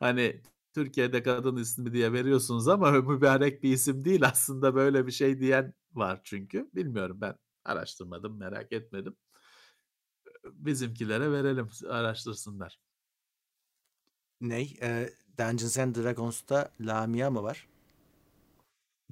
Hani 0.00 0.42
Türkiye'de 0.76 1.22
kadın 1.22 1.56
ismi 1.56 1.92
diye 1.92 2.12
veriyorsunuz 2.12 2.68
ama 2.68 2.90
mübarek 3.00 3.62
bir 3.62 3.72
isim 3.72 4.04
değil 4.04 4.26
aslında 4.28 4.74
böyle 4.74 5.06
bir 5.06 5.12
şey 5.12 5.40
diyen 5.40 5.74
var 5.92 6.20
çünkü. 6.24 6.70
Bilmiyorum 6.74 7.20
ben 7.20 7.34
araştırmadım, 7.64 8.38
merak 8.38 8.72
etmedim. 8.72 9.16
Bizimkilere 10.44 11.32
verelim, 11.32 11.68
araştırsınlar. 11.88 12.78
Ney? 14.40 14.76
Ee, 14.82 15.10
Dungeons 15.38 15.78
and 15.78 15.96
Dragons'ta 15.96 16.70
Lamia 16.80 17.30
mı 17.30 17.42
var? 17.42 17.68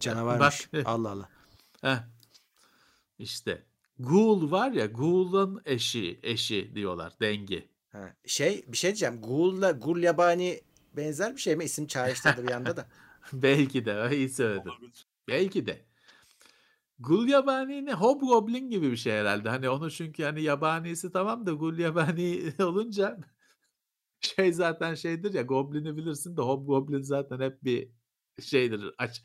Canavarmış. 0.01 0.73
Bak. 0.73 0.83
Allah 0.87 1.11
Allah. 1.11 1.29
Heh. 1.81 1.99
İşte 3.19 3.67
Ghoul 3.99 4.51
var 4.51 4.73
ya, 4.73 4.87
Ghoul'un 4.87 5.63
eşi, 5.65 6.21
eşi 6.23 6.75
diyorlar, 6.75 7.13
dengi. 7.21 7.69
Ha, 7.93 8.17
şey 8.27 8.65
bir 8.69 8.77
şey 8.77 8.91
diyeceğim. 8.91 9.21
Ghoul'la 9.21 9.71
Ghoul 9.71 9.99
yabani 9.99 10.61
benzer 10.97 11.37
bir 11.37 11.41
şey 11.41 11.57
mi? 11.57 11.65
İsim 11.65 11.87
çağrıştırdı 11.87 12.43
bir 12.47 12.51
anda 12.57 12.77
da. 12.77 12.87
Belki 13.33 13.85
de, 13.85 14.09
iyi 14.17 14.29
söyledin. 14.29 14.73
Belki 15.29 15.67
de. 15.67 15.85
Gul 16.99 17.29
yabani 17.29 17.87
ne? 17.87 17.93
Hobgoblin 17.93 18.71
gibi 18.71 18.91
bir 18.91 18.97
şey 18.97 19.13
herhalde. 19.13 19.49
Hani 19.49 19.69
onu 19.69 19.91
çünkü 19.91 20.23
hani 20.23 20.43
yabanisi 20.43 21.13
tamam 21.13 21.47
da 21.47 21.53
gul 21.53 21.79
yabani 21.79 22.53
olunca 22.63 23.19
şey 24.21 24.53
zaten 24.53 24.95
şeydir 24.95 25.35
ya 25.35 25.43
Goblin'i 25.43 25.97
bilirsin 25.97 26.37
de 26.37 26.43
Hobgoblin 26.43 27.03
zaten 27.03 27.41
hep 27.41 27.65
bir 27.65 27.91
şeydir 28.43 28.95
aç 28.99 29.23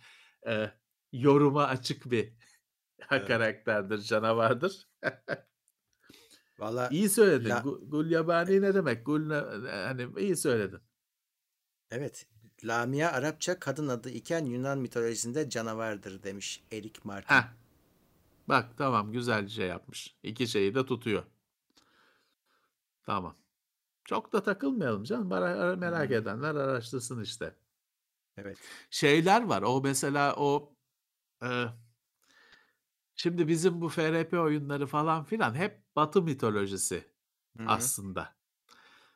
e, 0.48 0.72
yoruma 1.14 1.64
açık 1.68 2.12
bir 2.12 2.34
Evet. 3.12 3.28
karakterdir, 3.28 4.02
canavardır. 4.02 4.88
Valla 6.60 6.90
İyi 6.92 7.10
söyledin. 7.10 7.50
Gu- 7.50 7.90
Gul 7.90 8.12
yabani 8.12 8.62
ne 8.62 8.74
demek? 8.74 9.06
Gul 9.06 9.20
ne- 9.20 9.70
hani 9.72 10.08
iyi 10.20 10.36
söyledin. 10.38 10.80
Evet. 11.92 12.26
Lamia 12.64 13.12
Arapça 13.12 13.60
kadın 13.60 13.88
adı 13.88 14.10
iken 14.10 14.46
Yunan 14.46 14.80
mitolojisinde 14.80 15.50
canavardır 15.50 16.24
demiş 16.24 16.64
Erik 16.72 17.06
Martin. 17.06 17.36
Heh. 17.36 17.44
Bak 18.50 18.78
tamam 18.78 19.12
güzel 19.12 19.48
şey 19.48 19.68
yapmış. 19.68 20.16
İki 20.24 20.48
şeyi 20.48 20.76
de 20.76 20.86
tutuyor. 20.86 21.24
Tamam. 23.04 23.36
Çok 24.06 24.34
da 24.34 24.44
takılmayalım 24.44 25.04
canım. 25.04 25.28
Merak 25.80 26.12
edenler 26.12 26.56
araştırsın 26.56 27.24
işte. 27.24 27.56
Evet. 28.38 28.58
Şeyler 28.90 29.44
var. 29.44 29.62
O 29.62 29.82
mesela 29.82 30.36
o 30.36 30.74
e, 31.44 31.66
şimdi 33.16 33.48
bizim 33.48 33.82
bu 33.82 33.90
FRP 33.90 34.34
oyunları 34.34 34.88
falan 34.88 35.24
filan 35.24 35.56
hep 35.56 35.96
Batı 35.96 36.22
mitolojisi 36.22 37.06
Hı 37.58 37.64
hı. 37.64 37.68
aslında. 37.68 38.39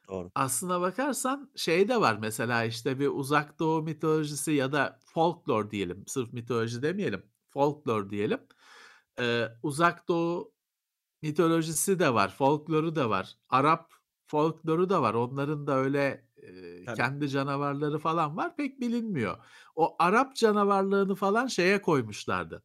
Doğru. 0.07 0.31
Aslına 0.35 0.81
bakarsan 0.81 1.51
şey 1.55 1.87
de 1.87 2.01
var 2.01 2.17
mesela 2.21 2.63
işte 2.63 2.99
bir 2.99 3.07
uzak 3.07 3.59
doğu 3.59 3.81
mitolojisi 3.81 4.51
ya 4.51 4.71
da 4.71 4.99
folklor 5.05 5.71
diyelim. 5.71 6.03
Sırf 6.07 6.33
mitoloji 6.33 6.81
demeyelim. 6.81 7.23
Folklor 7.49 8.09
diyelim. 8.09 8.39
Ee, 9.19 9.47
uzak 9.63 10.07
doğu 10.07 10.53
mitolojisi 11.21 11.99
de 11.99 12.13
var. 12.13 12.35
Folkloru 12.37 12.95
da 12.95 13.09
var. 13.09 13.37
Arap 13.49 13.93
folkloru 14.27 14.89
da 14.89 15.01
var. 15.01 15.13
Onların 15.13 15.67
da 15.67 15.75
öyle 15.75 16.27
e, 16.37 16.85
Tabii. 16.85 16.97
kendi 16.97 17.29
canavarları 17.29 17.99
falan 17.99 18.37
var. 18.37 18.55
Pek 18.55 18.81
bilinmiyor. 18.81 19.37
O 19.75 19.95
Arap 19.99 20.35
canavarlığını 20.35 21.15
falan 21.15 21.47
şeye 21.47 21.81
koymuşlardı. 21.81 22.63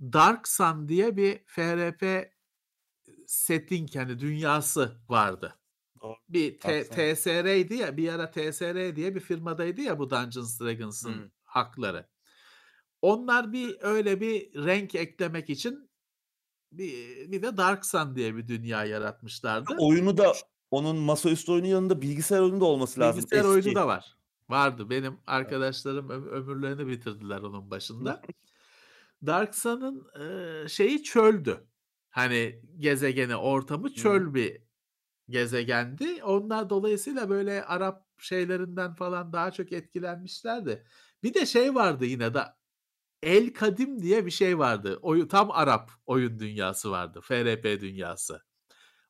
Dark 0.00 0.48
Sun 0.48 0.88
diye 0.88 1.16
bir 1.16 1.40
FRP 1.46 2.32
setting 3.26 3.96
yani 3.96 4.18
dünyası 4.18 5.00
vardı. 5.08 5.54
Doğru. 6.02 6.16
Bir 6.28 6.58
T-. 6.58 6.84
TSR'ydi 6.84 7.74
ya 7.74 7.96
bir 7.96 8.08
ara 8.12 8.30
TSR 8.30 8.96
diye 8.96 9.14
bir 9.14 9.20
firmadaydı 9.20 9.80
ya 9.80 9.98
bu 9.98 10.10
Dungeons 10.10 10.60
Dragons'ın 10.60 11.14
Hmm. 11.14 11.28
hakları. 11.44 12.08
Onlar 13.02 13.52
bir 13.52 13.76
öyle 13.80 14.20
bir 14.20 14.54
renk 14.64 14.94
eklemek 14.94 15.50
için 15.50 15.90
bir, 16.72 16.92
bir 17.32 17.42
de 17.42 17.56
Dark 17.56 17.86
Sun 17.86 18.14
diye 18.16 18.36
bir 18.36 18.48
dünya 18.48 18.84
yaratmışlardı. 18.84 19.74
Oyunu 19.78 20.16
da 20.16 20.32
onun 20.70 20.96
masaüstü 20.96 21.52
oyunun 21.52 21.68
yanında 21.68 22.02
bilgisayar 22.02 22.40
oyunu 22.40 22.60
da 22.60 22.64
olması 22.64 23.00
lazım. 23.00 23.18
Bilgisayar 23.22 23.38
Eski. 23.38 23.48
oyunu 23.50 23.74
da 23.74 23.86
var. 23.86 24.16
Vardı. 24.48 24.90
Benim 24.90 25.18
arkadaşlarım 25.26 26.10
ö- 26.10 26.30
ömürlerini 26.30 26.86
bitirdiler 26.88 27.40
onun 27.40 27.70
başında. 27.70 28.22
Dark 29.26 29.54
Sun'ın 29.54 30.06
e, 30.64 30.68
şeyi 30.68 31.02
çöldü. 31.02 31.66
Hani 32.10 32.62
gezegeni 32.78 33.36
ortamı 33.36 33.92
çöl 33.94 34.34
bir 34.34 34.62
gezegendi. 35.30 36.22
Onlar 36.24 36.70
dolayısıyla 36.70 37.30
böyle 37.30 37.64
Arap 37.64 38.06
şeylerinden 38.18 38.94
falan 38.94 39.32
daha 39.32 39.50
çok 39.50 39.72
etkilenmişlerdi. 39.72 40.84
Bir 41.22 41.34
de 41.34 41.46
şey 41.46 41.74
vardı 41.74 42.04
yine 42.04 42.34
de 42.34 42.42
El 43.22 43.52
Kadim 43.54 44.02
diye 44.02 44.26
bir 44.26 44.30
şey 44.30 44.58
vardı. 44.58 44.98
Oyu, 45.02 45.28
tam 45.28 45.50
Arap 45.50 45.90
oyun 46.06 46.38
dünyası 46.38 46.90
vardı. 46.90 47.20
FRP 47.22 47.80
dünyası. 47.80 48.42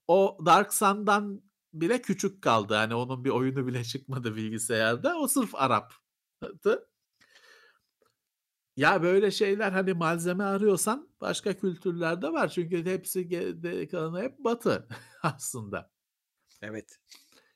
O 0.08 0.38
Dark 0.46 0.74
Sun'dan 0.74 1.42
bile 1.72 2.02
küçük 2.02 2.42
kaldı. 2.42 2.74
Hani 2.74 2.94
onun 2.94 3.24
bir 3.24 3.30
oyunu 3.30 3.66
bile 3.66 3.84
çıkmadı 3.84 4.36
bilgisayarda. 4.36 5.18
O 5.18 5.28
sırf 5.28 5.54
Arap'tı. 5.54 6.88
Ya 8.76 9.02
böyle 9.02 9.30
şeyler 9.30 9.72
hani 9.72 9.92
malzeme 9.94 10.44
arıyorsan 10.44 11.08
başka 11.20 11.58
kültürlerde 11.58 12.32
var. 12.32 12.48
Çünkü 12.48 12.84
hepsi 12.84 13.28
kalanı 13.90 14.22
hep 14.22 14.38
batı 14.38 14.88
aslında. 15.22 15.90
Evet. 16.62 16.98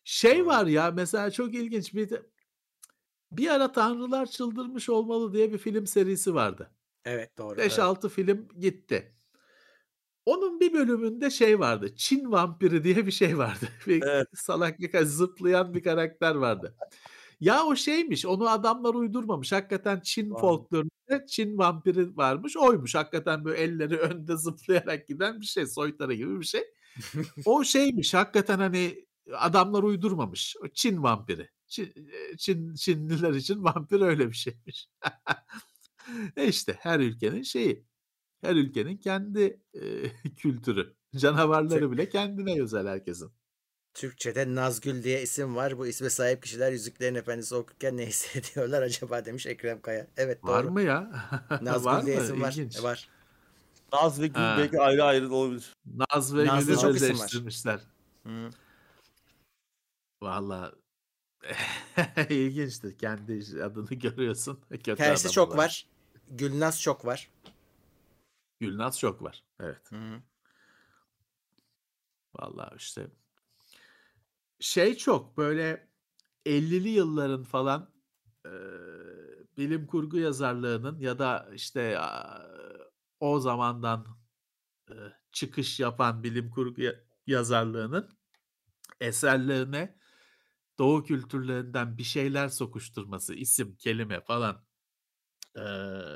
Şey 0.05 0.47
var 0.47 0.67
ya 0.67 0.91
mesela 0.91 1.31
çok 1.31 1.55
ilginç 1.55 1.95
bir 1.95 2.11
de- 2.11 2.23
bir 3.33 3.49
ara 3.49 3.73
Tanrılar 3.73 4.27
Çıldırmış 4.27 4.89
Olmalı 4.89 5.33
diye 5.33 5.53
bir 5.53 5.59
film 5.59 5.87
serisi 5.87 6.35
vardı. 6.35 6.71
Evet 7.05 7.39
doğru. 7.39 7.57
5-6 7.59 8.09
film 8.09 8.49
gitti. 8.61 9.15
Onun 10.27 10.61
bir 10.61 10.73
bölümünde 10.73 11.31
şey 11.31 11.61
vardı. 11.61 11.95
Çin 11.97 12.33
vampiri 12.33 12.85
diye 12.85 13.07
bir 13.07 13.13
şey 13.13 13.39
vardı. 13.39 13.69
Bir 13.87 14.03
Evet. 14.03 14.27
salaklık 14.35 14.95
zıplayan 15.07 15.75
bir 15.75 15.83
karakter 15.83 16.35
vardı. 16.35 16.77
Ya 17.41 17.65
o 17.65 17.77
şeymiş. 17.77 18.27
Onu 18.27 18.49
adamlar 18.49 18.95
uydurmamış. 18.95 19.53
Hakikaten 19.53 20.01
Çin 20.01 20.31
Vay. 20.31 20.41
folklorunda 20.41 21.27
Çin 21.27 21.59
vampiri 21.59 22.17
varmış. 22.17 22.57
Oymuş. 22.57 22.95
Hakikaten 22.95 23.45
böyle 23.45 23.63
elleri 23.63 23.97
önde 23.99 24.37
zıplayarak 24.37 25.09
giden 25.09 25.41
bir 25.41 25.47
şey. 25.47 25.67
Soytarı 25.67 26.15
gibi 26.15 26.41
bir 26.41 26.45
şey. 26.45 26.63
o 27.45 27.65
şeymiş. 27.65 28.15
Hakikaten 28.15 28.59
hani 28.59 29.07
adamlar 29.33 29.83
uydurmamış. 29.83 30.57
O 30.65 30.69
Çin 30.69 31.03
vampiri. 31.03 31.49
Çin, 31.67 32.11
Çin, 32.39 32.75
Çinliler 32.75 33.35
için 33.35 33.65
vampir 33.65 34.01
öyle 34.01 34.29
bir 34.29 34.37
şeymiş. 34.37 34.89
e 36.37 36.49
işte 36.49 36.77
her 36.81 37.01
ülkenin 37.01 37.43
şeyi. 37.43 37.87
Her 38.41 38.57
ülkenin 38.57 38.97
kendi 38.97 39.61
e, 39.75 39.81
kültürü. 40.37 40.95
Canavarları 41.17 41.93
bile 41.93 42.09
kendine 42.09 42.63
özel 42.63 42.87
herkesin. 42.87 43.33
Türkçe'de 43.95 44.55
Nazgül 44.55 45.03
diye 45.03 45.23
isim 45.23 45.57
var. 45.57 45.79
Bu 45.79 45.87
isme 45.87 46.11
sahip 46.11 46.43
kişiler 46.43 46.73
Yüzüklerin 46.73 47.15
Efendisi 47.15 47.55
okurken 47.55 47.97
ne 47.97 48.07
hissediyorlar 48.07 48.83
acaba 48.83 49.25
demiş 49.25 49.47
Ekrem 49.47 49.83
Kaya. 49.83 50.07
Evet 50.17 50.43
doğru. 50.43 50.53
Var 50.53 50.65
mı 50.65 50.83
ya? 50.83 51.29
Nazgül 51.63 51.85
var 51.85 52.07
diye 52.07 52.17
mı? 52.17 52.23
isim 52.25 52.41
var. 52.41 52.53
İlginç. 52.53 52.79
E, 52.79 52.83
var. 52.83 53.09
Naz 53.93 54.21
ve 54.21 54.27
Gül 54.27 54.35
Ha. 54.35 54.57
belki 54.59 54.81
ayrı 54.81 55.05
ayrı 55.05 55.35
olabilir. 55.35 55.73
Naz 55.87 56.37
ve 56.37 56.47
Nazlı 56.47 56.75
Gül'ü 56.75 56.87
özleştirmişler. 56.87 57.81
Valla 60.23 60.73
ilginçtir. 62.31 62.99
Kendi 62.99 63.63
adını 63.63 63.95
görüyorsun. 63.95 64.61
Kötü 64.71 64.97
Tersi 64.97 65.31
çok 65.31 65.49
olarak. 65.49 65.59
var. 65.59 65.87
Gülnaz 66.29 66.81
çok 66.81 67.05
var. 67.05 67.31
Gülnaz 68.61 68.99
çok 68.99 69.23
var. 69.23 69.45
Evet. 69.61 69.93
Hı. 69.93 70.23
Vallahi 72.35 72.77
işte 72.77 73.07
şey 74.61 74.97
çok 74.97 75.37
böyle 75.37 75.89
50'li 76.47 76.89
yılların 76.89 77.45
falan 77.45 77.91
e, 78.47 78.51
bilim 79.59 79.87
kurgu 79.87 80.19
yazarlığının 80.19 80.99
ya 80.99 81.19
da 81.19 81.49
işte 81.55 81.99
a, 81.99 82.43
o 83.23 83.41
zamandan 83.41 84.07
e, 84.91 84.95
çıkış 85.33 85.81
yapan 85.81 86.23
bilim 86.23 86.51
kurgu 86.51 86.83
ya- 86.83 87.01
yazarlığının 87.27 88.11
eserlerine 89.01 89.99
doğu 90.79 91.05
kültürlerinden 91.05 91.99
bir 91.99 92.03
şeyler 92.03 92.49
sokuşturması, 92.49 93.35
isim, 93.35 93.77
kelime 93.77 94.21
falan 94.21 94.65
e, 95.57 95.61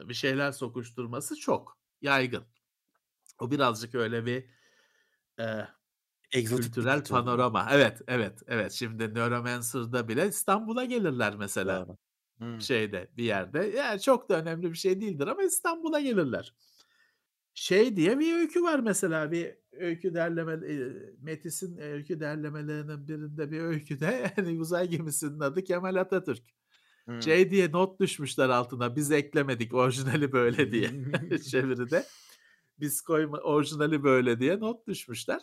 bir 0.09 0.15
şeyler 0.15 0.53
sokuşturması 0.53 1.37
çok 1.37 1.79
yaygın. 2.01 2.45
O 3.41 3.51
birazcık 3.51 3.95
öyle 3.95 4.27
bir 4.27 4.51
e, 5.41 5.69
Egzotik 6.33 6.65
bir 6.65 6.73
kültürel 6.73 6.97
kültür 6.97 7.11
bu. 7.11 7.15
panorama. 7.27 7.69
Evet, 7.71 8.03
evet, 8.09 8.43
evet. 8.47 8.73
Şimdi 8.73 9.15
Neuromancer'da 9.15 10.09
bile 10.09 10.29
İstanbul'a 10.29 10.85
gelirler 10.85 11.37
mesela 11.37 11.87
Doğru. 11.87 11.97
Hı. 12.39 12.61
şeyde 12.61 13.11
bir 13.17 13.25
yerde. 13.25 13.59
Yani 13.67 14.01
çok 14.01 14.29
da 14.29 14.41
önemli 14.41 14.73
bir 14.73 14.77
şey 14.79 15.01
değildir 15.01 15.27
ama 15.27 15.43
İstanbul'a 15.43 16.01
gelirler. 16.01 16.55
Şey 17.59 17.97
diye 17.97 18.19
bir 18.19 18.37
öykü 18.37 18.63
var 18.63 18.79
mesela 18.79 19.33
bir 19.33 19.55
öykü 19.73 20.15
derleme 20.15 20.53
e, 20.53 20.77
Metis'in 21.23 21.77
öykü 21.79 22.21
derlemelerinin 22.21 23.09
birinde 23.09 23.51
bir 23.51 23.61
öyküde 23.61 24.33
yani 24.37 24.61
uzay 24.61 24.89
gemisinin 24.89 25.41
adı 25.41 25.65
Kemal 25.65 25.95
Atatürk. 25.95 26.43
Hı. 27.09 27.23
Şey 27.23 27.51
diye 27.51 27.73
not 27.73 28.01
düşmüşler 28.01 28.49
altına 28.49 28.97
biz 28.97 29.11
eklemedik 29.13 29.75
orijinali 29.75 30.33
böyle 30.33 30.73
diye 30.73 30.91
çeviride. 31.51 32.07
Biz 32.81 33.01
koyma 33.01 33.39
orijinali 33.39 34.03
böyle 34.03 34.41
diye 34.41 34.61
not 34.61 34.87
düşmüşler. 34.87 35.43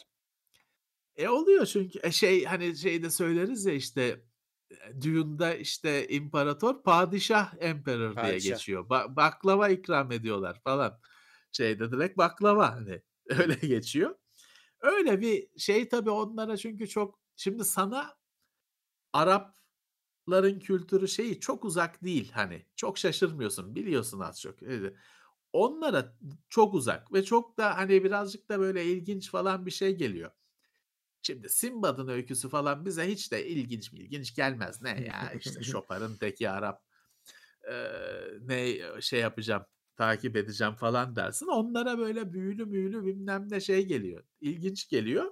E 1.15 1.27
oluyor 1.29 1.65
çünkü 1.65 1.99
e 2.03 2.11
şey 2.11 2.45
hani 2.45 2.77
şeyde 2.77 3.09
söyleriz 3.09 3.65
ya 3.65 3.73
işte 3.73 4.23
e, 4.71 5.01
Dune'da 5.01 5.55
işte 5.55 6.07
imparator 6.07 6.83
padişah 6.83 7.53
emperor 7.59 8.15
diye 8.15 8.25
Padişah. 8.25 8.49
geçiyor. 8.49 8.87
Ba- 8.87 9.15
baklava 9.15 9.69
ikram 9.69 10.11
ediyorlar 10.11 10.61
falan. 10.63 10.99
Şeyde 11.53 11.91
direkt 11.91 12.17
baklava 12.17 12.75
hani 12.75 13.01
öyle 13.29 13.55
geçiyor. 13.55 14.15
Öyle 14.81 15.21
bir 15.21 15.59
şey 15.59 15.89
tabii 15.89 16.09
onlara 16.09 16.57
çünkü 16.57 16.87
çok 16.87 17.19
şimdi 17.35 17.65
sana 17.65 18.17
Arapların 19.13 20.59
kültürü 20.59 21.07
şeyi 21.07 21.39
çok 21.39 21.65
uzak 21.65 22.03
değil 22.03 22.31
hani. 22.31 22.65
Çok 22.75 22.97
şaşırmıyorsun 22.97 23.75
biliyorsun 23.75 24.19
az 24.19 24.41
çok. 24.41 24.55
Onlara 25.53 26.17
çok 26.49 26.73
uzak 26.73 27.13
ve 27.13 27.23
çok 27.23 27.57
da 27.57 27.77
hani 27.77 28.03
birazcık 28.03 28.49
da 28.49 28.59
böyle 28.59 28.85
ilginç 28.85 29.29
falan 29.31 29.65
bir 29.65 29.71
şey 29.71 29.95
geliyor. 29.95 30.31
Şimdi 31.21 31.49
Simbad'ın 31.49 32.07
öyküsü 32.07 32.49
falan 32.49 32.85
bize 32.85 33.07
hiç 33.07 33.31
de 33.31 33.47
ilginç 33.47 33.93
mi 33.93 33.99
ilginç 33.99 34.35
gelmez. 34.35 34.81
Ne 34.81 34.89
ya 34.89 35.33
işte 35.39 35.61
Chopin'ın 35.63 36.17
teki 36.17 36.49
Arap 36.49 36.83
eee, 37.67 38.39
ne 38.41 38.77
şey 39.01 39.19
yapacağım 39.19 39.65
takip 39.95 40.35
edeceğim 40.35 40.73
falan 40.73 41.15
dersin. 41.15 41.47
Onlara 41.47 41.97
böyle 41.97 42.33
büyülü 42.33 42.71
büyülü 42.71 43.05
bilmem 43.05 43.47
ne 43.49 43.59
şey 43.59 43.85
geliyor. 43.85 44.23
İlginç 44.41 44.89
geliyor. 44.89 45.31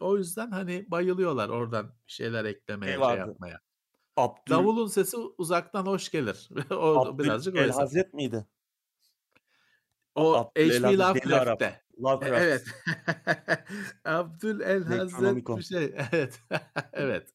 O 0.00 0.16
yüzden 0.16 0.50
hani 0.50 0.86
bayılıyorlar 0.88 1.48
oradan 1.48 1.86
bir 2.06 2.12
şeyler 2.12 2.44
eklemeye 2.44 2.98
şey 2.98 3.00
yapmaya. 3.00 3.60
Abdül, 4.16 4.54
Davulun 4.54 4.86
sesi 4.86 5.16
uzaktan 5.16 5.86
hoş 5.86 6.08
gelir. 6.10 6.48
o 6.70 6.74
Abdül 6.74 7.24
birazcık 7.24 7.56
El. 7.56 7.70
Hazret 7.70 8.14
miydi? 8.14 8.46
O 10.14 10.34
Abdül 10.34 10.82
H.P. 10.82 10.98
Lovecraft'te. 10.98 11.82
Lovecraft. 12.00 12.42
Evet. 12.42 12.64
Abdül 14.04 14.60
El 14.60 14.84
Hazret 14.84 15.48
bir 15.48 15.62
şey. 15.62 15.94
Evet. 16.12 16.40
evet. 16.92 17.34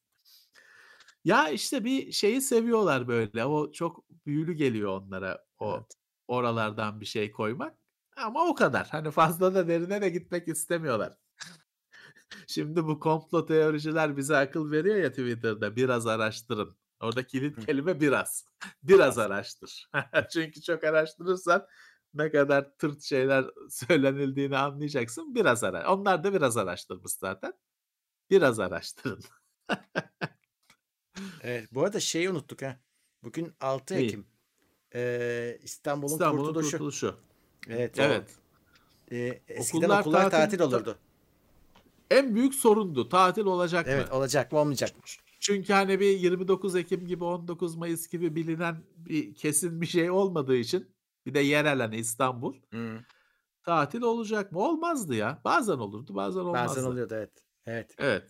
Ya 1.24 1.48
işte 1.48 1.84
bir 1.84 2.12
şeyi 2.12 2.40
seviyorlar 2.40 3.08
böyle. 3.08 3.44
O 3.44 3.72
çok 3.72 4.04
büyülü 4.26 4.52
geliyor 4.52 5.00
onlara 5.00 5.44
o 5.58 5.74
Evet. 5.74 6.03
Oralardan 6.28 7.00
bir 7.00 7.06
şey 7.06 7.30
koymak. 7.32 7.78
Ama 8.16 8.46
o 8.46 8.54
kadar. 8.54 8.88
Hani 8.88 9.10
fazla 9.10 9.54
da 9.54 9.68
derine 9.68 10.00
de 10.00 10.08
gitmek 10.08 10.48
istemiyorlar. 10.48 11.18
Şimdi 12.46 12.84
bu 12.84 13.00
komplo 13.00 13.46
teoriciler 13.46 14.16
bize 14.16 14.36
akıl 14.36 14.70
veriyor 14.70 14.96
ya 14.96 15.10
Twitter'da 15.10 15.76
biraz 15.76 16.06
araştırın. 16.06 16.76
Orada 17.00 17.26
kilit 17.26 17.66
kelime 17.66 18.00
biraz. 18.00 18.46
Biraz 18.82 19.18
araştır. 19.18 19.90
Çünkü 20.32 20.62
çok 20.62 20.84
araştırırsan 20.84 21.66
ne 22.14 22.30
kadar 22.30 22.76
tırt 22.78 23.02
şeyler 23.02 23.44
söylenildiğini 23.70 24.58
anlayacaksın. 24.58 25.34
Biraz 25.34 25.64
ara. 25.64 25.94
Onlar 25.94 26.24
da 26.24 26.34
biraz 26.34 26.56
araştırmış 26.56 27.12
zaten. 27.12 27.52
Biraz 28.30 28.60
araştırın. 28.60 29.22
Evet, 31.42 31.68
bu 31.72 31.82
arada 31.82 32.00
şeyi 32.00 32.30
unuttuk 32.30 32.62
ha. 32.62 32.80
Bugün 33.22 33.56
6 33.60 33.94
Neyi? 33.94 34.04
Ekim. 34.04 34.33
İstanbul'un 35.62 36.12
İstanbul'un 36.12 36.44
kurtuluşu. 36.46 36.70
kurtuluşu. 36.70 37.16
Evet. 37.68 37.98
o, 37.98 38.02
Evet. 38.02 38.30
e, 39.12 39.16
eskiden 39.48 39.82
Okullar 39.84 40.00
okullar, 40.00 40.22
tatil- 40.24 40.30
tatil 40.30 40.60
olurdu. 40.60 40.98
En 42.10 42.34
büyük 42.34 42.54
sorundu. 42.54 43.08
Tatil 43.08 43.44
olacak 43.44 43.86
Evet, 43.88 44.10
mı? 44.10 44.16
olacak 44.16 44.52
mı 44.52 44.58
olmayacak 44.58 44.96
mı? 44.96 45.02
Çünkü 45.40 45.72
hani 45.72 46.00
bir 46.00 46.18
29 46.18 46.76
Ekim 46.76 47.06
gibi 47.06 47.24
19 47.24 47.76
Mayıs 47.76 48.08
gibi 48.08 48.36
bilinen 48.36 48.76
bir 48.96 49.34
kesin 49.34 49.80
bir 49.80 49.86
şey 49.86 50.10
olmadığı 50.10 50.56
için 50.56 50.88
bir 51.26 51.34
de 51.34 51.40
yerel 51.40 51.80
hani 51.80 51.96
İstanbul 51.96 52.54
Hı. 52.72 52.98
tatil 53.62 54.02
olacak 54.02 54.52
mı? 54.52 54.58
Olmazdı 54.58 55.14
ya. 55.14 55.40
Bazen 55.44 55.72
olurdu, 55.78 56.14
bazen 56.14 56.40
olmazdı. 56.40 56.68
Bazen 56.78 56.84
oluyordu 56.90 57.14
evet. 57.14 57.30
Evet. 57.66 57.94
Evet. 57.98 58.24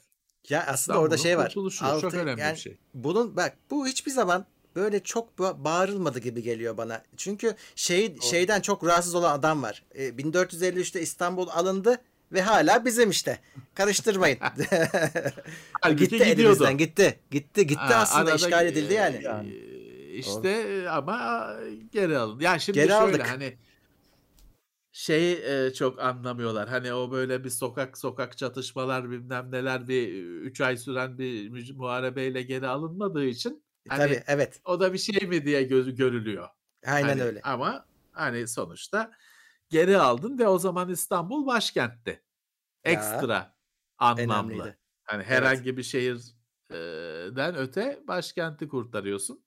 Ya 0.49 0.61
aslında 0.61 0.75
İstanbul'un 0.75 1.05
orada 1.05 1.17
şey 1.17 1.39
var. 1.39 1.47
kurtuluşu 1.47 1.79
çok 1.79 2.05
Altı- 2.05 2.17
önemli 2.19 2.41
yani 2.41 2.55
bir 2.55 2.61
şey. 2.61 2.79
Bunun 2.95 3.37
bak 3.37 3.57
bu 3.71 3.87
hiçbir 3.87 4.11
zaman 4.11 4.47
böyle 4.77 5.03
çok 5.03 5.29
ba- 5.39 5.65
bağırılmadı 5.65 6.19
gibi 6.19 6.43
geliyor 6.43 6.77
bana. 6.77 7.03
Çünkü 7.17 7.55
şey 7.75 8.21
şeyden 8.21 8.61
çok 8.61 8.85
rahatsız 8.87 9.15
olan 9.15 9.39
adam 9.39 9.63
var. 9.63 9.83
E, 9.95 10.09
1453'te 10.09 11.01
İstanbul 11.01 11.49
alındı 11.49 11.97
ve 12.33 12.43
hala 12.43 12.85
bizim 12.85 13.11
işte. 13.11 13.39
Karıştırmayın. 13.75 14.39
Halbuki 15.81 16.05
gitti 16.05 16.17
gidiyordu. 16.17 16.33
elimizden 16.41 16.79
gitti. 16.79 17.21
Gitti 17.31 17.67
gitti 17.67 17.81
Ha, 17.81 17.95
aslında 17.95 18.21
arada, 18.31 18.35
işgal 18.35 18.67
edildi 18.67 18.93
e, 18.93 18.97
yani. 18.97 19.17
e, 19.49 20.15
İşte 20.15 20.49
e, 20.51 20.89
ama 20.89 21.47
geri 21.93 22.19
alın. 22.19 22.41
Ya 22.41 22.59
şimdi 22.59 22.79
Geri 22.79 22.89
şöyle 22.89 22.95
aldık. 23.03 23.27
hani 23.31 23.57
şey 24.93 25.33
e, 25.67 25.73
çok 25.73 26.01
anlamıyorlar. 26.01 26.69
Hani 26.69 26.93
o 26.95 27.11
böyle 27.11 27.45
bir 27.45 27.51
sokak 27.51 27.99
sokak 27.99 28.39
çatışmalar 28.39 29.11
bilmem 29.11 29.53
neler 29.53 29.89
bir 29.89 30.09
3 30.25 30.61
ay 30.61 30.77
süren 30.77 31.19
bir 31.19 31.75
muharebeyle 31.77 32.43
geri 32.43 32.67
alınmadığı 32.69 33.25
için 33.25 33.64
hani 33.89 34.03
Tabii 34.03 34.23
evet. 34.27 34.61
o 34.65 34.81
da 34.81 34.93
bir 34.93 34.99
şey 34.99 35.29
mi 35.29 35.45
diye 35.45 35.63
gözü 35.63 35.95
görülüyor. 35.97 36.49
Aynen 36.87 37.09
Hani 37.09 37.23
öyle. 37.23 37.41
Ama 37.43 37.87
hani 38.13 38.49
sonuçta 38.49 39.13
geri 39.71 39.99
aldın 39.99 40.39
ve 40.39 40.49
o 40.49 40.59
zaman 40.59 40.89
İstanbul 40.89 41.47
başkentti. 41.47 42.23
Ya, 42.85 42.93
Ekstra 42.93 43.57
anlamlı. 43.99 44.53
Önemliydi. 44.53 44.79
Hani 45.05 45.23
herhangi 45.23 45.77
bir 45.77 45.83
şehirden 45.83 47.57
öte 47.57 48.03
başkenti 48.09 48.69
kurtarıyorsun. 48.69 49.45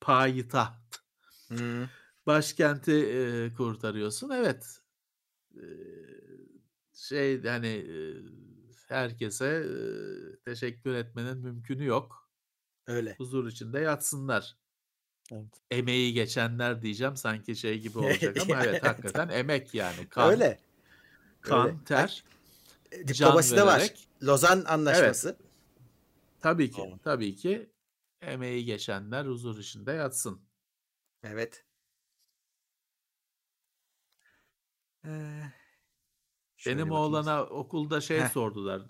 Payitaht. 0.00 1.00
Hı. 1.48 1.88
Başkenti 2.26 2.92
e, 2.92 3.52
kurtarıyorsun. 3.54 4.30
Evet. 4.30 4.80
E, 5.54 5.64
şey 6.94 7.42
hani 7.42 7.66
e, 7.66 7.96
herkese 8.88 9.46
e, 9.46 9.74
teşekkür 10.44 10.94
etmenin 10.94 11.38
mümkünü 11.38 11.84
yok. 11.84 12.25
Öyle. 12.86 13.14
Huzur 13.18 13.48
içinde 13.48 13.80
yatsınlar. 13.80 14.56
Evet. 15.32 15.46
Emeği 15.70 16.12
geçenler 16.12 16.82
diyeceğim 16.82 17.16
sanki 17.16 17.56
şey 17.56 17.80
gibi 17.80 17.98
olacak 18.04 18.36
ama 18.42 18.64
evet 18.64 18.84
hakikaten 18.84 19.28
emek 19.28 19.74
yani. 19.74 20.08
Kan, 20.08 20.30
Öyle. 20.30 20.58
kan 21.40 21.66
öyle. 21.66 21.76
ter, 21.84 22.24
E, 22.92 23.08
Diplomasi 23.08 23.56
de 23.56 23.66
var. 23.66 23.94
Lozan 24.22 24.64
Anlaşması. 24.64 25.38
Tabii 26.40 26.70
ki, 26.70 26.78
Doğru. 26.78 26.98
tabii 27.04 27.36
ki 27.36 27.70
emeği 28.20 28.64
geçenler 28.64 29.24
huzur 29.26 29.58
içinde 29.58 29.92
yatsın. 29.92 30.40
Evet. 31.22 31.64
Ee, 35.04 35.42
Benim 36.66 36.90
oğlana 36.90 37.44
okulda 37.44 38.00
şey 38.00 38.20
Heh. 38.20 38.28
sordular. 38.28 38.82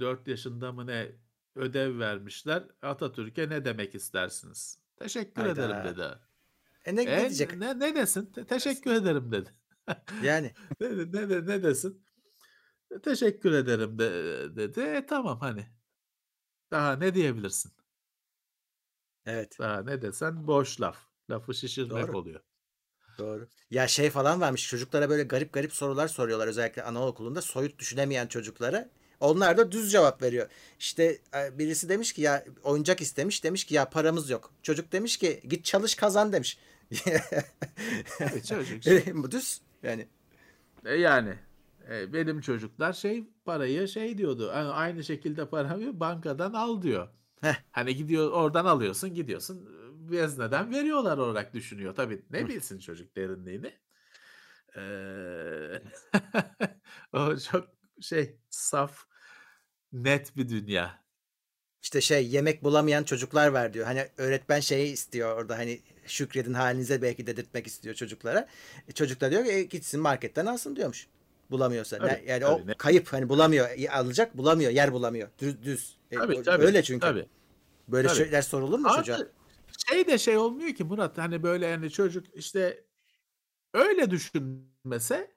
4 0.00 0.28
yaşında 0.28 0.72
mı 0.72 0.86
ne 0.86 1.12
ödev 1.54 1.98
vermişler. 1.98 2.64
Atatürk'e 2.82 3.48
ne 3.48 3.64
demek 3.64 3.94
istersiniz? 3.94 4.78
Teşekkür 4.96 5.44
ederim 5.44 5.76
Hayda. 5.76 5.84
dedi. 5.84 6.18
E 6.84 6.96
ne, 6.96 7.02
E, 7.04 7.06
ne 7.16 7.28
diyecek? 7.28 7.52
ne, 7.52 7.78
ne 7.78 7.94
desin? 7.94 8.32
Te- 8.32 8.46
teşekkür 8.46 8.92
ederim 8.92 9.32
dedi. 9.32 9.50
Yani 10.20 10.54
ne, 10.80 10.88
ne, 11.12 11.28
ne, 11.28 11.46
ne 11.46 11.62
desin? 11.62 12.06
"E, 12.90 13.00
Teşekkür 13.02 13.52
ederim 13.52 13.98
de, 13.98 14.10
dedi. 14.56 14.80
E, 14.80 15.06
tamam 15.06 15.40
hani. 15.40 15.66
Daha 16.70 16.96
ne 16.96 17.14
diyebilirsin? 17.14 17.72
evet 19.26 19.58
Daha 19.58 19.82
ne 19.82 20.02
desen 20.02 20.46
boş 20.46 20.80
laf. 20.80 20.98
Lafı 21.30 21.54
şişirmek 21.54 21.90
Doğru. 21.90 22.14
oluyor. 22.14 22.40
doğru. 23.18 23.48
Ya 23.70 23.88
şey 23.88 24.10
falan 24.10 24.40
varmış 24.40 24.68
çocuklara 24.68 25.10
böyle 25.10 25.22
garip 25.22 25.52
garip 25.52 25.72
sorular 25.72 26.08
soruyorlar 26.08 26.46
özellikle 26.48 26.82
anaokulunda 26.82 27.42
soyut 27.42 27.78
düşünemeyen 27.78 28.26
çocuklara. 28.26 28.90
Onlar 29.24 29.56
da 29.56 29.72
düz 29.72 29.92
cevap 29.92 30.22
veriyor. 30.22 30.48
İşte 30.78 31.18
e, 31.36 31.58
birisi 31.58 31.88
demiş 31.88 32.12
ki 32.12 32.22
ya 32.22 32.44
oyuncak 32.62 33.00
istemiş 33.00 33.44
demiş 33.44 33.64
ki 33.64 33.74
ya 33.74 33.90
paramız 33.90 34.30
yok. 34.30 34.52
Çocuk 34.62 34.92
demiş 34.92 35.16
ki 35.16 35.40
git 35.48 35.64
çalış 35.64 35.94
kazan 35.94 36.32
demiş. 36.32 36.58
Çocuk 38.48 38.84
Bu 39.14 39.30
düz 39.30 39.60
yani. 39.82 40.08
E 40.84 40.94
yani 40.94 41.38
e, 41.90 42.12
benim 42.12 42.40
çocuklar 42.40 42.92
şey 42.92 43.24
parayı 43.44 43.88
şey 43.88 44.18
diyordu. 44.18 44.50
"A- 44.50 44.72
Aynı 44.72 45.04
şekilde 45.04 45.48
paramı 45.48 46.00
bankadan 46.00 46.52
al 46.52 46.82
diyor. 46.82 47.08
Heh. 47.40 47.54
Hani 47.70 47.96
gidiyor 47.96 48.30
oradan 48.32 48.64
alıyorsun 48.64 49.14
gidiyorsun 49.14 49.68
vezneden 50.10 50.72
veriyorlar 50.72 51.18
olarak 51.18 51.54
düşünüyor. 51.54 51.94
Tabii 51.94 52.22
ne 52.30 52.48
bilsin 52.48 52.78
çocuk 52.78 53.16
derinliğini. 53.16 53.72
Ee, 54.76 55.82
o 57.12 57.36
çok 57.36 57.68
şey 58.00 58.36
saf 58.50 59.06
net 59.94 60.36
bir 60.36 60.48
dünya. 60.48 61.04
İşte 61.82 62.00
şey 62.00 62.28
yemek 62.28 62.64
bulamayan 62.64 63.04
çocuklar 63.04 63.48
var 63.48 63.74
diyor. 63.74 63.86
Hani 63.86 64.08
öğretmen 64.16 64.60
şeyi 64.60 64.92
istiyor 64.92 65.36
orada 65.36 65.58
hani 65.58 65.80
şükredin 66.06 66.54
halinize 66.54 67.02
belki 67.02 67.26
dedirtmek 67.26 67.66
istiyor 67.66 67.94
çocuklara. 67.94 68.48
E, 68.88 68.92
çocuk 68.92 69.20
da 69.20 69.30
diyor 69.30 69.44
ki 69.44 69.50
"E, 69.52 69.62
gitsin 69.62 70.00
marketten 70.00 70.46
alsın 70.46 70.76
diyormuş. 70.76 71.06
Bulamıyorsa. 71.50 71.98
Tabii, 71.98 72.08
Ne- 72.12 72.22
yani 72.26 72.40
tabii, 72.42 72.62
o 72.62 72.66
ne- 72.66 72.74
kayıp 72.74 73.12
hani 73.12 73.28
bulamıyor. 73.28 73.68
Alacak 73.90 74.36
bulamıyor. 74.36 74.70
Yer 74.70 74.92
bulamıyor. 74.92 75.28
Düz 75.38 75.62
düz. 75.62 75.96
E, 76.10 76.16
Tabii 76.16 76.34
o- 76.36 76.42
tabii. 76.42 76.64
Öyle 76.64 76.82
çünkü. 76.82 77.00
Tabii. 77.00 77.26
Böyle 77.88 78.08
tabii. 78.08 78.16
şeyler 78.18 78.42
sorulur 78.42 78.78
mu 78.78 78.88
çocuğa? 78.96 79.16
Abi 79.16 79.24
şey 79.90 80.06
de 80.06 80.18
şey 80.18 80.36
olmuyor 80.38 80.74
ki 80.74 80.84
Murat 80.84 81.18
hani 81.18 81.42
böyle 81.42 81.66
yani 81.66 81.90
çocuk 81.90 82.26
işte 82.34 82.84
öyle 83.74 84.10
düşünmese 84.10 85.34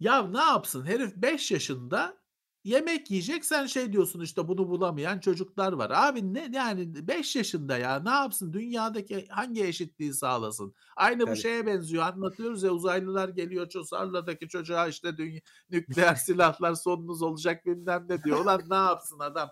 ya 0.00 0.22
ne 0.22 0.38
yapsın 0.40 0.86
herif 0.86 1.16
5 1.16 1.50
yaşında 1.50 2.19
yemek 2.64 3.10
yiyecek 3.10 3.44
sen 3.44 3.66
şey 3.66 3.92
diyorsun 3.92 4.20
işte 4.20 4.48
bunu 4.48 4.68
bulamayan 4.68 5.18
çocuklar 5.18 5.72
var. 5.72 5.92
Abi 5.94 6.34
ne 6.34 6.50
yani 6.54 7.08
5 7.08 7.36
yaşında 7.36 7.78
ya 7.78 8.00
ne 8.00 8.10
yapsın 8.10 8.52
dünyadaki 8.52 9.26
hangi 9.30 9.64
eşitliği 9.64 10.14
sağlasın? 10.14 10.74
Aynı 10.96 11.22
bu 11.22 11.26
Tabii. 11.26 11.36
şeye 11.36 11.66
benziyor 11.66 12.02
anlatıyoruz 12.02 12.62
ya 12.62 12.70
uzaylılar 12.70 13.28
geliyor 13.28 13.68
Çosarla'daki 13.68 14.48
çocuğa 14.48 14.88
işte 14.88 15.16
dünya, 15.16 15.40
nükleer 15.70 16.14
silahlar 16.26 16.74
sonunuz 16.74 17.22
olacak 17.22 17.66
bilmem 17.66 18.06
ne 18.08 18.24
diyor. 18.24 18.44
Ulan 18.44 18.62
ne 18.70 18.76
yapsın 18.76 19.18
adam? 19.18 19.50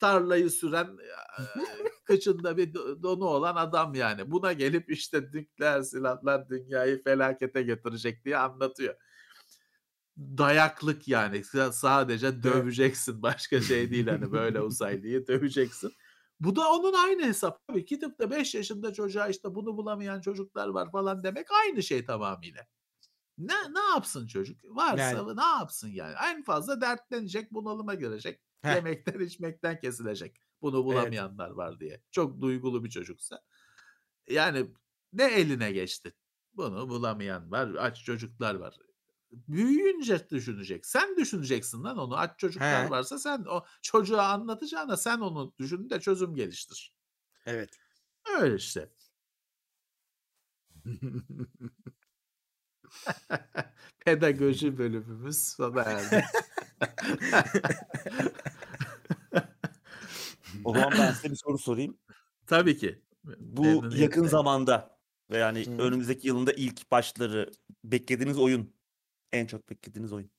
tarlayı 0.00 0.50
süren 0.50 0.98
kıçında 2.04 2.56
bir 2.56 2.74
do- 2.74 3.02
donu 3.02 3.24
olan 3.24 3.56
adam 3.56 3.94
yani. 3.94 4.30
Buna 4.30 4.52
gelip 4.52 4.90
işte 4.90 5.22
nükleer 5.32 5.82
silahlar 5.82 6.48
dünyayı 6.48 7.02
felakete 7.02 7.62
getirecek 7.62 8.24
diye 8.24 8.36
anlatıyor. 8.36 8.94
Dayaklık 10.20 11.08
yani 11.08 11.36
Sa- 11.36 11.72
sadece 11.72 12.42
döveceksin 12.42 13.22
başka 13.22 13.60
şey 13.60 13.90
değil 13.90 14.06
hani 14.06 14.32
böyle 14.32 14.60
uzaylıyı 14.62 15.26
döveceksin. 15.26 15.92
Bu 16.40 16.56
da 16.56 16.72
onun 16.72 16.92
aynı 16.92 17.22
hesap. 17.22 17.66
Tabii 17.66 17.84
gidip 17.84 18.18
de 18.18 18.30
5 18.30 18.54
yaşında 18.54 18.92
çocuğa 18.92 19.28
işte 19.28 19.54
bunu 19.54 19.76
bulamayan 19.76 20.20
çocuklar 20.20 20.68
var 20.68 20.92
falan 20.92 21.24
demek 21.24 21.46
aynı 21.50 21.82
şey 21.82 22.04
tamamıyla. 22.04 22.66
Ne 23.38 23.54
ne 23.72 23.80
yapsın 23.94 24.26
çocuk? 24.26 24.60
Varsa 24.64 25.02
Yani. 25.02 25.36
ne 25.36 25.44
yapsın 25.44 25.88
yani? 25.88 26.14
En 26.24 26.42
fazla 26.42 26.80
dertlenecek, 26.80 27.52
bunalıma 27.52 27.94
girecek. 27.94 28.40
Heh. 28.62 28.74
Yemekten 28.74 29.20
içmekten 29.20 29.80
kesilecek. 29.80 30.36
Bunu 30.62 30.84
bulamayanlar 30.84 31.50
var 31.50 31.80
diye. 31.80 32.02
Çok 32.10 32.40
duygulu 32.40 32.84
bir 32.84 32.90
çocuksa. 32.90 33.42
Yani 34.28 34.66
ne 35.12 35.24
eline 35.24 35.72
geçti? 35.72 36.14
Bunu 36.52 36.88
bulamayan 36.88 37.50
var, 37.50 37.74
aç 37.78 38.04
çocuklar 38.04 38.54
var. 38.54 38.78
Büyüyünce 39.32 40.30
düşünecek. 40.30 40.86
Sen 40.86 41.16
düşüneceksin 41.16 41.84
lan 41.84 41.98
onu. 41.98 42.16
Aç 42.16 42.38
çocuklar 42.38 42.86
He. 42.86 42.90
varsa 42.90 43.18
sen 43.18 43.44
o 43.44 43.64
çocuğa 43.82 44.28
anlatacağına 44.28 44.96
sen 44.96 45.18
onu 45.20 45.54
düşün 45.58 45.90
de 45.90 46.00
çözüm 46.00 46.34
geliştir. 46.34 46.94
Evet. 47.46 47.78
Öyle 48.40 48.54
işte. 48.56 48.90
Pedagoji 54.04 54.78
bölümümüz 54.78 55.38
sona 55.38 55.82
erdi. 55.82 56.24
O 60.64 60.74
zaman 60.74 60.92
ben 60.98 61.12
size 61.12 61.30
bir 61.30 61.36
soru 61.36 61.58
sorayım. 61.58 61.98
Tabii 62.46 62.76
ki. 62.76 63.02
Bu 63.38 63.62
Memnuniyetle. 63.62 64.02
yakın 64.02 64.26
zamanda 64.26 64.98
ve 65.30 65.38
yani 65.38 65.66
Hı. 65.66 65.70
önümüzdeki 65.70 66.28
yılında 66.28 66.52
ilk 66.52 66.90
başları 66.90 67.50
beklediğiniz 67.84 68.38
oyun. 68.38 68.74
En 69.32 69.46
çok 69.46 69.70
beklediğiniz 69.70 70.12
oyun. 70.12 70.30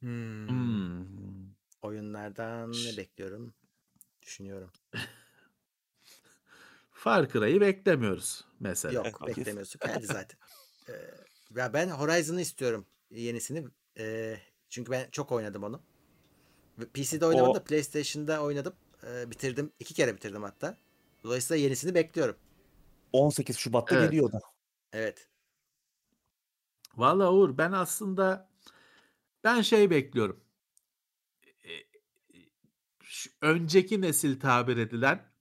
Hmm. 0.00 0.48
Hmm. 0.48 1.48
Oyunlardan 1.82 2.72
ne 2.72 2.96
bekliyorum? 2.96 3.54
Düşünüyorum. 4.22 4.70
Far 6.90 7.28
Cry'ı 7.28 7.60
beklemiyoruz 7.60 8.44
mesela. 8.60 8.94
Yok 8.94 9.26
beklemiyorsun. 9.26 9.80
Geldi 9.86 10.06
zaten. 10.06 10.38
Ee, 10.88 10.92
ya 11.56 11.72
ben 11.72 11.88
Horizon'ı 11.88 12.40
istiyorum. 12.40 12.86
Yenisini. 13.10 13.64
Ee, 13.98 14.38
çünkü 14.68 14.92
ben 14.92 15.10
çok 15.10 15.32
oynadım 15.32 15.62
onu. 15.64 15.82
Ve 16.78 16.84
PC'de 16.88 17.26
oynamadım 17.26 17.50
O- 17.52 17.54
da 17.54 17.64
PlayStation'da 17.64 18.42
oynadım. 18.42 18.74
Ee, 19.06 19.30
bitirdim. 19.30 19.72
iki 19.78 19.94
kere 19.94 20.14
bitirdim 20.16 20.42
hatta. 20.42 20.76
Dolayısıyla 21.24 21.62
yenisini 21.62 21.94
bekliyorum. 21.94 22.36
18 23.12 23.56
Şubat'ta 23.56 23.96
Evet. 23.96 24.10
geliyordu. 24.10 24.40
Evet. 24.92 25.27
Valla 26.98 27.32
Uğur 27.32 27.58
ben 27.58 27.72
aslında 27.72 28.50
ben 29.44 29.60
şey 29.62 29.90
bekliyorum. 29.90 30.40
E, 31.46 31.72
şu 33.02 33.30
önceki 33.42 34.00
nesil 34.00 34.40
tabir 34.40 34.76
edilen 34.76 35.32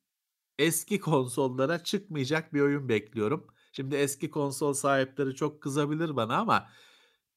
eski 0.60 1.00
konsollara 1.00 1.84
çıkmayacak 1.84 2.54
bir 2.54 2.62
oyun 2.62 2.90
bekliyorum. 2.90 3.48
Şimdi 3.72 3.96
eski 3.96 4.32
konsol 4.32 4.74
sahipleri 4.74 5.36
çok 5.36 5.62
kızabilir 5.62 6.16
bana 6.16 6.38
ama 6.38 6.70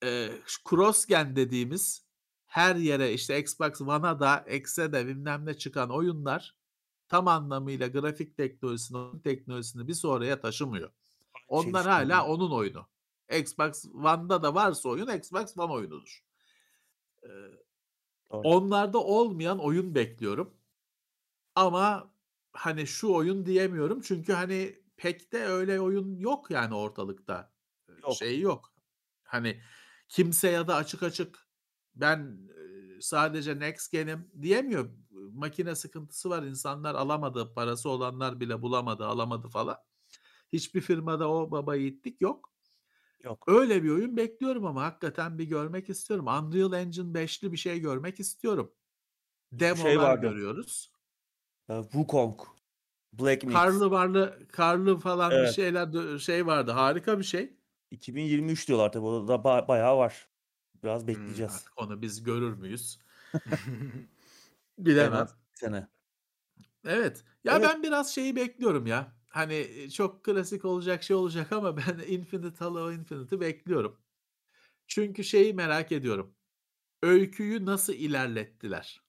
e, 0.05 0.31
cross-gen 0.65 1.37
dediğimiz 1.37 2.07
her 2.47 2.77
yere 2.77 3.13
işte 3.13 3.41
Xbox 3.41 3.81
One'a 3.81 4.21
da 4.21 4.39
X'e 4.39 4.93
de 4.93 5.07
bilmem 5.07 5.47
ne 5.47 5.55
çıkan 5.55 5.91
oyunlar 5.91 6.57
tam 7.09 7.29
anlamıyla 7.29 7.87
grafik 7.87 8.37
teknolojisini, 8.37 9.23
teknolojisini 9.23 9.89
bir 9.89 9.95
sonraya 9.95 10.41
taşımıyor. 10.41 10.91
Onlar 11.49 11.87
hala 11.87 12.27
onun 12.27 12.51
oyunu. 12.51 12.90
Xbox 13.31 13.85
One'da 13.95 14.43
da 14.43 14.55
varsa 14.55 14.89
oyun 14.89 15.09
Xbox 15.09 15.59
One 15.59 15.73
oyunudur. 15.73 16.25
Ee, 17.23 17.29
Doğru. 18.33 18.41
onlarda 18.49 18.99
olmayan 18.99 19.59
oyun 19.59 19.95
bekliyorum. 19.95 20.55
Ama 21.55 22.15
hani 22.53 22.87
şu 22.87 23.13
oyun 23.13 23.47
diyemiyorum 23.47 24.01
çünkü 24.01 24.33
hani 24.33 24.83
pek 24.97 25.33
de 25.33 25.47
öyle 25.47 25.81
oyun 25.81 26.19
yok 26.19 26.51
yani 26.51 26.75
ortalıkta. 26.75 27.53
Yok. 28.03 28.15
Şey 28.15 28.41
yok. 28.41 28.75
Hani 29.23 29.63
kimse 30.09 30.51
ya 30.51 30.69
da 30.69 30.75
açık 30.77 31.03
açık 31.03 31.49
ben 31.95 32.49
sadece 33.01 33.59
next 33.59 33.93
gen'im 33.93 34.31
diyemiyor. 34.43 34.91
Makine 35.33 35.75
sıkıntısı 35.75 36.31
var. 36.31 36.43
İnsanlar 36.43 36.95
alamadı. 36.95 37.55
Parası 37.55 37.89
olanlar 37.89 38.41
bile 38.41 38.63
bulamadı, 38.63 39.07
alamadı 39.07 39.49
falan. 39.49 39.77
Hiçbir 40.53 40.81
firmada 40.81 41.31
o 41.31 41.51
baba 41.51 41.75
yiğitlik 41.77 42.21
yok. 42.21 42.50
Yok. 43.25 43.45
Öyle 43.49 43.83
bir 43.83 43.91
oyun 43.91 44.17
bekliyorum 44.17 44.67
ama 44.67 44.83
hakikaten 44.83 45.39
bir 45.39 45.45
görmek 45.45 45.89
istiyorum. 45.91 46.27
Unreal 46.27 46.73
Engine 46.73 47.15
5'li 47.15 47.53
bir 47.53 47.57
şey 47.57 47.81
görmek 47.81 48.21
istiyorum. 48.21 48.73
Demolar 49.53 49.83
şey 49.83 49.99
vardı. 50.01 50.27
görüyoruz. 50.29 50.93
Ee, 51.71 51.83
Wukong. 51.83 52.41
Black 53.13 53.45
Myth. 53.45 53.55
Karlı 53.59 53.91
varlı, 53.91 54.49
karlı 54.53 54.99
falan 54.99 55.31
bir 55.31 55.37
Evet. 55.37 55.55
şeyler 55.57 55.83
dö- 55.83 56.19
şey 56.21 56.47
vardı. 56.47 56.71
Harika 56.71 57.19
bir 57.19 57.25
şey. 57.25 57.57
2023 57.91 58.69
diyorlar 58.69 58.93
tabii. 58.93 59.05
O 59.07 59.29
da 59.29 59.35
ba- 59.35 59.69
bayağı 59.69 59.97
var. 59.99 60.29
Biraz 60.83 61.01
Hmm, 61.03 61.09
bekleyeceğiz. 61.09 61.53
Artık 61.53 61.73
onu 61.79 62.03
biz 62.03 62.23
görür 62.23 62.55
müyüz? 62.55 62.99
Bilemem. 64.79 65.29
bir 65.53 65.59
sene. 65.59 65.89
Evet. 66.85 67.25
Ya 67.45 67.59
Evet. 67.59 67.71
ben 67.75 67.83
biraz 67.83 68.15
şeyi 68.15 68.37
bekliyorum 68.37 68.87
ya. 68.87 69.20
Hani 69.31 69.89
çok 69.93 70.25
klasik 70.25 70.65
olacak 70.65 71.03
şey 71.03 71.17
olacak 71.17 71.53
ama 71.53 71.77
ben 71.79 71.99
Infinite 72.09 72.59
Halo 72.65 72.93
Infinite'i 72.93 73.41
bekliyorum. 73.41 74.01
Çünkü 74.89 75.25
şeyi 75.25 75.55
merak 75.55 75.93
ediyorum. 75.93 76.37
Öyküyü 77.03 77.67
nasıl 77.67 77.93
ilerlettiler? 77.95 79.03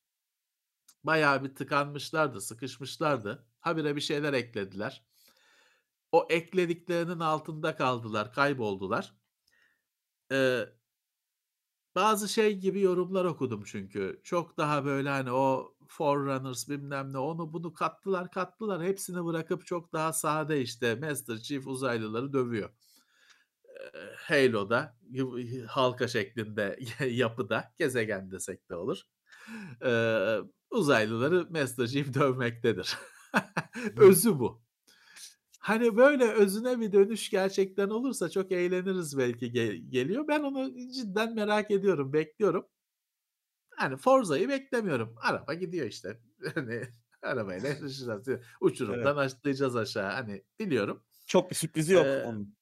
Bayağı 1.04 1.44
bir 1.44 1.56
tıkanmışlardı, 1.56 2.42
sıkışmışlardı. 2.42 3.48
Habire 3.60 3.96
bir 3.96 4.02
şeyler 4.02 4.34
eklediler. 4.34 5.06
O 6.12 6.28
eklediklerinin 6.30 7.20
altında 7.20 7.76
kaldılar, 7.76 8.34
kayboldular. 8.34 9.16
Eee, 10.30 10.74
bazı 11.96 12.30
şey 12.30 12.58
gibi 12.60 12.82
yorumlar 12.82 13.26
okudum 13.26 13.64
çünkü. 13.66 14.22
Çok 14.24 14.58
daha 14.58 14.86
böyle 14.86 15.10
hani 15.10 15.32
o 15.32 15.76
Forerunners 15.92 16.70
bilmem 16.70 17.14
ne 17.14 17.18
onu 17.18 17.54
bunu 17.54 17.74
kattılar 17.74 18.32
kattılar. 18.32 18.84
Hepsini 18.84 19.26
bırakıp 19.26 19.66
çok 19.66 19.94
daha 19.94 20.14
sade 20.14 20.62
işte 20.62 20.96
Master 20.96 21.38
Chief 21.38 21.68
uzaylıları 21.68 22.34
dövüyor. 22.34 22.70
Halo'da 24.16 24.98
halka 25.68 26.08
şeklinde 26.08 26.80
yapıda 27.10 27.74
gezegen 27.78 28.32
desek 28.32 28.70
de 28.70 28.76
olur. 28.76 29.02
Uzaylıları 30.72 31.48
Master 31.50 31.88
Chief 31.88 32.14
dövmektedir. 32.14 32.98
Özü 33.98 34.40
bu. 34.40 34.62
Hani 35.60 35.98
böyle 35.98 36.32
özüne 36.32 36.80
bir 36.80 36.92
dönüş 36.92 37.30
gerçekten 37.30 37.90
olursa 37.90 38.30
çok 38.30 38.52
eğleniriz 38.52 39.18
belki 39.18 39.52
ge- 39.52 39.90
geliyor. 39.90 40.28
Ben 40.28 40.44
onu 40.44 40.72
cidden 40.96 41.36
merak 41.36 41.72
ediyorum, 41.72 42.14
bekliyorum. 42.14 42.66
Hani 43.82 43.98
Forza'yı 43.98 44.50
beklemiyorum. 44.50 45.16
Araba 45.22 45.54
gidiyor 45.54 45.88
işte. 45.88 46.20
Hani 46.56 46.82
arabayla 47.22 47.70
yarışacağız. 47.70 48.28
Uçurumdan 48.62 49.18
atlayacağız 49.18 49.76
aşağı. 49.76 50.12
Hani 50.12 50.44
biliyorum. 50.60 51.04
Çok 51.26 51.50
bir 51.50 51.56
sürprizi 51.56 51.94
yok 51.94 52.06
Ee, 52.06 52.24
onun. 52.24 52.56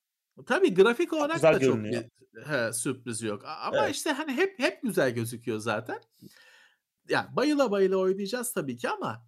Tabii 0.45 0.73
grafik 0.73 1.13
olarak 1.13 1.35
güzel 1.35 1.53
da 1.55 1.59
çok 1.59 1.75
görünüyor. 1.75 2.03
bir 2.03 2.41
he, 2.41 2.73
sürpriz 2.73 3.21
yok. 3.21 3.43
Ama 3.45 3.77
Evet. 3.85 3.95
işte 3.95 4.11
hani 4.11 4.31
hep 4.33 4.59
hep 4.59 4.81
güzel 4.81 5.11
gözüküyor 5.15 5.59
zaten. 5.59 6.01
Yani 7.09 7.35
bayıla 7.35 7.71
bayıla 7.71 7.97
oynayacağız 7.97 8.53
tabii 8.53 8.77
ki 8.77 8.89
ama 8.89 9.25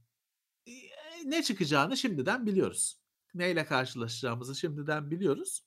ne 1.26 1.44
çıkacağını 1.44 1.98
şimdiden 1.98 2.46
biliyoruz. 2.46 3.02
Neyle 3.34 3.66
karşılaşacağımızı 3.66 4.56
şimdiden 4.56 5.12
biliyoruz. 5.12 5.66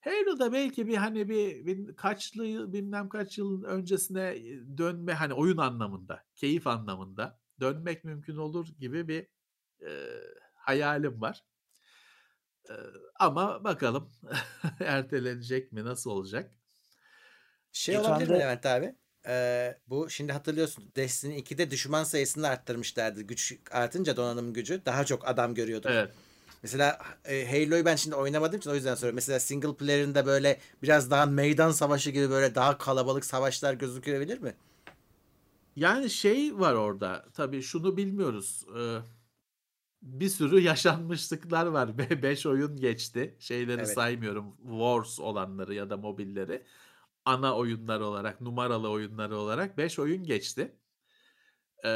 Halo'da 0.00 0.52
belki 0.52 0.86
bir 0.86 0.96
hani 0.96 1.28
bir, 1.28 1.66
bir 1.66 1.96
kaçlı 1.96 2.46
yıl 2.46 2.72
bilmem 2.72 3.08
kaç 3.08 3.38
yıl 3.38 3.64
öncesine 3.64 4.36
dönme 4.78 5.14
hani 5.14 5.34
oyun 5.34 5.56
anlamında, 5.56 6.24
keyif 6.36 6.66
anlamında 6.66 7.40
dönmek 7.60 8.04
mümkün 8.04 8.36
olur 8.36 8.68
gibi 8.78 9.08
bir 9.08 9.26
e, 9.86 9.90
hayalim 10.54 11.20
var. 11.20 11.44
E, 12.70 12.74
ama 13.18 13.64
bakalım 13.64 14.12
ertelenecek 14.80 15.72
mi, 15.72 15.84
nasıl 15.84 16.10
olacak? 16.10 16.54
Şey 17.72 17.96
Geçen 17.96 18.10
olabilir 18.10 18.30
mi 18.30 18.38
Levent 18.38 18.66
abi? 18.66 18.94
Ee, 19.26 19.78
bu 19.86 20.10
şimdi 20.10 20.32
hatırlıyorsun 20.32 20.92
Destiny 20.96 21.38
2'de 21.38 21.70
düşman 21.70 22.04
sayısını 22.04 22.48
arttırmışlardı. 22.48 23.22
Güç 23.22 23.58
artınca 23.70 24.16
donanım 24.16 24.52
gücü 24.52 24.84
daha 24.84 25.04
çok 25.04 25.28
adam 25.28 25.54
görüyorduk. 25.54 25.90
Evet. 25.90 26.10
Mesela 26.62 26.98
e, 27.24 27.46
Halo'yu 27.46 27.84
ben 27.84 27.96
şimdi 27.96 28.16
oynamadığım 28.16 28.58
için 28.58 28.70
o 28.70 28.74
yüzden 28.74 28.94
soruyorum. 28.94 29.14
Mesela 29.14 29.40
single 29.40 29.74
player'ında 29.74 30.26
böyle 30.26 30.60
biraz 30.82 31.10
daha 31.10 31.26
meydan 31.26 31.70
savaşı 31.70 32.10
gibi 32.10 32.30
böyle 32.30 32.54
daha 32.54 32.78
kalabalık 32.78 33.24
savaşlar 33.24 33.74
gözükebilir 33.74 34.38
mi? 34.40 34.54
Yani 35.76 36.10
şey 36.10 36.58
var 36.58 36.74
orada. 36.74 37.26
Tabii 37.34 37.62
şunu 37.62 37.96
bilmiyoruz. 37.96 38.64
Ee, 38.78 38.98
bir 40.02 40.28
sürü 40.28 40.60
yaşanmışlıklar 40.64 41.66
var. 41.66 41.98
5 41.98 42.46
oyun 42.46 42.76
geçti. 42.76 43.36
Şeyleri 43.38 43.80
Evet. 43.80 43.92
saymıyorum. 43.94 44.56
Wars 44.62 45.20
olanları 45.20 45.74
ya 45.74 45.90
da 45.90 45.96
mobilleri. 45.96 46.64
Ana 47.24 47.56
oyunlar 47.56 48.00
olarak, 48.00 48.40
numaralı 48.40 48.90
oyunları 48.90 49.36
olarak 49.36 49.78
5 49.78 49.98
oyun 49.98 50.24
geçti. 50.24 50.76
Ee, 51.84 51.88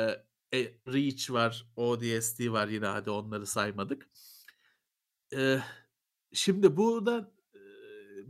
e, 0.55 0.59
Reach 0.89 1.31
var, 1.31 1.67
ODST 1.77 2.53
var 2.53 2.69
yine 2.69 2.87
hadi 2.87 3.11
onları 3.11 3.47
saymadık. 3.47 4.09
Şimdi 6.33 6.77
burada 6.77 7.33
e, 7.55 7.61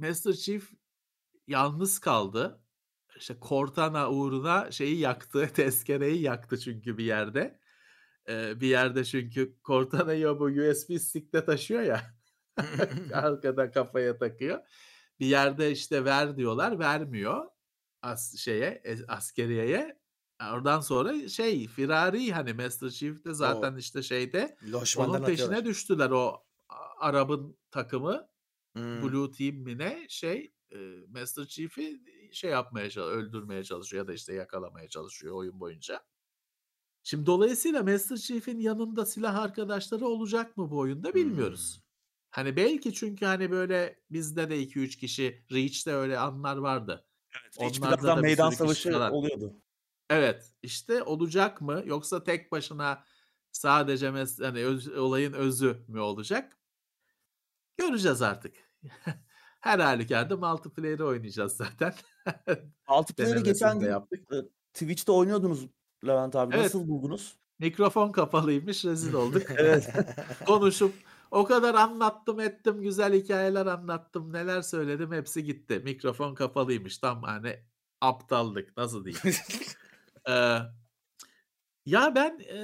Master 0.07 0.33
Chief 0.33 0.71
yalnız 1.47 1.99
kaldı. 1.99 2.61
İşte 3.17 3.37
Cortana 3.49 4.11
uğruna 4.11 4.71
şeyi 4.71 4.99
yaktı, 4.99 5.51
tezkereyi 5.55 6.23
yaktı 6.23 6.59
çünkü 6.59 6.99
bir 6.99 7.05
yerde. 7.05 7.61
Ee, 8.29 8.61
bir 8.61 8.67
yerde 8.67 9.05
çünkü 9.05 9.57
Cortana'yı 9.65 10.29
o 10.29 10.41
bu 10.41 10.45
USB 10.45 10.99
stick'te 10.99 11.45
taşıyor 11.45 11.83
ya. 11.83 12.15
Arkadan 13.13 13.71
kafaya 13.71 14.19
takıyor. 14.19 14.59
Bir 15.21 15.27
yerde 15.27 15.71
işte 15.71 16.05
ver 16.05 16.37
diyorlar, 16.37 16.79
vermiyor. 16.79 17.45
As 18.03 18.37
şeye, 18.37 18.83
askeriyeye. 19.09 19.99
Oradan 20.53 20.81
sonra 20.81 21.29
şey 21.29 21.67
Firari 21.67 22.33
hani 22.33 22.53
Master 22.53 22.91
Chief 22.91 23.25
de 23.25 23.35
zaten 23.35 23.77
işte 23.77 24.03
şeyde 24.03 24.57
Loşmandan 24.73 25.15
onun 25.15 25.27
peşine 25.27 25.45
atıyorlar. 25.45 25.65
düştüler 25.65 26.11
o 26.11 26.45
Arap'ın 26.99 27.59
takımı 27.71 28.29
Hmm. 28.75 29.03
Blue 29.03 29.31
Team 29.31 29.57
mi 29.57 29.79
ne 29.79 30.07
şey 30.09 30.53
e, 30.73 30.77
Master 31.09 31.45
Chief'i 31.45 32.01
şey 32.33 32.51
yapmaya 32.51 32.91
çalışıyor, 32.91 33.23
öldürmeye 33.23 33.65
çalışıyor 33.65 34.05
ya 34.05 34.09
da 34.09 34.13
işte 34.13 34.35
yakalamaya 34.35 34.89
çalışıyor 34.89 35.35
oyun 35.35 35.61
boyunca. 35.61 36.05
Şimdi 37.03 37.27
dolayısıyla 37.27 37.83
Master 37.83 38.17
Chief'in 38.17 38.59
yanında 38.59 39.07
silah 39.07 39.37
arkadaşları 39.37 40.07
olacak 40.07 40.57
mı 40.57 40.71
bu 40.71 40.79
oyunda 40.79 41.15
bilmiyoruz. 41.15 41.77
Hmm. 41.77 41.83
Hani 42.31 42.57
belki 42.57 42.95
çünkü 42.95 43.27
hani 43.27 43.51
böyle 43.51 44.01
bizde 44.11 44.51
de 44.51 44.63
2-3 44.63 44.99
kişi 44.99 45.45
Reach'te 45.53 45.93
öyle 45.93 46.19
anlar 46.19 46.57
vardı. 46.57 47.07
Onlarda 47.57 47.89
birazdan 47.89 48.17
da 48.17 48.21
meydan 48.21 48.51
savaşı 48.51 49.11
oluyordu. 49.11 49.57
Evet 50.11 50.53
işte 50.63 51.03
olacak 51.03 51.61
mı 51.61 51.83
yoksa 51.87 52.25
tek 52.25 52.53
başına 52.53 53.05
sadece 53.55 54.07
mes- 54.07 54.45
hani 54.45 54.65
öz- 54.65 54.89
olayın 54.99 55.33
özü 55.33 55.85
mü 55.89 56.01
olacak? 56.01 56.57
Göreceğiz 57.77 58.23
artık. 58.23 58.55
Her 59.61 59.79
halükarda 59.79 60.37
multiplayer'ı 60.37 61.07
oynayacağız 61.07 61.53
zaten. 61.57 61.95
Multiplayer'ı 62.89 63.41
geçen 63.41 63.81
gün 63.81 63.89
yaptık. 63.89 64.29
Twitch'te 64.75 65.13
oynuyordunuz 65.13 65.67
Levent 66.07 66.37
abi. 66.37 66.55
Evet. 66.55 66.65
Nasıl 66.65 66.89
buldunuz? 66.89 67.37
Mikrofon 67.59 68.13
kapalıymış 68.13 68.85
rezil 68.85 69.13
olduk. 69.15 69.43
Evet. 69.57 69.89
Konuşup 70.47 70.95
o 71.31 71.45
kadar 71.45 71.75
anlattım 71.75 72.41
ettim 72.41 72.83
güzel 72.83 73.15
hikayeler 73.15 73.67
anlattım 73.67 74.33
neler 74.33 74.63
söyledim 74.63 75.13
hepsi 75.13 75.45
gitti. 75.45 75.81
Mikrofon 75.85 76.35
kapalıymış 76.35 76.99
tam 76.99 77.23
hani 77.23 77.57
aptallık 78.01 78.77
nasıl 78.77 79.05
diyeyim. 79.05 79.37
Ee, 80.29 80.59
ya 81.87 82.15
ben 82.15 82.39
e, 82.39 82.59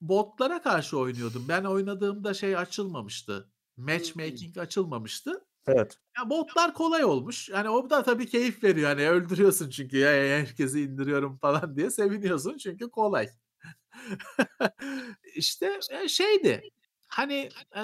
botlara 0.00 0.62
karşı 0.62 0.98
oynuyordum. 0.98 1.44
Ben 1.48 1.64
oynadığımda 1.64 2.34
şey 2.34 2.56
açılmamıştı. 2.56 3.50
Matchmaking 3.76 4.58
açılmamıştı. 4.58 5.44
evet. 5.66 5.98
Ya 6.18 6.30
botlar 6.30 6.74
kolay 6.74 7.04
olmuş. 7.04 7.48
Yani 7.48 7.70
o 7.70 7.90
da 7.90 8.02
tabii 8.02 8.26
keyif 8.26 8.64
veriyor. 8.64 8.88
Hani 8.88 9.08
öldürüyorsun 9.08 9.70
çünkü 9.70 9.96
ya, 9.98 10.10
herkesi 10.10 10.80
indiriyorum 10.82 11.36
falan 11.40 11.76
diye 11.76 11.90
seviniyorsun 11.90 12.58
çünkü 12.58 12.90
kolay. 12.90 13.28
işte 15.34 15.80
e, 15.90 16.08
şeydi. 16.08 16.70
Hani 17.08 17.48
e, 17.76 17.82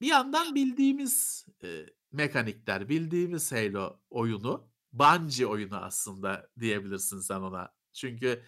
bir 0.00 0.06
yandan 0.06 0.54
bildiğimiz 0.54 1.46
e, 1.64 1.86
mekanikler, 2.12 2.88
bildiğimiz 2.88 3.52
Halo 3.52 4.00
oyunu, 4.10 4.70
Bungie 4.92 5.46
oyunu 5.46 5.76
aslında 5.76 6.50
diyebilirsin 6.60 7.20
sen 7.20 7.40
ona. 7.40 7.72
Çünkü 7.92 8.42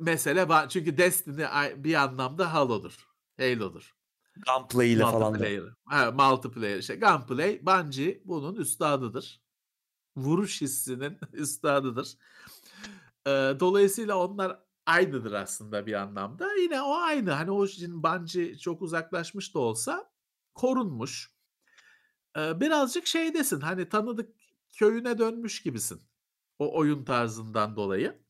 mesele 0.00 0.40
ba- 0.40 0.68
çünkü 0.68 0.98
Destiny 0.98 1.44
bir 1.76 1.94
anlamda 1.94 2.54
Halo'dur. 2.54 3.08
Halo'dur. 3.38 3.96
Gunplay 4.46 4.92
ile 4.92 5.02
falan 5.02 5.34
da. 5.34 5.46
Ha, 5.84 6.10
multiplayer 6.10 6.78
işte. 6.78 6.96
Gunplay, 6.96 7.66
Bungie 7.66 8.22
bunun 8.24 8.56
üstadıdır. 8.56 9.42
Vuruş 10.16 10.60
hissinin 10.60 11.18
üstadıdır. 11.32 12.16
Ee, 13.26 13.56
dolayısıyla 13.60 14.16
onlar 14.16 14.62
aynıdır 14.86 15.32
aslında 15.32 15.86
bir 15.86 15.92
anlamda. 15.92 16.54
Yine 16.54 16.82
o 16.82 16.94
aynı. 16.94 17.30
Hani 17.30 17.50
o 17.50 17.66
Bungie 18.02 18.58
çok 18.58 18.82
uzaklaşmış 18.82 19.54
da 19.54 19.58
olsa 19.58 20.10
korunmuş. 20.54 21.30
Ee, 22.36 22.60
birazcık 22.60 23.06
şeydesin. 23.06 23.60
Hani 23.60 23.88
tanıdık 23.88 24.36
köyüne 24.72 25.18
dönmüş 25.18 25.62
gibisin. 25.62 26.02
O 26.58 26.78
oyun 26.78 27.04
tarzından 27.04 27.76
dolayı. 27.76 28.25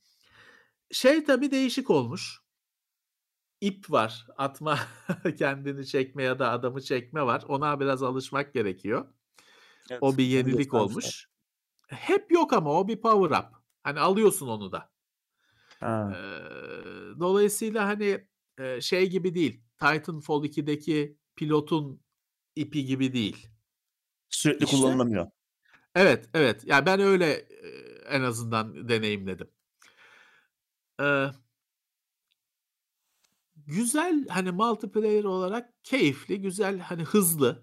Şey 0.90 1.24
tabii 1.24 1.50
değişik 1.50 1.90
olmuş. 1.90 2.40
İp 3.60 3.90
var. 3.90 4.26
Atma 4.36 4.78
kendini 5.38 5.86
çekme 5.86 6.22
ya 6.22 6.38
da 6.38 6.50
adamı 6.50 6.82
çekme 6.82 7.22
var. 7.22 7.44
Ona 7.48 7.80
biraz 7.80 8.02
alışmak 8.02 8.54
gerekiyor. 8.54 9.06
Evet, 9.90 10.02
O 10.02 10.16
bir 10.18 10.24
yenilik 10.24 10.74
olmuş. 10.74 11.28
Hep 11.86 12.32
yok 12.32 12.52
ama 12.52 12.80
o 12.80 12.88
bir 12.88 13.00
power 13.00 13.38
up. 13.38 13.46
Hani 13.82 14.00
alıyorsun 14.00 14.48
onu 14.48 14.72
da. 14.72 14.90
Ha. 15.80 16.12
Eee, 16.14 17.20
dolayısıyla 17.20 17.86
hani 17.86 18.26
şey 18.80 19.10
gibi 19.10 19.34
değil. 19.34 19.62
Titanfall 19.78 20.44
2'deki 20.44 21.18
pilotun 21.36 22.00
ipi 22.56 22.84
gibi 22.84 23.12
değil. 23.12 23.48
Sürekli 24.28 24.64
İşte- 24.64 24.76
kullanılamıyor. 24.76 25.26
Evet, 25.94 26.28
evet. 26.34 26.64
Yani 26.64 26.86
ben 26.86 27.00
öyle 27.00 27.32
en 28.08 28.20
azından 28.22 28.88
deneyimledim. 28.88 29.50
Ee, 30.98 31.30
güzel 33.66 34.26
hani 34.28 34.50
multiplayer 34.50 35.24
olarak 35.24 35.84
keyifli, 35.84 36.40
güzel 36.40 36.78
hani 36.80 37.02
hızlı. 37.04 37.62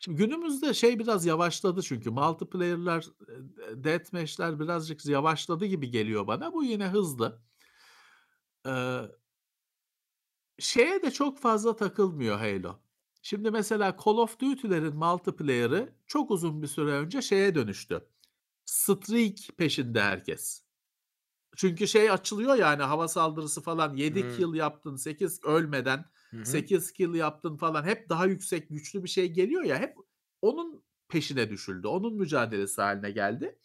Şimdi 0.00 0.18
günümüzde 0.18 0.74
şey 0.74 0.98
biraz 0.98 1.26
yavaşladı 1.26 1.82
çünkü 1.82 2.10
multiplayer'lar, 2.10 3.06
eee, 3.28 3.84
deathmatch'ler 3.84 4.60
birazcık 4.60 5.06
yavaşladı 5.06 5.66
gibi 5.66 5.90
geliyor 5.90 6.26
bana. 6.26 6.54
Bu 6.54 6.64
yine 6.64 6.88
hızlı. 6.88 7.42
Eee 8.64 9.08
şeye 10.58 11.02
de 11.02 11.10
çok 11.10 11.38
fazla 11.38 11.76
takılmıyor 11.76 12.38
Halo. 12.38 12.78
Şimdi 13.22 13.50
mesela 13.50 13.96
Call 14.04 14.12
of 14.16 14.40
Duty'lerin 14.40 14.96
multiplayer'ı 14.96 15.94
çok 16.06 16.30
uzun 16.30 16.62
bir 16.62 16.66
süre 16.66 16.90
önce 16.92 17.22
şeye 17.22 17.54
dönüştü. 17.54 18.08
Streak 18.66 19.58
peşinde 19.58 20.02
herkes. 20.02 20.63
Çünkü 21.56 21.88
şey 21.88 22.10
açılıyor 22.10 22.54
yani 22.54 22.82
hava 22.82 23.08
saldırısı 23.08 23.62
falan 23.62 23.96
7 23.96 24.22
Hıı. 24.22 24.36
kill 24.36 24.54
yaptın 24.54 24.96
8 24.96 25.44
ölmeden 25.44 26.04
hı. 26.30 26.44
8 26.44 26.92
kill 26.92 27.14
yaptın 27.14 27.56
falan 27.56 27.84
hep 27.84 28.08
daha 28.08 28.26
yüksek 28.26 28.68
güçlü 28.68 29.04
bir 29.04 29.08
şey 29.08 29.32
geliyor 29.32 29.62
ya 29.62 29.78
hep 29.78 29.96
onun 30.42 30.84
peşine 31.08 31.50
düşüldü. 31.50 31.86
Onun 31.86 32.14
mücadelesi 32.14 32.82
haline 32.82 33.10
geldi. 33.10 33.58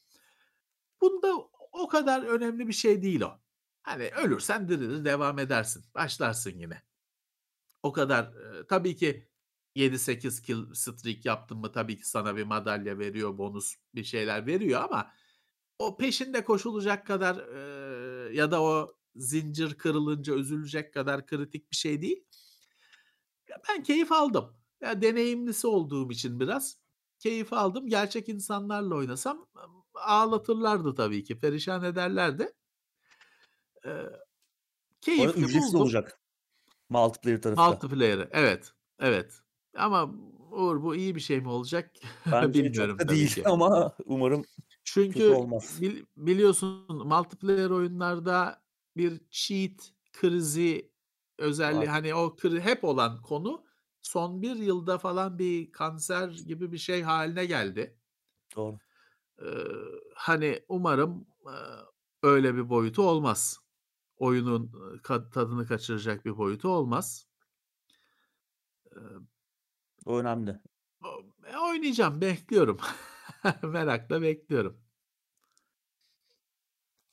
Bunda 1.02 1.36
o 1.72 1.88
kadar 1.88 2.24
önemli 2.24 2.68
bir 2.68 2.74
şey 2.74 3.02
değil 3.02 3.22
o. 3.22 3.40
Hani 3.84 4.10
ölürsen 4.10 4.70
dirilir 4.70 5.06
devam 5.06 5.40
edersin. 5.40 5.86
Başlarsın 5.96 6.60
yine. 6.60 6.84
O 7.84 7.92
kadar 7.92 8.24
eee, 8.34 8.68
tabii 8.68 8.96
ki 8.96 9.30
7-8 9.76 10.42
kill 10.42 10.74
streak 10.74 11.26
yaptın 11.26 11.58
mı 11.58 11.72
tabii 11.72 11.98
ki 11.98 12.10
sana 12.10 12.36
bir 12.36 12.44
madalya 12.44 13.00
veriyor, 13.00 13.38
bonus 13.38 13.76
bir 13.96 14.04
şeyler 14.04 14.46
veriyor 14.46 14.82
ama 14.82 15.12
o 15.80 15.98
peşinde 15.98 16.44
koşulacak 16.44 17.08
kadar 17.08 17.36
eee, 17.36 18.36
ya 18.36 18.52
da 18.52 18.64
o 18.64 18.96
zincir 19.16 19.74
kırılınca 19.74 20.34
üzülecek 20.34 20.94
kadar 20.94 21.26
kritik 21.26 21.72
bir 21.72 21.76
şey 21.76 22.02
değil. 22.02 22.26
Ya 23.50 23.58
ben 23.70 23.84
keyif 23.84 24.12
aldım. 24.12 24.58
Ya 24.82 25.02
deneyimlisi 25.02 25.68
olduğum 25.68 26.12
için 26.12 26.40
biraz 26.40 26.78
keyif 27.20 27.54
aldım. 27.54 27.88
Gerçek 27.88 28.30
insanlarla 28.30 28.96
oynasam 28.96 29.48
ağlatırlardı 29.94 30.96
tabii 30.96 31.24
ki. 31.24 31.40
Perişan 31.40 31.84
ederlerdi. 31.84 32.54
Arada 33.86 34.26
keyifli 35.02 35.42
ücretsiz 35.42 35.74
buldum. 35.74 35.82
olacak 35.82 36.22
multiplayer 36.90 37.42
tarafı. 37.42 37.62
Multiplayer'ı 37.62 38.30
evet, 38.32 38.74
evet. 39.00 39.42
Ama 39.76 40.14
Uğur 40.52 40.84
bu 40.84 40.96
iyi 40.96 41.16
bir 41.16 41.20
şey 41.20 41.42
mi 41.42 41.50
olacak 41.50 41.92
Bence 42.32 42.64
bilmiyorum 42.64 42.98
çok 42.98 43.08
da 43.08 43.12
değil 43.12 43.36
ki. 43.36 43.44
ama 43.48 43.96
umarım 44.06 44.46
Çünkü 44.94 45.38
bil- 45.82 46.06
biliyorsun 46.18 46.86
multiplayer 47.08 47.70
oyunlarda 47.70 48.64
bir 48.98 49.22
cheat 49.30 49.94
krizi 50.14 50.92
özelliği 51.38 51.82
Var. 51.82 51.88
hani 51.88 52.16
o 52.16 52.36
kri- 52.38 52.60
hep 52.60 52.84
olan 52.84 53.22
konu 53.22 53.64
son 54.02 54.42
bir 54.42 54.56
yılda 54.56 54.98
falan 54.98 55.40
bir 55.40 55.72
kanser 55.72 56.30
gibi 56.30 56.72
bir 56.72 56.78
şey 56.78 57.02
haline 57.02 57.46
geldi. 57.46 57.98
Doğru. 58.56 58.78
Ee, 59.42 59.46
hani 60.16 60.60
umarım 60.70 61.28
e, 61.46 61.56
öyle 62.24 62.56
bir 62.56 62.70
boyutu 62.70 63.10
olmaz. 63.10 63.60
Oyunun 64.18 64.72
tadını 65.34 65.68
kaçıracak 65.68 66.26
bir 66.26 66.38
boyutu 66.38 66.70
olmaz. 66.70 67.28
Ee, 68.96 69.00
O 70.06 70.18
önemli. 70.20 70.60
oynayacağım, 71.62 72.22
bekliyorum. 72.22 72.78
Merakla 73.64 74.22
bekliyorum. 74.22 74.82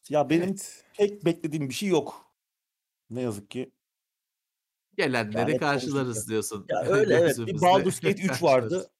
Ya 0.08 0.30
benim 0.30 0.48
Evet. 0.48 0.84
pek 0.96 1.24
beklediğim 1.24 1.68
bir 1.68 1.74
şey 1.74 1.88
yok. 1.88 2.32
Ne 3.10 3.20
yazık 3.20 3.50
ki. 3.50 3.72
Gelenleri 4.96 5.50
Yani 5.50 5.56
karşılarız 5.58 6.28
diyorsun. 6.28 6.66
Ya 6.68 6.80
öyle 6.86 7.14
evet. 7.14 7.38
Bir 7.38 7.60
Baldur's 7.60 8.00
Gate 8.00 8.22
3 8.22 8.42
vardı. 8.42 8.90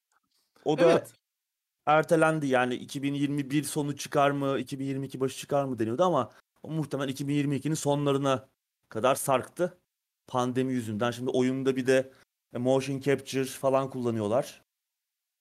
O 0.65 0.77
da 0.77 0.91
Evet. 0.91 1.13
ertelendi. 1.85 2.47
Yani 2.47 2.75
2021 2.75 3.63
sonu 3.63 3.95
çıkar 3.95 4.31
mı, 4.31 4.59
2022 4.59 5.19
başı 5.19 5.37
çıkar 5.37 5.65
mı 5.65 5.79
deniyordu 5.79 6.03
ama 6.03 6.31
o 6.63 6.71
muhtemelen 6.71 7.09
2022'nin 7.13 7.73
sonlarına 7.73 8.49
kadar 8.89 9.15
sarktı. 9.15 9.77
Pandemi 10.27 10.73
yüzünden. 10.73 11.11
Şimdi 11.11 11.29
oyunda 11.29 11.75
bir 11.75 11.87
de 11.87 12.13
e, 12.53 12.57
motion 12.57 12.99
capture 12.99 13.45
falan 13.45 13.89
kullanıyorlar. 13.89 14.66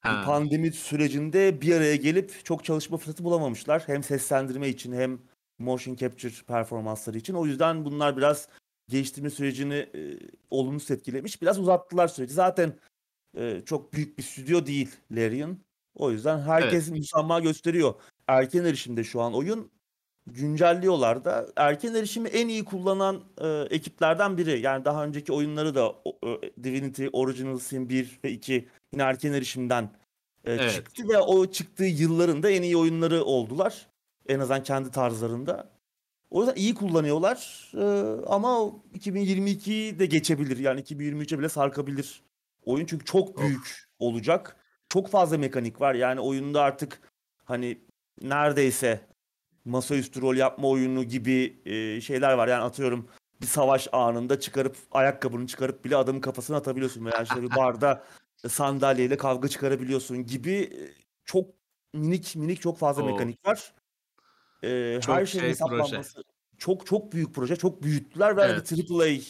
Bu 0.06 0.16
Ha. 0.16 0.24
pandemi 0.26 0.72
sürecinde 0.72 1.60
bir 1.60 1.74
araya 1.76 1.96
gelip 1.96 2.44
çok 2.44 2.64
çalışma 2.64 2.96
fırsatı 2.96 3.24
bulamamışlar. 3.24 3.82
Hem 3.86 4.02
seslendirme 4.02 4.68
için 4.68 4.92
hem 4.92 5.18
motion 5.58 5.94
capture 5.96 6.32
performansları 6.46 7.18
için. 7.18 7.34
O 7.34 7.46
yüzden 7.46 7.84
bunlar 7.84 8.16
biraz 8.16 8.48
geliştirme 8.88 9.30
sürecini 9.30 9.74
e, 9.74 10.18
olumsuz 10.50 10.90
etkilemiş. 10.90 11.42
Biraz 11.42 11.58
uzattılar 11.58 12.08
süreci. 12.08 12.34
Zaten 12.34 12.72
e, 13.38 13.62
çok 13.66 13.92
büyük 13.92 14.18
bir 14.18 14.22
stüdyo 14.22 14.66
değil 14.66 14.90
Larian. 15.10 15.58
O 15.94 16.10
yüzden 16.10 16.38
herkes 16.40 16.90
müsamaha 16.90 17.40
gösteriyor. 17.40 17.94
Erken 18.26 18.64
erişimde 18.64 19.04
şu 19.04 19.20
an 19.20 19.34
oyun 19.34 19.70
güncelliyorlar 20.26 21.24
da. 21.24 21.46
Erken 21.56 21.94
erişimi 21.94 22.28
en 22.28 22.48
iyi 22.48 22.64
kullanan 22.64 23.20
e, 23.40 23.48
ekiplerden 23.70 24.38
biri. 24.38 24.60
Yani 24.60 24.84
daha 24.84 25.04
önceki 25.04 25.32
oyunları 25.32 25.74
da 25.74 25.90
o- 25.90 26.18
e, 26.26 26.64
Divinity 26.64 27.06
Original 27.12 27.58
Sin 27.58 27.88
1 27.88 28.20
ve 28.24 28.30
2 28.32 28.68
yine 28.96 29.02
erken 29.08 29.32
erişimden 29.32 29.84
e, 30.44 30.52
Evet. 30.52 30.72
çıktı 30.72 31.08
ve 31.08 31.18
o 31.18 31.46
çıktığı 31.46 31.84
yılların 31.84 32.42
da 32.42 32.50
en 32.50 32.62
iyi 32.62 32.76
oyunları 32.76 33.24
oldular. 33.24 33.86
En 34.28 34.40
azından 34.40 34.62
kendi 34.62 34.90
tarzlarında. 34.90 35.70
O 36.30 36.40
yüzden 36.40 36.54
iyi 36.56 36.74
kullanıyorlar 36.74 37.70
E, 37.74 37.84
ama 38.26 38.60
o 38.60 38.82
2022'yi 38.94 39.98
de 39.98 40.06
geçebilir. 40.06 40.58
Yani 40.58 40.80
2023'e 40.80 41.38
bile 41.38 41.48
sarkabilir 41.48 42.22
oyun 42.64 42.86
çünkü 42.86 43.04
çok 43.04 43.28
Of. 43.28 43.38
büyük 43.44 43.86
olacak. 43.98 44.56
Çok 44.88 45.08
fazla 45.08 45.38
mekanik 45.38 45.80
var. 45.80 45.94
Yani 45.94 46.20
oyunda 46.20 46.62
artık 46.62 47.00
hani 47.44 47.78
neredeyse 48.22 49.00
masaüstü 49.64 50.22
rol 50.22 50.36
yapma 50.36 50.68
oyunu 50.68 51.04
gibi 51.04 51.60
e, 51.64 52.00
şeyler 52.00 52.32
var. 52.32 52.48
Yani 52.48 52.62
atıyorum 52.62 53.08
bir 53.40 53.46
savaş 53.46 53.88
anında 53.92 54.40
çıkarıp 54.40 54.76
ayakkabını 54.92 55.46
çıkarıp 55.46 55.84
bile 55.84 55.96
adamın 55.96 56.20
kafasına 56.20 56.56
atabiliyorsun 56.56 57.04
veya 57.04 57.22
işte 57.22 57.42
bir 57.42 57.56
barda 57.56 58.04
sandalyeyle 58.48 59.16
kavga 59.16 59.48
çıkarabiliyorsun 59.48 60.26
gibi 60.26 60.52
e, 60.52 60.78
çok 61.24 61.50
minik 61.94 62.36
minik 62.36 62.60
çok 62.60 62.78
fazla 62.78 63.02
Of. 63.02 63.10
mekanik 63.10 63.46
var. 63.46 63.74
E, 64.62 65.00
Çok 65.00 65.14
her 65.16 65.26
şeyin 65.26 65.42
şey 65.42 65.50
hesaplanması 65.50 66.24
çok 66.58 66.86
çok 66.86 67.12
büyük 67.12 67.34
proje. 67.34 67.56
Çok 67.56 67.82
büyüttüler 67.82 68.36
ve 68.36 68.40
hani 68.40 68.52
Evet. 68.52 68.72
bir 68.72 68.90
AAA 68.90 69.20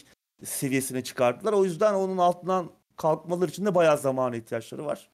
seviyesine 0.44 1.05
çıkarttılar. 1.05 1.52
O 1.52 1.64
yüzden 1.64 1.94
onun 1.94 2.18
altından 2.18 2.70
kalkmaları 2.97 3.51
için 3.51 3.66
de 3.66 3.74
bayağı 3.74 3.98
zamana 3.98 4.36
ihtiyaçları 4.36 4.84
var. 4.86 5.10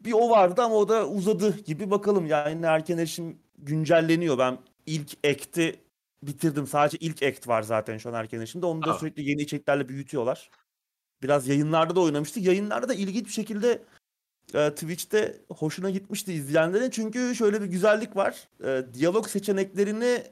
Bir 0.00 0.12
o 0.12 0.30
vardı 0.30 0.62
ama 0.62 0.74
o 0.74 0.88
da 0.88 1.08
uzadı 1.08 1.58
gibi 1.58 1.90
bakalım. 1.90 2.26
Yani 2.26 2.66
erken 2.66 2.98
erişim 2.98 3.38
güncelleniyor. 3.58 4.38
Ben 4.38 4.58
ilk 4.86 5.26
act'i 5.26 5.80
bitirdim. 6.22 6.66
Sadece 6.66 6.98
ilk 6.98 7.22
act 7.22 7.48
var 7.48 7.62
zaten 7.62 7.98
şu 7.98 8.08
an 8.08 8.14
erken 8.14 8.38
erişimde. 8.38 8.66
Onu 8.66 8.82
da 8.82 8.90
Aa. 8.90 8.98
sürekli 8.98 9.30
yeni 9.30 9.42
içeriklerle 9.42 9.88
büyütüyorlar. 9.88 10.50
Biraz 11.22 11.48
yayınlarda 11.48 11.96
da 11.96 12.00
oynamıştık. 12.00 12.44
Yayınlarda 12.44 12.88
da 12.88 12.94
ilginç 12.94 13.26
bir 13.26 13.32
şekilde 13.32 13.82
e, 14.54 14.70
Twitch'te 14.70 15.40
hoşuna 15.50 15.90
gitmişti 15.90 16.32
izleyenlerin. 16.32 16.90
Çünkü 16.90 17.34
şöyle 17.34 17.62
bir 17.62 17.66
güzellik 17.66 18.16
var. 18.16 18.48
E, 18.64 18.94
diyalog 18.94 19.28
seçeneklerini 19.28 20.22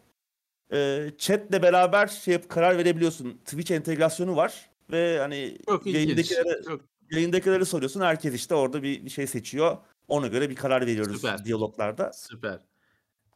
e, 0.72 1.10
chatle 1.18 1.62
beraber 1.62 2.06
şey 2.06 2.34
yap, 2.34 2.48
karar 2.48 2.78
verebiliyorsun. 2.78 3.32
Twitch 3.44 3.70
entegrasyonu 3.70 4.36
var 4.36 4.70
ve 4.90 5.18
hani 5.18 5.58
Çok 5.66 5.86
yayındakilere, 5.86 6.62
Çok 6.62 6.80
yayındakilere 7.10 7.64
soruyorsun. 7.64 8.00
Herkes 8.00 8.34
işte 8.34 8.54
orada 8.54 8.82
bir, 8.82 9.04
bir 9.04 9.10
şey 9.10 9.26
seçiyor. 9.26 9.76
Ona 10.08 10.26
göre 10.26 10.50
bir 10.50 10.54
karar 10.54 10.86
veriyoruz 10.86 11.16
Süper. 11.16 11.44
diyaloglarda. 11.44 12.12
süper. 12.12 12.58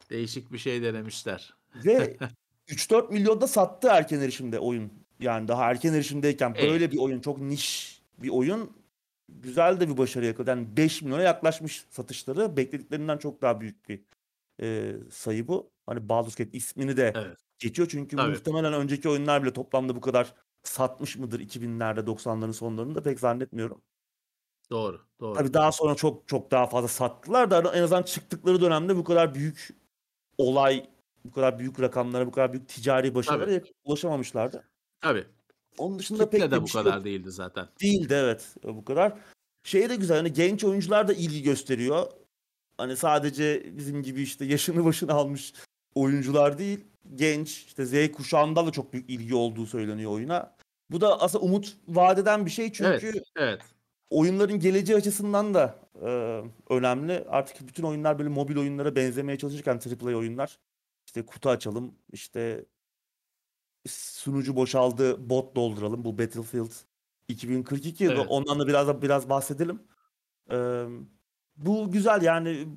Değişik 0.09 0.51
bir 0.51 0.57
şey 0.57 0.83
denemişler. 0.83 1.53
Ve 1.85 2.17
3-4 2.67 3.11
milyonda 3.11 3.47
sattı 3.47 3.87
erken 3.87 4.19
erişimde 4.19 4.59
oyun. 4.59 4.91
Yani 5.21 5.47
daha 5.47 5.69
erken 5.71 5.93
erişimdeyken 5.93 6.53
Evet. 6.57 6.69
böyle 6.69 6.91
bir 6.91 6.97
oyun 6.97 7.21
çok 7.21 7.41
niş 7.41 8.01
bir 8.17 8.29
oyun 8.29 8.77
güzel 9.29 9.79
de 9.79 9.89
bir 9.89 9.97
başarı 9.97 10.25
yakaladı. 10.25 10.49
Yani 10.49 10.77
5 10.77 11.01
milyona 11.01 11.21
yaklaşmış 11.21 11.85
satışları. 11.89 12.57
Beklediklerinden 12.57 13.17
çok 13.17 13.41
daha 13.41 13.61
büyük 13.61 13.89
bir 13.89 14.01
e, 14.61 14.95
sayı 15.11 15.47
bu. 15.47 15.71
Hani 15.85 16.09
Baldur's 16.09 16.35
Gate 16.35 16.57
ismini 16.57 16.97
de 16.97 17.13
Evet. 17.15 17.37
geçiyor 17.59 17.87
çünkü 17.91 18.15
Tabii. 18.15 18.31
muhtemelen 18.31 18.73
önceki 18.73 19.09
oyunlar 19.09 19.43
bile 19.43 19.53
toplamda 19.53 19.95
bu 19.95 20.01
kadar 20.01 20.33
satmış 20.63 21.17
mıdır 21.17 21.39
2000'lerde 21.39 22.05
90'ların 22.05 22.53
sonlarında 22.53 23.03
pek 23.03 23.19
zannetmiyorum. 23.19 23.81
Doğru. 24.69 25.01
Doğru. 25.19 25.37
Tabii 25.37 25.53
daha 25.53 25.71
sonra 25.71 25.95
çok 25.95 26.27
çok 26.27 26.51
daha 26.51 26.67
fazla 26.67 26.87
sattılar 26.87 27.51
da 27.51 27.73
en 27.75 27.83
azından 27.83 28.03
çıktıkları 28.03 28.61
dönemde 28.61 28.95
bu 28.95 29.03
kadar 29.03 29.35
büyük 29.35 29.69
olay, 30.37 30.89
bu 31.25 31.31
kadar 31.31 31.59
büyük 31.59 31.79
rakamlara, 31.79 32.27
bu 32.27 32.31
kadar 32.31 32.53
büyük 32.53 32.67
ticari 32.67 33.15
başarılara 33.15 33.61
ulaşamamışlardı. 33.83 34.70
Tabii. 35.01 35.25
Onun 35.77 35.99
dışında 35.99 36.25
Kitle 36.25 36.39
pek 36.39 36.51
de 36.51 36.55
de 36.55 36.61
bu 36.61 36.67
şey 36.67 36.83
kadar 36.83 36.95
yok. 36.95 37.05
değildi 37.05 37.31
zaten. 37.31 37.67
Değildi 37.81 38.13
evet 38.13 38.55
bu 38.63 38.85
kadar. 38.85 39.13
Şey 39.63 39.89
de 39.89 39.95
güzel 39.95 40.17
hani 40.17 40.33
genç 40.33 40.63
oyuncular 40.63 41.07
da 41.07 41.13
ilgi 41.13 41.43
gösteriyor. 41.43 42.07
hani 42.77 42.97
sadece 42.97 43.77
bizim 43.77 44.03
gibi 44.03 44.21
işte 44.21 44.45
yaşını 44.45 44.85
başını 44.85 45.13
almış 45.13 45.53
oyuncular 45.95 46.57
değil, 46.57 46.85
genç 47.15 47.49
işte 47.65 47.85
Z 47.85 48.11
kuşağında 48.11 48.65
da 48.67 48.71
çok 48.71 48.93
büyük 48.93 49.09
ilgi 49.09 49.35
olduğu 49.35 49.65
söyleniyor 49.65 50.11
oyuna. 50.11 50.55
Bu 50.91 51.01
da 51.01 51.21
aslında 51.21 51.45
umut 51.45 51.77
vadeden 51.87 52.45
bir 52.45 52.51
şey 52.51 52.71
çünkü 52.71 53.07
Evet, 53.13 53.23
evet. 53.35 53.61
oyunların 54.09 54.59
geleceği 54.59 54.97
açısından 54.97 55.53
da 55.53 55.79
e, 56.01 56.41
önemli. 56.69 57.25
Artık 57.29 57.67
bütün 57.67 57.83
oyunlar 57.83 58.19
böyle 58.19 58.29
mobil 58.29 58.57
oyunlara 58.57 58.95
benzemeye 58.95 59.37
çalışırken 59.37 59.79
AAA 60.03 60.15
oyunlar 60.17 60.59
işte 61.05 61.25
kutu 61.25 61.49
açalım, 61.49 61.95
işte 62.11 62.65
sunucu 63.87 64.55
boşaldı, 64.55 65.29
bot 65.29 65.55
dolduralım. 65.55 66.03
Bu 66.05 66.17
Battlefield 66.17 66.71
2042 67.27 68.05
Evet. 68.05 68.25
ondan 68.29 68.59
da 68.59 68.67
biraz 68.67 68.87
da 68.87 69.01
biraz 69.01 69.29
bahsedelim. 69.29 69.83
Ee, 70.51 70.85
bu 71.57 71.91
güzel 71.91 72.21
yani 72.21 72.67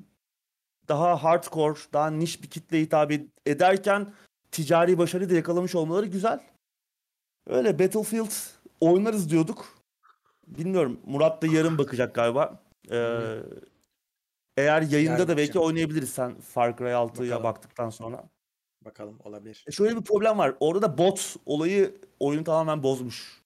daha 0.87 1.23
hardcore, 1.23 1.79
daha 1.93 2.09
niş 2.09 2.43
bir 2.43 2.49
kitle 2.49 2.81
hitap 2.81 3.11
ed- 3.11 3.27
ederken 3.45 4.13
ticari 4.51 4.97
başarıyı 4.97 5.29
da 5.29 5.33
yakalamış 5.33 5.75
olmaları 5.75 6.05
güzel. 6.05 6.39
Öyle 7.47 7.79
Battlefield 7.79 8.31
oynarız 8.81 9.29
diyorduk. 9.29 9.65
Bilmiyorum. 10.47 10.99
Murat 11.05 11.41
da 11.41 11.47
yarın 11.47 11.77
bakacak 11.77 12.15
galiba. 12.15 12.63
Ee, 12.91 13.19
eğer 14.57 14.81
yayında 14.81 15.11
Yarın 15.11 15.27
da 15.27 15.37
belki 15.37 15.47
bakacağım. 15.49 15.65
oynayabiliriz 15.67 16.09
sen 16.09 16.39
Far 16.39 16.77
Cry 16.77 16.83
6'ya 16.93 17.29
Bakalım. 17.29 17.43
baktıktan 17.43 17.89
sonra. 17.89 18.23
Bakalım 18.85 19.17
olabilir. 19.23 19.63
E 19.67 19.71
Şöyle 19.71 19.95
bir 19.97 20.03
problem 20.03 20.37
var. 20.37 20.55
Orada 20.59 20.81
da 20.81 20.97
bot 20.97 21.35
olayı 21.45 22.01
oyunu 22.19 22.43
tamamen 22.43 22.83
bozmuş. 22.83 23.41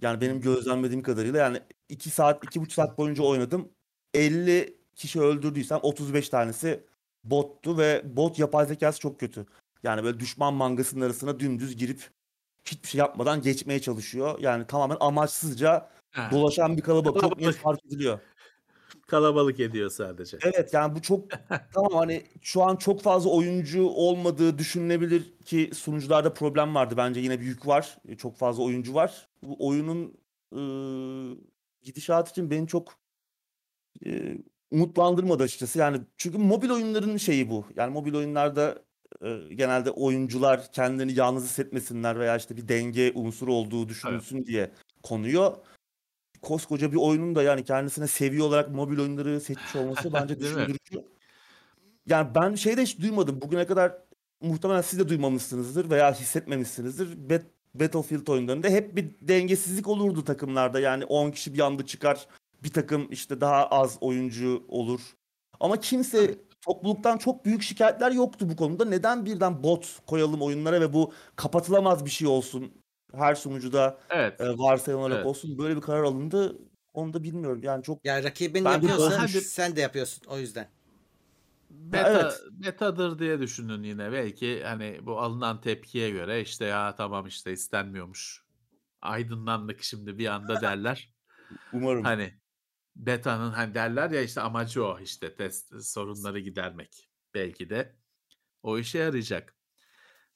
Yani 0.00 0.20
benim 0.20 0.40
gözlemlediğim 0.40 1.02
kadarıyla 1.02 1.38
yani 1.38 1.60
2 1.88 2.10
saat, 2.10 2.44
2,5 2.44 2.70
saat 2.72 2.98
boyunca 2.98 3.22
oynadım. 3.22 3.68
50 4.14 4.76
kişi 4.94 5.20
öldürdüysem 5.20 5.78
35 5.82 6.28
tanesi 6.28 6.84
bottu 7.24 7.78
ve 7.78 8.02
bot 8.16 8.38
yapay 8.38 8.66
zekası 8.66 9.00
çok 9.00 9.20
kötü. 9.20 9.46
Yani 9.82 10.04
böyle 10.04 10.20
düşman 10.20 10.54
mangasının 10.54 11.04
arasına 11.04 11.40
dümdüz 11.40 11.76
girip 11.76 12.10
hiçbir 12.64 12.88
şey 12.88 12.98
yapmadan 12.98 13.42
geçmeye 13.42 13.80
çalışıyor. 13.80 14.38
Yani 14.40 14.66
tamamen 14.66 14.96
amaçsızca 15.00 15.88
Ha, 16.12 16.28
dolaşan 16.32 16.76
bir 16.76 16.82
kalabalık. 16.82 17.20
Çok 17.20 17.40
net 17.40 17.54
fark 17.54 17.86
ediliyor. 17.86 18.18
Kalabalık 19.12 19.60
ediyor 19.60 19.90
sadece. 19.90 20.38
Evet 20.42 20.74
yani 20.74 20.94
bu 20.94 21.02
çok 21.02 21.28
tamam 21.74 21.92
hani 21.92 22.22
şu 22.42 22.62
an 22.62 22.76
çok 22.76 23.02
fazla 23.02 23.30
oyuncu 23.30 23.86
olmadığı 23.86 24.58
düşünülebilir 24.58 25.32
ki 25.44 25.70
sunucularda 25.74 26.34
problem 26.34 26.74
vardı. 26.74 26.94
Bence 26.96 27.20
yine 27.20 27.40
bir 27.40 27.44
yük 27.46 27.66
var. 27.66 27.98
E, 28.08 28.16
Çok 28.16 28.36
fazla 28.36 28.62
oyuncu 28.62 28.94
var. 28.94 29.28
Bu 29.42 29.68
oyunun 29.68 30.14
ıı, 30.54 31.36
gidişatı 31.82 32.30
için 32.30 32.50
beni 32.50 32.66
çok 32.68 32.92
e, 34.06 34.38
umutlandırmadı 34.70 35.42
açıkçası. 35.42 35.78
Yani 35.78 36.00
çünkü 36.16 36.38
mobil 36.38 36.70
oyunların 36.70 37.16
şeyi 37.16 37.50
bu. 37.50 37.64
Yani 37.76 37.92
mobil 37.92 38.14
oyunlarda 38.14 38.82
e, 39.22 39.54
genelde 39.54 39.90
oyuncular 39.90 40.72
kendilerini 40.72 41.18
yalnız 41.18 41.44
hissetmesinler 41.44 42.18
veya 42.18 42.36
işte 42.36 42.56
bir 42.56 42.68
denge 42.68 43.12
unsuru 43.14 43.54
olduğu 43.54 43.88
düşünülsün 43.88 44.44
diye 44.46 44.70
konuyor. 45.02 45.56
Koskoca 46.42 46.92
bir 46.92 46.96
oyunun 46.96 47.34
da 47.34 47.42
yani 47.42 47.64
kendisine 47.64 48.06
seviye 48.06 48.42
olarak 48.42 48.70
mobil 48.70 48.98
oyunları 48.98 49.40
seçmiş 49.40 49.76
olması 49.76 50.12
bence 50.12 50.34
mi? 50.34 50.40
düşündürücü. 50.40 51.04
Yani 52.06 52.28
ben 52.34 52.54
şey 52.54 52.76
de 52.76 52.82
hiç 52.82 53.00
duymadım. 53.00 53.40
Bugüne 53.40 53.66
kadar 53.66 53.98
muhtemelen 54.40 54.80
siz 54.80 54.98
de 54.98 55.08
duymamışsınızdır 55.08 55.90
veya 55.90 56.14
hissetmemişsinizdir. 56.14 57.30
Bat- 57.30 57.46
Battlefield 57.74 58.26
oyunlarında 58.26 58.68
hep 58.68 58.96
bir 58.96 59.14
dengesizlik 59.20 59.88
olurdu 59.88 60.24
takımlarda. 60.24 60.80
Yani 60.80 61.04
10 61.04 61.30
kişi 61.30 61.54
bir 61.54 61.60
anda 61.60 61.86
çıkar. 61.86 62.26
Bir 62.62 62.70
takım 62.70 63.08
işte 63.10 63.40
daha 63.40 63.66
az 63.66 63.98
oyuncu 64.00 64.64
olur. 64.68 65.00
Ama 65.60 65.80
kimse 65.80 66.34
topluluktan 66.60 67.18
çok 67.18 67.44
büyük 67.44 67.62
şikayetler 67.62 68.12
yoktu 68.12 68.48
bu 68.48 68.56
konuda. 68.56 68.84
Neden 68.84 69.26
birden 69.26 69.62
bot 69.62 69.98
koyalım 70.06 70.42
oyunlara 70.42 70.80
ve 70.80 70.92
bu 70.92 71.12
kapatılamaz 71.36 72.04
bir 72.04 72.10
şey 72.10 72.28
olsun? 72.28 72.72
Her 73.14 73.34
sunucuda 73.34 73.98
Evet. 74.10 74.40
e, 74.40 74.58
varsayılan 74.58 75.02
olarak 75.04 75.16
Evet. 75.16 75.26
olsun. 75.26 75.58
Böyle 75.58 75.76
bir 75.76 75.80
karar 75.80 76.02
alındı. 76.02 76.58
Onu 76.92 77.12
da 77.12 77.22
bilmiyorum. 77.22 77.60
Yani 77.62 77.82
çok 77.82 78.04
Yani 78.06 78.24
rakibin 78.24 78.64
Ben 78.64 78.72
yapıyorsa 78.72 79.28
sen 79.28 79.76
de 79.76 79.80
yapıyorsun 79.80 80.22
o 80.28 80.38
yüzden. 80.38 80.68
Beta, 81.70 82.10
evet. 82.10 82.40
betadır 82.50 83.18
diye 83.18 83.40
düşünün 83.40 83.82
yine. 83.82 84.12
Belki 84.12 84.64
hani 84.64 85.00
bu 85.06 85.20
alınan 85.20 85.60
tepkiye 85.60 86.10
göre 86.10 86.40
işte 86.40 86.64
ya 86.64 86.94
tamam 86.94 87.26
işte 87.26 87.52
istenmiyormuş. 87.52 88.44
Aydınlandık 89.02 89.82
şimdi 89.82 90.18
bir 90.18 90.26
anda 90.26 90.60
derler. 90.60 91.12
umarım. 91.72 92.04
Hani 92.04 92.34
beta'nın 92.96 93.50
hani 93.52 93.74
derler 93.74 94.10
ya 94.10 94.22
işte 94.22 94.40
amacı 94.40 94.86
o 94.86 95.00
işte 95.00 95.34
test 95.36 95.84
sorunları 95.84 96.40
gidermek. 96.40 97.10
Belki 97.34 97.70
de 97.70 97.96
o 98.62 98.78
işe 98.78 98.98
yarayacak. 98.98 99.56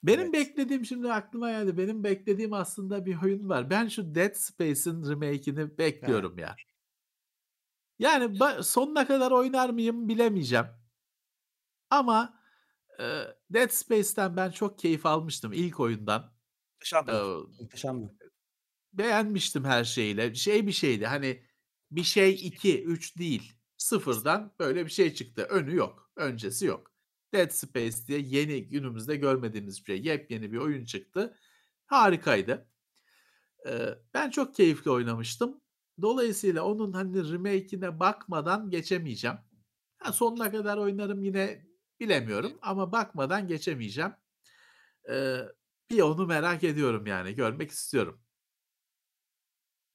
Benim 0.07 0.21
Evet. 0.21 0.33
beklediğim 0.35 0.85
şimdi 0.85 1.13
aklıma 1.13 1.51
geldi. 1.51 1.79
Benim 1.79 2.05
beklediğim 2.05 2.53
aslında 2.53 3.07
bir 3.07 3.23
oyun 3.23 3.49
var. 3.49 3.71
Ben 3.71 3.89
şu 3.89 4.15
Dead 4.15 4.35
Space'in 4.35 5.11
remake'ini 5.11 5.79
bekliyorum 5.79 6.39
ya. 6.39 6.57
Yani 7.99 8.25
ba- 8.25 8.63
sonuna 8.63 9.07
kadar 9.07 9.31
oynar 9.31 9.71
mıyım 9.71 10.09
bilemeyeceğim. 10.09 10.67
Ama 11.91 12.41
e, 13.01 13.05
Dead 13.51 13.69
Space'ten 13.69 14.37
ben 14.37 14.51
çok 14.51 14.79
keyif 14.79 15.07
almıştım 15.07 15.53
ilk 15.53 15.81
oyundan. 15.81 16.33
Muhteşem 16.75 17.09
Ee. 17.09 17.23
Muhteşem 17.61 18.11
beğenmiştim 18.93 19.65
her 19.65 19.85
şeyle. 19.85 20.35
Şey 20.35 20.67
bir 20.67 20.73
şeydi 20.73 21.07
hani 21.07 21.43
bir 21.91 22.03
şey 22.03 22.35
2, 22.35 22.85
3 22.85 23.19
değil. 23.19 23.53
Sıfırdan 23.77 24.55
böyle 24.59 24.85
bir 24.87 24.91
şey 24.91 25.15
çıktı. 25.15 25.43
Önü 25.43 25.75
yok. 25.77 26.11
Öncesi 26.17 26.67
yok. 26.67 26.96
Dead 27.37 27.51
Space 27.51 27.97
diye 28.07 28.19
yeni 28.19 28.69
günümüzde 28.69 29.17
görmediğimiz 29.17 29.81
bir 29.81 29.85
şey. 29.85 30.03
Yepyeni 30.03 30.53
bir 30.53 30.59
oyun 30.59 30.85
çıktı. 30.85 31.37
Harikaydı. 31.87 32.69
Ee, 33.69 33.89
ben 34.15 34.31
çok 34.31 34.55
keyifli 34.55 34.91
oynamıştım. 34.91 35.61
Dolayısıyla 36.03 36.63
onun 36.63 36.93
hani 36.93 37.33
remake'ine 37.33 38.01
bakmadan 38.01 38.71
geçemeyeceğim. 38.71 39.37
Ha, 39.99 40.13
sonuna 40.13 40.51
kadar 40.51 40.77
oynarım 40.77 41.23
yine 41.23 41.67
bilemiyorum 42.01 42.59
ama 42.63 42.93
bakmadan 42.93 43.47
geçemeyeceğim. 43.47 44.13
Ee, 45.11 45.37
bir 45.91 46.01
onu 46.01 46.27
merak 46.27 46.65
ediyorum 46.65 47.07
yani. 47.07 47.35
Görmek 47.35 47.71
istiyorum. 47.71 48.21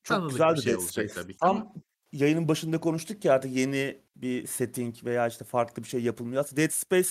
Çok 0.04 0.18
Tanıdık 0.18 0.32
güzel 0.32 0.56
bir 0.56 0.62
şey 0.62 0.74
Dead 0.74 0.80
olacak 0.80 0.92
Space. 0.92 1.14
tabii 1.14 1.34
ki 1.34 1.40
Tam 1.40 1.74
yayının 2.12 2.48
başında 2.48 2.80
konuştuk 2.80 3.22
ki 3.22 3.32
artık 3.32 3.52
yeni 3.52 4.04
bir 4.16 4.48
setting 4.48 5.04
veya 5.04 5.28
işte 5.28 5.46
farklı 5.46 5.84
bir 5.84 5.88
şey 5.88 6.04
yapılmıyor. 6.04 6.44
Aslında 6.44 6.62
Dead 6.62 6.72
Space 6.72 7.10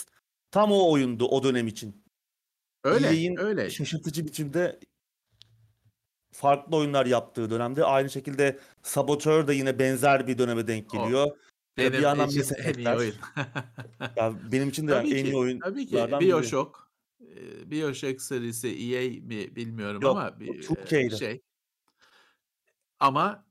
tam 0.51 0.73
o 0.73 0.91
oyundu 0.93 1.27
o 1.29 1.43
dönem 1.43 1.67
için. 1.67 2.05
Öyle, 2.85 3.07
EA'in 3.07 3.37
öyle. 3.37 3.71
şaşırtıcı 3.71 4.27
biçimde 4.27 4.81
farklı 6.33 6.77
oyunlar 6.77 7.07
yaptığı 7.07 7.51
dönemde. 7.51 7.85
Aynı 7.85 8.11
şekilde 8.11 8.59
Saboteur 8.83 9.47
da 9.47 9.53
yine 9.53 9.79
benzer 9.79 10.27
bir 10.27 10.39
döneme 10.39 10.67
denk 10.67 10.95
O 10.95 10.99
geliyor. 10.99 11.27
Bir 11.77 11.93
benim 11.93 12.03
yandan 12.03 12.29
için 12.29 12.55
en 12.65 12.75
iyi 12.75 12.89
oyun. 12.89 13.15
Ya 14.17 14.33
benim 14.53 14.69
için 14.69 14.89
de 14.89 14.93
yani 14.93 15.09
Tabii 15.09 15.19
en 15.19 15.25
iyi 15.25 15.35
ki, 15.35 15.59
tabii 15.63 15.87
ki. 15.87 15.97
oyunlardan 15.97 16.21
biri. 16.21 16.29
BioShock, 16.29 16.91
BioShock 17.67 18.23
serisi 18.23 18.69
EA 18.69 19.09
mi 19.23 19.57
bilmiyorum 19.57 20.03
Yok, 20.03 20.17
ama 20.17 20.37
o 20.37 20.41
bir 20.41 20.63
2K'ydi. 20.63 21.19
şey. 21.19 21.41
Ama 23.01 23.47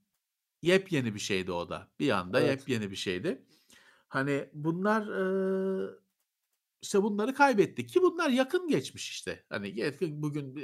yepyeni 0.62 1.14
bir 1.16 1.20
şeydi 1.20 1.52
o 1.52 1.70
da. 1.70 1.88
Bir 2.00 2.10
anda 2.10 2.42
Evet. 2.42 2.60
yepyeni 2.60 2.92
bir 2.92 2.96
şeydi. 2.96 3.42
Hani 4.08 4.50
bunlar 4.54 5.02
eee, 5.08 5.90
işte 6.82 7.04
bunları 7.04 7.34
kaybettik 7.34 7.90
ki 7.90 8.02
bunlar 8.02 8.30
yakın 8.30 8.68
geçmiş 8.68 9.10
işte. 9.10 9.46
Hani 9.50 9.80
yakın 9.80 10.22
bugün 10.22 10.56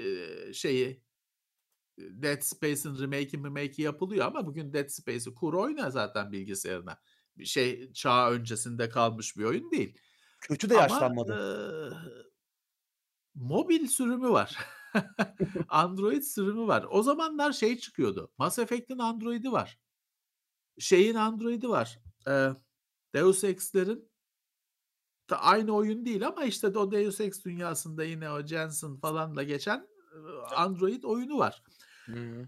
şeyi 0.52 1.04
Dead 1.98 2.42
Space'in 2.42 3.00
remake'i 3.00 3.44
remake'i 3.44 3.82
yapılıyor 3.82 4.26
ama 4.26 4.46
bugün 4.48 4.74
Dead 4.74 4.88
Space'i 4.90 5.34
kur 5.34 5.54
oyna 5.54 5.92
zaten 5.92 6.32
bilgisayarına. 6.32 7.00
Bir 7.38 7.46
şey 7.46 7.94
çağ 7.94 8.32
öncesinde 8.32 8.90
kalmış 8.90 9.38
bir 9.38 9.44
oyun 9.44 9.72
değil. 9.72 9.98
Kötü 10.40 10.70
de 10.70 10.74
Ama 10.74 10.84
yaşlanmadı. 10.84 11.34
eee, 11.34 11.98
mobil 13.36 13.88
sürümü 13.88 14.30
var. 14.30 14.58
Android 15.70 16.22
sürümü 16.24 16.68
var. 16.68 16.86
O 16.90 17.04
zamanlar 17.04 17.52
şey 17.54 17.78
çıkıyordu. 17.78 18.32
Mass 18.38 18.60
Effect'in 18.60 18.98
Android'i 18.98 19.52
var. 19.52 19.80
Şeyin 20.80 21.16
Android'i 21.16 21.70
var. 21.70 22.00
Eee, 22.28 22.50
Deus 23.14 23.44
Ex'lerin 23.44 24.10
da 25.30 25.42
aynı 25.42 25.72
oyun 25.72 26.06
değil 26.06 26.28
ama 26.28 26.44
işte 26.44 26.68
o 26.68 26.92
Deus 26.92 27.22
Ex 27.22 27.46
dünyasında 27.46 28.04
yine 28.04 28.32
o 28.32 28.46
Jensen 28.48 28.98
falanla 28.98 29.44
geçen 29.44 29.88
Android 30.56 31.04
oyunu 31.04 31.38
var. 31.38 31.64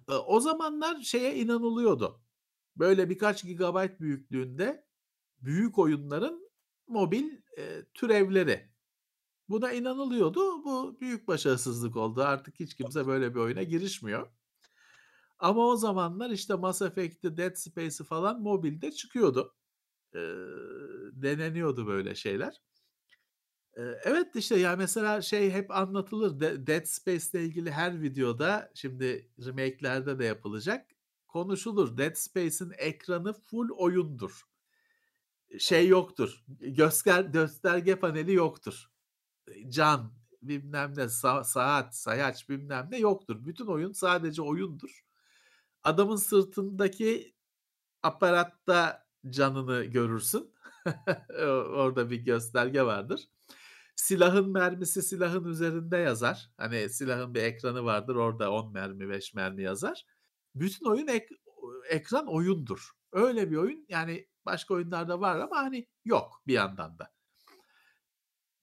Eee, 0.10 0.16
o 0.16 0.40
zamanlar 0.40 1.02
şeye 1.02 1.36
inanılıyordu. 1.36 2.22
Böyle 2.76 3.10
birkaç 3.10 3.44
gigabayt 3.44 4.00
büyüklüğünde 4.02 4.86
büyük 5.42 5.80
oyunların 5.80 6.52
mobil 6.88 7.32
eee, 7.58 7.86
türevleri. 7.94 8.72
Buna 9.50 9.72
inanılıyordu. 9.74 10.64
Bu 10.66 10.98
büyük 11.02 11.28
başarısızlık 11.28 11.96
oldu. 11.98 12.22
Artık 12.22 12.60
hiç 12.60 12.76
kimse 12.76 13.08
böyle 13.08 13.36
bir 13.36 13.40
oyuna 13.40 13.64
girişmiyor. 13.64 14.28
Ama 15.40 15.68
o 15.68 15.76
zamanlar 15.76 16.30
işte 16.30 16.56
Mass 16.56 16.82
Effect'i, 16.82 17.38
Dead 17.38 17.56
Space'i 17.56 18.08
falan 18.08 18.42
mobilde 18.42 18.92
çıkıyordu. 18.92 19.56
E, 20.16 20.20
deneniyordu 21.14 21.88
böyle 21.88 22.16
şeyler. 22.16 22.62
E, 23.78 23.82
evet 23.82 24.36
işte 24.36 24.56
ya 24.60 24.76
mesela 24.76 25.22
şey 25.22 25.52
hep 25.52 25.72
anlatılır. 25.72 26.40
De- 26.40 26.68
Dead 26.68 26.86
Space 26.86 27.26
ile 27.34 27.46
ilgili 27.46 27.72
her 27.72 28.02
videoda 28.02 28.72
şimdi 28.76 29.30
remake'lerde 29.46 30.20
de 30.20 30.26
yapılacak 30.26 30.92
konuşulur. 31.28 31.98
Dead 31.98 32.16
Space'in 32.16 32.74
ekranı 32.78 33.34
full 33.34 33.70
oyundur. 33.70 34.42
Şey 35.60 35.88
yoktur. 35.88 36.44
Göster 36.60 37.24
gösterge 37.24 37.96
paneli 37.96 38.34
yoktur. 38.34 38.92
Can 39.70 40.14
bilmem 40.42 40.94
ne 40.98 41.02
sa- 41.04 41.44
saat, 41.44 41.96
sayaç 41.96 42.50
bilmem 42.50 42.88
ne 42.92 42.98
yoktur. 42.98 43.46
Bütün 43.46 43.66
oyun 43.68 43.92
sadece 43.92 44.42
oyundur. 44.42 45.06
Adamın 45.84 46.16
sırtındaki 46.16 47.36
aparatta 48.04 49.07
canını 49.32 49.84
görürsün. 49.84 50.54
Orada 51.76 52.10
bir 52.10 52.18
gösterge 52.18 52.84
vardır. 52.84 53.30
Silahın 53.96 54.50
mermisi 54.50 55.02
silahın 55.02 55.44
üzerinde 55.44 55.98
yazar. 55.98 56.52
Hani 56.58 56.90
silahın 56.90 57.34
bir 57.34 57.44
ekranı 57.44 57.84
vardır. 57.84 58.16
Orada 58.16 58.52
10 58.52 58.74
mermi, 58.74 59.10
5 59.10 59.34
mermi 59.34 59.64
yazar. 59.64 60.06
Bütün 60.56 60.86
oyun 60.86 61.08
ek, 61.08 61.28
ekran 61.90 62.28
oyundur. 62.28 62.92
Öyle 63.12 63.52
bir 63.52 63.56
oyun 63.56 63.86
yani 63.90 64.28
başka 64.46 64.74
oyunlarda 64.74 65.20
var 65.20 65.40
ama 65.40 65.58
hani 65.58 65.88
yok 66.06 66.42
bir 66.48 66.54
yandan 66.54 67.00
da. 67.00 67.12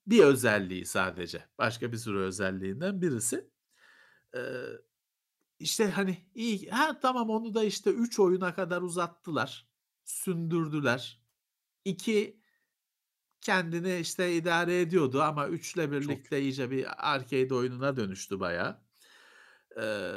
Bir 0.06 0.24
özelliği 0.24 0.86
sadece. 0.86 1.44
Başka 1.58 1.92
bir 1.92 1.96
sürü 1.96 2.18
özelliğinden 2.18 3.02
birisi. 3.02 3.50
Ee, 4.36 4.40
işte 5.58 5.90
hani 5.90 6.26
iyi. 6.34 6.70
Ha 6.70 7.00
tamam 7.00 7.30
onu 7.30 7.54
da 7.54 7.64
işte 7.64 7.90
3 7.90 8.20
oyuna 8.20 8.54
kadar 8.54 8.82
uzattılar. 8.82 9.68
Sündürdüler. 10.04 11.20
2 11.84 12.40
kendini 13.40 13.96
işte 13.96 14.32
idare 14.32 14.80
ediyordu 14.80 15.22
ama 15.22 15.48
3'le 15.48 15.92
birlikte 15.92 16.40
iyice 16.40 16.70
bir 16.70 17.12
arcade 17.14 17.54
oyununa 17.54 17.96
dönüştü 17.96 18.40
bayağı. 18.40 18.80
Ee, 19.80 20.12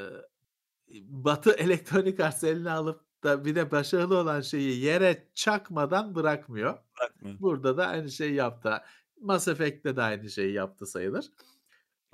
Batı 1.02 1.52
elektronik 1.58 2.20
arts 2.20 2.44
eline 2.44 2.72
alıp 2.72 3.24
da 3.24 3.46
bir 3.46 3.56
de 3.56 3.72
başarılı 3.72 4.18
olan 4.18 4.42
şeyi 4.42 4.80
yere 4.80 5.32
çakmadan 5.36 6.16
bırakmıyor. 6.16 6.78
Bırakmıyor. 7.00 7.40
Burada 7.40 7.78
da 7.78 7.88
aynı 7.88 8.12
şeyi 8.12 8.34
yaptı. 8.34 8.82
Mass 9.22 9.48
Effect'te 9.48 9.96
de 9.96 10.02
aynı 10.02 10.30
şeyi 10.30 10.54
yaptı 10.54 10.86
sayılır. 10.86 11.32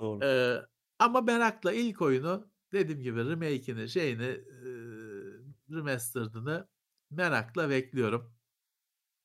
Doğru. 0.00 0.24
Ee, 0.24 0.66
ama 0.98 1.20
merakla 1.20 1.72
ilk 1.72 2.02
oyunu 2.02 2.50
dediğim 2.72 3.02
gibi 3.02 3.28
remake'ini 3.28 3.88
şeyini 3.88 4.24
e, 4.24 4.68
remastered'ını 5.70 6.68
merakla 7.16 7.70
bekliyorum. 7.70 8.34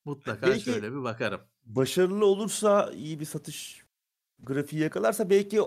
Mutlaka 0.04 0.46
Belki- 0.46 0.64
şöyle 0.64 0.92
bir 0.92 1.02
bakarım. 1.02 1.40
Başarılı 1.64 2.26
olursa 2.26 2.90
iyi 2.92 3.20
bir 3.20 3.24
satış 3.24 3.84
grafiği 4.38 4.82
yakalarsa 4.82 5.30
belki 5.30 5.60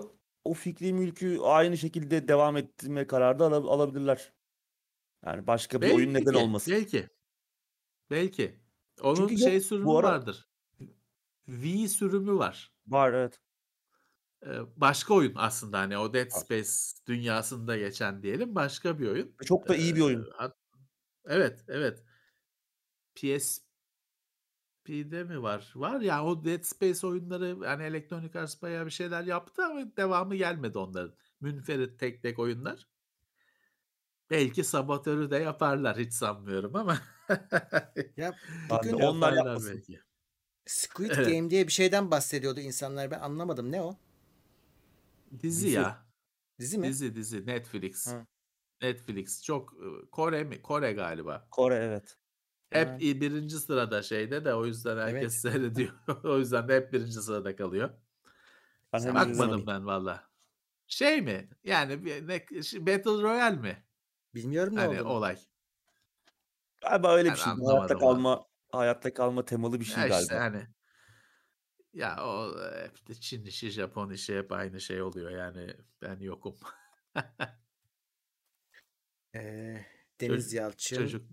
o 0.44 0.54
fikri 0.54 0.92
mülkü 0.92 1.38
aynı 1.42 1.78
şekilde 1.78 2.28
devam 2.28 2.56
ettirme 2.56 3.06
kararı 3.06 3.38
da 3.38 3.46
ala- 3.46 3.70
alabilirler. 3.70 4.32
Yani 5.26 5.46
başka 5.46 5.82
bir 5.82 5.94
oyun 5.94 6.14
neden 6.14 6.26
Belki, 6.26 6.38
olmasın. 6.38 6.72
Belki. 6.72 7.08
Belki. 8.10 8.60
Onun 9.02 9.14
Çünkü 9.14 9.38
şey 9.38 9.60
sürümü 9.60 9.90
ara- 9.90 10.06
vardır. 10.06 10.48
V 11.48 11.88
sürümü 11.88 12.38
var. 12.38 12.72
Var 12.86 13.12
evet. 13.12 13.40
Ee, 14.46 14.48
başka 14.76 15.14
oyun 15.14 15.32
aslında 15.36 15.78
hani 15.78 15.98
o 15.98 16.14
Dead 16.14 16.30
Space 16.30 16.70
dünyasında 17.06 17.76
geçen 17.78 18.22
diyelim 18.22 18.54
başka 18.54 18.98
bir 18.98 19.08
oyun. 19.08 19.36
Çok 19.44 19.68
da 19.68 19.76
iyi 19.76 19.96
bir 19.96 20.00
oyun. 20.00 20.22
Ee, 20.42 20.44
Evet, 21.26 21.64
evet. 21.68 22.04
PSP'de 23.14 23.64
mi 25.24 25.42
var? 25.42 25.72
Var 25.74 26.00
ya 26.00 26.24
o 26.24 26.44
Dead 26.44 26.62
Space 26.62 27.06
oyunları 27.06 27.58
yani 27.64 27.82
Electronic 27.82 28.38
Arts 28.38 28.62
bayağı 28.62 28.86
bir 28.86 28.90
şeyler 28.90 29.24
yaptı 29.24 29.64
ama 29.64 29.96
devamı 29.96 30.36
gelmedi 30.36 30.78
onların. 30.78 31.14
Münferit 31.40 32.00
tek 32.00 32.22
tek 32.22 32.38
oyunlar. 32.38 32.88
Belki 34.30 34.64
sabotörü 34.64 35.30
de 35.30 35.36
yaparlar 35.36 35.98
hiç 35.98 36.12
sanmıyorum 36.12 36.76
ama. 36.76 36.98
Ya 38.16 38.34
bugün 38.70 38.92
onlar 38.92 39.32
Yaparlar 39.32 39.62
belki. 39.66 40.00
Squid 40.66 41.10
Evet. 41.10 41.28
Game 41.28 41.50
diye 41.50 41.66
bir 41.66 41.72
şeyden 41.72 42.10
bahsediyordu 42.10 42.60
insanlar. 42.60 43.10
Ben 43.10 43.20
anlamadım. 43.20 43.72
Ne 43.72 43.82
o? 43.82 43.96
Dizi, 45.32 45.42
Dizi. 45.42 45.68
ya. 45.68 46.06
Dizi 46.58 46.78
mi? 46.78 46.88
Dizi 46.88 47.14
dizi 47.16 47.46
Netflix. 47.46 48.06
Ha. 48.06 48.26
Netflix 48.82 49.42
çok 49.42 49.72
e, 49.72 50.10
Kore 50.10 50.44
mi? 50.44 50.62
Kore 50.62 50.92
galiba. 50.92 51.48
Kore 51.50 51.74
evet. 51.74 52.16
Hep 52.74 53.02
iyi 53.02 53.20
birinci 53.20 53.56
sırada 53.56 54.02
şeyde 54.02 54.44
de 54.44 54.54
o 54.54 54.66
yüzden 54.66 54.96
herkes 54.98 55.44
Evet. 55.44 55.54
seyrediyor. 55.54 55.92
o 56.24 56.38
yüzden 56.38 56.68
de 56.68 56.76
hep 56.76 56.92
birinci 56.92 57.12
sırada 57.12 57.56
kalıyor. 57.56 57.90
Ben 58.92 58.98
henüz 59.00 59.14
Bakmadım 59.14 59.32
izlemedim. 59.32 59.66
ben 59.66 59.86
valla. 59.86 60.28
Şey 60.86 61.22
mi? 61.22 61.48
Yani 61.64 62.04
bir, 62.04 62.28
ne, 62.28 62.62
şey, 62.62 62.86
Battle 62.86 63.22
Royale 63.22 63.56
mi? 63.56 63.84
Bilmiyorum 64.34 64.76
ne 64.76 64.80
Hani 64.80 65.00
olduğunu. 65.00 65.12
olay. 65.12 65.38
Galiba 66.82 67.14
öyle 67.14 67.24
bir 67.28 67.30
Ben 67.30 67.34
şey. 67.42 67.52
anlamadım 67.52 67.76
Hayatta 67.76 67.94
onu. 67.94 68.00
kalma 68.00 68.44
hayatta 68.72 69.14
kalma 69.14 69.44
temalı 69.44 69.80
bir 69.80 69.84
şey 69.84 70.02
Ya 70.02 70.08
galiba. 70.08 70.22
işte 70.22 70.34
hani 70.36 70.66
ya 71.92 72.16
o 72.26 72.54
hep 72.82 73.08
de 73.08 73.14
Çin 73.14 73.44
işi, 73.44 73.70
Japon 73.70 74.10
işi 74.10 74.38
hep 74.38 74.52
aynı 74.52 74.80
şey 74.80 75.02
oluyor 75.02 75.30
yani 75.30 75.76
ben 76.02 76.20
yokum. 76.20 76.56
Ee, 79.34 79.84
Deniz 80.20 80.44
Çocuk- 80.44 80.52
Yalçın 80.52 80.96
çocuk. 80.96 81.26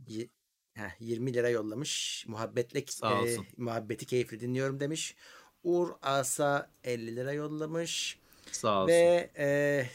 Heh, 0.73 0.89
20 0.99 1.33
lira 1.33 1.49
yollamış. 1.49 2.25
Muhabbetle 2.27 2.85
Sağ 2.87 3.27
e, 3.27 3.37
muhabbeti 3.57 4.05
keyifli 4.05 4.39
dinliyorum 4.39 4.79
demiş. 4.79 5.15
Uğur 5.63 5.89
Asa 6.01 6.69
50 6.83 7.15
lira 7.15 7.33
yollamış. 7.33 8.19
Sağ 8.51 8.83
olsun. 8.83 8.93
Ve 8.93 9.31
e, 9.37 9.85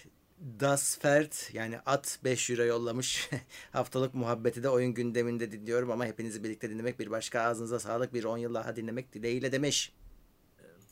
Das 0.60 0.98
Fert 0.98 1.50
yani 1.52 1.78
at 1.86 2.18
5 2.24 2.50
euro 2.50 2.62
yollamış. 2.62 3.30
Haftalık 3.72 4.14
muhabbeti 4.14 4.62
de 4.62 4.68
oyun 4.68 4.94
gündeminde 4.94 5.52
dinliyorum 5.52 5.90
ama 5.90 6.06
hepinizi 6.06 6.44
birlikte 6.44 6.70
dinlemek 6.70 6.98
bir 6.98 7.10
başka 7.10 7.40
ağzınıza 7.40 7.80
sağlık 7.80 8.14
bir 8.14 8.24
10 8.24 8.38
yıl 8.38 8.54
daha 8.54 8.76
dinlemek 8.76 9.12
dileğiyle 9.12 9.52
demiş. 9.52 9.92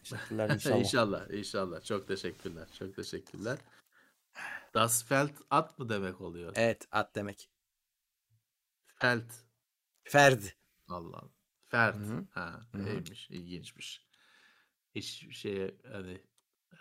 Teşekkürler 0.04 0.50
inşallah. 0.50 0.78
inşallah, 0.80 1.30
inşallah. 1.30 1.84
Çok 1.84 2.08
teşekkürler. 2.08 2.68
Çok 2.78 2.96
teşekkürler. 2.96 3.58
Das 4.74 5.04
Feld 5.04 5.30
at 5.50 5.78
mı 5.78 5.88
demek 5.88 6.20
oluyor? 6.20 6.52
Evet 6.56 6.88
at 6.92 7.14
demek. 7.14 7.48
Feld. 8.86 9.43
Ferd. 10.04 10.42
Allah. 10.88 11.16
Allah. 11.18 11.30
Ferd. 11.64 11.94
Hı 11.94 11.98
hı. 11.98 12.26
Ha, 12.30 12.60
Hı 12.72 12.78
hı. 12.78 12.88
iyiymiş, 12.88 13.30
ilginçmiş. 13.30 14.06
Hiç 14.94 15.36
şeye 15.36 15.76
hani 15.92 16.22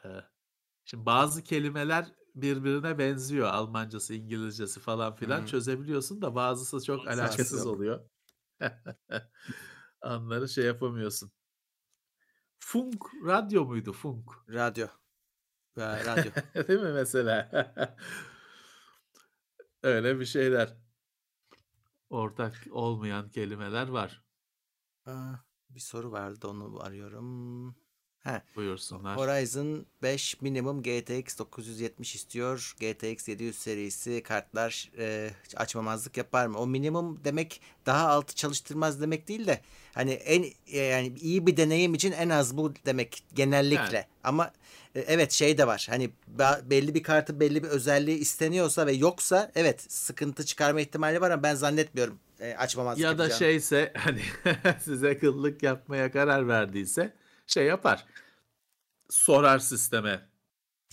e, 0.05 0.07
şimdi 0.85 1.05
bazı 1.05 1.43
kelimeler 1.43 2.11
birbirine 2.35 2.97
benziyor. 2.99 3.47
Almancası, 3.47 4.13
İngilizcesi 4.13 4.79
falan 4.79 5.15
filan 5.15 5.39
Hı 5.39 5.41
hı. 5.43 5.47
çözebiliyorsun 5.47 6.21
da 6.21 6.35
bazısı 6.35 6.85
çok 6.85 7.05
Bazısı 7.05 7.21
alakasız 7.21 7.65
yok. 7.65 7.75
oluyor. 7.75 8.09
Anları 10.01 10.49
şey 10.49 10.65
yapamıyorsun. 10.65 11.31
Funk 12.59 13.03
radyo 13.25 13.65
muydu? 13.65 13.93
Funk. 13.93 14.29
Radyo. 14.49 14.87
Ve 15.77 16.05
radyo. 16.05 16.31
Değil 16.67 16.79
mi 16.79 16.91
mesela? 16.93 17.49
Öyle 19.83 20.19
bir 20.19 20.25
şeyler. 20.25 20.77
Ortak 22.13 22.67
olmayan 22.71 23.29
kelimeler 23.29 23.87
var. 23.87 24.23
Aa, 25.05 25.35
bir 25.69 25.79
soru 25.79 26.11
vardı 26.11 26.47
onu 26.47 26.79
arıyorum. 26.83 27.75
He. 28.23 28.41
Buyursunlar. 28.55 29.17
Horizon 29.17 29.85
5 30.03 30.41
minimum 30.41 30.83
GTX 30.83 31.37
970 31.39 32.15
istiyor. 32.15 32.75
GTX 32.79 33.27
700 33.27 33.55
serisi 33.59 34.23
kartlar 34.23 34.91
e, 34.97 35.29
açmamazlık 35.55 36.17
yapar 36.17 36.47
mı? 36.47 36.57
O 36.57 36.67
minimum 36.67 37.19
demek 37.23 37.61
daha 37.85 38.09
altı 38.09 38.35
çalıştırmaz 38.35 39.01
demek 39.01 39.27
değil 39.27 39.47
de 39.47 39.61
hani 39.93 40.11
en 40.11 40.45
e, 40.67 40.77
yani 40.79 41.13
iyi 41.21 41.47
bir 41.47 41.57
deneyim 41.57 41.93
için 41.93 42.11
en 42.11 42.29
az 42.29 42.57
bu 42.57 42.73
demek 42.85 43.23
genellikle. 43.33 43.95
Yani. 43.97 44.05
Ama 44.23 44.51
e, 44.95 44.99
evet 44.99 45.31
şey 45.31 45.57
de 45.57 45.67
var. 45.67 45.87
Hani 45.89 46.09
belli 46.63 46.93
bir 46.95 47.03
kartın 47.03 47.39
belli 47.39 47.63
bir 47.63 47.67
özelliği 47.67 48.17
isteniyorsa 48.17 48.87
ve 48.87 48.91
yoksa 48.93 49.51
evet 49.55 49.85
sıkıntı 49.91 50.45
çıkarma 50.45 50.81
ihtimali 50.81 51.21
var 51.21 51.31
ama 51.31 51.43
ben 51.43 51.55
zannetmiyorum 51.55 52.19
e, 52.39 52.53
açmamazlık 52.55 53.03
Ya 53.03 53.17
da 53.17 53.23
yapacağını. 53.23 53.39
şeyse 53.39 53.93
hani 53.97 54.21
size 54.83 55.17
kıllık 55.19 55.63
yapmaya 55.63 56.11
karar 56.11 56.47
verdiyse 56.47 57.13
şey 57.47 57.65
yapar. 57.65 58.05
Sorar 59.09 59.59
sisteme 59.59 60.29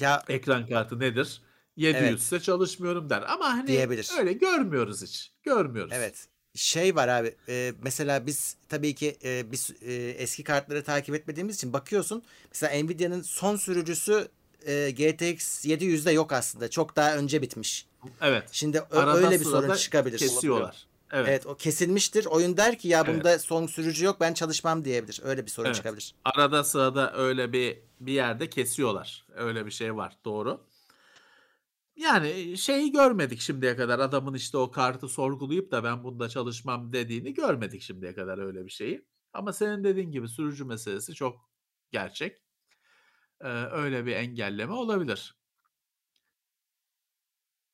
ya 0.01 0.23
ekran 0.29 0.67
kartı 0.67 1.01
nedir? 1.01 1.43
700 1.77 2.05
Evet. 2.05 2.19
ise 2.19 2.41
çalışmıyorum 2.41 3.11
der. 3.11 3.23
Ama 3.29 3.45
hani 3.45 3.67
Diyebilir. 3.67 4.11
öyle 4.19 4.33
görmüyoruz 4.33 5.03
hiç. 5.03 5.33
Görmüyoruz. 5.43 5.93
Evet. 5.95 6.27
Şey 6.55 6.97
var 6.97 7.09
abi. 7.09 7.37
e, 7.49 7.73
mesela 7.83 8.27
biz 8.27 8.57
tabii 8.69 8.95
ki 8.95 9.19
e, 9.25 9.53
biz 9.53 9.71
e, 9.83 9.93
eski 9.95 10.45
kartları 10.45 10.85
takip 10.85 11.15
etmediğimiz 11.15 11.57
için 11.57 11.73
bakıyorsun. 11.73 12.23
Mesela 12.53 12.83
Nvidia'nın 12.85 13.23
son 13.23 13.57
sürücüsü 13.57 14.29
e, 14.67 14.91
GTX 14.91 15.65
700'de 15.67 16.11
yok 16.13 16.33
aslında. 16.33 16.71
Çok 16.71 16.97
daha 16.97 17.17
önce 17.17 17.43
bitmiş. 17.43 17.87
Evet. 18.21 18.49
Şimdi 18.53 18.79
ö- 18.91 18.99
Arada 18.99 19.17
öyle 19.17 19.41
bir 19.41 19.45
sorun 19.45 19.75
çıkabilir. 19.75 20.19
Kesiyorlar. 20.19 20.87
Evet. 21.13 21.29
Evet 21.29 21.47
o 21.47 21.57
kesilmiştir. 21.57 22.27
Oyun 22.27 22.57
der 22.57 22.79
ki 22.79 22.89
ya 22.89 23.03
Evet. 23.07 23.15
bunda 23.17 23.39
son 23.39 23.67
sürücü 23.67 24.05
yok 24.05 24.21
ben 24.21 24.35
çalışmam 24.35 24.85
diyebilir. 24.85 25.21
Öyle 25.25 25.47
bir 25.47 25.51
sorun 25.51 25.67
Evet. 25.67 25.77
çıkabilir. 25.77 26.15
Arada 26.25 26.65
sırada 26.65 27.13
öyle 27.17 27.53
bir 27.53 27.79
bir 28.01 28.13
yerde 28.13 28.51
kesiyorlar. 28.51 29.27
Öyle 29.35 29.67
bir 29.67 29.71
şey 29.71 29.97
var. 29.97 30.17
Doğru. 30.25 30.67
Yani 31.97 32.59
şeyi 32.59 32.93
görmedik 32.93 33.41
şimdiye 33.41 33.77
kadar. 33.77 33.99
Adamın 33.99 34.35
işte 34.35 34.59
o 34.59 34.71
kartı 34.71 35.09
sorgulayıp 35.09 35.71
da 35.71 35.85
ben 35.85 36.05
bunda 36.05 36.29
çalışmam 36.29 36.93
dediğini 36.93 37.35
görmedik 37.35 37.83
şimdiye 37.83 38.15
kadar 38.15 38.39
öyle 38.39 38.65
bir 38.65 38.71
şeyi. 38.71 39.07
Ama 39.33 39.53
senin 39.53 39.85
dediğin 39.85 40.11
gibi 40.13 40.29
sürücü 40.29 40.65
meselesi 40.65 41.15
çok 41.15 41.51
gerçek. 41.91 42.43
Ee, 43.41 43.49
öyle 43.49 44.07
bir 44.07 44.13
engelleme 44.13 44.73
olabilir. 44.73 45.35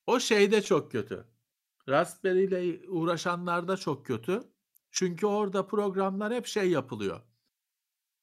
O 0.06 0.20
şeyde 0.20 0.62
çok 0.62 0.92
kötü. 0.92 1.24
Raspberry 1.88 2.44
ile 2.44 2.88
uğraşanlarda 2.88 3.76
çok 3.76 4.06
kötü. 4.06 4.42
Çünkü 4.90 5.26
orada 5.26 5.66
programlar 5.66 6.34
hep 6.34 6.46
şey 6.46 6.70
yapılıyor. 6.70 7.20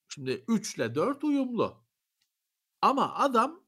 Şimdi 0.07 0.45
3 0.47 0.75
ile 0.75 0.95
4 0.95 1.23
uyumlu. 1.23 1.83
Ama 2.81 3.13
adam 3.15 3.63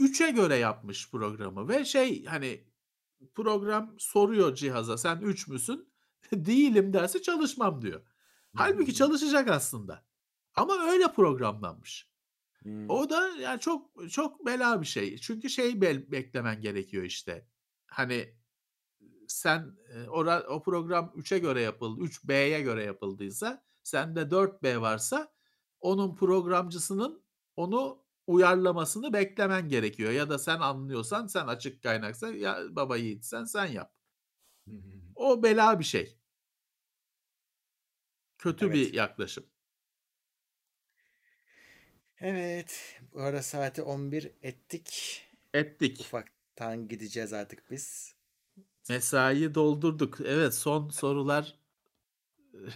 3'e 0.00 0.30
göre 0.30 0.56
yapmış 0.56 1.10
programı 1.10 1.68
ve 1.68 1.84
şey 1.84 2.24
hani 2.24 2.64
program 3.34 3.94
soruyor 3.98 4.54
cihaza 4.54 4.98
sen 4.98 5.20
3 5.20 5.48
müsün? 5.48 5.88
Değilim 6.32 6.92
derse 6.92 7.22
çalışmam 7.22 7.82
diyor. 7.82 8.02
Halbuki 8.54 8.94
çalışacak 8.94 9.50
aslında. 9.50 10.06
Ama 10.54 10.82
öyle 10.82 11.12
programlanmış. 11.12 12.10
Hmm. 12.62 12.90
O 12.90 13.10
da 13.10 13.28
yani 13.28 13.60
çok 13.60 14.10
çok 14.10 14.46
bela 14.46 14.80
bir 14.80 14.86
şey. 14.86 15.18
Çünkü 15.18 15.50
şey 15.50 15.80
beklemen 15.80 16.60
gerekiyor 16.60 17.04
işte. 17.04 17.48
Hani 17.86 18.34
sen 19.28 19.76
ora, 20.08 20.42
o 20.48 20.62
program 20.62 21.12
3'e 21.16 21.38
göre 21.38 21.60
yapıldı, 21.60 22.00
3B'ye 22.04 22.60
göre 22.60 22.84
yapıldıysa, 22.84 23.64
sende 23.82 24.20
4B 24.20 24.80
varsa 24.80 25.32
onun 25.80 26.14
programcısının 26.16 27.22
onu 27.56 28.04
uyarlamasını 28.26 29.12
beklemen 29.12 29.68
gerekiyor. 29.68 30.12
Ya 30.12 30.30
da 30.30 30.38
sen 30.38 30.60
anlıyorsan, 30.60 31.26
sen 31.26 31.46
açık 31.46 31.82
kaynaksa 31.82 32.28
ya 32.32 32.58
baba 32.70 32.96
yiğitsen 32.96 33.44
sen 33.44 33.66
yap. 33.66 33.92
O 35.14 35.42
bela 35.42 35.78
bir 35.78 35.84
şey. 35.84 36.18
Kötü 38.38 38.64
Evet. 38.66 38.74
bir 38.74 38.92
yaklaşım. 38.94 39.46
Evet. 42.20 43.00
Bu 43.12 43.20
ara 43.20 43.42
saati 43.42 43.82
11 43.82 44.32
ettik. 44.42 45.22
Ettik. 45.54 46.00
Ufaktan 46.00 46.88
gideceğiz 46.88 47.32
artık 47.32 47.70
biz. 47.70 48.15
Mesaiyi 48.88 49.54
doldurduk. 49.54 50.20
Evet 50.20 50.54
son 50.54 50.88
sorular 50.88 51.58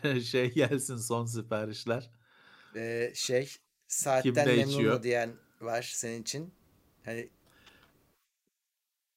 şey 0.24 0.54
gelsin 0.54 0.96
son 0.96 1.26
siparişler. 1.26 2.10
Ee, 2.76 3.12
şey 3.14 3.56
saatten 3.88 4.48
memnun 4.48 4.68
içiyor? 4.68 4.96
mu 4.96 5.02
diyen 5.02 5.30
var 5.60 5.90
senin 5.94 6.22
için. 6.22 6.54
Hani 7.04 7.30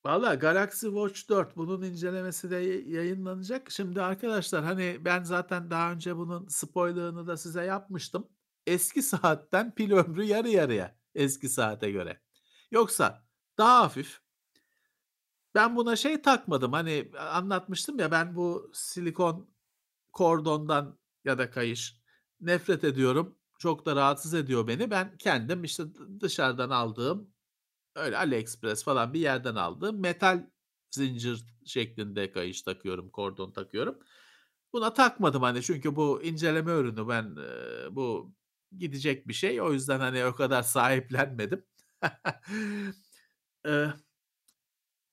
Valla 0.06 0.36
Galaxy 0.36 0.86
Watch 0.86 1.30
4 1.30 1.58
bunun 1.58 1.82
incelemesi 1.82 2.52
de 2.52 2.56
yayınlanacak. 2.90 3.72
Şimdi 3.72 4.02
arkadaşlar 4.02 4.64
hani 4.64 4.98
ben 5.06 5.24
zaten 5.24 5.72
daha 5.72 5.92
önce 5.92 6.18
bunun 6.18 6.48
spoilerını 6.48 7.28
da 7.28 7.38
size 7.38 7.64
yapmıştım. 7.64 8.28
Eski 8.68 9.04
saatten 9.04 9.76
pil 9.76 9.92
ömrü 9.92 10.24
yarı 10.24 10.50
yarıya 10.50 10.98
eski 11.16 11.50
saate 11.50 11.92
göre. 11.92 12.22
Yoksa 12.72 13.28
daha 13.58 13.82
hafif. 13.84 14.23
Ben 15.56 15.76
buna 15.76 15.96
şey 15.96 16.22
takmadım. 16.22 16.74
Hani 16.74 17.12
anlatmıştım 17.20 18.00
ya 18.00 18.12
ben 18.12 18.36
bu 18.36 18.72
silikon 18.74 19.50
kordondan 20.14 21.00
ya 21.26 21.38
da 21.38 21.52
kayış 21.52 21.98
nefret 22.42 22.84
ediyorum. 22.84 23.38
Çok 23.60 23.86
da 23.86 23.96
rahatsız 23.96 24.34
ediyor 24.34 24.68
beni. 24.68 24.92
Ben 24.92 25.18
kendim 25.18 25.64
işte 25.64 25.84
dışarıdan 26.22 26.70
aldığım 26.70 27.30
öyle 27.96 28.18
AliExpress 28.18 28.84
falan 28.84 29.14
bir 29.14 29.20
yerden 29.20 29.56
aldığım 29.56 30.00
metal 30.02 30.48
zincir 30.92 31.46
şeklinde 31.66 32.32
kayış 32.32 32.62
takıyorum, 32.62 33.10
kordon 33.10 33.52
takıyorum. 33.52 34.00
Buna 34.74 34.94
takmadım 34.94 35.44
hani 35.44 35.62
çünkü 35.64 35.96
bu 35.96 36.24
inceleme 36.24 36.72
ürünü 36.72 37.08
ben 37.10 37.38
bu 37.96 38.34
gidecek 38.78 39.28
bir 39.28 39.34
şey. 39.34 39.62
O 39.62 39.74
yüzden 39.74 40.00
hani 40.00 40.26
o 40.26 40.36
kadar 40.36 40.64
sahiplenmedim. 40.64 41.66
E, 43.66 43.88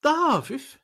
daha 0.05 0.35
hafif. 0.35 0.79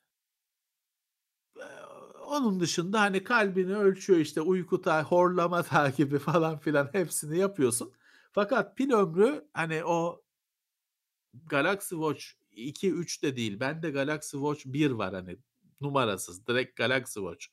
Onun 2.26 2.60
dışında 2.60 3.00
hani 3.00 3.24
kalbini 3.24 3.76
ölçüyor 3.76 4.18
işte 4.18 4.40
uyku 4.40 4.80
ta 4.80 5.04
horlama 5.04 5.62
takibi 5.62 6.18
falan 6.18 6.58
filan 6.58 6.88
hepsini 6.92 7.38
yapıyorsun. 7.38 7.92
Fakat 8.32 8.76
pil 8.76 8.92
ömrü 8.92 9.48
hani 9.54 9.84
o 9.84 10.22
Galaxy 11.46 11.94
Watch 11.94 12.24
2 12.50 12.92
3 12.92 13.22
de 13.22 13.36
değil. 13.36 13.60
Bende 13.60 13.90
Galaxy 13.90 14.36
Watch 14.36 14.62
1 14.66 14.90
var 14.90 15.14
hani 15.14 15.36
numarasız. 15.80 16.46
Direkt 16.46 16.76
Galaxy 16.76 17.20
Watch. 17.20 17.46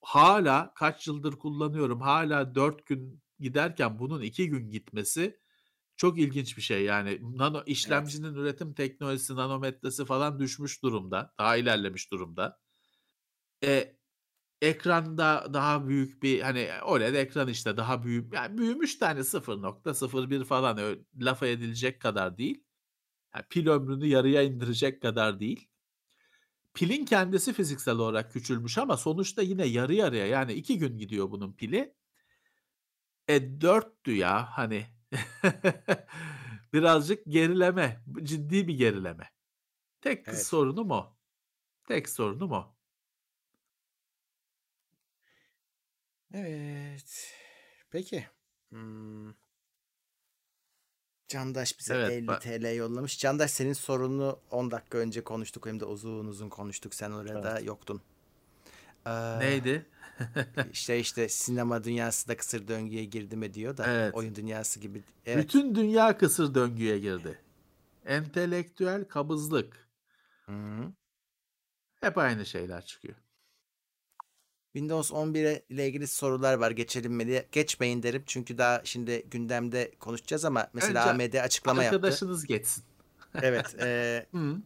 Hala 0.00 0.72
kaç 0.74 1.06
yıldır 1.06 1.32
kullanıyorum. 1.32 2.00
Hala 2.00 2.54
4 2.54 2.86
gün 2.86 3.22
giderken 3.40 3.98
bunun 3.98 4.22
2 4.22 4.48
gün 4.48 4.70
gitmesi 4.70 5.40
çok 5.96 6.18
ilginç 6.18 6.56
bir 6.56 6.62
şey. 6.62 6.84
Yani 6.84 7.20
nano 7.22 7.62
işlemcinin 7.66 8.34
üretim 8.34 8.74
teknolojisi, 8.74 9.36
nanometresi 9.36 10.04
falan 10.04 10.38
düşmüş 10.38 10.82
durumda. 10.82 11.34
Daha 11.38 11.56
ilerlemiş 11.56 12.12
durumda. 12.12 12.58
E, 13.64 13.96
ekranda 14.62 15.48
daha 15.52 15.88
büyük 15.88 16.22
bir 16.22 16.40
hani 16.40 16.70
OLED 16.84 17.14
ekran 17.14 17.48
işte 17.48 17.76
daha 17.76 18.02
büyük 18.04 18.34
yani 18.34 18.58
büyümüş 18.58 19.00
de 19.00 19.04
hani 19.04 19.24
0.01 19.24 20.44
falan 20.44 20.78
öyle 20.78 21.00
lafa 21.20 21.46
edilecek 21.46 22.00
kadar 22.00 22.38
değil. 22.38 22.64
Yani 23.34 23.44
pil 23.50 23.68
ömrünü 23.68 24.06
yarıya 24.06 24.42
indirecek 24.42 25.02
kadar 25.02 25.40
değil. 25.40 25.68
Pilin 26.74 27.04
kendisi 27.04 27.52
fiziksel 27.52 27.94
olarak 27.94 28.32
küçülmüş 28.32 28.78
ama 28.78 28.96
sonuçta 28.96 29.42
yine 29.42 29.66
yarı 29.66 29.94
yarıya 29.94 30.26
yani 30.26 30.52
iki 30.52 30.78
gün 30.78 30.98
gidiyor 30.98 31.30
bunun 31.30 31.52
pili. 31.52 31.94
E 33.28 33.60
dörttü 33.60 34.12
ya 34.12 34.48
hani 34.50 34.86
birazcık 36.72 37.26
gerileme 37.26 38.00
ciddi 38.22 38.68
bir 38.68 38.74
gerileme. 38.74 39.30
Tek 40.00 40.28
Evet. 40.28 40.46
sorunum 40.46 40.90
o. 40.90 41.16
Tek 41.88 42.08
sorunum 42.08 42.52
o. 42.52 42.76
evet. 46.34 47.34
Peki. 47.90 48.26
Hmm. 48.70 49.32
Candaş 51.28 51.78
bize 51.78 51.94
Evet, 51.94 52.10
50 52.12 52.26
ba- 52.26 52.40
TL 52.40 52.76
yollamış. 52.76 53.18
Candaş 53.18 53.50
senin 53.50 53.72
sorununu 53.72 54.40
10 54.50 54.70
dakika 54.70 54.98
önce 54.98 55.24
konuştuk 55.24 55.66
hem 55.66 55.80
de 55.80 55.84
uzun 55.84 56.26
uzun 56.26 56.48
konuştuk. 56.48 56.94
Sen 56.94 57.10
orada 57.10 57.60
yoktun. 57.60 58.02
Ee, 59.06 59.38
Neydi? 59.38 59.86
işte 60.72 60.98
işte 60.98 61.28
sinema 61.28 61.84
dünyası 61.84 62.28
da 62.28 62.36
kısır 62.36 62.68
döngüye 62.68 63.04
girdi 63.04 63.36
mi 63.36 63.54
diyor 63.54 63.76
da 63.76 63.86
Evet. 63.86 64.14
oyun 64.14 64.34
dünyası 64.34 64.80
gibi. 64.80 65.02
Evet. 65.26 65.44
Bütün 65.44 65.74
dünya 65.74 66.18
kısır 66.18 66.54
döngüye 66.54 66.98
girdi. 66.98 67.38
Entelektüel 68.06 69.04
kabızlık. 69.04 69.88
Hı-hı. 70.46 70.92
Hep 72.00 72.18
aynı 72.18 72.46
şeyler 72.46 72.84
çıkıyor. 72.84 73.14
Windows 74.72 75.12
11 75.12 75.62
ile 75.68 75.86
ilgili 75.88 76.06
sorular 76.06 76.54
var. 76.54 76.70
Geçelim 76.70 77.12
mi 77.12 77.26
diye. 77.26 77.48
Geçmeyin 77.52 78.02
derim 78.02 78.22
çünkü 78.26 78.58
daha 78.58 78.80
şimdi 78.84 79.26
gündemde 79.30 79.94
konuşacağız 80.00 80.44
ama 80.44 80.68
mesela 80.72 81.12
Önce 81.14 81.24
AMD 81.24 81.34
açıklama 81.44 81.82
yaptı. 81.82 81.96
Arkadaşınız 81.96 82.46
geçsin. 82.46 82.84
Evet. 83.42 83.76
e, 83.80 84.26
Hı. 84.32 84.56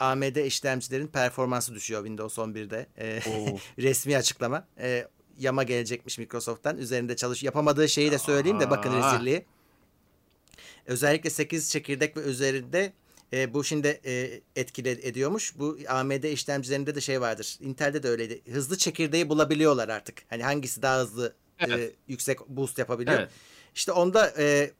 AMD 0.00 0.36
işlemcilerin 0.46 1.06
performansı 1.06 1.74
düşüyor 1.74 2.00
Windows 2.00 2.38
11'de. 2.38 2.86
E, 2.98 3.20
Oo. 3.30 3.58
resmi 3.78 4.16
açıklama. 4.16 4.66
E, 4.78 5.06
yama 5.38 5.62
gelecekmiş 5.62 6.18
Microsoft'tan. 6.18 6.78
Üzerinde 6.78 7.16
çalış 7.16 7.42
yapamadığı 7.42 7.88
şeyi 7.88 8.10
de 8.10 8.18
söyleyeyim 8.18 8.60
de 8.60 8.70
bakın 8.70 8.92
rezilliği. 8.96 9.44
Özellikle 10.86 11.30
8 11.30 11.70
çekirdek 11.70 12.16
ve 12.16 12.20
üzerinde 12.20 12.92
e, 13.32 13.54
bu 13.54 13.64
şimdi 13.64 14.00
e, 14.04 14.40
etkili 14.56 14.88
ediyormuş. 14.88 15.58
Bu 15.58 15.78
AMD 15.88 16.22
işlemcilerinde 16.24 16.94
de 16.94 17.00
şey 17.00 17.20
vardır. 17.20 17.56
Intel'de 17.60 18.02
de 18.02 18.08
öyleydi. 18.08 18.42
Hızlı 18.52 18.78
çekirdeği 18.78 19.28
bulabiliyorlar 19.28 19.88
artık. 19.88 20.22
Hani 20.30 20.42
hangisi 20.42 20.82
daha 20.82 20.98
hızlı 21.00 21.34
e, 21.58 21.64
Evet. 21.64 21.94
yüksek 22.08 22.48
boost 22.48 22.78
yapabiliyor. 22.78 23.18
Evet. 23.18 23.30
İşte 23.74 23.92
onda 23.92 24.32
e, 24.38 24.70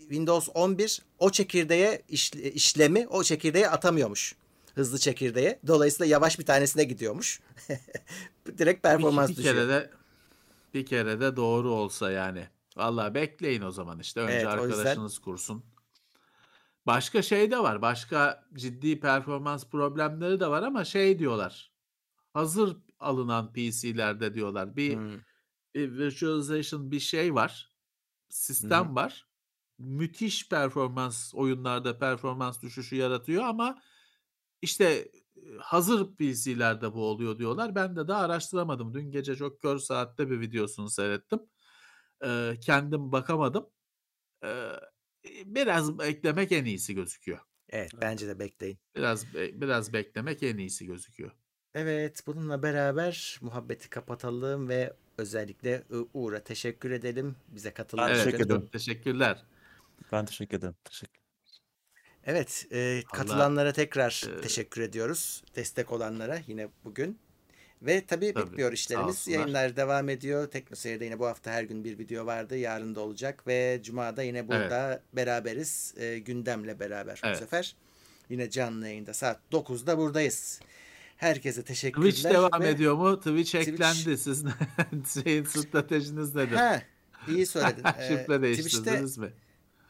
Windows 0.00 0.48
11 0.54 1.02
o 1.18 1.30
çekirdeğe 1.30 2.02
işle- 2.08 2.52
işlemi 2.52 3.06
o 3.08 3.22
çekirdeğe 3.22 3.68
atamıyormuş. 3.70 4.34
Hızlı 4.74 4.98
çekirdeğe. 4.98 5.60
Dolayısıyla 5.66 6.06
yavaş 6.12 6.38
bir 6.38 6.44
tanesine 6.46 6.84
gidiyormuş. 6.84 7.40
Direkt 8.58 8.82
performans 8.82 9.28
bir, 9.30 9.32
bir 9.32 9.38
düşüyor. 9.38 9.54
kere 9.54 9.68
de 9.68 9.90
bir 10.74 10.86
kere 10.86 11.20
de 11.20 11.36
doğru 11.36 11.70
olsa 11.70 12.10
yani. 12.10 12.48
Vallahi 12.76 13.14
bekleyin 13.14 13.62
o 13.62 13.70
zaman 13.70 14.00
işte. 14.00 14.20
Önce 14.20 14.32
Evet, 14.32 14.46
o 14.46 14.50
yüzden- 14.66 14.78
arkadaşınız 14.78 15.18
kursun. 15.18 15.64
Başka 16.86 17.22
şey 17.22 17.50
de 17.50 17.58
var. 17.58 17.82
Başka 17.82 18.44
ciddi 18.54 19.00
performans 19.00 19.66
problemleri 19.66 20.40
de 20.40 20.46
var 20.46 20.62
ama 20.62 20.84
şey 20.84 21.18
diyorlar. 21.18 21.72
Hazır 22.32 22.76
alınan 23.00 23.52
PC'lerde 23.52 24.34
diyorlar. 24.34 24.76
Bir, 24.76 24.96
Hmm. 24.96 25.10
bir 25.74 25.98
virtualization 25.98 26.90
bir 26.90 27.00
şey 27.00 27.34
var. 27.34 27.70
Sistem 28.28 28.96
var. 28.96 29.26
Müthiş 29.78 30.48
performans 30.48 31.34
oyunlarda 31.34 31.98
performans 31.98 32.62
düşüşü 32.62 32.96
yaratıyor 32.96 33.44
ama 33.44 33.82
işte 34.64 35.08
hazır 35.58 36.16
PC'lerde 36.16 36.94
bu 36.94 37.04
oluyor 37.04 37.38
diyorlar. 37.38 37.74
Ben 37.74 37.96
de 37.96 38.08
daha 38.08 38.20
araştıramadım. 38.22 38.94
Dün 38.94 39.10
gece 39.10 39.36
çok 39.36 39.62
kör 39.62 39.78
saatte 39.78 40.30
bir 40.30 40.40
videosunu 40.40 40.90
seyrettim. 40.90 41.40
Ee, 42.24 42.54
kendim 42.60 43.12
bakamadım. 43.12 43.70
Ee, 44.44 44.68
biraz 45.44 45.98
beklemek 45.98 46.52
en 46.52 46.64
iyisi 46.64 46.94
gözüküyor. 46.94 47.38
Evet 47.68 47.90
bence 48.00 48.28
de 48.28 48.38
bekleyin. 48.38 48.78
Biraz 48.96 49.34
biraz 49.34 49.92
beklemek 49.92 50.42
en 50.42 50.56
iyisi 50.58 50.86
gözüküyor. 50.86 51.30
Evet 51.74 52.22
bununla 52.26 52.62
beraber 52.62 53.38
muhabbeti 53.40 53.90
kapatalım 53.90 54.68
ve 54.68 54.96
özellikle 55.18 55.84
U- 55.90 56.08
Uğur'a 56.14 56.44
teşekkür 56.44 56.90
edelim. 56.90 57.36
Bize 57.48 57.74
katıldığı 57.74 58.02
Ben 58.02 58.08
Evet, 58.08 58.16
için. 58.20 58.30
teşekkür 58.30 58.46
ederim. 58.46 58.66
teşekkürler. 58.72 59.44
Ben 60.12 60.24
teşekkür 60.24 60.58
ederim. 60.58 60.76
Teşekkür. 60.84 61.23
Evet, 62.26 62.66
e, 62.72 63.02
katılanlara 63.12 63.72
tekrar 63.72 64.24
e, 64.38 64.40
teşekkür 64.40 64.80
ediyoruz. 64.82 65.42
Destek 65.56 65.92
olanlara 65.92 66.38
yine 66.46 66.68
bugün. 66.84 67.18
Ve 67.82 68.06
tabii, 68.06 68.32
Tabii, 68.34 68.46
bitmiyor 68.46 68.72
işlerimiz. 68.72 69.28
Yayınlar 69.28 69.76
devam 69.76 70.08
ediyor. 70.08 70.46
TeknoSeyir'de 70.50 71.04
yine 71.04 71.18
bu 71.18 71.26
hafta 71.26 71.50
her 71.50 71.62
gün 71.62 71.84
bir 71.84 71.98
video 71.98 72.26
vardı. 72.26 72.56
Yarın 72.56 72.94
da 72.94 73.00
olacak 73.00 73.46
ve 73.46 73.80
Cuma'da 73.84 74.22
yine 74.22 74.48
burada 74.48 75.02
beraberiz. 75.12 75.94
E, 75.96 76.18
gündemle 76.18 76.80
beraber 76.80 77.20
bu 77.24 77.26
Evet. 77.26 77.38
sefer. 77.38 77.76
Yine 78.30 78.50
canlı 78.50 78.86
yayında 78.88 79.14
saat 79.14 79.40
9'da 79.52 79.98
buradayız. 79.98 80.60
Herkese 81.16 81.62
teşekkürler. 81.64 82.10
Twitch 82.10 82.30
devam 82.34 82.62
ve- 82.62 82.68
ediyor 82.68 82.94
mu? 82.94 83.16
Twitch 83.18 83.54
Twitch- 83.54 83.72
eklendi. 83.72 84.18
Siz 84.18 84.44
şeyin 85.24 85.44
stratejiniz 85.44 86.34
nedir? 86.34 86.56
Ha, 86.56 86.82
iyi 87.28 87.46
söyledin. 87.46 87.82
Ee, 87.98 88.08
Şifre 88.08 88.24
Twitch'te 88.24 88.42
değiştirdiniz 88.42 89.18
mi? 89.18 89.32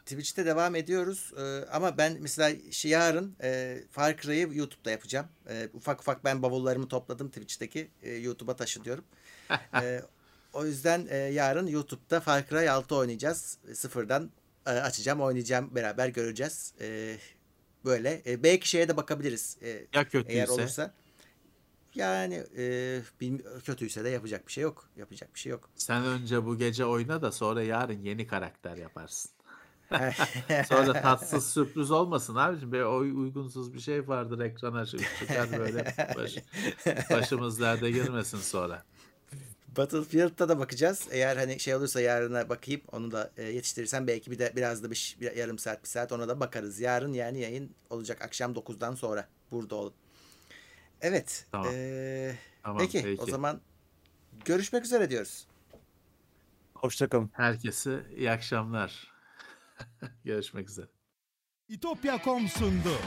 Twitch'te 0.06 0.47
devam 0.47 0.74
ediyoruz 0.74 1.32
Ee, 1.39 1.64
ama 1.70 1.98
ben 1.98 2.16
mesela 2.20 2.56
şey, 2.70 2.90
yarın 2.90 3.36
e, 3.43 3.78
Far 3.90 4.16
Cry'ı 4.16 4.48
YouTube'da 4.55 4.90
yapacağım. 4.90 5.26
Ee, 5.48 5.68
ufak 5.74 6.01
ufak 6.01 6.24
ben 6.24 6.43
bavullarımı 6.43 6.89
topladım 6.89 7.28
Twitch'teki 7.28 7.90
e, 8.02 8.12
YouTube'a 8.14 8.56
taşıyorum. 8.56 9.05
Ee, 9.82 10.02
o 10.52 10.66
yüzden 10.66 11.06
e, 11.10 11.16
yarın 11.16 11.66
YouTube'da 11.66 12.20
Far 12.20 12.47
Cry 12.48 12.70
6 12.70 12.97
oynayacağız. 12.97 13.59
E, 13.70 13.74
Sıfırdan 13.74 14.31
e, 14.66 14.70
açacağım, 14.70 15.20
oynayacağım, 15.20 15.74
beraber 15.74 16.09
göreceğiz. 16.09 16.72
E, 16.81 17.16
böyle. 17.85 18.22
E, 18.26 18.43
belki 18.43 18.68
şeye 18.68 18.89
de 18.89 18.97
bakabiliriz. 18.97 19.56
E, 19.62 19.68
Ya 19.68 19.78
eğer 19.93 20.09
kötüyse? 20.09 20.52
olursa. 20.52 20.94
Yani 21.94 22.44
e, 22.59 23.01
kötüyse 23.64 24.05
de 24.05 24.09
yapacak 24.09 24.47
bir 24.47 24.52
şey 24.52 24.62
yok. 24.62 24.89
Yapacak 24.97 25.35
bir 25.35 25.40
şey 25.40 25.51
yok. 25.51 25.70
Sen 25.76 26.05
önce 26.05 26.44
bu 26.47 26.59
gece 26.59 26.85
oyna 26.85 27.22
da 27.22 27.32
sonra 27.32 27.62
yarın 27.62 28.02
yeni 28.02 28.26
karakter 28.26 28.76
yaparsın. 28.76 29.31
Sonra 30.69 30.93
tatsız 31.02 31.51
sürpriz 31.51 31.90
olmasın 31.90 32.35
abicim. 32.35 32.73
Bir 32.73 32.81
oy 32.81 33.11
uygunsuz 33.11 33.74
bir 33.74 33.81
şey 33.81 34.09
vardır 34.09 34.40
ekrana 34.40 34.82
çı- 34.82 35.19
çıkar 35.19 35.59
böyle 35.59 35.94
baş, 36.16 36.36
başımız 37.11 37.61
derde 37.61 37.90
girmesin 37.90 38.39
sonra. 38.39 38.82
Battlefield'da 39.77 40.48
da 40.48 40.59
bakacağız. 40.59 41.09
Eğer 41.11 41.36
hani 41.36 41.61
şey 41.61 41.74
olursa 41.74 42.01
yarına 42.01 42.48
bakayım 42.48 42.81
onu 42.93 43.11
da 43.12 43.32
e, 43.36 43.43
yetiştirirsem 43.43 44.06
belki 44.06 44.31
bir 44.31 44.39
de 44.39 44.52
biraz 44.56 44.82
da 44.82 44.90
bir, 44.90 45.16
bir 45.20 45.36
yarım 45.36 45.59
saat 45.59 45.82
bir 45.82 45.89
saat 45.89 46.12
ona 46.12 46.28
da 46.28 46.40
bakarız. 46.40 46.81
Yarın 46.81 47.12
yani 47.12 47.40
yayın 47.40 47.74
olacak 47.90 48.23
akşam 48.23 48.52
9'dan 48.52 48.94
sonra 48.94 49.28
burada 49.51 49.74
olun. 49.74 49.93
Evet. 51.01 51.47
Tamam. 51.52 51.69
e, 51.74 52.35
Tamam 52.62 52.78
peki, 52.78 53.02
peki. 53.02 53.23
o 53.23 53.27
zaman 53.27 53.61
görüşmek 54.44 54.85
üzere 54.85 55.11
diyoruz. 55.11 55.47
Hoşçakalın. 56.74 57.31
Herkese 57.32 58.06
iyi 58.16 58.31
akşamlar. 58.31 59.14
Görüşmek 60.24 60.70
üzere. 60.70 60.86
İtopya.com 61.68 62.48
sundu. 62.48 62.98